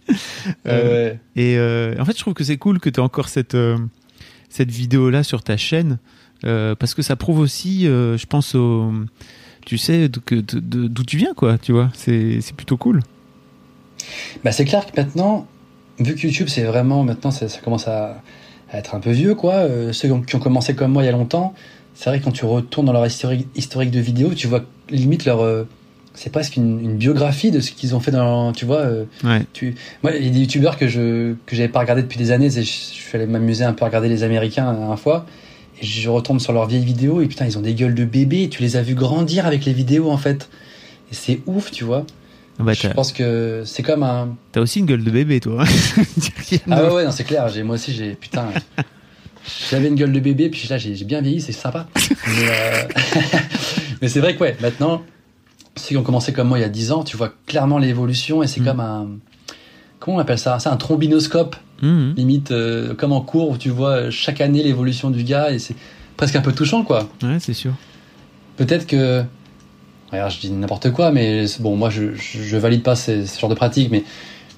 Euh, 0.67 1.13
et 1.35 1.57
euh, 1.57 1.95
en 1.99 2.05
fait, 2.05 2.13
je 2.13 2.19
trouve 2.19 2.33
que 2.33 2.43
c'est 2.43 2.57
cool 2.57 2.79
que 2.79 2.89
tu 2.89 2.99
aies 2.99 3.03
encore 3.03 3.29
cette, 3.29 3.55
euh, 3.55 3.77
cette 4.49 4.69
vidéo-là 4.69 5.23
sur 5.23 5.43
ta 5.43 5.57
chaîne. 5.57 5.97
parce 6.43 6.93
que 6.93 7.01
ça 7.01 7.15
prouve 7.15 7.39
aussi, 7.39 7.85
je 7.85 8.25
pense, 8.25 8.55
au, 8.55 8.93
tu 9.65 9.77
sais, 9.77 10.09
d'où 10.09 11.03
tu 11.03 11.17
viens, 11.17 11.33
quoi. 11.33 11.57
Tu 11.57 11.71
vois, 11.71 11.89
c'est 11.93 12.39
plutôt 12.55 12.77
cool. 12.77 13.01
Bah, 14.43 14.51
c'est 14.51 14.65
clair 14.65 14.85
que 14.85 14.99
maintenant, 14.99 15.47
vu 15.99 16.13
que 16.13 16.21
YouTube, 16.21 16.47
c'est 16.47 16.63
vraiment, 16.63 17.03
maintenant, 17.03 17.31
ça, 17.31 17.47
commence 17.63 17.87
à, 17.87 18.21
être 18.73 18.93
un 18.93 18.99
peu 18.99 19.11
vieux, 19.11 19.35
quoi. 19.35 19.67
ceux 19.93 20.09
qui 20.25 20.35
ont 20.35 20.39
commencé 20.39 20.75
comme 20.75 20.91
moi 20.91 21.03
il 21.03 21.05
y 21.05 21.09
a 21.09 21.13
longtemps, 21.13 21.53
c'est 21.95 22.09
vrai 22.09 22.19
que 22.19 22.25
quand 22.25 22.31
tu 22.31 22.45
retournes 22.45 22.85
dans 22.85 22.93
leur 22.93 23.05
historique, 23.05 23.47
historique 23.55 23.91
de 23.91 23.99
vidéos, 23.99 24.33
tu 24.33 24.47
vois 24.47 24.63
limite 24.89 25.25
leur 25.25 25.65
c'est 26.15 26.31
presque 26.31 26.55
une, 26.55 26.95
biographie 26.95 27.51
de 27.51 27.59
ce 27.59 27.71
qu'ils 27.71 27.93
ont 27.95 27.99
fait 27.99 28.11
dans 28.11 28.53
tu 28.53 28.65
vois 28.65 28.79
euh, 28.79 29.05
tu 29.53 29.75
moi 30.01 30.13
il 30.15 30.25
y 30.25 30.29
a 30.29 30.31
des 30.31 30.39
youtubeurs 30.39 30.77
que 30.77 30.87
je 30.87 31.33
que 31.45 31.55
j'avais 31.55 31.67
pas 31.69 31.79
regardé 31.79 32.01
depuis 32.01 32.17
des 32.17 32.31
années 32.31 32.49
je, 32.49 32.61
je 32.61 32.63
suis 32.63 33.15
allé 33.17 33.27
m'amuser 33.27 33.65
un 33.65 33.73
peu 33.73 33.83
à 33.83 33.87
regarder 33.87 34.07
les 34.07 34.23
américains 34.23 34.71
la 34.71 34.77
dernière 34.77 34.99
fois 34.99 35.25
et 35.81 35.85
je 35.85 36.09
retombe 36.09 36.39
sur 36.39 36.53
leurs 36.53 36.67
vieilles 36.67 36.85
vidéos 36.85 37.21
et 37.21 37.27
putain 37.27 37.45
ils 37.45 37.57
ont 37.57 37.61
des 37.61 37.73
gueules 37.73 37.95
de 37.95 38.05
bébés 38.05 38.49
tu 38.49 38.61
les 38.61 38.77
as 38.77 38.81
vus 38.81 38.95
grandir 38.95 39.45
avec 39.45 39.65
les 39.65 39.73
vidéos 39.73 40.09
en 40.09 40.17
fait. 40.17 40.49
Et 41.11 41.15
c'est 41.15 41.41
ouf 41.45 41.71
tu 41.71 41.83
vois. 41.83 42.05
Ah 42.57 42.63
bah, 42.63 42.73
je 42.73 42.87
pense 42.87 43.11
que 43.11 43.63
c'est 43.65 43.83
comme 43.83 44.03
un 44.03 44.35
t'as 44.53 44.61
aussi 44.61 44.79
une 44.79 44.85
gueule 44.85 45.03
de 45.03 45.11
bébé 45.11 45.39
toi. 45.39 45.65
Ah 46.69 46.93
ouais, 46.93 47.03
non 47.03 47.11
c'est 47.11 47.23
clair 47.23 47.49
j'ai 47.49 47.63
moi 47.63 47.75
aussi 47.75 47.91
j'ai 47.91 48.13
putain 48.13 48.49
j'avais 49.69 49.87
une 49.87 49.95
gueule 49.95 50.11
de 50.11 50.19
bébé 50.19 50.49
puis 50.49 50.67
là 50.67 50.77
j'ai 50.77 50.93
bien 51.03 51.21
vieilli 51.21 51.41
c'est 51.41 51.51
sympa 51.51 51.87
mais, 52.09 52.49
euh... 52.49 52.83
mais 54.01 54.07
c'est 54.07 54.19
vrai 54.19 54.35
que 54.35 54.41
ouais 54.41 54.57
maintenant 54.61 55.03
ceux 55.77 55.89
qui 55.89 55.97
ont 55.97 56.03
commencé 56.03 56.33
comme 56.33 56.47
moi 56.47 56.57
il 56.57 56.61
y 56.61 56.65
a 56.65 56.69
10 56.69 56.91
ans, 56.91 57.03
tu 57.03 57.17
vois 57.17 57.33
clairement 57.45 57.77
l'évolution 57.77 58.41
et 58.43 58.47
c'est 58.47 58.61
mm. 58.61 58.65
comme 58.65 58.79
un 58.79 59.07
comment 59.99 60.17
on 60.17 60.19
appelle 60.19 60.39
ça? 60.39 60.59
C'est 60.59 60.69
un 60.69 60.77
trombinoscope, 60.77 61.55
Mhm. 61.81 62.13
limite 62.15 62.51
euh, 62.51 62.93
comme 62.93 63.11
en 63.11 63.21
cours 63.21 63.49
où 63.49 63.57
tu 63.57 63.69
vois 63.69 64.09
chaque 64.09 64.39
année 64.39 64.63
l'évolution 64.63 65.09
du 65.09 65.23
gars 65.23 65.51
et 65.51 65.59
c'est 65.59 65.75
presque 66.15 66.35
un 66.35 66.41
peu 66.41 66.53
touchant 66.53 66.83
quoi. 66.83 67.09
Ouais, 67.21 67.37
c'est 67.39 67.53
sûr. 67.53 67.73
Peut-être 68.57 68.87
que. 68.87 69.23
Regarde, 70.11 70.31
je 70.31 70.39
dis 70.39 70.51
n'importe 70.51 70.91
quoi, 70.91 71.11
mais 71.11 71.45
bon, 71.59 71.75
moi 71.75 71.89
je, 71.89 72.15
je, 72.15 72.41
je 72.41 72.57
valide 72.57 72.83
pas 72.83 72.95
ce 72.95 73.25
genre 73.39 73.49
de 73.49 73.55
pratique, 73.55 73.91
mais. 73.91 74.03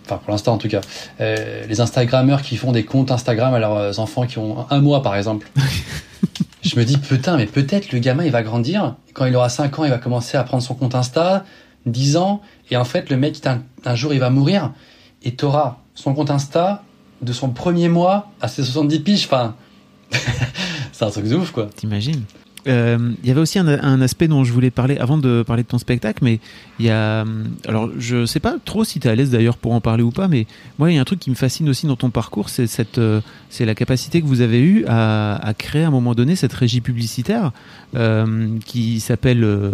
Enfin, 0.08 0.22
pour 0.24 0.32
l'instant 0.32 0.54
en 0.54 0.58
tout 0.58 0.70
cas. 0.70 0.82
Euh, 1.20 1.66
les 1.68 1.82
Instagrammeurs 1.82 2.42
qui 2.42 2.56
font 2.56 2.72
des 2.72 2.86
comptes 2.86 3.12
Instagram 3.12 3.54
à 3.54 3.60
leurs 3.60 4.00
enfants 4.00 4.26
qui 4.26 4.38
ont 4.38 4.66
un 4.70 4.80
mois 4.80 5.02
par 5.02 5.16
exemple. 5.16 5.50
je 6.64 6.80
me 6.80 6.86
dis, 6.86 6.98
putain, 6.98 7.36
mais 7.36 7.46
peut-être 7.46 7.92
le 7.92 8.00
gamin 8.00 8.24
il 8.24 8.32
va 8.32 8.44
grandir. 8.44 8.96
Quand 9.14 9.26
il 9.26 9.36
aura 9.36 9.50
5 9.50 9.80
ans, 9.80 9.84
il 9.84 9.90
va 9.90 9.98
commencer 9.98 10.38
à 10.38 10.44
prendre 10.44 10.64
son 10.64 10.76
compte 10.76 10.96
Insta, 10.96 11.44
10 11.86 12.18
ans, 12.18 12.42
et 12.70 12.78
en 12.78 12.86
fait, 12.86 13.10
le 13.10 13.18
mec, 13.18 13.46
un, 13.46 13.64
un 13.86 13.96
jour, 13.96 14.14
il 14.14 14.20
va 14.20 14.30
mourir, 14.30 14.74
et 15.24 15.36
t'auras 15.36 15.78
son 15.96 16.14
compte 16.14 16.32
Insta 16.32 16.84
de 17.22 17.34
son 17.34 17.50
premier 17.50 17.90
mois 17.90 18.32
à 18.42 18.48
ses 18.48 18.64
70 18.64 19.00
piges. 19.00 19.26
Enfin, 19.26 19.56
c'est 20.92 21.06
un 21.06 21.10
truc 21.10 21.28
de 21.28 21.36
ouf 21.36 21.52
quoi. 21.52 21.68
T'imagines? 21.76 22.24
Euh, 22.68 22.98
Il 23.24 23.28
y 23.28 23.32
avait 23.32 23.40
aussi 23.40 23.60
un, 23.60 23.68
un 23.68 24.02
aspect 24.02 24.28
dont 24.28 24.44
je 24.44 24.52
voulais 24.52 24.72
parler 24.72 24.98
avant 24.98 25.18
de 25.18 25.44
parler 25.46 25.64
de 25.64 25.68
ton 25.68 25.78
spectacle, 25.78 26.24
mais 26.24 26.40
il 26.80 26.86
y 26.86 26.90
a. 26.90 27.22
hum, 27.22 27.46
Alors, 27.68 27.90
je 27.98 28.26
sais 28.26 28.40
pas 28.42 28.58
trop 28.66 28.84
si 28.84 29.00
tu 29.00 29.08
es 29.08 29.12
à 29.12 29.16
l'aise 29.16 29.30
d'ailleurs 29.30 29.58
pour 29.58 29.72
en 29.74 29.80
parler 29.82 30.04
ou 30.04 30.12
pas, 30.12 30.28
mais 30.28 30.48
moi, 30.80 30.92
il 30.92 30.96
y 30.96 30.98
a 30.98 31.02
un 31.02 31.06
truc 31.06 31.20
qui 31.20 31.30
me 31.30 31.36
fascine 31.36 31.70
aussi 31.70 31.86
dans 31.88 31.96
ton 31.96 32.10
parcours, 32.10 32.50
c'est 32.50 32.68
cette, 32.68 32.98
euh, 32.98 33.22
c'est 33.50 33.66
la 33.66 33.76
capacité 33.76 34.22
que 34.22 34.26
vous 34.28 34.42
avez 34.42 34.60
eue 34.62 34.84
à, 34.88 35.36
à 35.36 35.54
créer 35.54 35.84
à 35.84 35.88
un 35.88 35.92
moment 35.92 36.14
donné 36.14 36.36
cette 36.36 36.54
régie 36.54 36.82
publicitaire 36.82 37.52
euh, 37.96 38.48
qui 38.66 39.00
s'appelle, 39.00 39.44
euh, 39.44 39.72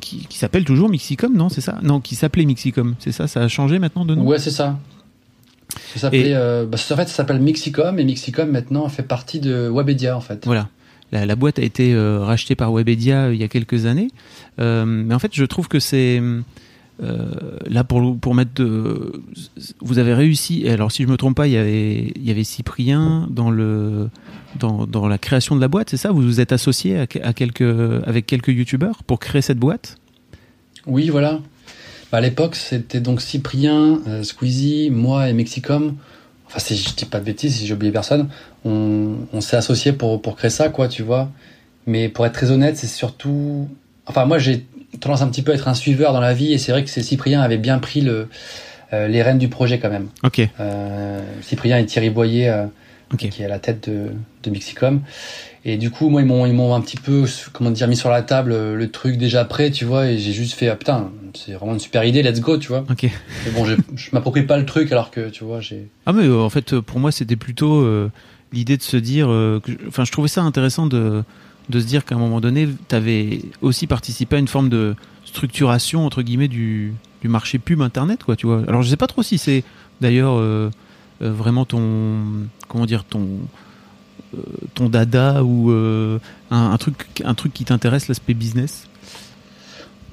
qui, 0.00 0.26
qui 0.26 0.36
s'appelle 0.38 0.64
toujours 0.64 0.88
Mixicom, 0.90 1.34
non 1.34 1.48
C'est 1.48 1.62
ça? 1.62 1.78
Non, 1.82 2.00
qui 2.00 2.16
s'appelait 2.16 2.44
Mixicom, 2.44 2.96
c'est 2.98 3.12
ça? 3.12 3.28
Ça 3.28 3.40
a 3.42 3.48
changé 3.48 3.78
maintenant 3.78 4.04
de 4.04 4.14
nom? 4.14 4.24
Ouais, 4.26 4.38
c'est 4.38 4.50
ça. 4.50 4.78
Ça 5.94 6.00
s'appelait, 6.00 6.30
Et- 6.30 6.34
euh, 6.34 6.64
bah, 6.66 6.76
en 6.76 6.96
fait, 6.96 7.08
ça 7.08 7.14
s'appelle 7.14 7.40
Mixicom 7.40 7.98
et 7.98 8.04
Mixicom 8.04 8.50
maintenant 8.50 8.88
fait 8.88 9.02
partie 9.02 9.40
de 9.40 9.68
Webedia 9.72 10.16
en 10.16 10.20
fait. 10.20 10.44
Voilà. 10.44 10.68
La, 11.12 11.36
boîte 11.36 11.58
a 11.58 11.62
été 11.62 11.94
euh, 11.94 12.20
rachetée 12.20 12.54
par 12.54 12.72
Webedia 12.72 13.26
euh, 13.26 13.34
il 13.34 13.40
y 13.40 13.44
a 13.44 13.48
quelques 13.48 13.86
années. 13.86 14.08
Euh, 14.58 14.84
mais 14.84 15.14
en 15.14 15.18
fait, 15.18 15.30
je 15.32 15.44
trouve 15.44 15.68
que 15.68 15.78
c'est. 15.78 16.20
là, 17.00 17.84
pour, 17.84 18.18
pour 18.18 18.34
mettre. 18.34 18.62
Vous 19.80 19.98
avez 19.98 20.14
réussi. 20.14 20.68
Alors, 20.68 20.90
si 20.90 21.04
je 21.04 21.08
me 21.08 21.16
trompe 21.16 21.36
pas, 21.36 21.46
il 21.46 21.52
y 21.52 21.56
avait, 21.56 22.12
il 22.16 22.24
y 22.24 22.30
avait 22.30 22.44
Cyprien 22.44 23.28
dans, 23.30 23.50
le, 23.50 24.08
dans, 24.58 24.86
dans 24.86 25.06
la 25.06 25.18
création 25.18 25.54
de 25.54 25.60
la 25.60 25.68
boîte, 25.68 25.90
c'est 25.90 25.96
ça? 25.96 26.10
Vous 26.10 26.22
vous 26.22 26.40
êtes 26.40 26.52
associé 26.52 26.98
à, 26.98 27.06
quelques, 27.06 27.62
avec 28.06 28.26
quelques 28.26 28.48
youtubeurs 28.48 29.02
pour 29.04 29.20
créer 29.20 29.42
cette 29.42 29.58
boîte? 29.58 29.98
Oui, 30.86 31.08
voilà. 31.08 31.40
Bah, 32.10 32.18
à 32.18 32.20
l'époque, 32.20 32.56
c'était 32.56 33.00
donc 33.00 33.20
Cyprien, 33.20 34.00
Squeezie, 34.22 34.90
moi 34.90 35.28
et 35.28 35.32
Mexicom. 35.32 35.96
Enfin, 36.46 36.60
si 36.60 36.76
je 36.76 36.94
dis 36.94 37.04
pas 37.04 37.18
de 37.18 37.24
bêtises, 37.24 37.56
si 37.56 37.66
j'ai 37.66 37.74
oublié 37.74 37.92
personne, 37.92 38.28
on, 38.66 39.16
on 39.32 39.40
s'est 39.40 39.56
associés 39.56 39.92
pour, 39.92 40.20
pour 40.20 40.36
créer 40.36 40.50
ça, 40.50 40.68
quoi, 40.68 40.88
tu 40.88 41.02
vois. 41.02 41.30
Mais 41.86 42.08
pour 42.08 42.26
être 42.26 42.32
très 42.32 42.50
honnête, 42.50 42.76
c'est 42.76 42.86
surtout. 42.86 43.68
Enfin, 44.06 44.24
moi, 44.24 44.38
j'ai 44.38 44.66
tendance 45.00 45.22
un 45.22 45.28
petit 45.28 45.42
peu 45.42 45.52
à 45.52 45.54
être 45.54 45.68
un 45.68 45.74
suiveur 45.74 46.12
dans 46.12 46.20
la 46.20 46.34
vie, 46.34 46.52
et 46.52 46.58
c'est 46.58 46.72
vrai 46.72 46.82
que 46.84 46.90
Cyprien 46.90 47.40
avait 47.40 47.58
bien 47.58 47.78
pris 47.78 48.00
le, 48.00 48.28
euh, 48.92 49.08
les 49.08 49.22
rênes 49.22 49.38
du 49.38 49.48
projet 49.48 49.78
quand 49.78 49.90
même. 49.90 50.08
Ok. 50.24 50.40
Euh, 50.60 51.20
Cyprien 51.42 51.78
et 51.78 51.86
Thierry 51.86 52.10
Boyer, 52.10 52.48
euh, 52.48 52.66
qui 53.16 53.26
est 53.26 53.44
à 53.44 53.48
la 53.48 53.58
tête 53.58 53.88
de, 53.88 54.08
de 54.42 54.50
Mixicom. 54.50 55.00
Et 55.64 55.76
du 55.76 55.90
coup, 55.90 56.08
moi, 56.08 56.22
ils 56.22 56.26
m'ont, 56.26 56.46
ils 56.46 56.52
m'ont 56.52 56.74
un 56.74 56.80
petit 56.80 56.96
peu, 56.96 57.24
comment 57.52 57.70
dire, 57.70 57.88
mis 57.88 57.96
sur 57.96 58.10
la 58.10 58.22
table 58.22 58.50
le 58.74 58.90
truc 58.90 59.16
déjà 59.16 59.44
prêt, 59.44 59.70
tu 59.70 59.84
vois, 59.84 60.06
et 60.06 60.18
j'ai 60.18 60.32
juste 60.32 60.54
fait, 60.54 60.68
ah 60.68 60.76
putain, 60.76 61.10
c'est 61.34 61.52
vraiment 61.52 61.72
une 61.72 61.80
super 61.80 62.04
idée, 62.04 62.22
let's 62.22 62.40
go, 62.40 62.56
tu 62.56 62.68
vois. 62.68 62.84
Ok. 62.88 63.02
Mais 63.04 63.50
bon, 63.52 63.64
je, 63.64 63.74
je 63.96 64.10
m'approprie 64.12 64.44
pas 64.44 64.58
le 64.58 64.64
truc 64.64 64.92
alors 64.92 65.10
que, 65.10 65.28
tu 65.28 65.42
vois, 65.42 65.60
j'ai. 65.60 65.88
Ah 66.06 66.12
mais 66.12 66.28
en 66.28 66.50
fait 66.50 66.78
pour 66.78 67.00
moi 67.00 67.10
c'était 67.10 67.34
plutôt 67.34 67.84
l'idée 68.56 68.76
de 68.76 68.82
se 68.82 68.96
dire 68.96 69.28
euh, 69.30 69.60
enfin 69.86 70.04
je 70.04 70.12
trouvais 70.12 70.28
ça 70.28 70.42
intéressant 70.42 70.86
de 70.86 71.22
de 71.68 71.80
se 71.80 71.84
dire 71.84 72.04
qu'à 72.04 72.14
un 72.14 72.18
moment 72.18 72.40
donné 72.40 72.68
tu 72.88 72.94
avais 72.94 73.42
aussi 73.60 73.86
participé 73.86 74.36
à 74.36 74.38
une 74.38 74.48
forme 74.48 74.68
de 74.68 74.94
structuration 75.24 76.06
entre 76.06 76.22
guillemets 76.22 76.48
du 76.48 76.94
du 77.22 77.28
marché 77.28 77.58
pub 77.58 77.82
internet 77.82 78.24
quoi 78.24 78.34
tu 78.34 78.46
vois. 78.46 78.62
Alors 78.66 78.82
je 78.82 78.88
sais 78.88 78.96
pas 78.96 79.06
trop 79.06 79.22
si 79.22 79.36
c'est 79.36 79.62
d'ailleurs 80.00 80.36
euh, 80.38 80.70
euh, 81.22 81.32
vraiment 81.32 81.64
ton 81.64 82.48
comment 82.68 82.86
dire 82.86 83.04
ton 83.04 83.26
ton 84.74 84.88
dada 84.88 85.44
ou 85.44 85.70
un, 85.70 86.20
un 86.50 86.78
truc 86.78 87.22
un 87.24 87.34
truc 87.34 87.52
qui 87.52 87.64
t'intéresse 87.64 88.08
l'aspect 88.08 88.34
business? 88.34 88.88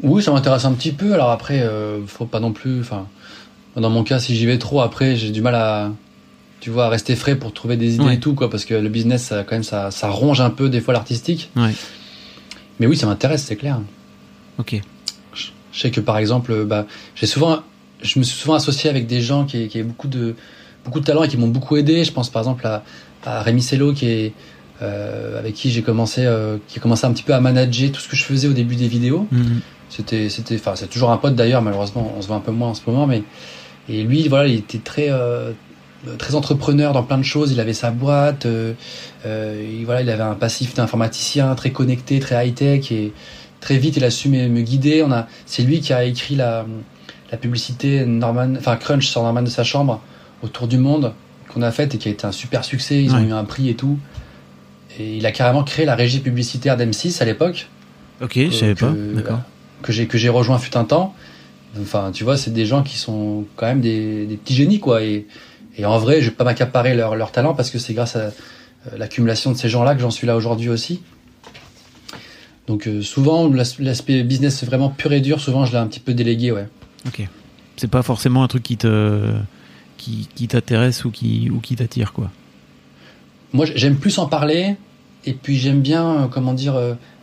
Oui, 0.01 0.21
ça 0.21 0.31
m'intéresse 0.31 0.65
un 0.65 0.73
petit 0.73 0.91
peu. 0.91 1.13
Alors 1.13 1.31
après, 1.31 1.65
faut 2.07 2.25
pas 2.25 2.39
non 2.39 2.51
plus. 2.51 2.79
Enfin, 2.81 3.07
dans 3.75 3.89
mon 3.89 4.03
cas, 4.03 4.19
si 4.19 4.35
j'y 4.35 4.45
vais 4.45 4.57
trop, 4.59 4.81
après, 4.81 5.15
j'ai 5.15 5.31
du 5.31 5.41
mal 5.41 5.55
à, 5.55 5.91
tu 6.64 6.70
vois, 6.70 6.88
rester 6.88 7.18
frais 7.18 7.36
pour 7.36 7.51
trouver 7.51 7.76
des 7.76 7.95
idées 7.95 8.05
Ouais. 8.05 8.16
et 8.16 8.20
tout, 8.22 8.36
quoi, 8.36 8.49
parce 8.49 8.64
que 8.64 8.74
le 8.74 8.88
business, 8.88 9.24
ça, 9.24 9.43
quand 9.43 9.53
même, 9.55 9.64
ça, 9.64 9.91
ça 9.91 10.07
ronge 10.09 10.39
un 10.39 10.49
peu 10.49 10.70
des 10.70 10.80
fois 10.80 10.93
l'artistique. 10.93 11.49
Ouais. 11.57 11.72
Mais 12.80 12.88
oui, 12.88 12.95
ça 12.95 13.05
m'intéresse, 13.05 13.43
c'est 13.43 13.57
clair. 13.57 13.82
Ok. 14.59 14.80
Je 15.34 15.47
je 15.74 15.80
sais 15.82 15.91
que 15.91 15.99
par 15.99 16.18
exemple, 16.18 16.64
bah, 16.64 16.86
j'ai 17.16 17.26
souvent, 17.28 17.59
je 18.01 18.18
me 18.18 18.24
suis 18.24 18.38
souvent 18.38 18.53
associé 18.53 18.89
avec 18.89 19.07
des 19.07 19.20
gens 19.20 19.43
qui, 19.43 19.68
qui 19.68 19.78
avaient 19.80 19.88
beaucoup 19.88 20.07
de, 20.07 20.36
beaucoup 20.86 21.01
de 21.01 21.05
talent 21.05 21.24
et 21.24 21.28
qui 21.28 21.36
m'ont 21.36 21.49
beaucoup 21.49 21.76
aidé. 21.76 22.05
Je 22.05 22.14
pense 22.14 22.30
par 22.30 22.41
exemple 22.43 22.66
à, 22.66 22.82
à 23.26 23.41
Rémi 23.41 23.61
Cello 23.61 23.91
qui 23.91 24.05
est, 24.07 24.34
euh, 24.82 25.38
avec 25.39 25.55
qui 25.55 25.70
j'ai 25.70 25.82
commencé, 25.82 26.22
euh, 26.26 26.55
qui 26.70 26.80
a 26.80 26.82
commencé 26.82 27.05
un 27.05 27.11
petit 27.11 27.24
peu 27.24 27.34
à 27.34 27.41
manager 27.41 27.91
tout 27.91 27.99
ce 27.99 28.07
que 28.07 28.16
je 28.16 28.24
faisais 28.24 28.47
au 28.47 28.53
début 28.53 28.78
des 28.78 28.88
vidéos. 28.88 29.28
Mhm. 29.32 29.59
C'était, 29.89 30.30
c'était, 30.30 30.55
enfin, 30.55 30.76
c'est 30.76 30.88
toujours 30.88 31.11
un 31.11 31.18
pote 31.18 31.36
d'ailleurs. 31.36 31.61
Malheureusement, 31.61 32.14
on 32.18 32.22
se 32.22 32.28
voit 32.28 32.38
un 32.38 32.45
peu 32.47 32.51
moins 32.53 32.70
en 32.70 32.74
ce 32.74 32.82
moment, 32.88 33.05
mais 33.05 33.22
et 33.89 34.03
lui, 34.03 34.30
voilà, 34.30 34.47
il 34.47 34.55
était 34.59 34.78
très, 34.78 35.07
euh, 35.09 35.51
très 36.18 36.36
entrepreneur 36.36 36.93
dans 36.93 37.04
plein 37.04 37.18
de 37.18 37.24
choses. 37.24 37.51
Il 37.51 37.60
avait 37.60 37.74
sa 37.74 37.91
boîte, 37.91 38.45
euh, 38.45 38.74
euh, 39.26 39.64
il- 39.80 39.86
voilà, 39.86 40.01
il 40.01 40.10
avait 40.10 40.24
un 40.24 40.36
passif 40.36 40.74
d'informaticien 40.74 41.54
très 41.56 41.72
connecté, 41.72 42.20
très 42.20 42.47
high 42.47 42.54
tech 42.56 42.91
et 42.91 43.14
très 43.62 43.78
vite 43.78 43.97
il 43.97 44.04
a 44.04 44.10
su 44.12 44.30
me, 44.30 44.47
me 44.49 44.62
guider. 44.62 45.04
On 45.04 45.12
a, 45.12 45.28
c'est 45.45 45.64
lui 45.64 45.80
qui 45.80 45.93
a 45.93 46.04
écrit 46.04 46.36
la, 46.36 46.66
la 47.32 47.38
publicité 47.38 48.06
Norman, 48.06 48.54
enfin 48.58 48.76
Crunch 48.76 49.08
sur 49.08 49.24
Norman 49.24 49.41
de 49.43 49.49
sa 49.49 49.64
chambre 49.64 50.01
autour 50.43 50.68
du 50.68 50.78
monde 50.78 51.14
qu'on 51.47 51.62
a 51.62 51.72
faite 51.72 51.95
et 51.95 51.97
qui 51.97 52.08
a 52.10 52.12
été 52.12 52.26
un 52.26 52.32
super 52.32 52.64
succès. 52.66 53.01
Ils 53.01 53.14
ont 53.16 53.20
eu 53.24 53.32
un 53.32 53.45
prix 53.45 53.70
et 53.70 53.76
tout. 53.76 53.97
Et 54.99 55.18
il 55.18 55.26
a 55.26 55.32
carrément 55.32 55.64
créé 55.64 55.86
la 55.86 55.95
régie 55.95 56.20
publicitaire 56.20 56.78
d'M6 56.78 57.22
à 57.22 57.26
l'époque 57.26 57.68
Ok, 58.22 58.34
je 58.38 58.49
savais 58.51 58.76
que- 58.76 58.80
pas. 58.86 58.91
D'accord. 59.16 59.39
que 59.82 59.91
j'ai 59.91 60.06
que 60.08 60.18
j'ai 60.18 60.30
rejoint 60.30 60.60
fut 60.60 60.78
un 60.78 60.84
temps. 60.84 61.16
Enfin, 61.82 62.12
tu 62.14 62.24
vois, 62.24 62.38
c'est 62.38 62.51
des 62.54 62.66
gens 62.68 62.84
qui 62.84 62.97
sont 62.97 63.45
quand 63.56 63.66
même 63.66 63.82
des, 63.82 64.28
des 64.28 64.38
petits 64.38 64.54
génies, 64.54 64.80
quoi. 64.80 65.01
Et, 65.04 65.26
et 65.78 65.86
en 65.86 65.97
vrai, 65.97 66.21
je 66.21 66.30
vais 66.30 66.36
pas 66.36 66.43
m'accaparer 66.43 66.95
leur, 66.95 67.15
leur 67.15 67.32
talent 67.32 67.53
parce 67.53 67.69
que 67.69 67.80
c'est 67.80 67.93
grâce 67.93 68.15
à 68.15 68.19
euh, 68.19 68.32
l'accumulation 68.97 69.51
de 69.51 69.57
ces 69.57 69.69
gens-là 69.69 69.95
que 69.95 70.01
j'en 70.01 70.11
suis 70.11 70.28
là 70.28 70.36
aujourd'hui 70.36 70.69
aussi. 70.69 71.01
Donc 72.67 72.88
euh, 72.88 73.01
souvent, 73.01 73.49
l'as- 73.49 73.80
l'aspect 73.80 74.24
business 74.24 74.63
vraiment 74.63 74.89
pur 74.89 75.11
et 75.13 75.21
dur, 75.21 75.39
souvent 75.41 75.65
je 75.65 75.71
l'ai 75.71 75.78
un 75.78 75.88
petit 75.88 75.99
peu 75.99 76.13
délégué, 76.13 76.51
ouais. 76.51 76.67
Ok. 77.07 77.28
C'est 77.76 77.89
pas 77.89 78.03
forcément 78.03 78.43
un 78.43 78.47
truc 78.47 78.63
qui 78.63 78.78
te 78.78 79.32
qui, 79.97 80.30
qui 80.36 80.47
t'intéresse 80.47 81.05
ou 81.05 81.11
qui 81.11 81.49
ou 81.49 81.59
qui 81.59 81.76
t'attire 81.76 82.13
quoi. 82.13 82.30
Moi, 83.51 83.65
j'aime 83.76 83.97
plus 83.97 84.17
en 84.17 84.26
parler, 84.26 84.76
et 85.26 85.34
puis 85.34 85.57
j'aime 85.57 85.82
bien, 85.82 86.24
euh, 86.24 86.28
comment 86.28 86.53
dire, 86.53 86.76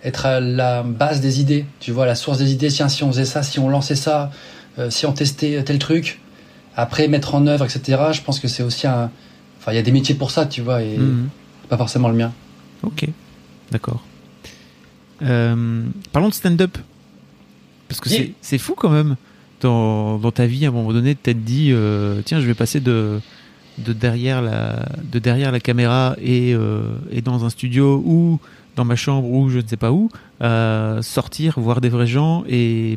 être 0.04 0.26
à 0.26 0.40
la 0.40 0.82
base 0.82 1.20
des 1.20 1.40
idées. 1.40 1.64
Tu 1.80 1.90
vois, 1.90 2.06
la 2.06 2.14
source 2.14 2.38
des 2.38 2.52
idées. 2.52 2.68
Tiens, 2.68 2.88
si 2.88 3.02
on 3.02 3.08
faisait 3.10 3.24
ça, 3.24 3.42
si 3.42 3.58
on 3.58 3.68
lançait 3.68 3.96
ça, 3.96 4.30
euh, 4.78 4.90
si 4.90 5.06
on 5.06 5.12
testait 5.12 5.62
tel 5.64 5.78
truc, 5.78 6.20
après 6.76 7.08
mettre 7.08 7.34
en 7.34 7.46
œuvre, 7.46 7.64
etc. 7.64 7.98
Je 8.12 8.22
pense 8.22 8.40
que 8.40 8.48
c'est 8.48 8.62
aussi 8.62 8.86
un. 8.86 9.10
Enfin, 9.58 9.72
il 9.72 9.76
y 9.76 9.78
a 9.78 9.82
des 9.82 9.92
métiers 9.92 10.14
pour 10.14 10.30
ça, 10.30 10.46
tu 10.46 10.60
vois, 10.62 10.82
et 10.82 10.96
Mhm. 10.96 11.28
pas 11.68 11.76
forcément 11.76 12.08
le 12.08 12.14
mien. 12.14 12.32
Ok, 12.82 13.06
d'accord. 13.70 14.02
Euh, 15.22 15.84
parlons 16.12 16.28
de 16.28 16.34
stand-up. 16.34 16.78
Parce 17.88 18.00
que 18.00 18.08
Yeah. 18.08 18.26
c'est- 18.40 18.58
fou 18.58 18.74
quand 18.76 18.88
même, 18.90 19.16
dans, 19.60 20.18
dans 20.18 20.30
ta 20.30 20.46
vie, 20.46 20.64
à 20.64 20.68
un 20.68 20.72
moment 20.72 20.92
donné, 20.92 21.14
de 21.14 21.18
t'être 21.18 21.44
dit, 21.44 21.70
euh, 21.72 22.22
tiens, 22.24 22.40
je 22.40 22.46
vais 22.46 22.54
passer 22.54 22.80
de, 22.80 23.20
de, 23.78 23.92
derrière, 23.92 24.40
la, 24.42 24.86
de 25.10 25.18
derrière 25.18 25.50
la 25.52 25.60
caméra 25.60 26.14
et, 26.22 26.54
euh, 26.54 26.82
et 27.10 27.20
dans 27.20 27.44
un 27.44 27.50
studio 27.50 28.00
ou 28.06 28.38
dans 28.76 28.84
ma 28.84 28.96
chambre 28.96 29.28
ou 29.28 29.50
je 29.50 29.58
ne 29.58 29.66
sais 29.66 29.76
pas 29.76 29.90
où, 29.92 30.08
à 30.40 30.98
sortir, 31.02 31.58
voir 31.58 31.80
des 31.80 31.88
vrais 31.88 32.06
gens 32.06 32.44
et, 32.48 32.96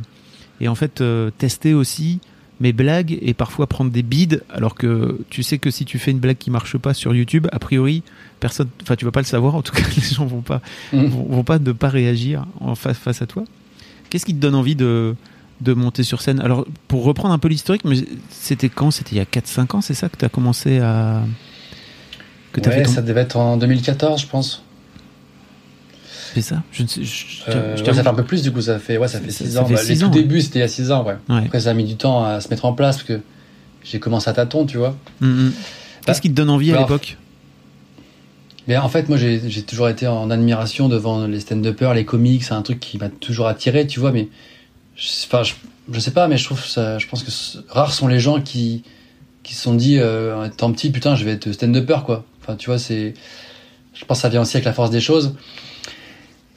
et 0.61 0.67
en 0.67 0.75
fait 0.75 1.03
tester 1.39 1.73
aussi 1.73 2.19
mes 2.59 2.71
blagues 2.73 3.17
et 3.21 3.33
parfois 3.33 3.67
prendre 3.67 3.91
des 3.91 4.03
bides 4.03 4.43
alors 4.49 4.75
que 4.75 5.19
tu 5.29 5.43
sais 5.43 5.57
que 5.57 5.71
si 5.71 5.85
tu 5.85 5.99
fais 5.99 6.11
une 6.11 6.19
blague 6.19 6.37
qui 6.37 6.51
marche 6.51 6.77
pas 6.77 6.93
sur 6.93 7.13
YouTube, 7.15 7.47
a 7.51 7.59
priori, 7.59 8.03
personne, 8.39 8.69
enfin 8.83 8.95
tu 8.95 9.05
vas 9.05 9.11
pas 9.11 9.21
le 9.21 9.25
savoir, 9.25 9.55
en 9.55 9.61
tout 9.61 9.73
cas 9.73 9.81
les 9.95 10.01
gens 10.03 10.25
vont 10.25 10.41
pas 10.41 10.61
Mhm. 10.93 11.07
vont, 11.07 11.23
vont 11.23 11.43
pas 11.43 11.59
ne 11.59 11.71
pas 11.71 11.89
réagir 11.89 12.45
en 12.59 12.75
face, 12.75 12.97
face 12.97 13.21
à 13.21 13.25
toi. 13.25 13.43
Qu'est-ce 14.09 14.25
qui 14.25 14.33
te 14.35 14.39
donne 14.39 14.55
envie 14.55 14.75
de, 14.75 15.15
de 15.61 15.73
monter 15.73 16.03
sur 16.03 16.21
scène? 16.21 16.39
Alors, 16.39 16.65
pour 16.87 17.03
reprendre 17.03 17.33
un 17.33 17.39
peu 17.39 17.47
l'historique, 17.47 17.83
mais 17.85 17.97
c'était 18.29 18.69
quand? 18.69 18.91
C'était 18.91 19.15
il 19.15 19.17
y 19.17 19.21
a 19.21 19.25
4-5 19.25 19.75
ans, 19.77 19.81
c'est 19.81 19.95
ça 19.95 20.07
que 20.09 20.17
tu 20.17 20.23
as 20.25 20.29
commencé 20.29 20.79
à. 20.79 21.23
Que 22.51 22.61
tu 22.61 22.69
ouais, 22.69 22.75
fait 22.75 22.83
ton- 22.83 22.91
ça 22.91 23.01
devait 23.01 23.21
être 23.21 23.37
en 23.37 23.57
2014, 23.57 24.21
je 24.21 24.27
pense. 24.27 24.63
C'est 26.33 26.41
ça 26.41 26.63
Je 26.71 26.83
ne 26.83 26.87
sais. 26.87 27.03
je- 27.03 27.07
je- 27.45 27.51
Euh, 27.51 27.75
je 27.75 27.79
ouais, 27.81 27.85
t'avoue- 27.85 27.97
ça 27.97 28.03
fait 28.03 28.09
un 28.09 28.13
peu 28.13 28.23
plus, 28.23 28.41
du 28.41 28.51
coup, 28.51 28.61
ça 28.61 28.79
fait, 28.79 28.97
ouais, 28.97 29.07
ça 29.07 29.19
fait 29.19 29.31
Ça- 29.31 29.45
6 29.45 29.51
ça 29.53 29.61
ans. 29.61 29.65
fait 29.65 29.73
Bah, 29.75 29.79
six 29.81 29.89
les 29.89 30.03
ans, 30.03 30.09
tout 30.09 30.15
ouais. 30.17 30.23
débuts, 30.23 30.41
c'était 30.41 30.59
il 30.59 30.61
y 30.61 30.65
a 30.65 30.67
6 30.67 30.91
ans, 30.91 31.03
ouais. 31.05 31.15
Ouais. 31.29 31.43
Après, 31.45 31.59
ça 31.59 31.69
a 31.71 31.73
mis 31.73 31.83
du 31.85 31.95
temps 31.95 32.23
à 32.23 32.41
se 32.41 32.49
mettre 32.49 32.65
en 32.65 32.73
place, 32.73 32.97
parce 32.97 33.07
que 33.07 33.21
j'ai 33.83 33.99
commencé 33.99 34.29
à 34.29 34.33
tâtons, 34.33 34.65
tu 34.65 34.77
vois. 34.77 34.95
Mm, 35.21 35.27
mm. 35.27 35.53
Qu'est-ce 36.05 36.21
qui 36.21 36.29
te 36.29 36.35
donne 36.35 36.49
envie 36.49 36.71
à 36.71 36.75
alors, 36.75 36.87
l'époque 36.89 37.17
Mais 38.67 38.77
en 38.77 38.87
fait, 38.89 39.09
moi, 39.09 39.17
j'ai 39.17 39.39
toujours 39.63 39.89
été 39.89 40.07
en 40.07 40.29
admiration 40.31 40.87
devant 40.89 41.27
les 41.27 41.39
stand-uppers, 41.41 41.93
les 41.93 42.05
comics. 42.05 42.43
C'est 42.43 42.53
un 42.53 42.61
truc 42.61 42.79
qui 42.79 42.97
m'a 42.97 43.09
toujours 43.09 43.47
attiré, 43.47 43.85
tu 43.87 43.99
vois. 43.99 44.11
Mais, 44.13 44.29
enfin, 45.25 45.43
je, 45.43 45.53
je 45.91 45.99
sais 45.99 46.11
pas, 46.11 46.27
mais 46.29 46.37
je 46.37 46.45
trouve 46.45 46.63
ça. 46.65 46.97
Je 46.97 47.07
pense 47.07 47.23
que 47.23 47.31
rares 47.69 47.93
sont 47.93 48.07
les 48.07 48.19
gens 48.19 48.39
qui 48.41 48.83
qui 49.43 49.53
se 49.55 49.61
sont 49.63 49.73
dit, 49.73 49.97
euh, 49.99 50.37
en 50.37 50.45
étant 50.45 50.71
petit, 50.71 50.89
putain, 50.89 51.17
je 51.17 51.25
vais 51.25 51.31
être 51.31 51.51
stand-upper, 51.51 51.97
quoi. 52.05 52.23
Enfin, 52.41 52.55
tu 52.55 52.67
vois, 52.67 52.79
c'est. 52.79 53.13
Je 53.93 54.05
pense 54.05 54.19
que 54.19 54.21
ça 54.21 54.29
vient 54.29 54.41
aussi 54.41 54.55
avec 54.55 54.63
la 54.65 54.71
force 54.73 54.89
des 54.89 55.01
choses. 55.01 55.35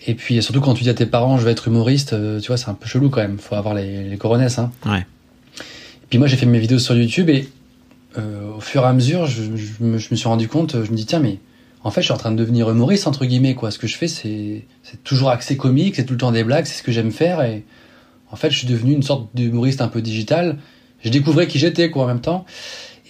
Et 0.06 0.14
puis, 0.14 0.40
surtout 0.42 0.60
quand 0.60 0.74
tu 0.74 0.84
dis 0.84 0.90
à 0.90 0.94
tes 0.94 1.06
parents, 1.06 1.36
je 1.36 1.44
vais 1.44 1.50
être 1.50 1.68
humoriste, 1.68 2.12
euh, 2.12 2.40
tu 2.40 2.48
vois, 2.48 2.56
c'est 2.56 2.68
un 2.68 2.74
peu 2.74 2.86
chelou 2.86 3.10
quand 3.10 3.20
même. 3.20 3.38
Faut 3.38 3.56
avoir 3.56 3.74
les, 3.74 4.08
les 4.08 4.16
coronesses, 4.16 4.58
hein. 4.58 4.70
Ouais. 4.84 5.00
Et 5.00 6.06
puis 6.08 6.18
moi, 6.18 6.28
j'ai 6.28 6.36
fait 6.36 6.46
mes 6.46 6.60
vidéos 6.60 6.78
sur 6.78 6.94
YouTube 6.94 7.28
et 7.28 7.48
euh, 8.16 8.52
au 8.56 8.60
fur 8.60 8.82
et 8.82 8.86
à 8.86 8.92
mesure, 8.92 9.26
je, 9.26 9.42
je 9.42 9.84
me, 9.84 9.98
je 9.98 10.08
me 10.10 10.16
suis 10.16 10.28
rendu 10.28 10.46
compte, 10.48 10.84
je 10.84 10.90
me 10.90 10.96
dis, 10.96 11.06
tiens, 11.06 11.18
mais 11.18 11.38
en 11.82 11.90
fait, 11.90 12.00
je 12.00 12.06
suis 12.06 12.14
en 12.14 12.18
train 12.18 12.32
de 12.32 12.36
devenir 12.36 12.70
humoriste, 12.70 13.06
entre 13.06 13.26
guillemets, 13.26 13.54
quoi. 13.54 13.70
Ce 13.70 13.78
que 13.78 13.86
je 13.86 13.96
fais, 13.96 14.08
c'est 14.08 14.64
toujours 15.04 15.30
axé 15.30 15.56
comique, 15.56 15.96
c'est 15.96 16.04
tout 16.04 16.14
le 16.14 16.18
temps 16.18 16.32
des 16.32 16.44
blagues, 16.44 16.66
c'est 16.66 16.78
ce 16.78 16.82
que 16.82 16.92
j'aime 16.92 17.12
faire. 17.12 17.42
Et 17.42 17.64
en 18.30 18.36
fait, 18.36 18.50
je 18.50 18.58
suis 18.58 18.66
devenu 18.66 18.92
une 18.92 19.02
sorte 19.02 19.28
d'humoriste 19.34 19.80
un 19.80 19.88
peu 19.88 20.02
digital. 20.02 20.58
Je 21.04 21.10
découvrais 21.10 21.46
qui 21.46 21.58
j'étais, 21.58 21.90
quoi, 21.90 22.04
en 22.04 22.06
même 22.06 22.20
temps. 22.20 22.44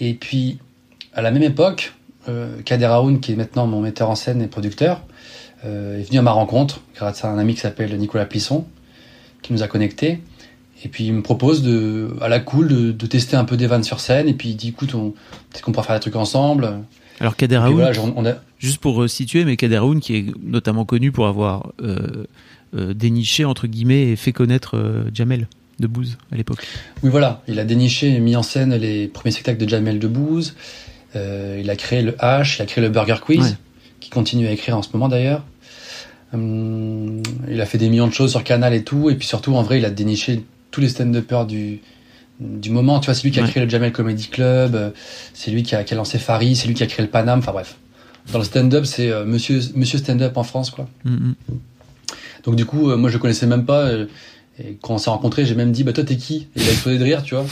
Et 0.01 0.14
puis, 0.14 0.59
à 1.14 1.22
la 1.22 1.30
même 1.30 1.42
époque, 1.42 1.94
euh, 2.28 2.61
Kader 2.64 2.86
Aoun, 2.86 3.20
qui 3.20 3.32
est 3.32 3.36
maintenant 3.36 3.66
mon 3.66 3.80
metteur 3.80 4.11
en 4.11 4.14
scène 4.14 4.42
et 4.42 4.47
producteur, 4.47 5.03
est 5.67 6.03
venu 6.03 6.19
à 6.19 6.23
ma 6.23 6.31
rencontre 6.33 6.81
grâce 6.95 7.25
à 7.25 7.31
un 7.31 7.39
ami 7.39 7.55
qui 7.55 7.61
s'appelle 7.61 7.97
Nicolas 7.99 8.27
Plisson, 8.27 8.64
qui 9.43 9.53
nous 9.53 9.62
a 9.62 9.69
connectés. 9.69 10.21
Et 10.85 10.89
puis 10.89 11.07
il 11.07 11.12
me 11.14 11.23
propose 11.23 11.62
de, 11.62 12.14
à 12.21 12.29
la 12.29 12.39
cool 12.41 12.69
de, 12.69 12.93
de 12.93 13.07
tester 13.07 13.37
un 13.37 13.45
peu 13.45 13.57
des 13.57 13.67
vannes 13.67 13.83
sur 13.85 14.01
scène. 14.01 14.29
Et 14.29 14.35
puis 14.35 14.51
il 14.51 14.57
dit 14.57 14.69
écoute, 14.69 14.91
peut-être 14.93 15.62
qu'on 15.62 15.73
pourra 15.73 15.85
faire 15.87 15.97
des 15.97 16.01
trucs 16.01 16.17
ensemble. 16.17 16.81
Alors 17.19 17.35
Kader 17.37 17.57
Aoun, 17.57 17.73
voilà, 17.73 17.93
genre, 17.95 18.12
on 18.14 18.27
a, 18.27 18.35
juste 18.59 18.79
pour 18.79 19.03
euh, 19.03 19.09
situer, 19.09 19.45
mais 19.47 19.57
Kader 19.57 19.77
Aoun, 19.79 20.01
qui 20.01 20.17
est 20.17 20.27
notamment 20.43 20.85
connu 20.85 21.12
pour 21.12 21.27
avoir 21.27 21.73
euh, 21.81 22.25
euh, 22.77 22.93
déniché, 22.93 23.47
entre 23.47 23.67
guillemets, 23.67 24.09
et 24.11 24.17
fait 24.17 24.33
connaître 24.33 24.77
euh, 24.77 25.05
Jamel 25.14 25.49
Debbouze 25.81 26.19
à 26.31 26.37
l'époque. 26.37 26.67
oui 27.03 27.09
voilà, 27.11 27.43
il 27.49 27.59
a 27.59 27.64
déniché 27.64 28.09
et 28.14 28.21
mis 28.21 28.37
en 28.37 28.43
scène 28.43 28.75
les 28.75 29.09
premiers 29.09 29.31
spectacles 29.33 29.62
de 29.64 29.69
Jamel 29.69 29.99
Debbouze. 29.99 30.55
Euh, 31.17 31.59
il 31.62 31.71
a 31.71 31.77
créé 31.77 32.03
le 32.03 32.12
H, 32.12 32.57
il 32.59 32.62
a 32.62 32.67
créé 32.67 32.85
le 32.85 32.91
Burger 32.91 33.17
Quiz, 33.25 33.41
Ouais. 33.41 33.51
qui 34.01 34.11
continue 34.11 34.47
à 34.47 34.53
écrire 34.53 34.77
en 34.77 34.83
ce 34.83 34.89
moment 34.93 35.09
d'ailleurs. 35.09 35.43
Hum, 36.33 37.22
il 37.49 37.61
a 37.61 37.66
fait 37.66 37.79
des 37.79 37.89
millions 37.89 38.09
de 38.09 38.12
choses 38.12 38.31
sur 38.33 38.43
Canal 38.45 38.74
et 38.74 38.83
tout. 38.85 39.11
Et 39.11 39.14
puis 39.14 39.27
surtout, 39.27 39.55
en 39.55 39.62
vrai, 39.62 39.79
il 39.79 39.85
a 39.85 39.91
déniché 39.91 40.45
tous 40.70 40.81
les 40.81 40.89
stand-uppers 40.89 41.47
du, 41.47 41.81
du 42.41 42.70
moment. 42.70 43.01
Tu 43.01 43.07
vois, 43.07 43.14
c'est 43.14 43.22
lui 43.22 43.31
qui 43.31 43.39
a 43.41 43.45
Ouais. 43.45 43.51
créé 43.51 43.62
le 43.64 43.70
Jamel 43.70 43.93
Comedy 43.93 44.29
Club, 44.29 44.74
euh, 44.74 44.91
c'est 45.35 45.51
lui 45.51 45.62
qui 45.62 45.74
a, 45.74 45.85
qui 45.85 45.95
a 45.95 45.97
lancé 45.97 46.18
Farid, 46.18 46.57
c'est 46.57 46.66
lui 46.68 46.74
qui 46.74 46.83
a 46.83 46.87
créé 46.87 47.05
le 47.05 47.11
Paname. 47.11 47.39
Enfin 47.39 47.53
bref. 47.53 47.77
Dans 48.33 48.39
le 48.39 48.45
stand-up, 48.45 48.85
c'est 48.87 49.09
euh, 49.11 49.24
monsieur, 49.24 49.61
monsieur 49.77 49.99
stand-up 49.99 50.37
en 50.37 50.43
France, 50.43 50.70
quoi. 50.70 50.89
Mm, 51.05 51.11
mm. 51.14 51.35
Donc 52.45 52.57
du 52.57 52.64
coup, 52.66 52.91
euh, 52.91 52.97
moi, 52.97 53.09
je 53.11 53.18
connaissais 53.18 53.47
même 53.47 53.64
pas. 53.64 53.83
euh, 53.83 54.07
et 54.59 54.77
quand 54.81 54.95
on 54.95 54.99
s'est 54.99 55.11
rencontrés, 55.11 55.45
j'ai 55.47 55.55
même 55.55 55.70
dit, 55.70 55.85
bah 55.85 55.93
toi, 55.93 56.03
t'es 56.03 56.16
qui? 56.16 56.49
Et 56.57 56.61
il 56.62 56.68
a 56.68 56.72
explosé 56.72 56.99
de 56.99 57.05
rire, 57.05 57.22
tu 57.22 57.35
vois. 57.37 57.47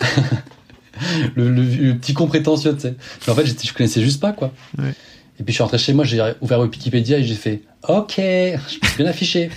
le, 1.34 1.50
le- 1.50 1.62
le 1.62 1.94
petit 1.98 2.14
con 2.14 2.26
prétentieux, 2.26 2.74
tu 2.74 2.80
sais. 2.82 2.94
Mais 3.26 3.32
en 3.32 3.36
fait, 3.36 3.44
j'étais- 3.46 3.66
je 3.68 3.74
connaissais 3.74 4.00
juste 4.02 4.20
pas, 4.20 4.32
quoi. 4.32 4.52
Ouais. 4.78 4.94
Et 5.38 5.42
puis 5.42 5.52
je 5.52 5.56
suis 5.56 5.62
rentré 5.62 5.78
chez 5.78 5.92
moi, 5.92 6.04
j'ai 6.04 6.22
ouvert 6.40 6.60
Wikipédia 6.60 7.18
et 7.18 7.24
j'ai 7.24 7.34
fait 7.34 7.62
OK, 7.88 8.14
je 8.16 8.52
me 8.54 8.58
suis 8.58 8.96
bien 8.96 9.06
affiché. 9.06 9.50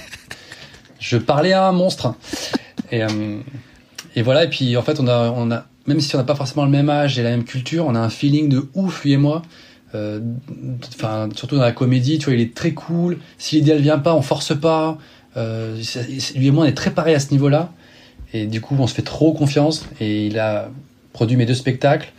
Je 0.99 1.17
parlais 1.17 1.53
à 1.53 1.67
un 1.67 1.71
monstre. 1.71 2.15
Et, 2.91 3.03
euh, 3.03 3.39
et 4.15 4.21
voilà, 4.21 4.43
et 4.43 4.49
puis 4.49 4.75
en 4.75 4.81
fait, 4.81 4.99
on 4.99 5.07
a, 5.07 5.31
on 5.31 5.51
a, 5.51 5.65
même 5.87 6.01
si 6.01 6.15
on 6.15 6.17
n'a 6.17 6.25
pas 6.25 6.35
forcément 6.35 6.65
le 6.65 6.71
même 6.71 6.89
âge 6.89 7.17
et 7.17 7.23
la 7.23 7.29
même 7.29 7.45
culture, 7.45 7.85
on 7.87 7.95
a 7.95 7.99
un 7.99 8.09
feeling 8.09 8.49
de 8.49 8.69
ouf, 8.75 9.03
lui 9.03 9.13
et 9.13 9.17
moi. 9.17 9.41
Euh, 9.95 10.19
Enfin, 10.93 11.29
surtout 11.35 11.55
dans 11.55 11.61
la 11.61 11.71
comédie, 11.71 12.19
tu 12.19 12.25
vois, 12.25 12.33
il 12.33 12.41
est 12.41 12.53
très 12.53 12.71
cool. 12.71 13.17
Si 13.37 13.55
l'idée 13.55 13.71
elle 13.71 13.81
vient 13.81 13.99
pas, 13.99 14.13
on 14.13 14.21
force 14.21 14.59
pas. 14.59 14.97
Euh, 15.37 15.77
lui 16.35 16.47
et 16.47 16.51
moi, 16.51 16.65
on 16.65 16.67
est 16.67 16.73
très 16.73 16.91
pareil 16.91 17.15
à 17.15 17.19
ce 17.19 17.31
niveau-là. 17.31 17.71
Et 18.33 18.45
du 18.45 18.61
coup, 18.61 18.75
on 18.77 18.87
se 18.87 18.93
fait 18.93 19.01
trop 19.01 19.33
confiance. 19.33 19.87
Et 20.01 20.27
il 20.27 20.37
a 20.37 20.69
produit 21.13 21.37
mes 21.37 21.45
deux 21.45 21.55
spectacles. 21.55 22.11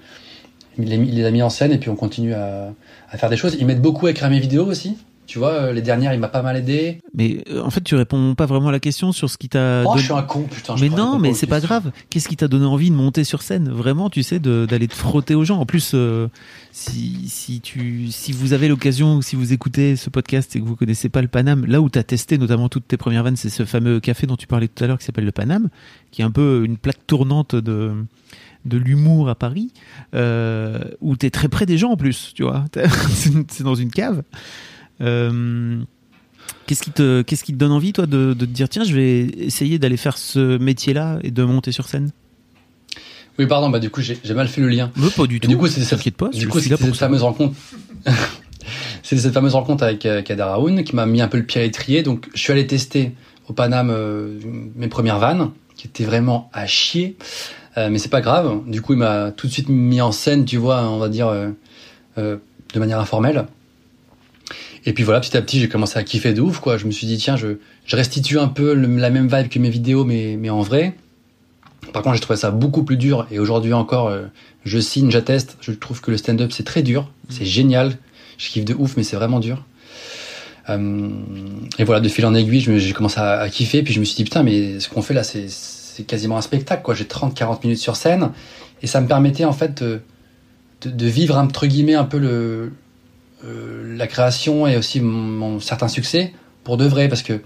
Il 0.78 0.88
les, 0.88 0.96
il 0.96 1.14
les 1.16 1.24
a 1.24 1.30
mis 1.30 1.42
en 1.42 1.50
scène 1.50 1.72
et 1.72 1.78
puis 1.78 1.90
on 1.90 1.96
continue 1.96 2.32
à, 2.32 2.72
à 3.10 3.18
faire 3.18 3.30
des 3.30 3.36
choses. 3.36 3.56
Il 3.58 3.66
m'aide 3.66 3.82
beaucoup 3.82 4.06
à 4.06 4.10
écrire 4.10 4.30
mes 4.30 4.40
vidéos 4.40 4.66
aussi. 4.66 4.96
Tu 5.26 5.38
vois, 5.38 5.52
euh, 5.52 5.72
les 5.72 5.80
dernières, 5.82 6.12
il 6.12 6.18
m'a 6.18 6.26
pas 6.26 6.42
mal 6.42 6.56
aidé. 6.56 6.98
Mais 7.14 7.44
euh, 7.52 7.62
en 7.62 7.70
fait, 7.70 7.82
tu 7.82 7.94
réponds 7.94 8.34
pas 8.34 8.46
vraiment 8.46 8.70
à 8.70 8.72
la 8.72 8.80
question 8.80 9.12
sur 9.12 9.30
ce 9.30 9.38
qui 9.38 9.48
t'a. 9.48 9.82
Oh, 9.84 9.90
donné- 9.90 10.00
je 10.00 10.04
suis 10.06 10.12
un 10.12 10.22
con, 10.22 10.42
putain. 10.50 10.74
mais 10.80 10.88
non, 10.88 11.20
mais 11.20 11.34
c'est 11.34 11.46
pas 11.46 11.60
grave. 11.60 11.92
Qu'est-ce 12.10 12.28
qui 12.28 12.36
t'a 12.36 12.48
donné 12.48 12.66
envie 12.66 12.90
de 12.90 12.96
monter 12.96 13.22
sur 13.22 13.42
scène? 13.42 13.68
Vraiment, 13.70 14.10
tu 14.10 14.24
sais, 14.24 14.40
d'aller 14.40 14.88
te 14.88 14.94
frotter 14.94 15.36
aux 15.36 15.44
gens. 15.44 15.60
En 15.60 15.66
plus, 15.66 15.92
euh, 15.94 16.26
si, 16.72 17.28
si, 17.28 17.60
tu, 17.60 18.08
si 18.10 18.32
vous 18.32 18.54
avez 18.54 18.66
l'occasion, 18.66 19.14
ou 19.16 19.22
si 19.22 19.36
vous 19.36 19.52
écoutez 19.52 19.94
ce 19.94 20.10
podcast 20.10 20.56
et 20.56 20.60
que 20.60 20.64
vous 20.64 20.74
connaissez 20.74 21.08
pas 21.08 21.22
le 21.22 21.28
Paname, 21.28 21.64
là 21.64 21.80
où 21.80 21.88
tu 21.88 22.00
as 22.00 22.02
testé 22.02 22.36
notamment 22.36 22.68
toutes 22.68 22.88
tes 22.88 22.96
premières 22.96 23.22
vannes, 23.22 23.36
c'est 23.36 23.50
ce 23.50 23.64
fameux 23.64 24.00
café 24.00 24.26
dont 24.26 24.36
tu 24.36 24.48
parlais 24.48 24.66
tout 24.66 24.82
à 24.82 24.88
l'heure 24.88 24.98
qui 24.98 25.04
s'appelle 25.04 25.26
le 25.26 25.32
Paname, 25.32 25.68
qui 26.10 26.22
est 26.22 26.24
un 26.24 26.32
peu 26.32 26.62
une 26.64 26.76
plaque 26.76 27.06
tournante 27.06 27.54
de 27.54 27.92
de 28.64 28.76
l'humour 28.76 29.28
à 29.28 29.34
Paris, 29.34 29.72
euh, 30.14 30.80
où 31.00 31.16
tu 31.16 31.26
es 31.26 31.30
très 31.30 31.48
près 31.48 31.66
des 31.66 31.78
gens 31.78 31.90
en 31.90 31.96
plus, 31.96 32.32
tu 32.34 32.42
vois. 32.42 32.64
C'est 33.10 33.32
c'est 33.50 33.64
dans 33.64 33.74
une 33.74 33.90
cave. 33.90 34.22
Euh, 35.00 35.80
Qu'est-ce 36.66 36.82
qui 36.82 36.90
te, 36.92 37.22
qu'est-ce 37.22 37.42
qui 37.42 37.52
te 37.52 37.58
donne 37.58 37.72
envie, 37.72 37.92
toi, 37.92 38.06
de, 38.06 38.32
de 38.32 38.44
te 38.44 38.50
dire, 38.50 38.68
tiens, 38.68 38.84
je 38.84 38.94
vais 38.94 39.20
essayer 39.22 39.78
d'aller 39.78 39.96
faire 39.96 40.16
ce 40.16 40.56
métier-là 40.58 41.18
et 41.22 41.30
de 41.32 41.42
monter 41.42 41.72
sur 41.72 41.88
scène? 41.88 42.10
Oui, 43.38 43.46
pardon, 43.46 43.70
bah 43.70 43.78
du 43.80 43.90
coup, 43.90 44.00
j'ai 44.02 44.18
mal 44.34 44.46
fait 44.48 44.60
le 44.60 44.68
lien. 44.68 44.90
Mais 44.96 45.08
pas 45.10 45.26
du 45.26 45.36
Et 45.36 45.40
tout. 45.40 45.48
du 45.48 45.56
coup, 45.56 45.66
c'est 45.66 45.82
cette, 45.82 46.10
pas, 46.16 46.28
du 46.28 46.46
coup, 46.48 46.60
cette 46.60 46.78
fameuse 46.94 47.22
rencontre. 47.22 47.54
C'était 49.02 49.22
cette 49.22 49.32
fameuse 49.34 49.54
rencontre 49.54 49.82
avec 49.82 50.04
euh, 50.06 50.22
Kader 50.22 50.42
Aoun 50.42 50.84
qui 50.84 50.94
m'a 50.94 51.06
mis 51.06 51.20
un 51.22 51.28
peu 51.28 51.38
le 51.38 51.44
pied 51.46 51.60
à 51.60 51.64
l'étrier. 51.64 52.02
Donc, 52.02 52.28
je 52.34 52.40
suis 52.40 52.52
allé 52.52 52.66
tester 52.66 53.12
au 53.48 53.52
Paname 53.52 53.90
euh, 53.90 54.38
mes 54.76 54.88
premières 54.88 55.18
vannes, 55.18 55.50
qui 55.74 55.86
étaient 55.86 56.04
vraiment 56.04 56.50
à 56.52 56.66
chier. 56.66 57.16
Euh, 57.76 57.88
mais 57.90 57.98
c'est 57.98 58.08
pas 58.08 58.20
grave. 58.20 58.60
Du 58.66 58.82
coup, 58.82 58.94
il 58.94 58.98
m'a 58.98 59.30
tout 59.30 59.46
de 59.46 59.52
suite 59.52 59.68
mis 59.68 60.00
en 60.00 60.12
scène, 60.12 60.44
tu 60.44 60.56
vois, 60.56 60.82
on 60.88 60.98
va 60.98 61.08
dire, 61.08 61.28
euh, 61.28 61.48
euh, 62.18 62.36
de 62.74 62.78
manière 62.80 62.98
informelle. 63.00 63.46
Et 64.86 64.92
puis 64.92 65.04
voilà, 65.04 65.20
petit 65.20 65.36
à 65.36 65.42
petit, 65.42 65.60
j'ai 65.60 65.68
commencé 65.68 65.98
à 65.98 66.02
kiffer 66.02 66.32
de 66.32 66.40
ouf, 66.40 66.58
quoi. 66.58 66.78
Je 66.78 66.86
me 66.86 66.90
suis 66.90 67.06
dit, 67.06 67.18
tiens, 67.18 67.36
je, 67.36 67.58
je 67.84 67.96
restitue 67.96 68.38
un 68.38 68.48
peu 68.48 68.74
le- 68.74 68.96
la 68.96 69.10
même 69.10 69.28
vibe 69.28 69.48
que 69.48 69.58
mes 69.58 69.70
vidéos, 69.70 70.04
mais, 70.04 70.36
mais 70.38 70.50
en 70.50 70.62
vrai. 70.62 70.94
Par 71.92 72.02
contre, 72.02 72.14
j'ai 72.16 72.20
trouvé 72.20 72.38
ça 72.38 72.50
beaucoup 72.50 72.82
plus 72.82 72.96
dur. 72.96 73.26
Et 73.30 73.38
aujourd'hui 73.38 73.72
encore, 73.72 74.08
euh, 74.08 74.22
je 74.64 74.78
signe, 74.78 75.10
j'atteste. 75.10 75.56
Je 75.60 75.72
trouve 75.72 76.00
que 76.00 76.10
le 76.10 76.16
stand-up, 76.16 76.50
c'est 76.52 76.64
très 76.64 76.82
dur. 76.82 77.10
C'est 77.28 77.44
génial. 77.44 77.96
Je 78.38 78.48
kiffe 78.48 78.64
de 78.64 78.74
ouf, 78.74 78.96
mais 78.96 79.02
c'est 79.02 79.16
vraiment 79.16 79.38
dur. 79.38 79.64
Euh, 80.68 81.10
et 81.78 81.84
voilà, 81.84 82.00
de 82.00 82.08
fil 82.08 82.24
en 82.26 82.34
aiguille, 82.34 82.60
j'ai 82.78 82.92
commencé 82.92 83.18
à, 83.20 83.40
à 83.40 83.48
kiffer. 83.50 83.82
Puis 83.82 83.92
je 83.92 84.00
me 84.00 84.04
suis 84.04 84.16
dit, 84.16 84.24
putain, 84.24 84.42
mais 84.42 84.80
ce 84.80 84.88
qu'on 84.88 85.02
fait 85.02 85.14
là, 85.14 85.22
c'est 85.24 85.46
c'est 85.94 86.04
quasiment 86.04 86.36
un 86.36 86.42
spectacle. 86.42 86.82
quoi. 86.82 86.94
J'ai 86.94 87.04
30-40 87.04 87.60
minutes 87.64 87.78
sur 87.78 87.96
scène. 87.96 88.30
Et 88.82 88.86
ça 88.86 89.00
me 89.00 89.06
permettait, 89.06 89.44
en 89.44 89.52
fait, 89.52 89.82
de, 89.82 90.00
de, 90.82 90.90
de 90.90 91.06
vivre, 91.06 91.36
entre 91.36 91.66
guillemets, 91.66 91.94
un 91.94 92.04
peu 92.04 92.18
le, 92.18 92.72
euh, 93.44 93.96
la 93.96 94.06
création 94.06 94.66
et 94.66 94.76
aussi 94.76 95.00
mon, 95.00 95.18
mon 95.20 95.60
certain 95.60 95.88
succès 95.88 96.32
pour 96.64 96.76
de 96.76 96.86
vrai. 96.86 97.08
Parce 97.08 97.22
que 97.22 97.40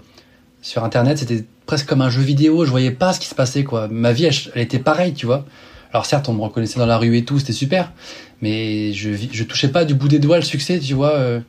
sur 0.61 0.83
Internet, 0.83 1.17
c'était 1.17 1.43
presque 1.65 1.87
comme 1.87 2.01
un 2.01 2.09
jeu 2.09 2.21
vidéo. 2.21 2.65
Je 2.65 2.71
voyais 2.71 2.91
pas 2.91 3.13
ce 3.13 3.19
qui 3.19 3.27
se 3.27 3.35
passait, 3.35 3.63
quoi. 3.63 3.87
Ma 3.89 4.11
vie, 4.13 4.25
elle, 4.25 4.33
elle 4.55 4.61
était 4.61 4.79
pareille, 4.79 5.13
tu 5.13 5.25
vois. 5.25 5.45
Alors 5.91 6.05
certes, 6.05 6.27
on 6.27 6.33
me 6.33 6.41
reconnaissait 6.41 6.79
dans 6.79 6.85
la 6.85 6.97
rue 6.97 7.15
et 7.17 7.23
tout, 7.23 7.39
c'était 7.39 7.53
super, 7.53 7.93
mais 8.41 8.91
je, 8.91 9.11
je 9.31 9.43
touchais 9.45 9.69
pas 9.69 9.85
du 9.85 9.93
bout 9.93 10.09
des 10.09 10.19
doigts 10.19 10.35
le 10.35 10.43
succès, 10.43 10.77
tu 10.79 10.93
vois. 10.93 11.13
euh. 11.13 11.39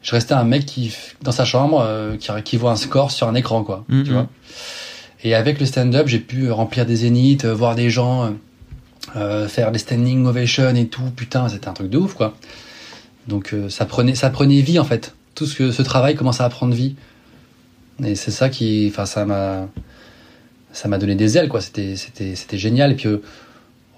je 0.00 0.12
restais 0.12 0.34
un 0.34 0.44
mec 0.44 0.64
qui, 0.64 0.94
dans 1.22 1.32
sa 1.32 1.44
chambre, 1.44 1.80
euh, 1.84 2.16
qui, 2.16 2.30
qui 2.44 2.56
voit 2.56 2.70
un 2.70 2.76
score 2.76 3.10
sur 3.10 3.26
un 3.26 3.34
écran, 3.34 3.64
quoi. 3.64 3.84
Mhm. 3.88 4.04
Tu 4.04 4.12
vois. 4.12 4.28
Et 5.24 5.34
avec 5.34 5.58
le 5.58 5.66
stand-up, 5.66 6.06
j'ai 6.06 6.20
pu 6.20 6.50
remplir 6.50 6.86
des 6.86 6.96
zéniths, 6.96 7.44
euh, 7.44 7.54
voir 7.54 7.74
des 7.74 7.90
gens 7.90 8.24
euh, 8.24 8.30
euh, 9.16 9.48
faire 9.48 9.72
des 9.72 9.78
standing 9.78 10.26
ovations 10.26 10.74
et 10.74 10.86
tout. 10.86 11.10
Putain, 11.16 11.48
c'était 11.48 11.68
un 11.68 11.72
truc 11.72 11.90
de 11.90 11.98
ouf, 11.98 12.14
quoi. 12.14 12.36
Donc 13.26 13.54
ça 13.68 13.84
prenait, 13.84 14.14
ça 14.14 14.30
prenait 14.30 14.62
vie 14.62 14.78
en 14.78 14.84
fait. 14.84 15.14
Tout 15.34 15.44
ce 15.44 15.54
que 15.54 15.70
ce 15.70 15.82
travail 15.82 16.14
commençait 16.14 16.42
à 16.42 16.48
prendre 16.48 16.74
vie. 16.74 16.96
Et 18.02 18.14
c'est 18.14 18.30
ça 18.30 18.48
qui, 18.48 18.88
enfin, 18.90 19.04
ça 19.04 19.26
m'a, 19.26 19.68
ça 20.72 20.88
m'a 20.88 20.96
donné 20.96 21.14
des 21.14 21.36
ailes, 21.36 21.48
quoi. 21.48 21.60
C'était, 21.60 21.96
c'était, 21.96 22.36
c'était 22.36 22.56
génial. 22.56 22.92
Et 22.92 22.94
puis 22.94 23.08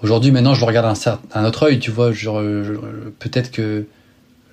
aujourd'hui, 0.02 0.32
maintenant, 0.32 0.54
je 0.54 0.64
regarde 0.64 0.86
un, 0.86 1.20
un 1.32 1.44
autre 1.44 1.64
œil, 1.64 1.78
tu 1.78 1.92
vois. 1.92 2.10
Peut-être 2.10 3.52
que 3.52 3.86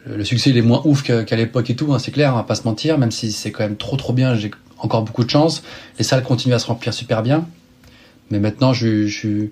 le 0.06 0.24
succès 0.24 0.52
il 0.52 0.58
est 0.58 0.62
moins 0.62 0.84
ouf 0.86 1.02
qu'à 1.02 1.36
l'époque 1.36 1.72
et 1.72 1.76
tout, 1.76 1.92
hein, 1.92 1.98
c'est 1.98 2.12
clair, 2.12 2.34
on 2.34 2.38
va 2.38 2.44
pas 2.44 2.56
se 2.56 2.64
mentir. 2.64 3.00
Même 3.00 3.12
si 3.12 3.32
c'est 3.32 3.52
quand 3.52 3.64
même 3.64 3.78
trop 3.78 3.98
trop 3.98 4.14
bien, 4.14 4.36
encore 4.80 5.04
beaucoup 5.04 5.24
de 5.24 5.30
chance. 5.30 5.64
Les 5.98 6.04
salles 6.04 6.24
continuent 6.24 6.54
à 6.54 6.60
se 6.60 6.68
remplir 6.68 6.94
super 6.94 7.24
bien. 7.24 7.48
Mais 8.30 8.40
maintenant, 8.40 8.74
je, 8.74 9.08
je, 9.08 9.48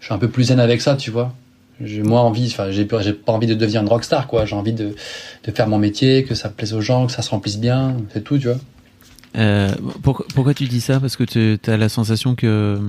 je 0.00 0.04
suis 0.04 0.14
un 0.14 0.18
peu 0.18 0.28
plus 0.28 0.44
zen 0.44 0.60
avec 0.60 0.80
ça, 0.80 0.96
tu 0.96 1.10
vois. 1.10 1.34
J'ai 1.80 2.02
moins 2.02 2.22
envie, 2.22 2.46
enfin, 2.46 2.70
j'ai 2.70 2.84
pas 2.84 3.00
j'ai 3.00 3.12
pas 3.12 3.32
envie 3.32 3.46
de 3.46 3.54
devenir 3.54 3.82
une 3.82 3.88
rockstar, 3.88 4.26
quoi. 4.26 4.44
J'ai 4.44 4.56
envie 4.56 4.72
de, 4.72 4.96
de 5.44 5.50
faire 5.52 5.68
mon 5.68 5.78
métier, 5.78 6.24
que 6.24 6.34
ça 6.34 6.48
plaise 6.48 6.74
aux 6.74 6.80
gens, 6.80 7.06
que 7.06 7.12
ça 7.12 7.22
se 7.22 7.30
remplisse 7.30 7.58
bien, 7.58 7.96
c'est 8.12 8.24
tout, 8.24 8.36
tu 8.36 8.48
vois. 8.48 8.58
Euh, 9.36 9.72
pourquoi, 10.02 10.26
pourquoi 10.34 10.54
tu 10.54 10.64
dis 10.64 10.80
ça? 10.80 10.98
Parce 10.98 11.16
que 11.16 11.24
tu 11.24 11.70
as 11.70 11.76
la 11.76 11.88
sensation 11.88 12.34
que 12.34 12.80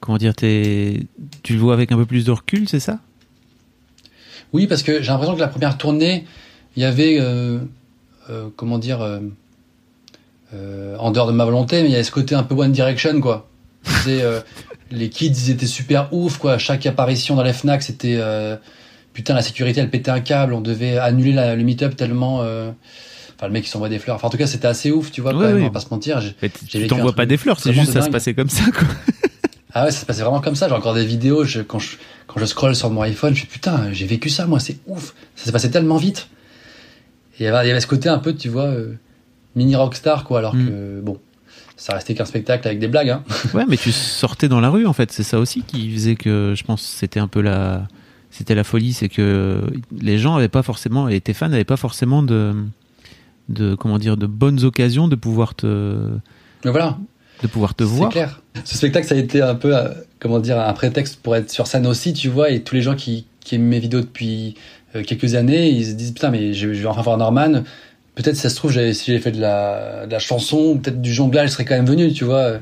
comment 0.00 0.18
dire, 0.18 0.34
tu 0.36 1.08
le 1.48 1.58
vois 1.58 1.74
avec 1.74 1.92
un 1.92 1.96
peu 1.96 2.06
plus 2.06 2.24
de 2.24 2.30
recul, 2.30 2.68
c'est 2.68 2.80
ça? 2.80 2.98
Oui, 4.52 4.66
parce 4.66 4.82
que 4.82 5.02
j'ai 5.02 5.08
l'impression 5.08 5.34
que 5.34 5.40
la 5.40 5.48
première 5.48 5.76
tournée, 5.78 6.24
il 6.76 6.82
y 6.82 6.84
avait, 6.84 7.18
euh, 7.20 7.58
euh, 8.30 8.48
comment 8.56 8.78
dire, 8.78 9.00
en 10.52 11.10
dehors 11.10 11.26
de 11.26 11.32
ma 11.32 11.44
volonté, 11.44 11.82
mais 11.82 11.88
il 11.88 11.92
y 11.92 11.94
avait 11.94 12.04
ce 12.04 12.10
côté 12.10 12.34
un 12.34 12.42
peu 12.42 12.54
One 12.54 12.72
Direction, 12.72 13.20
quoi. 13.20 13.48
les 14.90 15.08
kids, 15.10 15.32
ils 15.46 15.50
étaient 15.50 15.66
super 15.66 16.12
ouf, 16.12 16.38
quoi. 16.38 16.58
Chaque 16.58 16.86
apparition 16.86 17.34
dans 17.34 17.42
les 17.42 17.52
Fnac, 17.52 17.82
c'était 17.82 18.20
putain, 19.12 19.34
la 19.34 19.42
sécurité, 19.42 19.80
elle 19.80 19.90
pétait 19.90 20.10
un 20.10 20.20
câble. 20.20 20.54
On 20.54 20.60
devait 20.60 20.98
annuler 20.98 21.54
le 21.56 21.62
meet-up 21.62 21.96
tellement. 21.96 22.42
Enfin, 23.36 23.48
le 23.48 23.52
mec 23.52 23.64
qui 23.64 23.70
s'envoie 23.70 23.90
des 23.90 23.98
fleurs. 23.98 24.16
Enfin, 24.16 24.28
en 24.28 24.30
tout 24.30 24.38
cas, 24.38 24.46
c'était 24.46 24.66
assez 24.66 24.90
ouf, 24.90 25.10
tu 25.10 25.20
vois, 25.20 25.32
quand 25.32 25.40
même, 25.40 25.58
on 25.60 25.64
va 25.64 25.70
pas 25.70 25.80
se 25.80 25.90
mentir. 25.90 26.22
Tu 26.68 26.86
t'envoies 26.86 27.12
pas 27.14 27.26
des 27.26 27.36
fleurs, 27.36 27.60
c'est 27.60 27.72
juste 27.72 27.92
ça 27.92 28.02
se 28.02 28.10
passait 28.10 28.34
comme 28.34 28.50
ça, 28.50 28.64
quoi. 28.70 28.88
Ah 29.78 29.84
ouais, 29.84 29.90
ça 29.90 30.00
se 30.00 30.06
passait 30.06 30.22
vraiment 30.22 30.40
comme 30.40 30.56
ça. 30.56 30.68
J'ai 30.68 30.74
encore 30.74 30.94
des 30.94 31.04
vidéos, 31.04 31.44
je, 31.44 31.60
quand, 31.60 31.78
je, 31.78 31.98
quand 32.26 32.40
je 32.40 32.46
scroll 32.46 32.74
sur 32.74 32.88
mon 32.88 33.02
iPhone, 33.02 33.34
je 33.34 33.40
suis 33.40 33.46
putain, 33.46 33.92
j'ai 33.92 34.06
vécu 34.06 34.30
ça, 34.30 34.46
moi, 34.46 34.58
c'est 34.58 34.78
ouf. 34.86 35.12
Ça 35.34 35.44
s'est 35.44 35.52
passé 35.52 35.70
tellement 35.70 35.98
vite. 35.98 36.28
Et 37.38 37.42
il 37.42 37.44
y 37.44 37.48
avait, 37.48 37.78
ce 37.78 37.86
côté 37.86 38.08
un 38.08 38.16
peu, 38.16 38.34
tu 38.34 38.48
vois, 38.48 38.64
euh, 38.64 38.94
mini 39.56 39.74
rockstar, 39.74 40.24
quoi, 40.24 40.38
alors 40.38 40.54
mm. 40.54 40.66
que, 40.66 41.00
bon, 41.00 41.18
ça 41.76 41.94
restait 41.94 42.14
qu'un 42.14 42.24
spectacle 42.24 42.66
avec 42.66 42.78
des 42.78 42.88
blagues. 42.88 43.10
Hein. 43.10 43.24
Ouais, 43.54 43.64
mais 43.68 43.76
tu 43.76 43.90
sortais 43.90 44.48
dans 44.48 44.60
la 44.60 44.70
rue, 44.70 44.86
en 44.86 44.92
fait. 44.92 45.10
C'est 45.10 45.22
ça 45.22 45.38
aussi 45.38 45.62
qui 45.62 45.92
faisait 45.92 46.14
que, 46.14 46.54
je 46.56 46.62
pense, 46.62 46.82
c'était 46.82 47.20
un 47.20 47.28
peu 47.28 47.40
la, 47.40 47.88
c'était 48.30 48.54
la 48.54 48.64
folie, 48.64 48.92
c'est 48.92 49.08
que 49.08 49.62
les 49.98 50.18
gens 50.18 50.36
avaient 50.36 50.48
pas 50.48 50.62
forcément, 50.62 51.08
et 51.08 51.20
tes 51.20 51.34
fans 51.34 51.48
n'avaient 51.48 51.64
pas 51.64 51.76
forcément 51.76 52.22
de, 52.22 52.54
de, 53.48 53.74
comment 53.74 53.98
dire, 53.98 54.16
de 54.16 54.26
bonnes 54.26 54.62
occasions 54.64 55.08
de 55.08 55.16
pouvoir 55.16 55.54
te, 55.54 56.10
mais 56.64 56.70
voilà 56.70 56.98
de 57.42 57.46
pouvoir 57.46 57.74
te 57.74 57.84
voir. 57.84 58.10
C'est 58.10 58.18
clair. 58.18 58.40
Ce 58.64 58.76
spectacle, 58.76 59.06
ça 59.06 59.14
a 59.14 59.18
été 59.18 59.42
un 59.42 59.54
peu, 59.54 59.76
euh, 59.76 59.88
comment 60.20 60.38
dire, 60.38 60.58
un 60.58 60.72
prétexte 60.72 61.20
pour 61.22 61.36
être 61.36 61.50
sur 61.50 61.66
scène 61.66 61.86
aussi, 61.86 62.12
tu 62.12 62.28
vois, 62.28 62.50
et 62.50 62.62
tous 62.62 62.74
les 62.74 62.82
gens 62.82 62.94
qui, 62.94 63.26
qui 63.40 63.56
aiment 63.56 63.64
mes 63.64 63.78
vidéos 63.78 64.00
depuis 64.00 64.54
euh, 64.94 65.02
quelques 65.02 65.34
années, 65.34 65.68
ils 65.68 65.86
se 65.86 65.92
disent 65.92 66.12
putain, 66.12 66.30
mais 66.30 66.54
je, 66.54 66.68
vais 66.68 66.86
enfin 66.86 67.02
voir 67.02 67.18
Norman. 67.18 67.62
Peut-être, 68.16 68.36
ça 68.36 68.48
se 68.48 68.56
trouve, 68.56 68.72
si 68.72 69.04
j'avais 69.06 69.20
fait 69.20 69.30
de 69.30 69.40
la, 69.40 70.18
chanson, 70.18 70.78
peut-être 70.78 71.02
du 71.02 71.12
jonglage, 71.12 71.50
je 71.50 71.52
serais 71.52 71.66
quand 71.66 71.76
même 71.76 71.86
venu, 71.86 72.12
tu 72.12 72.24
vois. 72.24 72.54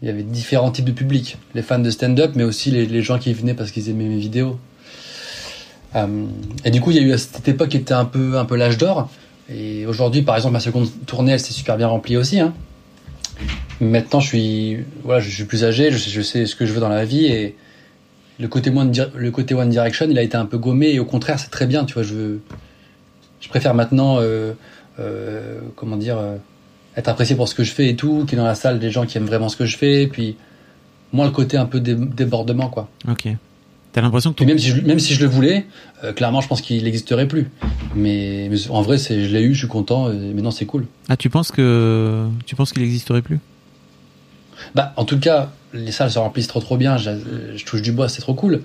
Il 0.00 0.08
y 0.08 0.10
avait 0.10 0.22
différents 0.22 0.70
types 0.70 0.86
de 0.86 0.92
publics, 0.92 1.36
les 1.54 1.60
fans 1.60 1.78
de 1.78 1.90
stand-up, 1.90 2.32
mais 2.34 2.42
aussi 2.42 2.70
les, 2.70 3.02
gens 3.02 3.18
qui 3.18 3.32
venaient 3.34 3.52
parce 3.52 3.70
qu'ils 3.70 3.90
aimaient 3.90 4.08
mes 4.08 4.18
vidéos. 4.18 4.58
Euh, 5.94 6.24
et 6.64 6.70
du 6.70 6.80
coup, 6.80 6.90
il 6.90 6.96
y 6.96 7.00
a 7.00 7.02
eu 7.02 7.12
à 7.12 7.18
cette 7.18 7.46
époque 7.46 7.68
qui 7.68 7.76
était 7.76 7.92
un 7.92 8.06
peu, 8.06 8.38
un 8.38 8.46
peu 8.46 8.56
l'âge 8.56 8.78
d'or. 8.78 9.10
Et 9.54 9.84
aujourd'hui, 9.84 10.22
par 10.22 10.36
exemple, 10.36 10.54
ma 10.54 10.60
seconde 10.60 10.88
tournée, 11.04 11.32
elle 11.32 11.40
s'est 11.40 11.52
super 11.52 11.76
bien 11.76 11.88
remplie 11.88 12.16
aussi. 12.16 12.40
Hein. 12.40 12.54
Maintenant, 13.82 14.20
je 14.20 14.28
suis, 14.28 14.78
voilà, 15.02 15.20
je 15.20 15.28
suis 15.28 15.44
plus 15.44 15.64
âgé, 15.64 15.90
je 15.90 16.22
sais, 16.22 16.46
ce 16.46 16.56
que 16.56 16.64
je 16.64 16.72
veux 16.72 16.80
dans 16.80 16.88
la 16.88 17.04
vie 17.04 17.26
et 17.26 17.56
le 18.38 18.48
côté, 18.48 18.70
one, 18.70 18.90
le 19.14 19.30
côté 19.30 19.54
One 19.54 19.68
Direction, 19.68 20.06
il 20.08 20.18
a 20.18 20.22
été 20.22 20.36
un 20.36 20.46
peu 20.46 20.56
gommé 20.56 20.92
et 20.92 20.98
au 20.98 21.04
contraire, 21.04 21.38
c'est 21.38 21.50
très 21.50 21.66
bien, 21.66 21.84
tu 21.84 21.92
vois. 21.92 22.02
Je, 22.02 22.38
je 23.40 23.48
préfère 23.48 23.74
maintenant, 23.74 24.16
euh, 24.20 24.54
comment 25.76 25.96
dire, 25.96 26.18
euh, 26.18 26.36
être 26.96 27.08
apprécié 27.08 27.36
pour 27.36 27.48
ce 27.48 27.54
que 27.54 27.64
je 27.64 27.72
fais 27.72 27.88
et 27.88 27.96
tout, 27.96 28.24
qu'il 28.24 28.32
y 28.32 28.34
ait 28.34 28.42
dans 28.42 28.46
la 28.46 28.54
salle 28.54 28.78
des 28.78 28.90
gens 28.90 29.06
qui 29.06 29.18
aiment 29.18 29.26
vraiment 29.26 29.48
ce 29.48 29.56
que 29.56 29.66
je 29.66 29.76
fais, 29.76 30.02
et 30.02 30.06
puis 30.06 30.36
moins 31.12 31.26
le 31.26 31.32
côté 31.32 31.56
un 31.56 31.66
peu 31.66 31.80
débordement, 31.80 32.68
quoi. 32.68 32.88
Ok. 33.08 33.28
T'as 33.92 34.00
l'impression 34.00 34.32
que 34.32 34.42
même 34.42 34.58
si 34.58 34.70
je, 34.70 34.80
même 34.80 34.98
si 34.98 35.14
je 35.14 35.20
le 35.20 35.28
voulais, 35.28 35.66
clairement, 36.16 36.40
je 36.40 36.48
pense 36.48 36.60
qu'il 36.60 36.82
n'existerait 36.82 37.28
plus. 37.28 37.48
Mais, 37.94 38.50
en 38.68 38.82
vrai, 38.82 38.98
c'est, 38.98 39.24
je 39.24 39.32
l'ai 39.32 39.42
eu, 39.42 39.54
je 39.54 39.60
suis 39.60 39.68
content, 39.68 40.10
et 40.10 40.34
maintenant 40.34 40.50
c'est 40.50 40.66
cool. 40.66 40.86
Ah, 41.08 41.16
tu 41.16 41.30
penses 41.30 41.52
que 41.52 42.26
tu 42.44 42.56
penses 42.56 42.72
qu'il 42.72 42.82
n'existerait 42.82 43.22
plus? 43.22 43.38
Bah, 44.74 44.92
en 44.96 45.04
tout 45.04 45.18
cas, 45.18 45.52
les 45.72 45.92
salles 45.92 46.10
se 46.10 46.18
remplissent 46.18 46.48
trop 46.48 46.60
trop 46.60 46.76
bien. 46.76 46.96
Je, 46.96 47.64
touche 47.64 47.82
du 47.82 47.92
bois, 47.92 48.08
c'est 48.08 48.20
trop 48.20 48.34
cool. 48.34 48.62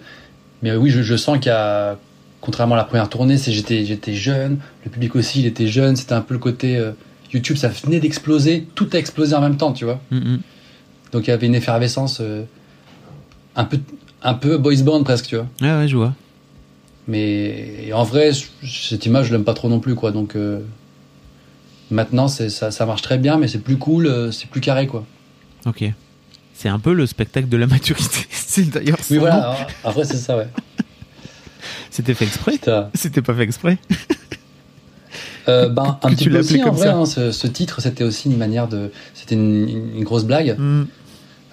Mais 0.61 0.75
oui, 0.75 0.89
je, 0.89 1.15
sens 1.15 1.38
qu'il 1.39 1.47
y 1.47 1.55
a, 1.55 1.97
contrairement 2.42 2.76
à 2.76 2.78
la 2.78 2.84
première 2.84 3.10
tournée, 3.10 3.38
c'est 3.38 3.52
j'étais 3.52 3.86
j'étais 3.86 4.14
jeune, 4.14 4.60
le 4.86 4.92
public 4.92 5.16
aussi, 5.16 5.40
il 5.40 5.46
était 5.46 5.68
jeune. 5.68 5.96
C'était 5.96 6.14
un 6.14 6.22
peu 6.22 6.34
le 6.34 6.40
côté 6.40 6.78
euh, 6.78 6.92
YouTube, 7.34 7.58
ça 7.58 7.70
venait 7.70 8.00
d'exploser, 8.00 8.68
tout 8.76 8.90
a 8.94 8.98
explosé 8.98 9.36
en 9.36 9.42
même 9.42 9.58
temps, 9.58 9.74
tu 9.74 9.86
vois. 9.86 10.00
Mm-hmm. 10.12 10.40
Donc 11.12 11.28
il 11.28 11.30
y 11.30 11.34
avait 11.34 11.48
une 11.48 11.56
effervescence 11.56 12.20
euh, 12.22 12.44
un 13.56 13.66
peu 13.66 13.80
un 14.22 14.34
peu 14.34 14.58
boys 14.58 14.82
band 14.84 15.04
presque, 15.04 15.28
tu 15.28 15.36
vois. 15.36 15.48
Ouais, 15.62 15.78
ouais, 15.78 15.88
je 15.88 15.96
vois. 15.96 16.14
Mais 17.08 17.92
en 17.94 18.04
vrai, 18.04 18.32
cette 18.64 19.06
image, 19.06 19.28
je 19.28 19.32
l'aime 19.32 19.44
pas 19.44 19.54
trop 19.54 19.70
non 19.70 19.80
plus, 19.80 19.96
quoi. 19.96 20.12
Donc 20.12 20.36
euh, 20.36 20.60
maintenant, 21.90 22.28
ça, 22.28 22.50
ça 22.50 22.86
marche 22.86 23.02
très 23.02 23.18
bien, 23.18 23.38
mais 23.38 23.48
c'est 23.48 23.60
plus 23.60 23.78
cool, 23.78 24.32
c'est 24.32 24.50
plus 24.50 24.62
carré, 24.62 24.88
quoi. 24.88 25.06
Ok. 25.66 25.84
C'est 26.54 26.70
un 26.70 26.80
peu 26.80 26.94
le 26.94 27.06
spectacle 27.06 27.48
de 27.48 27.58
la 27.58 27.68
maturité. 27.68 28.26
c'est 28.30 28.70
d'ailleurs. 28.70 28.98
Oui, 29.10 29.18
voilà. 29.18 29.56
Après, 29.84 30.04
c'est 30.04 30.18
ça, 30.18 30.38
ouais. 30.38 30.48
C'était 31.89 32.13
fait 32.13 32.26
exprès 32.26 32.59
C'était 32.93 33.22
pas 33.22 33.34
fait 33.34 33.43
exprès 33.43 33.78
euh, 35.47 35.67
ben, 35.67 35.97
un 36.03 36.09
petit 36.11 36.30
peu 36.30 36.39
aussi, 36.39 36.63
en 36.63 36.72
vrai, 36.72 36.89
hein, 36.89 37.05
ce, 37.05 37.47
titre, 37.47 37.82
c'était 37.82 38.03
aussi 38.03 38.30
une 38.30 38.38
manière 38.38 38.67
de. 38.67 38.91
C'était 39.15 39.36
une, 39.36 40.03
grosse 40.03 40.26
blague. 40.26 40.55
Mm. 40.59 40.86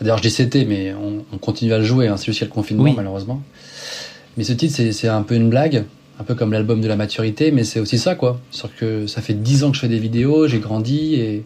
D'ailleurs, 0.00 0.18
je 0.18 0.22
dis 0.22 0.30
c'était, 0.30 0.66
mais 0.66 0.92
on, 1.32 1.38
continue 1.38 1.72
à 1.72 1.78
le 1.78 1.84
jouer. 1.84 2.08
Hein, 2.08 2.16
c'est 2.18 2.26
juste 2.26 2.38
qu'il 2.38 2.46
y 2.46 2.48
a 2.48 2.52
le 2.52 2.54
confinement, 2.54 2.92
malheureusement. 2.92 3.42
Mais 4.36 4.44
ce 4.44 4.52
titre, 4.52 4.74
c'est 4.92 5.08
un 5.08 5.22
peu 5.22 5.34
une 5.34 5.48
blague, 5.48 5.84
un 6.20 6.24
peu 6.24 6.34
comme 6.34 6.52
l'album 6.52 6.82
de 6.82 6.88
la 6.88 6.96
maturité, 6.96 7.52
mais 7.52 7.64
c'est 7.64 7.80
aussi 7.80 7.96
ça, 7.96 8.14
quoi. 8.14 8.38
Sauf 8.50 8.70
que 8.76 9.06
ça 9.06 9.22
fait 9.22 9.32
dix 9.32 9.64
ans 9.64 9.70
que 9.70 9.76
je 9.76 9.80
fais 9.80 9.88
des 9.88 9.98
vidéos, 9.98 10.46
j'ai 10.46 10.58
grandi 10.58 11.14
et 11.14 11.44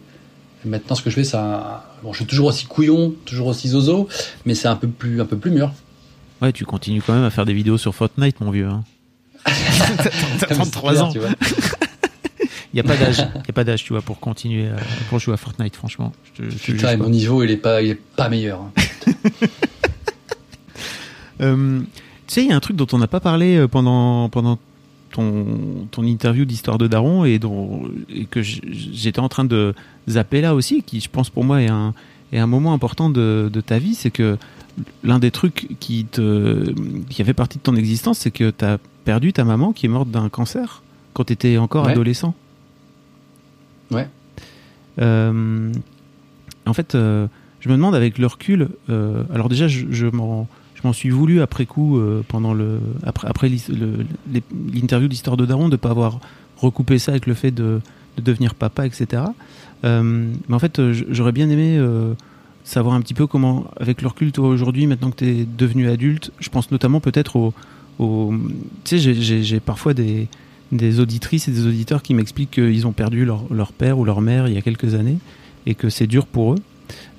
Maintenant, 0.63 0.95
ce 0.95 1.01
que 1.01 1.09
je 1.09 1.15
fais, 1.15 1.23
ça, 1.23 1.85
bon, 2.03 2.11
je 2.13 2.17
suis 2.17 2.25
toujours 2.25 2.47
aussi 2.47 2.65
couillon, 2.65 3.15
toujours 3.25 3.47
aussi 3.47 3.69
zozo, 3.69 4.07
mais 4.45 4.53
c'est 4.53 4.67
un 4.67 4.75
peu 4.75 4.87
plus, 4.87 5.19
un 5.19 5.25
peu 5.25 5.37
plus 5.37 5.49
mûr. 5.49 5.71
Ouais, 6.41 6.51
tu 6.51 6.65
continues 6.65 7.01
quand 7.05 7.13
même 7.13 7.23
à 7.23 7.29
faire 7.29 7.45
des 7.45 7.53
vidéos 7.53 7.77
sur 7.77 7.93
Fortnite, 7.93 8.41
mon 8.41 8.51
vieux. 8.51 8.67
Hein. 8.67 8.83
T'as 10.39 10.47
33 10.47 11.03
ans. 11.03 11.11
Tu 11.11 11.19
vois. 11.19 11.29
Il 12.73 12.75
n'y 12.75 12.79
a 12.79 12.83
pas 12.83 12.95
d'âge, 12.95 13.17
il 13.35 13.47
y 13.47 13.49
a 13.49 13.53
pas 13.53 13.63
d'âge, 13.65 13.83
tu 13.83 13.91
vois, 13.91 14.01
pour 14.01 14.19
continuer 14.19 14.69
à, 14.69 14.77
pour 15.09 15.19
jouer 15.19 15.33
à 15.33 15.37
Fortnite, 15.37 15.75
franchement. 15.75 16.13
Putain, 16.63 16.95
mon 16.95 17.09
niveau, 17.09 17.43
il 17.43 17.51
est 17.51 17.57
pas, 17.57 17.81
il 17.81 17.91
est 17.91 18.01
pas 18.15 18.29
meilleur. 18.29 18.61
Hein. 18.61 18.71
Euh, 21.39 21.79
tu 22.27 22.35
sais, 22.35 22.43
il 22.43 22.49
y 22.49 22.53
a 22.53 22.55
un 22.55 22.59
truc 22.59 22.75
dont 22.75 22.85
on 22.91 22.99
n'a 22.99 23.07
pas 23.07 23.19
parlé 23.19 23.55
euh, 23.55 23.67
pendant 23.67 24.29
pendant 24.29 24.59
ton, 25.11 25.87
ton 25.89 26.03
interview 26.03 26.45
d'histoire 26.45 26.77
de 26.77 26.85
Daron 26.85 27.25
et, 27.25 27.39
dont, 27.39 27.89
et 28.13 28.25
que 28.25 28.43
j'étais 28.43 29.19
en 29.19 29.27
train 29.27 29.43
de 29.43 29.73
zapper 30.07 30.41
là 30.41 30.53
aussi, 30.53 30.83
qui 30.83 30.99
je 30.99 31.09
pense 31.09 31.31
pour 31.31 31.43
moi 31.43 31.63
est 31.63 31.67
un, 31.67 31.95
est 32.31 32.37
un 32.37 32.45
moment 32.45 32.73
important 32.73 33.09
de, 33.09 33.49
de 33.51 33.61
ta 33.61 33.79
vie, 33.79 33.95
c'est 33.95 34.11
que 34.11 34.37
l'un 35.03 35.19
des 35.19 35.31
trucs 35.31 35.67
qui, 35.79 36.05
te, 36.05 36.71
qui 37.09 37.21
a 37.21 37.25
fait 37.25 37.33
partie 37.33 37.57
de 37.57 37.63
ton 37.63 37.75
existence, 37.75 38.19
c'est 38.19 38.31
que 38.31 38.51
tu 38.51 38.65
as 38.65 38.77
perdu 39.03 39.33
ta 39.33 39.43
maman 39.43 39.73
qui 39.73 39.85
est 39.85 39.89
morte 39.89 40.09
d'un 40.09 40.29
cancer 40.29 40.83
quand 41.13 41.25
tu 41.25 41.33
étais 41.33 41.57
encore 41.57 41.87
adolescent. 41.87 42.33
Ouais. 43.91 44.07
Euh, 44.99 45.71
en 46.65 46.73
fait, 46.73 46.95
euh, 46.95 47.27
je 47.59 47.69
me 47.69 47.75
demande 47.75 47.95
avec 47.95 48.17
le 48.17 48.27
recul, 48.27 48.69
euh, 48.89 49.23
alors 49.33 49.49
déjà, 49.49 49.67
je, 49.67 49.85
je 49.91 50.07
m'en 50.07 50.47
suis 50.93 51.09
voulu 51.09 51.41
après 51.41 51.65
coup, 51.65 52.01
pendant 52.27 52.53
le, 52.53 52.79
après, 53.03 53.27
après 53.27 53.51
l'interview 54.73 55.07
d'Histoire 55.07 55.37
de 55.37 55.45
Daron, 55.45 55.67
de 55.67 55.73
ne 55.73 55.77
pas 55.77 55.89
avoir 55.89 56.19
recoupé 56.57 56.97
ça 56.97 57.11
avec 57.11 57.27
le 57.27 57.33
fait 57.33 57.51
de, 57.51 57.81
devenir 58.17 58.55
papa, 58.55 58.85
etc. 58.85 59.23
Mais 59.83 60.53
en 60.55 60.59
fait, 60.59 60.81
j'aurais 60.91 61.31
bien 61.31 61.49
aimé 61.49 61.79
savoir 62.63 62.95
un 62.95 63.01
petit 63.01 63.13
peu 63.13 63.27
comment, 63.27 63.65
avec 63.79 64.01
le 64.01 64.07
recul, 64.07 64.31
aujourd'hui, 64.37 64.87
maintenant 64.87 65.11
que 65.11 65.17
tu 65.17 65.27
es 65.27 65.45
devenu 65.45 65.89
adulte, 65.89 66.31
je 66.39 66.49
pense 66.49 66.71
notamment 66.71 66.99
peut-être 66.99 67.35
au, 67.35 67.53
Tu 68.83 68.99
sais, 68.99 69.13
j'ai 69.43 69.59
parfois 69.59 69.93
des, 69.93 70.27
des 70.71 70.99
auditrices 70.99 71.47
et 71.47 71.51
des 71.51 71.65
auditeurs 71.67 72.01
qui 72.01 72.13
m'expliquent 72.13 72.51
qu'ils 72.51 72.87
ont 72.87 72.93
perdu 72.93 73.25
leur, 73.25 73.43
leur, 73.51 73.73
père 73.73 73.99
ou 73.99 74.05
leur 74.05 74.21
mère 74.21 74.47
il 74.47 74.53
y 74.53 74.57
a 74.57 74.61
quelques 74.61 74.95
années 74.95 75.17
et 75.65 75.75
que 75.75 75.89
c'est 75.89 76.07
dur 76.07 76.25
pour 76.25 76.53
eux. 76.53 76.59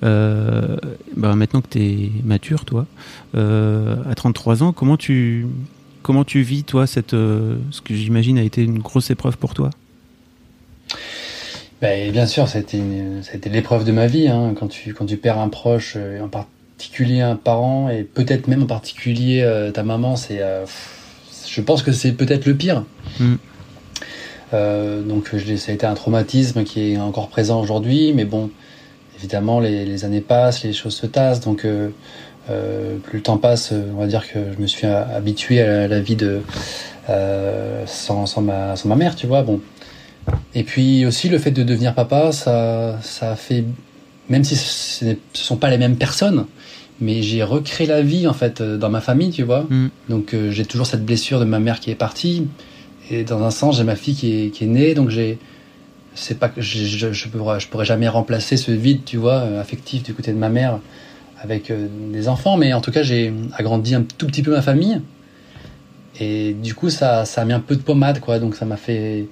Euh, 0.05 0.77
bah 1.17 1.35
maintenant 1.35 1.61
que 1.61 1.69
tu 1.69 1.81
es 1.81 2.11
mature, 2.25 2.65
toi, 2.65 2.87
euh, 3.35 3.97
à 4.09 4.15
33 4.15 4.63
ans, 4.63 4.73
comment 4.73 4.97
tu, 4.97 5.47
comment 6.03 6.25
tu 6.25 6.43
vis, 6.43 6.65
toi, 6.65 6.87
cette, 6.87 7.15
euh, 7.15 7.57
ce 7.71 7.81
que 7.81 7.95
j'imagine 7.95 8.39
a 8.39 8.43
été 8.43 8.63
une 8.63 8.81
grosse 8.81 9.11
épreuve 9.11 9.39
pour 9.39 9.55
toi? 9.55 9.71
Ben, 11.83 12.11
Bien 12.11 12.27
sûr, 12.27 12.49
ça 12.49 12.59
a 12.59 12.63
été, 12.63 12.81
l'épreuve 13.51 13.85
de 13.85 13.93
ma 13.93 14.07
vie. 14.07 14.29
Hein, 14.29 14.55
quand, 14.59 14.69
tu, 14.69 14.95
quand 14.95 15.05
tu 15.05 15.19
perds 15.19 15.39
un 15.39 15.49
proche, 15.49 15.99
en 16.23 16.29
particulier 16.29 17.21
un 17.21 17.37
parent, 17.37 17.91
et 17.91 18.03
peut-être 18.03 18.49
même 18.49 18.63
en 18.63 18.67
particulier 18.67 19.47
ta 19.75 19.83
maman, 19.83 20.17
c'est, 20.17 20.41
je 21.47 21.61
pense 21.61 21.83
que 21.83 21.93
c'est 21.93 22.13
peut-être 22.13 22.47
le 22.47 22.55
pire. 22.57 22.85
Mm. 23.21 23.35
donc 25.07 25.29
ça 25.29 25.71
a 25.71 25.75
été 25.75 25.87
un 25.87 25.95
traumatisme 25.95 26.65
qui 26.65 26.93
est 26.93 26.97
encore 26.99 27.29
présent 27.29 27.61
aujourd'hui, 27.61 28.13
mais 28.15 28.25
bon, 28.25 28.51
évidemment, 29.23 29.61
les, 29.61 30.05
années 30.05 30.21
passent, 30.21 30.65
les 30.65 30.73
choses 30.73 30.97
se 30.97 31.07
tassent, 31.07 31.41
donc 31.41 31.65
euh, 31.65 31.91
euh, 32.51 32.97
plus 32.99 33.19
le 33.19 33.23
temps 33.23 33.39
passe, 33.39 33.73
on 33.73 34.01
va 34.01 34.07
dire 34.07 34.29
que 34.29 34.39
je 34.57 34.61
me 34.61 34.67
suis 34.67 34.87
habitué 34.87 35.61
à 35.61 35.87
la, 35.87 36.01
vie 36.01 36.17
de 36.17 36.43
euh, 37.09 37.85
sans, 37.87 38.41
ma, 38.41 38.75
ma 38.85 38.97
mère, 38.97 39.15
tu 39.15 39.29
vois. 39.29 39.43
Bon. 39.43 39.61
Et 40.55 40.65
puis 40.65 41.07
aussi 41.07 41.29
le 41.29 41.39
fait 41.39 41.51
de 41.51 41.63
devenir 41.63 41.95
papa, 41.95 42.33
ça, 42.33 42.99
ça 43.03 43.37
fait, 43.37 43.65
même 44.29 44.45
si 44.45 44.57
ce 44.57 45.05
ne 45.05 45.15
sont 45.33 45.57
pas 45.57 45.71
les 45.71 45.79
mêmes 45.79 45.97
personnes, 45.97 46.47
mais 47.01 47.23
j'ai 47.23 47.43
recréé 47.43 47.87
la 47.89 48.03
vie 48.03 48.27
en 48.27 48.35
fait 48.35 48.63
dans 48.63 48.91
ma 48.91 49.01
famille, 49.01 49.31
tu 49.31 49.43
vois. 49.43 49.67
Mm. 49.69 49.89
Donc 50.09 50.37
j'ai 50.51 50.65
toujours 50.65 50.87
cette 50.87 51.05
blessure 51.05 51.41
de 51.41 51.45
ma 51.45 51.59
mère 51.59 51.81
qui 51.81 51.91
est 51.91 51.97
partie, 51.97 52.47
et 53.11 53.25
dans 53.25 53.43
un 53.43 53.51
sens 53.51 53.77
j'ai 53.77 53.85
ma 53.85 53.97
fille 53.97 54.15
qui 54.15 54.45
est, 54.45 54.51
qui 54.51 54.65
est 54.65 54.69
née, 54.69 54.95
donc 54.95 55.11
j'ai 55.11 55.39
c'est 56.15 56.39
pas 56.39 56.51
que 56.51 56.61
je, 56.61 56.85
je, 56.85 57.13
je, 57.13 57.29
pourrais, 57.29 57.59
je 57.59 57.69
pourrais 57.69 57.87
jamais 57.87 58.07
remplacer 58.09 58.59
ce 58.59 58.71
vide, 58.71 59.01
tu 59.07 59.17
vois, 59.17 59.41
affectif 59.59 60.03
du 60.03 60.13
côté 60.13 60.33
de 60.33 60.37
ma 60.37 60.51
mère 60.51 60.79
avec 61.41 61.73
des 62.13 62.29
enfants, 62.29 62.59
mais 62.59 62.75
en 62.75 62.83
tout 62.83 62.93
cas 62.93 63.03
j'ai 63.03 63.33
agrandi 63.57 63.95
un 63.95 64.03
tout 64.03 64.27
petit 64.27 64.43
peu 64.43 64.51
ma 64.51 64.63
famille. 64.63 65.01
Et 66.21 66.55
du 66.55 66.75
coup, 66.75 66.91
ça, 66.91 67.25
ça 67.25 67.43
a 67.43 67.45
mis 67.45 67.53
un 67.53 67.61
peu 67.61 67.77
de 67.77 67.83
pommade, 67.83 68.21
quoi. 68.21 68.39
Donc, 68.39 68.55
ça 68.55 68.65
m'a 68.65 68.77
fait. 68.77 69.27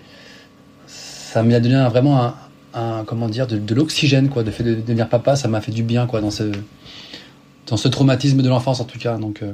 Ça 1.32 1.44
m'a 1.44 1.60
donné 1.60 1.76
un, 1.76 1.88
vraiment 1.88 2.24
un, 2.24 2.34
un, 2.74 3.04
Comment 3.04 3.28
dire 3.28 3.46
De, 3.46 3.56
de 3.56 3.74
l'oxygène, 3.74 4.28
quoi. 4.28 4.42
De 4.42 4.50
fait 4.50 4.64
de, 4.64 4.74
devenir 4.74 5.08
papa, 5.08 5.36
ça 5.36 5.46
m'a 5.46 5.60
fait 5.60 5.70
du 5.70 5.84
bien, 5.84 6.06
quoi, 6.06 6.20
dans 6.20 6.32
ce, 6.32 6.50
dans 7.68 7.76
ce 7.76 7.86
traumatisme 7.86 8.42
de 8.42 8.48
l'enfance, 8.48 8.80
en 8.80 8.84
tout 8.84 8.98
cas. 8.98 9.16
Donc, 9.16 9.42
euh, 9.42 9.52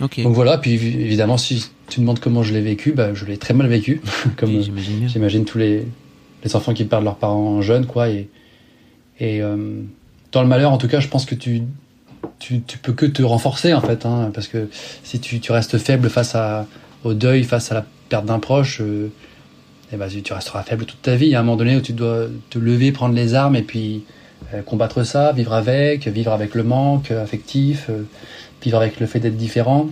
okay. 0.00 0.22
donc 0.22 0.32
voilà. 0.32 0.56
Puis 0.56 0.72
évidemment, 0.72 1.36
si 1.36 1.66
tu 1.88 2.00
demandes 2.00 2.18
comment 2.18 2.42
je 2.42 2.54
l'ai 2.54 2.62
vécu, 2.62 2.92
bah, 2.92 3.12
je 3.12 3.26
l'ai 3.26 3.36
très 3.36 3.52
mal 3.52 3.66
vécu. 3.66 4.00
Comme 4.38 4.48
oui, 4.48 4.62
j'imagine, 4.62 5.06
j'imagine 5.06 5.44
tous 5.44 5.58
les, 5.58 5.86
les 6.42 6.56
enfants 6.56 6.72
qui 6.72 6.84
perdent 6.84 7.04
leurs 7.04 7.16
parents 7.16 7.60
jeunes, 7.60 7.84
quoi. 7.84 8.08
Et, 8.08 8.30
et 9.20 9.42
euh, 9.42 9.82
dans 10.32 10.40
le 10.40 10.48
malheur, 10.48 10.72
en 10.72 10.78
tout 10.78 10.88
cas, 10.88 11.00
je 11.00 11.08
pense 11.08 11.26
que 11.26 11.34
tu 11.34 11.62
tu, 12.38 12.62
tu 12.62 12.78
peux 12.78 12.92
que 12.92 13.06
te 13.06 13.22
renforcer 13.22 13.72
en 13.72 13.80
fait, 13.80 14.04
hein, 14.04 14.30
parce 14.34 14.48
que 14.48 14.68
si 15.04 15.20
tu, 15.20 15.40
tu, 15.40 15.52
restes 15.52 15.78
faible 15.78 16.10
face 16.10 16.34
à, 16.34 16.66
au 17.04 17.14
deuil, 17.14 17.44
face 17.44 17.70
à 17.70 17.74
la 17.76 17.86
perte 18.08 18.26
d'un 18.26 18.38
proche, 18.38 18.80
euh, 18.80 19.10
eh 19.92 19.96
ben, 19.96 20.08
tu 20.08 20.32
resteras 20.32 20.62
faible 20.62 20.84
toute 20.84 21.02
ta 21.02 21.14
vie. 21.14 21.26
Il 21.26 21.30
y 21.30 21.34
a 21.34 21.40
un 21.40 21.42
moment 21.42 21.56
donné 21.56 21.76
où 21.76 21.80
tu 21.80 21.92
dois 21.92 22.26
te 22.50 22.58
lever, 22.58 22.92
prendre 22.92 23.14
les 23.14 23.34
armes 23.34 23.56
et 23.56 23.62
puis 23.62 24.04
euh, 24.54 24.62
combattre 24.62 25.04
ça, 25.04 25.32
vivre 25.32 25.52
avec, 25.52 26.06
vivre 26.08 26.32
avec 26.32 26.54
le 26.54 26.62
manque 26.62 27.10
affectif, 27.10 27.86
euh, 27.90 28.02
vivre 28.62 28.78
avec 28.78 29.00
le 29.00 29.06
fait 29.06 29.20
d'être 29.20 29.36
différent. 29.36 29.88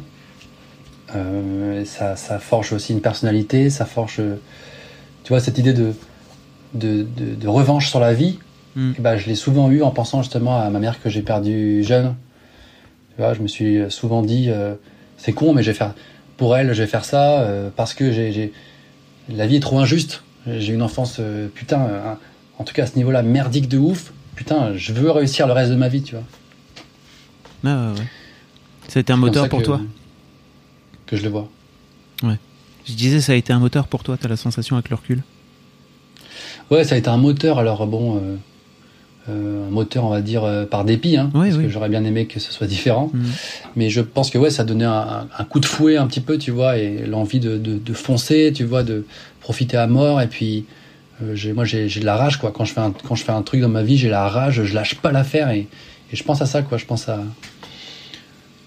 ça, 1.84 2.16
ça, 2.16 2.38
forge 2.38 2.72
aussi 2.72 2.92
une 2.92 3.01
personnalité, 3.01 3.70
ça 3.70 3.84
forge, 3.84 4.20
tu 5.22 5.28
vois, 5.28 5.38
cette 5.38 5.59
idée 5.59 5.72
de, 5.72 5.92
de, 6.74 7.03
de, 7.03 7.34
de 7.36 7.49
revanche 7.49 7.88
sur 7.88 8.01
la 8.01 8.14
vie. 8.14 8.38
Mm. 8.76 8.92
Ben, 8.99 9.16
je 9.16 9.26
l'ai 9.26 9.34
souvent 9.34 9.70
eu 9.70 9.82
en 9.82 9.90
pensant 9.90 10.22
justement 10.22 10.59
à 10.59 10.68
ma 10.70 10.78
mère 10.78 11.01
que 11.01 11.09
j'ai 11.09 11.22
perdue 11.22 11.82
jeune. 11.84 12.14
Tu 13.14 13.22
vois, 13.22 13.34
je 13.34 13.42
me 13.42 13.49
suis 13.49 13.90
souvent 13.90 14.22
dit, 14.22 14.51
euh, 14.51 14.74
c'est 15.16 15.32
con, 15.32 15.53
mais 15.55 15.62
je 15.62 15.70
vais 15.70 15.76
faire, 15.76 15.95
pour 16.36 16.57
elle, 16.57 16.72
je 16.72 16.82
vais 16.82 16.88
faire 16.88 17.05
ça 17.05 17.42
euh, 17.42 17.70
parce 17.74 17.95
que 17.95 18.12
j'ai, 18.12 18.53
la 19.28 19.46
vie 19.46 19.56
est 19.56 19.60
trop 19.60 19.78
injuste. 19.78 20.22
J'ai 20.46 20.72
une 20.72 20.82
enfance, 20.82 21.16
euh, 21.20 21.48
putain, 21.48 21.80
hein, 21.80 22.18
en 22.58 22.64
tout 22.64 22.74
cas 22.74 22.84
à 22.84 22.86
ce 22.86 22.96
niveau-là, 22.96 23.22
merdique 23.22 23.68
de 23.68 23.78
ouf. 23.78 24.12
Putain, 24.34 24.76
je 24.76 24.92
veux 24.92 25.10
réussir 25.10 25.46
le 25.46 25.52
reste 25.52 25.70
de 25.70 25.76
ma 25.76 25.88
vie, 25.88 26.02
tu 26.02 26.16
vois. 26.16 26.24
Ah 27.64 27.92
ouais. 27.96 28.06
Ça 28.88 28.98
a 28.98 29.00
été 29.00 29.12
un 29.12 29.16
moteur 29.16 29.48
pour 29.48 29.60
que, 29.60 29.64
toi 29.64 29.80
Que 31.06 31.16
je 31.16 31.22
le 31.22 31.30
vois. 31.30 31.48
Ouais. 32.22 32.38
Je 32.84 32.92
disais, 32.92 33.20
ça 33.20 33.32
a 33.32 33.34
été 33.36 33.52
un 33.52 33.58
moteur 33.58 33.86
pour 33.86 34.02
toi, 34.02 34.18
t'as 34.20 34.28
la 34.28 34.36
sensation 34.36 34.76
avec 34.76 34.90
le 34.90 34.96
recul 34.96 35.22
Ouais, 36.70 36.84
ça 36.84 36.94
a 36.94 36.98
été 36.98 37.08
un 37.08 37.16
moteur. 37.16 37.58
Alors 37.58 37.86
bon, 37.86 38.16
euh, 38.16 38.20
euh, 38.20 38.36
un 39.28 39.70
moteur, 39.70 40.04
on 40.04 40.10
va 40.10 40.20
dire, 40.20 40.44
euh, 40.44 40.66
par 40.66 40.84
dépit, 40.84 41.16
hein, 41.16 41.30
oui, 41.34 41.46
parce 41.46 41.56
oui. 41.56 41.64
que 41.64 41.70
j'aurais 41.70 41.88
bien 41.88 42.04
aimé 42.04 42.26
que 42.26 42.40
ce 42.40 42.52
soit 42.52 42.66
différent. 42.66 43.10
Mm. 43.12 43.22
Mais 43.76 43.90
je 43.90 44.00
pense 44.02 44.30
que 44.30 44.38
ouais, 44.38 44.50
ça 44.50 44.64
donnait 44.64 44.84
un, 44.84 45.28
un, 45.38 45.44
coup 45.44 45.60
de 45.60 45.66
fouet 45.66 45.96
un 45.96 46.06
petit 46.06 46.20
peu, 46.20 46.36
tu 46.36 46.50
vois, 46.50 46.76
et 46.76 47.06
l'envie 47.06 47.40
de, 47.40 47.56
de, 47.56 47.78
de, 47.78 47.92
foncer, 47.94 48.52
tu 48.54 48.64
vois, 48.64 48.82
de 48.82 49.06
profiter 49.40 49.76
à 49.76 49.86
mort. 49.86 50.20
Et 50.20 50.26
puis, 50.26 50.66
euh, 51.22 51.54
moi, 51.54 51.64
j'ai 51.64 51.88
de 51.88 52.04
la 52.04 52.16
rage, 52.16 52.38
quoi. 52.38 52.52
Quand 52.52 52.64
je 52.64 52.74
fais 52.74 52.80
un, 52.80 52.92
quand 52.92 53.14
je 53.14 53.24
fais 53.24 53.32
un 53.32 53.42
truc 53.42 53.60
dans 53.60 53.68
ma 53.68 53.82
vie, 53.82 53.96
j'ai 53.96 54.10
la 54.10 54.28
rage, 54.28 54.62
je 54.62 54.74
lâche 54.74 54.96
pas 54.96 55.10
l'affaire, 55.10 55.50
et, 55.50 55.68
et 56.12 56.16
je 56.16 56.22
pense 56.22 56.42
à 56.42 56.46
ça, 56.46 56.62
quoi. 56.62 56.76
Je 56.76 56.84
pense 56.84 57.08
à. 57.08 57.20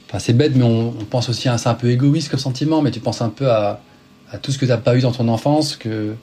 Enfin, 0.08 0.20
c'est 0.20 0.34
bête, 0.34 0.54
mais 0.56 0.64
on, 0.64 0.90
on 0.90 1.06
pense 1.06 1.30
aussi 1.30 1.50
à. 1.50 1.58
C'est 1.60 1.70
un 1.70 1.76
peu 1.76 1.92
égoïste 1.92 2.30
comme 2.30 2.40
sentiment, 2.40 2.82
mais 2.82 2.90
tu 2.90 3.00
penses 3.00 3.22
un 3.22 3.30
peu 3.30 3.52
à, 3.52 3.82
à 4.32 4.40
tout 4.40 4.52
ce 4.52 4.58
que 4.58 4.66
t'as 4.66 4.78
pas 4.78 4.98
eu 4.98 5.02
dans 5.02 5.12
ton 5.12 5.28
enfance, 5.28 5.76
que 5.76 6.16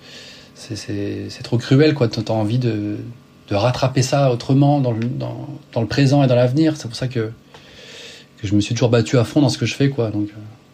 c'est 0.55 1.43
trop 1.45 1.59
cruel, 1.59 1.95
quoi. 1.95 2.09
T'as 2.09 2.33
envie 2.33 2.59
de 2.59 2.97
de 3.49 3.55
rattraper 3.55 4.03
ça 4.03 4.31
autrement 4.31 4.81
dans 4.81 4.93
le, 4.93 5.05
dans, 5.05 5.49
dans 5.73 5.81
le 5.81 5.87
présent 5.87 6.23
et 6.23 6.27
dans 6.27 6.35
l'avenir. 6.35 6.77
C'est 6.77 6.89
pour 6.89 6.97
ça 6.97 7.09
que, 7.09 7.31
que 8.39 8.47
je 8.47 8.55
me 8.55 8.61
suis 8.61 8.75
toujours 8.75 8.91
battu 8.91 9.19
à 9.19 9.25
fond 9.25 9.41
dans 9.41 9.49
ce 9.49 9.59
que 9.59 9.67
je 9.67 9.75
fais, 9.75 9.91
quoi. 9.91 10.11
Donc, 10.11 10.29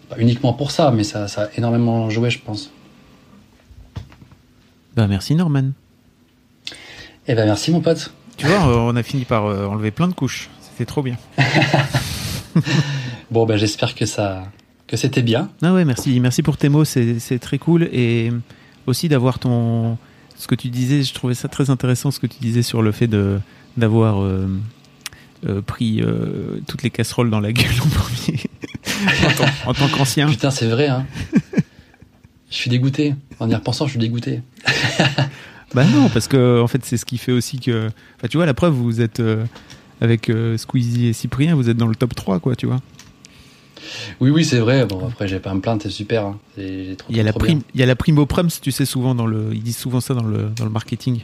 pas 0.08 0.18
uniquement 0.18 0.52
pour 0.52 0.70
ça, 0.70 0.90
mais 0.90 1.04
ça, 1.04 1.28
ça 1.28 1.42
a 1.42 1.48
énormément 1.56 2.10
joué, 2.10 2.30
je 2.30 2.40
pense. 2.40 2.70
Bah, 4.96 5.06
merci 5.06 5.34
Norman. 5.34 5.70
Eh 7.26 7.34
ben, 7.34 7.46
merci 7.46 7.70
mon 7.70 7.80
pote. 7.80 8.12
Tu 8.36 8.46
vois, 8.46 8.66
on 8.66 8.96
a 8.96 9.02
fini 9.02 9.24
par 9.24 9.44
enlever 9.44 9.90
plein 9.90 10.08
de 10.08 10.14
couches. 10.14 10.50
C'était 10.60 10.86
trop 10.86 11.02
bien. 11.02 11.16
bon, 13.30 13.46
ben, 13.46 13.56
j'espère 13.56 13.94
que 13.94 14.06
ça, 14.06 14.44
que 14.86 14.96
c'était 14.96 15.22
bien. 15.22 15.50
Ah 15.62 15.72
ouais, 15.72 15.84
merci. 15.84 16.18
Merci 16.20 16.42
pour 16.42 16.56
tes 16.56 16.68
mots. 16.68 16.84
C'est 16.84 17.38
très 17.40 17.58
cool. 17.58 17.88
Et 17.92 18.30
aussi 18.86 19.08
d'avoir 19.08 19.38
ton, 19.38 19.98
ce 20.40 20.46
que 20.46 20.54
tu 20.54 20.68
disais, 20.68 21.02
je 21.02 21.12
trouvais 21.12 21.34
ça 21.34 21.48
très 21.48 21.68
intéressant, 21.68 22.10
ce 22.10 22.18
que 22.18 22.26
tu 22.26 22.38
disais 22.40 22.62
sur 22.62 22.80
le 22.80 22.92
fait 22.92 23.06
de 23.06 23.38
d'avoir 23.76 24.22
euh, 24.22 24.48
euh, 25.46 25.60
pris 25.60 26.00
euh, 26.00 26.60
toutes 26.66 26.82
les 26.82 26.90
casseroles 26.90 27.28
dans 27.28 27.40
la 27.40 27.52
gueule 27.52 27.70
en 27.84 27.88
premier, 27.88 28.40
en 29.26 29.32
tant, 29.32 29.70
en 29.70 29.74
tant 29.74 29.88
qu'ancien. 29.88 30.28
Putain, 30.28 30.50
c'est 30.50 30.68
vrai, 30.68 30.88
hein. 30.88 31.06
je 32.50 32.56
suis 32.56 32.70
dégoûté. 32.70 33.14
En 33.38 33.50
y 33.50 33.54
repensant, 33.54 33.84
je 33.84 33.90
suis 33.90 34.00
dégoûté. 34.00 34.40
bah 35.74 35.84
non, 35.84 36.08
parce 36.08 36.26
que 36.26 36.60
en 36.60 36.66
fait, 36.66 36.86
c'est 36.86 36.96
ce 36.96 37.04
qui 37.04 37.18
fait 37.18 37.32
aussi 37.32 37.60
que. 37.60 37.88
Enfin, 38.16 38.28
tu 38.28 38.38
vois, 38.38 38.46
la 38.46 38.54
preuve, 38.54 38.72
vous 38.72 39.02
êtes 39.02 39.22
avec 40.00 40.32
Squeezie 40.56 41.08
et 41.08 41.12
Cyprien, 41.12 41.54
vous 41.54 41.68
êtes 41.68 41.76
dans 41.76 41.86
le 41.86 41.94
top 41.94 42.14
3, 42.14 42.40
quoi, 42.40 42.56
tu 42.56 42.64
vois. 42.64 42.80
Oui, 44.20 44.30
oui, 44.30 44.44
c'est 44.44 44.58
vrai. 44.58 44.86
Bon, 44.86 45.06
après, 45.06 45.28
j'ai 45.28 45.40
pas 45.40 45.50
à 45.50 45.54
me 45.54 45.60
plaindre, 45.60 45.82
c'est 45.82 45.90
super. 45.90 46.24
Hein. 46.24 46.38
Il, 46.56 46.96
y 47.10 47.20
a 47.20 47.22
la 47.22 47.32
prime, 47.32 47.60
il 47.74 47.80
y 47.80 47.82
a 47.82 47.86
la 47.86 47.96
prime 47.96 48.18
au 48.18 48.26
tu 48.62 48.70
sais, 48.70 48.84
souvent 48.84 49.14
dans 49.14 49.26
le. 49.26 49.50
Ils 49.52 49.62
disent 49.62 49.78
souvent 49.78 50.00
ça 50.00 50.14
dans 50.14 50.24
le, 50.24 50.50
dans 50.56 50.64
le 50.64 50.70
marketing. 50.70 51.20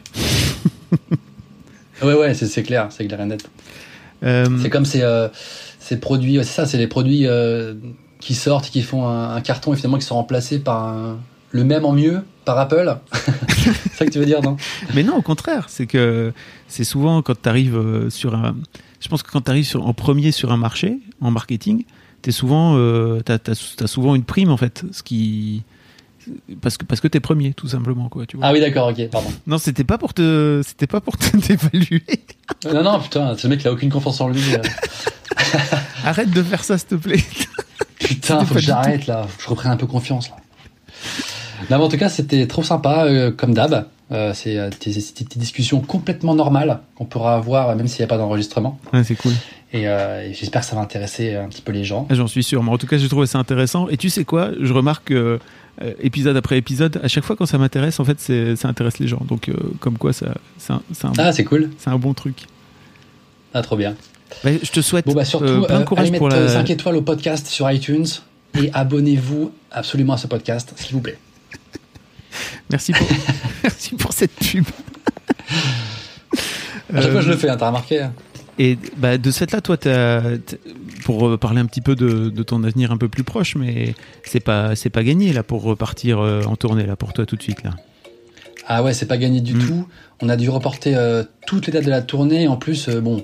ouais, 2.02 2.14
ouais, 2.14 2.34
c'est 2.34 2.62
clair, 2.62 2.88
c'est 2.90 3.06
clair 3.06 3.20
et 3.20 3.26
net. 3.26 3.48
Euh... 4.22 4.46
C'est 4.62 4.70
comme 4.70 4.86
ces, 4.86 5.02
euh, 5.02 5.28
ces 5.78 5.98
produits, 5.98 6.36
c'est 6.38 6.44
ça, 6.44 6.66
c'est 6.66 6.78
les 6.78 6.86
produits 6.86 7.26
euh, 7.26 7.74
qui 8.20 8.34
sortent 8.34 8.68
et 8.68 8.70
qui 8.70 8.82
font 8.82 9.06
un, 9.06 9.36
un, 9.36 9.40
carton 9.40 9.74
et 9.74 9.76
finalement 9.76 9.98
qui 9.98 10.06
sont 10.06 10.14
remplacés 10.14 10.58
par 10.58 10.84
un, 10.84 11.18
le 11.50 11.64
même 11.64 11.84
en 11.84 11.92
mieux 11.92 12.24
par 12.44 12.58
Apple. 12.58 12.96
c'est 13.12 13.92
ça 13.92 14.06
que 14.06 14.10
tu 14.10 14.18
veux 14.18 14.26
dire, 14.26 14.42
non? 14.42 14.56
Mais 14.94 15.02
non, 15.02 15.16
au 15.16 15.22
contraire, 15.22 15.66
c'est 15.68 15.86
que 15.86 16.32
c'est 16.68 16.84
souvent 16.84 17.22
quand 17.22 17.40
tu 17.40 17.48
arrives 17.48 18.08
sur 18.08 18.34
un. 18.34 18.56
Je 19.00 19.08
pense 19.08 19.22
que 19.22 19.30
quand 19.30 19.42
tu 19.42 19.50
arrives 19.50 19.76
en 19.76 19.92
premier 19.92 20.32
sur 20.32 20.52
un 20.52 20.56
marché, 20.56 20.98
en 21.20 21.30
marketing, 21.30 21.84
t'es 22.26 22.32
souvent, 22.32 22.74
euh, 22.76 23.20
t'as, 23.24 23.38
t'as 23.38 23.86
souvent 23.86 24.16
une 24.16 24.24
prime 24.24 24.50
en 24.50 24.56
fait, 24.56 24.82
ce 24.90 25.04
qui 25.04 25.62
parce 26.60 26.76
que 26.76 26.84
parce 26.84 27.00
que 27.00 27.06
t'es 27.06 27.20
premier 27.20 27.52
tout 27.52 27.68
simplement 27.68 28.08
quoi. 28.08 28.26
Tu 28.26 28.36
vois. 28.36 28.46
Ah 28.46 28.52
oui 28.52 28.58
d'accord, 28.58 28.88
ok, 28.88 29.08
pardon. 29.10 29.28
Non, 29.46 29.58
c'était 29.58 29.84
pas 29.84 29.96
pour 29.96 30.12
te, 30.12 30.60
c'était 30.66 30.88
pas 30.88 31.00
pour 31.00 31.16
t'évaluer. 31.18 32.02
non 32.64 32.82
non 32.82 32.98
putain, 32.98 33.36
ce 33.36 33.46
mec 33.46 33.62
il 33.62 33.68
a 33.68 33.72
aucune 33.72 33.90
confiance 33.90 34.20
en 34.20 34.28
lui. 34.28 34.42
euh. 34.54 34.58
Arrête 36.04 36.32
de 36.32 36.42
faire 36.42 36.64
ça 36.64 36.78
s'il 36.78 36.88
te 36.88 36.94
plaît. 36.96 37.22
Putain, 38.00 38.44
faut 38.44 38.54
que 38.54 38.60
j'arrête 38.60 39.06
là, 39.06 39.28
je 39.38 39.48
reprenne 39.48 39.70
un 39.70 39.76
peu 39.76 39.86
confiance 39.86 40.28
là. 40.30 40.36
Non, 41.70 41.78
mais 41.78 41.84
en 41.84 41.88
tout 41.88 41.96
cas, 41.96 42.08
c'était 42.08 42.46
trop 42.46 42.62
sympa, 42.62 43.04
euh, 43.04 43.30
comme 43.30 43.54
d'hab. 43.54 43.86
Euh, 44.12 44.32
c'est 44.34 44.56
euh, 44.56 44.70
des, 44.84 44.92
des, 44.92 45.36
discussions 45.36 45.80
complètement 45.80 46.34
normales 46.34 46.78
qu'on 46.94 47.06
pourra 47.06 47.34
avoir, 47.34 47.74
même 47.74 47.88
s'il 47.88 48.02
n'y 48.02 48.04
a 48.04 48.08
pas 48.08 48.18
d'enregistrement. 48.18 48.78
Ouais, 48.92 49.02
c'est 49.02 49.16
cool. 49.16 49.32
Et, 49.76 49.86
euh, 49.86 50.28
et 50.28 50.34
j'espère 50.34 50.62
que 50.62 50.66
ça 50.66 50.76
va 50.76 50.82
intéresser 50.82 51.34
un 51.34 51.48
petit 51.48 51.62
peu 51.62 51.72
les 51.72 51.84
gens. 51.84 52.06
Ah, 52.10 52.14
J'en 52.14 52.26
suis 52.26 52.42
sûr. 52.42 52.62
Mais 52.62 52.70
en 52.70 52.78
tout 52.78 52.86
cas, 52.86 52.98
j'ai 52.98 53.08
trouvé 53.08 53.26
ça 53.26 53.38
intéressant. 53.38 53.88
Et 53.88 53.96
tu 53.96 54.10
sais 54.10 54.24
quoi? 54.24 54.50
Je 54.60 54.72
remarque 54.72 55.08
que, 55.08 55.38
épisode 56.00 56.36
après 56.36 56.56
épisode, 56.56 57.00
à 57.02 57.08
chaque 57.08 57.24
fois 57.24 57.36
quand 57.36 57.46
ça 57.46 57.58
m'intéresse, 57.58 58.00
en 58.00 58.04
fait, 58.04 58.20
ça 58.56 58.68
intéresse 58.68 58.98
les 58.98 59.08
gens. 59.08 59.22
Donc, 59.28 59.50
comme 59.80 59.98
quoi, 59.98 60.12
ça, 60.12 60.34
c'est 60.58 60.72
un, 60.72 60.82
un, 61.04 61.12
ah, 61.18 61.32
c'est 61.32 61.44
cool. 61.44 61.70
C'est 61.78 61.90
un 61.90 61.98
bon 61.98 62.14
truc. 62.14 62.46
Ah, 63.54 63.62
trop 63.62 63.76
bien. 63.76 63.94
Bah, 64.44 64.50
je 64.62 64.70
te 64.70 64.80
souhaite 64.80 65.06
bon, 65.06 65.14
bah, 65.14 65.24
surtout, 65.24 65.62
plein 65.62 65.80
de 65.80 65.84
courage 65.84 66.08
allez 66.08 66.18
pour 66.18 66.28
mettre 66.28 66.40
la... 66.40 66.48
5 66.48 66.70
étoiles 66.70 66.96
au 66.96 67.02
podcast 67.02 67.46
sur 67.46 67.70
iTunes 67.70 68.06
et 68.60 68.70
abonnez-vous 68.72 69.52
absolument 69.70 70.14
à 70.14 70.16
ce 70.16 70.26
podcast, 70.26 70.72
s'il 70.76 70.94
vous 70.94 71.00
plaît. 71.00 71.18
Merci 72.70 72.92
pour, 72.92 73.06
merci 73.62 73.94
pour 73.94 74.12
cette 74.12 74.32
pub. 74.32 74.66
À 76.92 77.00
chaque 77.00 77.12
fois, 77.12 77.20
je 77.20 77.30
le 77.30 77.36
fais, 77.36 77.48
hein, 77.48 77.56
t'as 77.56 77.68
remarqué. 77.68 78.06
Et 78.58 78.78
bah, 78.96 79.18
de 79.18 79.30
ce 79.30 79.38
fait-là, 79.40 79.60
toi, 79.60 79.76
t'as, 79.76 80.22
pour 81.04 81.38
parler 81.38 81.60
un 81.60 81.66
petit 81.66 81.80
peu 81.82 81.94
de, 81.94 82.30
de, 82.30 82.42
ton 82.42 82.64
avenir 82.64 82.90
un 82.90 82.96
peu 82.96 83.08
plus 83.08 83.22
proche, 83.24 83.54
mais 83.54 83.94
c'est 84.24 84.40
pas, 84.40 84.74
c'est 84.74 84.88
pas 84.90 85.04
gagné 85.04 85.32
là 85.32 85.42
pour 85.42 85.62
repartir 85.62 86.18
en 86.20 86.56
tournée 86.56 86.86
là 86.86 86.96
pour 86.96 87.12
toi 87.12 87.26
tout 87.26 87.36
de 87.36 87.42
suite 87.42 87.62
là. 87.62 87.70
Ah 88.66 88.82
ouais, 88.82 88.94
c'est 88.94 89.06
pas 89.06 89.18
gagné 89.18 89.40
du 89.40 89.54
Mm. 89.54 89.66
tout. 89.66 89.86
On 90.22 90.28
a 90.28 90.36
dû 90.36 90.48
reporter 90.50 90.94
euh, 90.96 91.22
toutes 91.46 91.66
les 91.66 91.72
dates 91.72 91.84
de 91.84 91.90
la 91.90 92.02
tournée. 92.02 92.48
En 92.48 92.56
plus, 92.56 92.88
euh, 92.88 93.00
bon, 93.00 93.22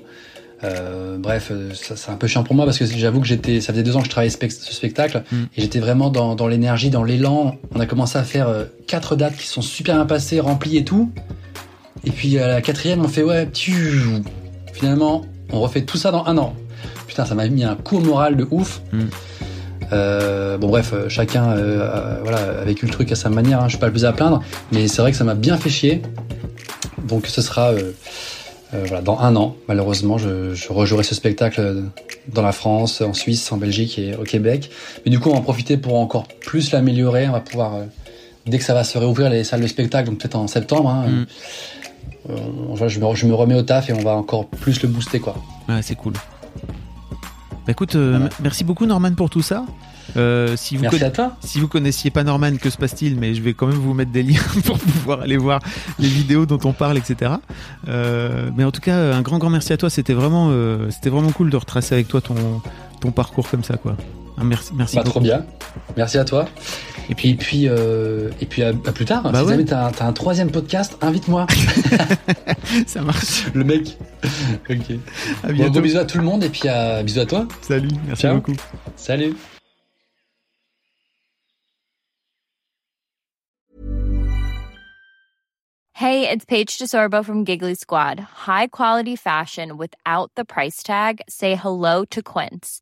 euh, 0.63 1.17
bref, 1.17 1.49
euh, 1.51 1.71
c'est 1.73 2.11
un 2.11 2.15
peu 2.15 2.27
chiant 2.27 2.43
pour 2.43 2.55
moi 2.55 2.63
parce 2.65 2.77
que 2.77 2.85
j'avoue 2.85 3.19
que 3.19 3.27
j'étais, 3.27 3.59
ça 3.59 3.73
faisait 3.73 3.83
deux 3.83 3.97
ans 3.97 3.99
que 3.99 4.05
je 4.05 4.11
travaillais 4.11 4.31
spec- 4.31 4.51
ce 4.51 4.71
spectacle 4.73 5.23
Mm. 5.31 5.35
et 5.57 5.61
j'étais 5.61 5.79
vraiment 5.79 6.09
dans, 6.11 6.35
dans 6.35 6.47
l'énergie, 6.47 6.89
dans 6.91 7.03
l'élan. 7.03 7.57
On 7.75 7.79
a 7.81 7.85
commencé 7.87 8.17
à 8.17 8.23
faire 8.23 8.47
euh, 8.47 8.65
quatre 8.87 9.15
dates 9.17 9.35
qui 9.35 9.47
sont 9.47 9.61
super 9.63 9.95
bien 9.95 10.05
passées, 10.05 10.39
remplies 10.39 10.77
et 10.77 10.85
tout. 10.85 11.11
Et 12.05 12.11
puis 12.11 12.37
à 12.37 12.47
la 12.47 12.61
quatrième, 12.61 13.01
on 13.03 13.07
fait 13.09 13.23
ouais, 13.23 13.49
tu... 13.51 13.73
finalement, 14.73 15.23
on 15.51 15.59
refait 15.61 15.81
tout 15.83 15.97
ça 15.97 16.11
dans 16.11 16.25
un 16.25 16.37
an. 16.37 16.53
Putain, 17.07 17.25
ça 17.25 17.35
m'a 17.35 17.47
mis 17.47 17.63
un 17.63 17.75
coup 17.75 17.97
au 17.97 18.01
moral 18.01 18.35
de 18.35 18.45
ouf. 18.51 18.81
Mm. 18.91 19.01
Euh, 19.91 20.57
bon 20.57 20.69
bref, 20.69 20.91
euh, 20.93 21.09
chacun 21.09 21.51
euh, 21.51 21.87
a- 21.87 22.19
voilà, 22.23 22.37
a 22.61 22.63
vécu 22.63 22.85
le 22.85 22.91
truc 22.91 23.11
à 23.11 23.15
sa 23.15 23.29
manière, 23.29 23.59
hein, 23.61 23.65
je 23.65 23.71
suis 23.71 23.79
pas 23.79 23.85
le 23.87 23.91
plus 23.91 24.05
à 24.05 24.13
plaindre, 24.13 24.41
mais 24.71 24.87
c'est 24.87 25.01
vrai 25.01 25.11
que 25.11 25.17
ça 25.17 25.23
m'a 25.23 25.35
bien 25.35 25.57
fait 25.57 25.69
chier. 25.69 26.01
Donc 27.07 27.27
ce 27.27 27.41
sera 27.41 27.71
euh, 27.71 27.91
voilà, 28.71 29.01
dans 29.01 29.19
un 29.19 29.35
an, 29.35 29.55
malheureusement, 29.67 30.17
je, 30.17 30.53
je 30.55 30.71
rejouerai 30.73 31.03
ce 31.03 31.13
spectacle 31.13 31.83
dans 32.33 32.41
la 32.41 32.53
France, 32.53 33.01
en 33.01 33.13
Suisse, 33.13 33.51
en 33.51 33.57
Belgique 33.57 33.99
et 33.99 34.15
au 34.15 34.23
Québec. 34.23 34.71
Mais 35.05 35.11
du 35.11 35.19
coup, 35.19 35.29
on 35.29 35.33
va 35.33 35.39
en 35.39 35.43
profiter 35.43 35.77
pour 35.77 35.95
encore 35.95 36.27
plus 36.27 36.71
l'améliorer. 36.71 37.27
On 37.27 37.33
va 37.33 37.41
pouvoir, 37.41 37.73
dès 38.47 38.57
que 38.57 38.63
ça 38.63 38.73
va 38.73 38.83
se 38.83 38.97
réouvrir 38.97 39.29
les 39.29 39.43
salles 39.43 39.61
de 39.61 39.67
spectacle, 39.67 40.09
donc 40.09 40.17
peut-être 40.19 40.35
en 40.37 40.47
septembre, 40.47 40.89
hein, 40.89 41.05
Mm. 41.07 41.25
Euh, 42.29 42.87
je, 42.87 42.99
me, 42.99 43.15
je 43.15 43.25
me 43.25 43.33
remets 43.33 43.55
au 43.55 43.63
taf 43.63 43.89
et 43.89 43.93
on 43.93 44.01
va 44.01 44.11
encore 44.15 44.47
plus 44.47 44.81
le 44.81 44.89
booster. 44.89 45.19
quoi. 45.19 45.35
Ouais, 45.69 45.81
c'est 45.81 45.95
cool. 45.95 46.13
Bah 47.65 47.71
écoute, 47.71 47.95
euh, 47.95 48.17
Voilà. 48.17 48.29
merci 48.41 48.63
beaucoup 48.63 48.85
Norman 48.85 49.13
pour 49.13 49.29
tout 49.29 49.41
ça. 49.41 49.65
Euh, 50.17 50.55
si 50.57 50.75
vous 50.75 50.81
Merci 50.83 51.03
à 51.03 51.11
toi. 51.11 51.37
Si 51.39 51.59
vous 51.61 51.67
connaissiez 51.69 52.11
pas 52.11 52.23
Norman, 52.25 52.57
que 52.57 52.69
se 52.69 52.77
passe-t-il 52.77 53.17
Mais 53.17 53.33
je 53.33 53.41
vais 53.41 53.53
quand 53.53 53.67
même 53.67 53.77
vous 53.77 53.93
mettre 53.93 54.11
des 54.11 54.21
liens 54.21 54.41
pour 54.65 54.77
pouvoir 54.77 55.21
aller 55.21 55.37
voir 55.37 55.61
les 55.97 56.09
vidéos 56.09 56.45
dont 56.45 56.59
on 56.65 56.73
parle, 56.73 56.97
etc. 56.97 57.31
Euh, 57.87 58.49
mais 58.55 58.63
en 58.65 58.71
tout 58.71 58.81
cas, 58.81 59.13
un 59.15 59.21
grand 59.21 59.37
grand 59.37 59.49
merci 59.49 59.71
à 59.73 59.77
toi. 59.77 59.89
C'était 59.89 60.13
vraiment, 60.13 60.49
euh, 60.51 60.89
c'était 60.91 61.09
vraiment 61.09 61.31
cool 61.31 61.49
de 61.49 61.57
retracer 61.57 61.95
avec 61.95 62.09
toi 62.09 62.19
ton 62.21 62.35
ton 62.99 63.11
parcours 63.11 63.49
comme 63.49 63.63
ça, 63.63 63.77
quoi. 63.77 63.95
Un 64.37 64.43
merci, 64.45 64.73
merci 64.75 64.95
Bah, 64.95 65.01
beaucoup. 65.03 65.11
trop 65.11 65.19
bien. 65.21 65.45
Merci 65.95 66.17
à 66.17 66.25
toi. 66.25 66.45
Et 67.09 67.15
puis, 67.15 67.29
Et 67.31 67.35
puis, 67.35 67.67
euh, 67.67 68.29
et 68.41 68.45
puis 68.45 68.63
à, 68.63 68.69
à 68.69 68.91
plus 68.91 69.05
tard. 69.05 69.23
Bah 69.23 69.39
si 69.39 69.45
ouais. 69.45 69.51
jamais 69.51 69.65
t'as, 69.65 69.91
t'as 69.91 70.05
un 70.05 70.13
troisième 70.13 70.51
podcast, 70.51 70.97
invite-moi. 71.01 71.45
ça 72.87 73.01
marche. 73.01 73.45
Le 73.53 73.63
mec. 73.63 73.97
ok. 74.69 74.77
À 75.43 75.47
Bon, 75.47 75.53
bientôt. 75.53 75.71
gros 75.73 75.81
bisous 75.81 75.97
à 75.99 76.05
tout 76.05 76.17
le 76.17 76.23
monde 76.23 76.43
et 76.43 76.49
puis 76.49 76.67
à, 76.69 77.03
bisous 77.03 77.19
à 77.19 77.25
toi. 77.25 77.47
Salut. 77.61 77.89
Merci 78.07 78.21
Ciao. 78.23 78.35
beaucoup. 78.35 78.53
Salut. 78.95 79.33
Hey, 85.95 86.27
it's 86.27 86.43
Paige 86.45 86.77
DeSorbo 86.79 87.23
from 87.23 87.43
Giggly 87.43 87.75
Squad. 87.75 88.19
High 88.19 88.67
quality 88.67 89.15
fashion 89.15 89.77
without 89.77 90.31
the 90.35 90.43
price 90.43 90.81
tag. 90.83 91.21
Say 91.29 91.55
hello 91.55 92.03
to 92.05 92.21
Quince. 92.23 92.81